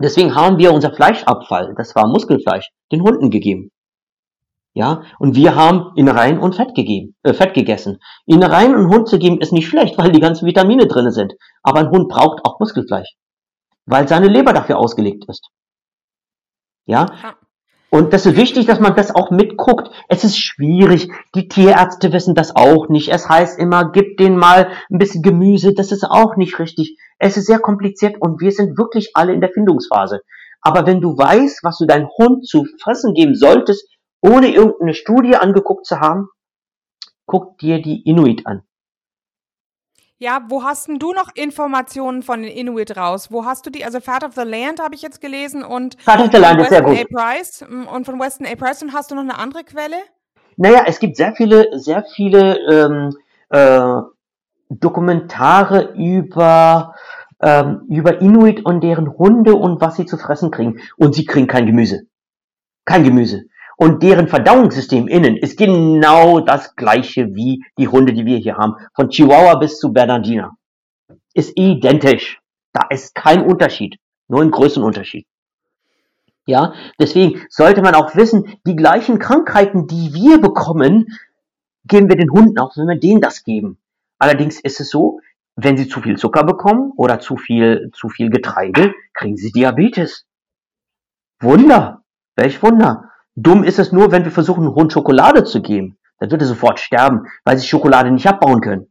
Deswegen 0.00 0.36
haben 0.36 0.58
wir 0.58 0.72
unser 0.72 0.94
Fleischabfall, 0.94 1.74
das 1.76 1.96
war 1.96 2.06
Muskelfleisch, 2.06 2.68
den 2.92 3.02
Hunden 3.02 3.30
gegeben. 3.30 3.72
Ja, 4.76 5.04
und 5.18 5.36
wir 5.36 5.54
haben 5.54 5.92
Innereien 5.96 6.38
und 6.38 6.54
Fett 6.54 6.74
gegeben, 6.74 7.16
äh, 7.22 7.32
Fett 7.32 7.54
gegessen. 7.54 7.98
Innereien 8.26 8.74
und 8.74 8.90
Hund 8.90 9.08
zu 9.08 9.18
geben 9.18 9.40
ist 9.40 9.50
nicht 9.54 9.68
schlecht, 9.68 9.96
weil 9.96 10.12
die 10.12 10.20
ganzen 10.20 10.44
Vitamine 10.44 10.86
drinne 10.86 11.12
sind. 11.12 11.32
Aber 11.62 11.80
ein 11.80 11.88
Hund 11.88 12.10
braucht 12.10 12.44
auch 12.44 12.60
Muskelfleisch, 12.60 13.08
weil 13.86 14.06
seine 14.06 14.28
Leber 14.28 14.52
dafür 14.52 14.76
ausgelegt 14.78 15.24
ist. 15.28 15.48
Ja, 16.84 17.06
und 17.88 18.12
das 18.12 18.26
ist 18.26 18.36
wichtig, 18.36 18.66
dass 18.66 18.78
man 18.78 18.94
das 18.94 19.14
auch 19.14 19.30
mitguckt. 19.30 19.90
Es 20.08 20.24
ist 20.24 20.38
schwierig. 20.38 21.08
Die 21.34 21.48
Tierärzte 21.48 22.12
wissen 22.12 22.34
das 22.34 22.54
auch 22.54 22.90
nicht. 22.90 23.08
Es 23.08 23.30
heißt 23.30 23.58
immer, 23.58 23.90
gib 23.90 24.18
denen 24.18 24.36
mal 24.36 24.68
ein 24.90 24.98
bisschen 24.98 25.22
Gemüse. 25.22 25.72
Das 25.72 25.90
ist 25.90 26.04
auch 26.04 26.36
nicht 26.36 26.58
richtig. 26.58 26.98
Es 27.18 27.38
ist 27.38 27.46
sehr 27.46 27.60
kompliziert 27.60 28.16
und 28.20 28.42
wir 28.42 28.52
sind 28.52 28.76
wirklich 28.76 29.12
alle 29.14 29.32
in 29.32 29.40
der 29.40 29.52
Findungsphase. 29.54 30.20
Aber 30.60 30.84
wenn 30.84 31.00
du 31.00 31.16
weißt, 31.16 31.60
was 31.62 31.78
du 31.78 31.86
deinem 31.86 32.08
Hund 32.18 32.46
zu 32.46 32.66
fressen 32.82 33.14
geben 33.14 33.34
solltest, 33.34 33.88
ohne 34.26 34.48
irgendeine 34.48 34.94
Studie 34.94 35.36
angeguckt 35.36 35.86
zu 35.86 36.00
haben, 36.00 36.28
guck 37.26 37.58
dir 37.58 37.80
die 37.80 38.02
Inuit 38.02 38.46
an. 38.46 38.62
Ja, 40.18 40.40
wo 40.48 40.62
hast 40.62 40.88
denn 40.88 40.98
du 40.98 41.12
noch 41.12 41.28
Informationen 41.34 42.22
von 42.22 42.42
den 42.42 42.50
Inuit 42.50 42.96
raus? 42.96 43.30
Wo 43.30 43.44
hast 43.44 43.66
du 43.66 43.70
die? 43.70 43.84
Also 43.84 44.00
Fat 44.00 44.24
of 44.24 44.32
the 44.34 44.48
Land 44.48 44.80
habe 44.80 44.94
ich 44.94 45.02
jetzt 45.02 45.20
gelesen 45.20 45.62
und 45.62 46.00
Fat 46.00 46.20
of 46.20 46.30
the 46.32 46.38
Land 46.38 46.60
ist 46.62 46.70
sehr 46.70 46.84
Weston 46.84 47.04
gut. 47.04 47.18
A. 47.18 47.34
Price 47.34 47.64
mm, 47.68 47.86
und 47.86 48.06
von 48.06 48.18
Weston 48.18 48.46
A. 48.46 48.54
Price 48.54 48.82
und 48.82 48.94
hast 48.94 49.10
du 49.10 49.14
noch 49.14 49.22
eine 49.22 49.38
andere 49.38 49.64
Quelle? 49.64 49.96
Naja, 50.56 50.84
es 50.86 51.00
gibt 51.00 51.18
sehr 51.18 51.34
viele, 51.34 51.78
sehr 51.78 52.02
viele 52.14 52.56
ähm, 52.70 53.16
äh, 53.50 54.00
Dokumentare 54.70 55.92
über, 55.96 56.94
ähm, 57.40 57.82
über 57.90 58.22
Inuit 58.22 58.64
und 58.64 58.82
deren 58.82 59.18
Hunde 59.18 59.54
und 59.54 59.82
was 59.82 59.96
sie 59.96 60.06
zu 60.06 60.16
fressen 60.16 60.50
kriegen. 60.50 60.80
Und 60.96 61.14
sie 61.14 61.26
kriegen 61.26 61.46
kein 61.46 61.66
Gemüse. 61.66 62.06
Kein 62.86 63.04
Gemüse. 63.04 63.44
Und 63.76 64.02
deren 64.02 64.26
Verdauungssystem 64.26 65.06
innen 65.06 65.36
ist 65.36 65.58
genau 65.58 66.40
das 66.40 66.74
gleiche 66.76 67.34
wie 67.34 67.62
die 67.78 67.88
Hunde, 67.88 68.14
die 68.14 68.24
wir 68.24 68.38
hier 68.38 68.56
haben. 68.56 68.74
Von 68.94 69.10
Chihuahua 69.10 69.56
bis 69.56 69.78
zu 69.78 69.92
Bernardiner. 69.92 70.56
Ist 71.34 71.52
identisch. 71.56 72.40
Da 72.72 72.86
ist 72.88 73.14
kein 73.14 73.42
Unterschied. 73.42 73.98
Nur 74.28 74.42
ein 74.42 74.50
Größenunterschied. 74.50 75.26
Ja, 76.46 76.74
deswegen 76.98 77.42
sollte 77.50 77.82
man 77.82 77.94
auch 77.94 78.14
wissen, 78.14 78.56
die 78.66 78.76
gleichen 78.76 79.18
Krankheiten, 79.18 79.88
die 79.88 80.14
wir 80.14 80.40
bekommen, 80.40 81.06
geben 81.84 82.08
wir 82.08 82.16
den 82.16 82.30
Hunden 82.30 82.58
auch, 82.58 82.76
wenn 82.76 82.86
wir 82.86 82.98
denen 82.98 83.20
das 83.20 83.42
geben. 83.42 83.78
Allerdings 84.18 84.60
ist 84.60 84.80
es 84.80 84.88
so, 84.88 85.20
wenn 85.56 85.76
sie 85.76 85.88
zu 85.88 86.00
viel 86.00 86.16
Zucker 86.16 86.44
bekommen 86.44 86.92
oder 86.96 87.18
zu 87.18 87.36
viel, 87.36 87.90
zu 87.92 88.08
viel 88.08 88.30
Getreide, 88.30 88.94
kriegen 89.12 89.36
sie 89.36 89.50
Diabetes. 89.50 90.24
Wunder. 91.40 92.02
Welch 92.36 92.62
Wunder. 92.62 93.10
Dumm 93.36 93.64
ist 93.64 93.78
es 93.78 93.92
nur, 93.92 94.10
wenn 94.10 94.24
wir 94.24 94.32
versuchen, 94.32 94.74
Hund 94.74 94.92
Schokolade 94.92 95.44
zu 95.44 95.60
geben. 95.60 95.98
Dann 96.18 96.30
wird 96.30 96.40
er 96.40 96.48
sofort 96.48 96.80
sterben, 96.80 97.26
weil 97.44 97.58
sie 97.58 97.66
Schokolade 97.66 98.10
nicht 98.10 98.26
abbauen 98.26 98.60
können. 98.62 98.90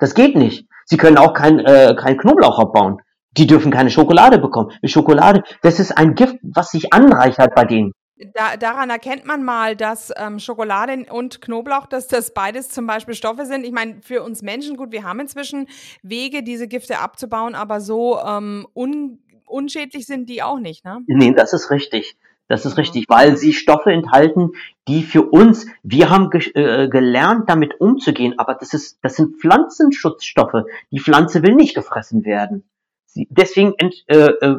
Das 0.00 0.14
geht 0.14 0.36
nicht. 0.36 0.68
Sie 0.84 0.96
können 0.96 1.16
auch 1.16 1.32
kein, 1.32 1.60
äh, 1.60 1.94
kein 1.96 2.18
Knoblauch 2.18 2.58
abbauen. 2.58 3.00
Die 3.30 3.46
dürfen 3.46 3.70
keine 3.70 3.90
Schokolade 3.90 4.38
bekommen. 4.38 4.72
Schokolade, 4.84 5.42
das 5.62 5.78
ist 5.78 5.96
ein 5.96 6.14
Gift, 6.14 6.36
was 6.42 6.70
sich 6.70 6.92
anreichert 6.92 7.54
bei 7.54 7.64
denen. 7.64 7.92
Da, 8.34 8.56
daran 8.56 8.88
erkennt 8.88 9.26
man 9.26 9.44
mal, 9.44 9.76
dass 9.76 10.10
ähm, 10.16 10.38
Schokolade 10.38 11.06
und 11.10 11.42
Knoblauch, 11.42 11.86
dass 11.86 12.08
das 12.08 12.32
beides 12.32 12.70
zum 12.70 12.86
Beispiel 12.86 13.14
Stoffe 13.14 13.44
sind. 13.44 13.64
Ich 13.64 13.72
meine, 13.72 14.00
für 14.02 14.22
uns 14.22 14.42
Menschen, 14.42 14.76
gut, 14.76 14.90
wir 14.90 15.04
haben 15.04 15.20
inzwischen 15.20 15.68
Wege, 16.02 16.42
diese 16.42 16.66
Gifte 16.66 16.98
abzubauen, 16.98 17.54
aber 17.54 17.80
so 17.80 18.18
ähm, 18.18 18.66
un, 18.74 19.18
unschädlich 19.46 20.06
sind 20.06 20.30
die 20.30 20.42
auch 20.42 20.58
nicht, 20.58 20.84
ne? 20.84 21.02
Nee, 21.06 21.34
das 21.34 21.52
ist 21.52 21.70
richtig. 21.70 22.16
Das 22.48 22.64
ist 22.64 22.76
richtig, 22.76 23.06
weil 23.08 23.36
sie 23.36 23.52
Stoffe 23.52 23.90
enthalten, 23.90 24.52
die 24.86 25.02
für 25.02 25.22
uns, 25.22 25.66
wir 25.82 26.10
haben 26.10 26.30
ge 26.30 26.42
äh, 26.54 26.88
gelernt, 26.88 27.48
damit 27.50 27.80
umzugehen, 27.80 28.38
aber 28.38 28.54
das 28.54 28.72
ist, 28.72 28.98
das 29.02 29.16
sind 29.16 29.40
Pflanzenschutzstoffe. 29.40 30.64
Die 30.92 31.00
Pflanze 31.00 31.42
will 31.42 31.56
nicht 31.56 31.74
gefressen 31.74 32.24
werden. 32.24 32.68
Sie, 33.06 33.26
deswegen 33.30 33.74
ent, 33.78 33.96
äh, 34.06 34.30
äh, 34.40 34.56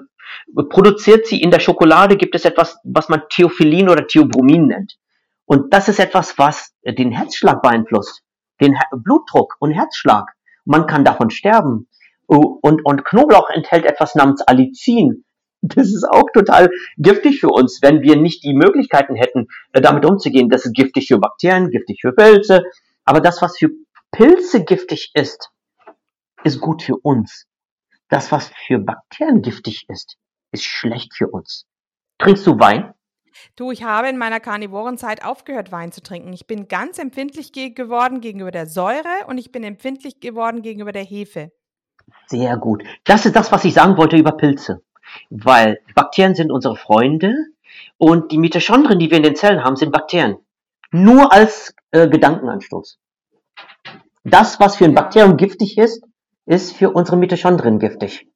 produziert 0.69 1.27
sie 1.27 1.41
in 1.41 1.51
der 1.51 1.61
Schokolade, 1.61 2.17
gibt 2.17 2.35
es 2.35 2.43
etwas, 2.43 2.77
was 2.83 3.07
man 3.07 3.23
Theophyllin 3.29 3.89
oder 3.89 4.05
Theobromin 4.05 4.67
nennt. 4.67 4.97
Und 5.45 5.73
das 5.73 5.87
ist 5.87 5.99
etwas, 5.99 6.37
was 6.37 6.73
den 6.83 7.11
Herzschlag 7.11 7.61
beeinflusst, 7.61 8.21
den 8.59 8.73
Her 8.73 8.87
Blutdruck 8.91 9.55
und 9.59 9.71
Herzschlag. 9.71 10.33
Man 10.65 10.87
kann 10.87 11.05
davon 11.05 11.29
sterben. 11.29 11.87
Und, 12.25 12.85
und 12.85 13.05
Knoblauch 13.05 13.49
enthält 13.49 13.85
etwas 13.85 14.13
namens 14.15 14.41
Allicin. 14.41 15.23
Das 15.61 15.87
ist 15.87 16.07
auch 16.09 16.29
total 16.33 16.69
giftig 16.97 17.39
für 17.39 17.49
uns, 17.49 17.79
wenn 17.81 18.01
wir 18.01 18.15
nicht 18.15 18.43
die 18.43 18.53
Möglichkeiten 18.53 19.15
hätten, 19.15 19.47
äh, 19.73 19.81
damit 19.81 20.05
umzugehen. 20.05 20.49
Das 20.49 20.65
ist 20.65 20.75
giftig 20.75 21.07
für 21.07 21.19
Bakterien, 21.19 21.69
giftig 21.69 21.99
für 22.01 22.13
Pilze. 22.13 22.63
Aber 23.05 23.21
das, 23.21 23.41
was 23.41 23.57
für 23.57 23.69
Pilze 24.11 24.63
giftig 24.63 25.11
ist, 25.15 25.49
ist 26.43 26.61
gut 26.61 26.83
für 26.83 26.97
uns. 26.97 27.45
Das, 28.09 28.31
was 28.31 28.51
für 28.67 28.79
Bakterien 28.79 29.41
giftig 29.41 29.85
ist, 29.89 30.17
ist 30.51 30.63
schlecht 30.63 31.13
für 31.15 31.27
uns. 31.27 31.65
Trinkst 32.19 32.45
du 32.47 32.59
Wein? 32.59 32.93
Du, 33.55 33.71
ich 33.71 33.83
habe 33.83 34.09
in 34.09 34.17
meiner 34.17 34.39
Karnivorenzeit 34.39 35.23
aufgehört, 35.23 35.71
Wein 35.71 35.91
zu 35.91 36.01
trinken. 36.01 36.33
Ich 36.33 36.47
bin 36.47 36.67
ganz 36.67 36.97
empfindlich 36.97 37.51
ge 37.51 37.69
geworden 37.69 38.21
gegenüber 38.21 38.51
der 38.51 38.65
Säure 38.65 39.27
und 39.27 39.37
ich 39.37 39.51
bin 39.51 39.63
empfindlich 39.63 40.19
geworden 40.19 40.61
gegenüber 40.61 40.91
der 40.91 41.03
Hefe. 41.03 41.51
Sehr 42.27 42.57
gut. 42.57 42.83
Das 43.03 43.25
ist 43.25 43.35
das, 43.35 43.51
was 43.51 43.65
ich 43.65 43.73
sagen 43.73 43.97
wollte 43.97 44.17
über 44.17 44.31
Pilze. 44.31 44.81
Weil 45.29 45.79
Bakterien 45.95 46.35
sind 46.35 46.51
unsere 46.51 46.75
Freunde 46.75 47.33
und 47.97 48.31
die 48.31 48.37
Mitochondrien, 48.37 48.99
die 48.99 49.09
wir 49.09 49.17
in 49.17 49.23
den 49.23 49.35
Zellen 49.35 49.63
haben, 49.63 49.75
sind 49.75 49.91
Bakterien. 49.91 50.37
Nur 50.91 51.33
als 51.33 51.75
äh, 51.91 52.07
Gedankenanstoß. 52.07 52.99
Das, 54.23 54.59
was 54.59 54.75
für 54.75 54.85
ein. 54.85 54.93
Bakterium 54.93 55.37
giftig 55.37 55.77
ist, 55.77 56.03
ist 56.45 56.75
für 56.75 56.91
unsere 56.91 57.17
Mitochondrien 57.17 57.79
giftig. 57.79 58.27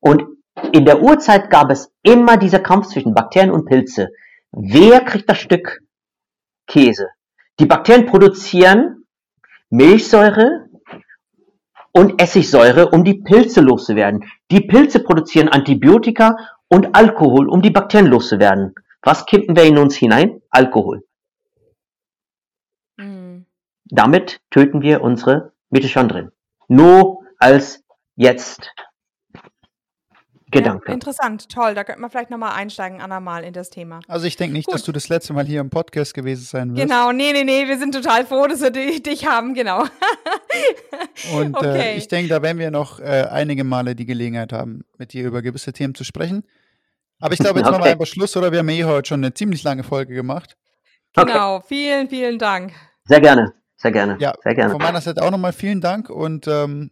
Und 0.00 0.24
in 0.72 0.84
der 0.84 1.02
Urzeit 1.02 1.50
gab 1.50 1.70
es 1.70 1.92
immer 2.02 2.36
dieser 2.36 2.60
Kampf 2.60 2.88
zwischen 2.88 3.14
Bakterien 3.14 3.50
und 3.50 3.66
Pilze. 3.66 4.10
Wer 4.52 5.00
kriegt 5.00 5.28
das 5.28 5.38
Stück 5.38 5.82
Käse? 6.66 7.08
Die 7.58 7.66
Bakterien 7.66 8.06
produzieren 8.06 9.04
Milchsäure 9.68 10.68
und 11.92 12.20
Essigsäure, 12.20 12.88
um 12.90 13.04
die 13.04 13.14
Pilze 13.14 13.60
loszuwerden. 13.60 14.24
Die 14.50 14.60
Pilze 14.60 15.00
produzieren 15.00 15.48
Antibiotika 15.48 16.36
und 16.68 16.94
Alkohol, 16.94 17.48
um 17.48 17.62
die 17.62 17.70
Bakterien 17.70 18.10
loszuwerden. 18.10 18.74
Was 19.02 19.26
kippen 19.26 19.56
wir 19.56 19.64
in 19.64 19.78
uns 19.78 19.96
hinein? 19.96 20.42
Alkohol. 20.50 21.04
Mhm. 22.96 23.46
Damit 23.86 24.40
töten 24.50 24.82
wir 24.82 25.02
unsere 25.02 25.52
Mitochondrien. 25.70 26.30
Nur 26.68 27.20
als 27.38 27.82
jetzt 28.14 28.70
Gedanke. 30.50 30.84
Ja, 30.88 30.94
interessant, 30.94 31.48
toll. 31.48 31.74
Da 31.74 31.84
könnte 31.84 32.00
man 32.00 32.10
vielleicht 32.10 32.30
nochmal 32.30 32.52
einsteigen, 32.52 33.00
andermal 33.00 33.44
in 33.44 33.52
das 33.52 33.70
Thema. 33.70 34.00
Also 34.08 34.26
ich 34.26 34.36
denke 34.36 34.52
nicht, 34.54 34.66
Gut. 34.66 34.74
dass 34.74 34.82
du 34.82 34.92
das 34.92 35.08
letzte 35.08 35.32
Mal 35.32 35.44
hier 35.46 35.60
im 35.60 35.70
Podcast 35.70 36.14
gewesen 36.14 36.44
sein 36.44 36.70
wirst. 36.76 36.82
Genau, 36.82 37.12
nee, 37.12 37.32
nee, 37.32 37.44
nee, 37.44 37.68
wir 37.68 37.78
sind 37.78 37.94
total 37.94 38.26
froh, 38.26 38.46
dass 38.46 38.60
wir 38.60 38.70
di- 38.70 39.02
dich 39.02 39.26
haben, 39.26 39.54
genau. 39.54 39.84
Und 41.34 41.54
äh, 41.56 41.58
Okay. 41.58 41.94
ich 41.96 42.08
denke, 42.08 42.28
da 42.28 42.42
werden 42.42 42.58
wir 42.58 42.70
noch 42.70 43.00
äh, 43.00 43.26
einige 43.30 43.64
Male 43.64 43.94
die 43.94 44.06
Gelegenheit 44.06 44.52
haben, 44.52 44.84
mit 44.98 45.12
dir 45.12 45.26
über 45.26 45.42
gewisse 45.42 45.72
Themen 45.72 45.94
zu 45.94 46.04
sprechen. 46.04 46.44
Aber 47.20 47.34
ich 47.34 47.38
glaube, 47.38 47.58
jetzt 47.60 47.66
machen 47.66 47.78
wir 47.78 47.82
Okay. 47.82 47.92
einfach 47.92 48.06
Schluss, 48.06 48.36
oder? 48.36 48.50
Wir 48.50 48.60
haben 48.60 48.68
eh 48.70 48.84
heute 48.84 49.08
schon 49.08 49.20
eine 49.20 49.34
ziemlich 49.34 49.62
lange 49.62 49.82
Folge 49.84 50.14
gemacht. 50.14 50.56
Okay. 51.16 51.32
Genau, 51.32 51.60
vielen, 51.60 52.08
vielen 52.08 52.38
Dank. 52.38 52.72
Sehr 53.04 53.20
gerne, 53.20 53.52
sehr 53.76 53.90
gerne, 53.92 54.16
Ja, 54.20 54.32
sehr 54.42 54.54
gerne. 54.54 54.70
Von 54.70 54.80
meiner 54.80 55.00
Seite 55.00 55.22
auch 55.22 55.30
nochmal 55.30 55.52
vielen 55.52 55.80
Dank 55.80 56.08
und 56.08 56.46
ähm, 56.46 56.90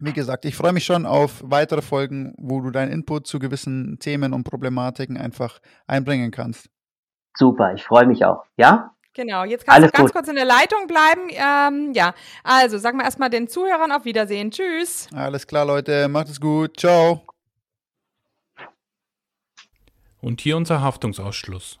wie 0.00 0.12
gesagt, 0.12 0.44
ich 0.44 0.56
freue 0.56 0.72
mich 0.72 0.84
schon 0.84 1.06
auf 1.06 1.42
weitere 1.44 1.82
Folgen, 1.82 2.34
wo 2.38 2.60
du 2.60 2.70
deinen 2.70 2.92
Input 2.92 3.26
zu 3.26 3.38
gewissen 3.38 3.98
Themen 3.98 4.32
und 4.32 4.44
Problematiken 4.44 5.16
einfach 5.16 5.60
einbringen 5.86 6.30
kannst. 6.30 6.68
Super, 7.36 7.74
ich 7.74 7.84
freue 7.84 8.06
mich 8.06 8.24
auch. 8.24 8.44
Ja? 8.56 8.94
Genau, 9.14 9.44
jetzt 9.44 9.66
kannst 9.66 9.76
Alles 9.76 9.92
du 9.92 9.96
ganz 9.96 10.10
gut. 10.10 10.16
kurz 10.16 10.28
in 10.28 10.36
der 10.36 10.44
Leitung 10.44 10.86
bleiben. 10.86 11.28
Ähm, 11.30 11.92
ja, 11.92 12.14
also 12.44 12.78
sagen 12.78 12.98
wir 12.98 13.04
erstmal 13.04 13.30
den 13.30 13.48
Zuhörern 13.48 13.90
auf 13.90 14.04
Wiedersehen. 14.04 14.50
Tschüss. 14.50 15.08
Alles 15.14 15.46
klar, 15.46 15.64
Leute, 15.64 16.08
macht 16.08 16.28
es 16.28 16.40
gut. 16.40 16.78
Ciao. 16.78 17.22
Und 20.20 20.40
hier 20.40 20.56
unser 20.56 20.80
Haftungsausschluss. 20.82 21.80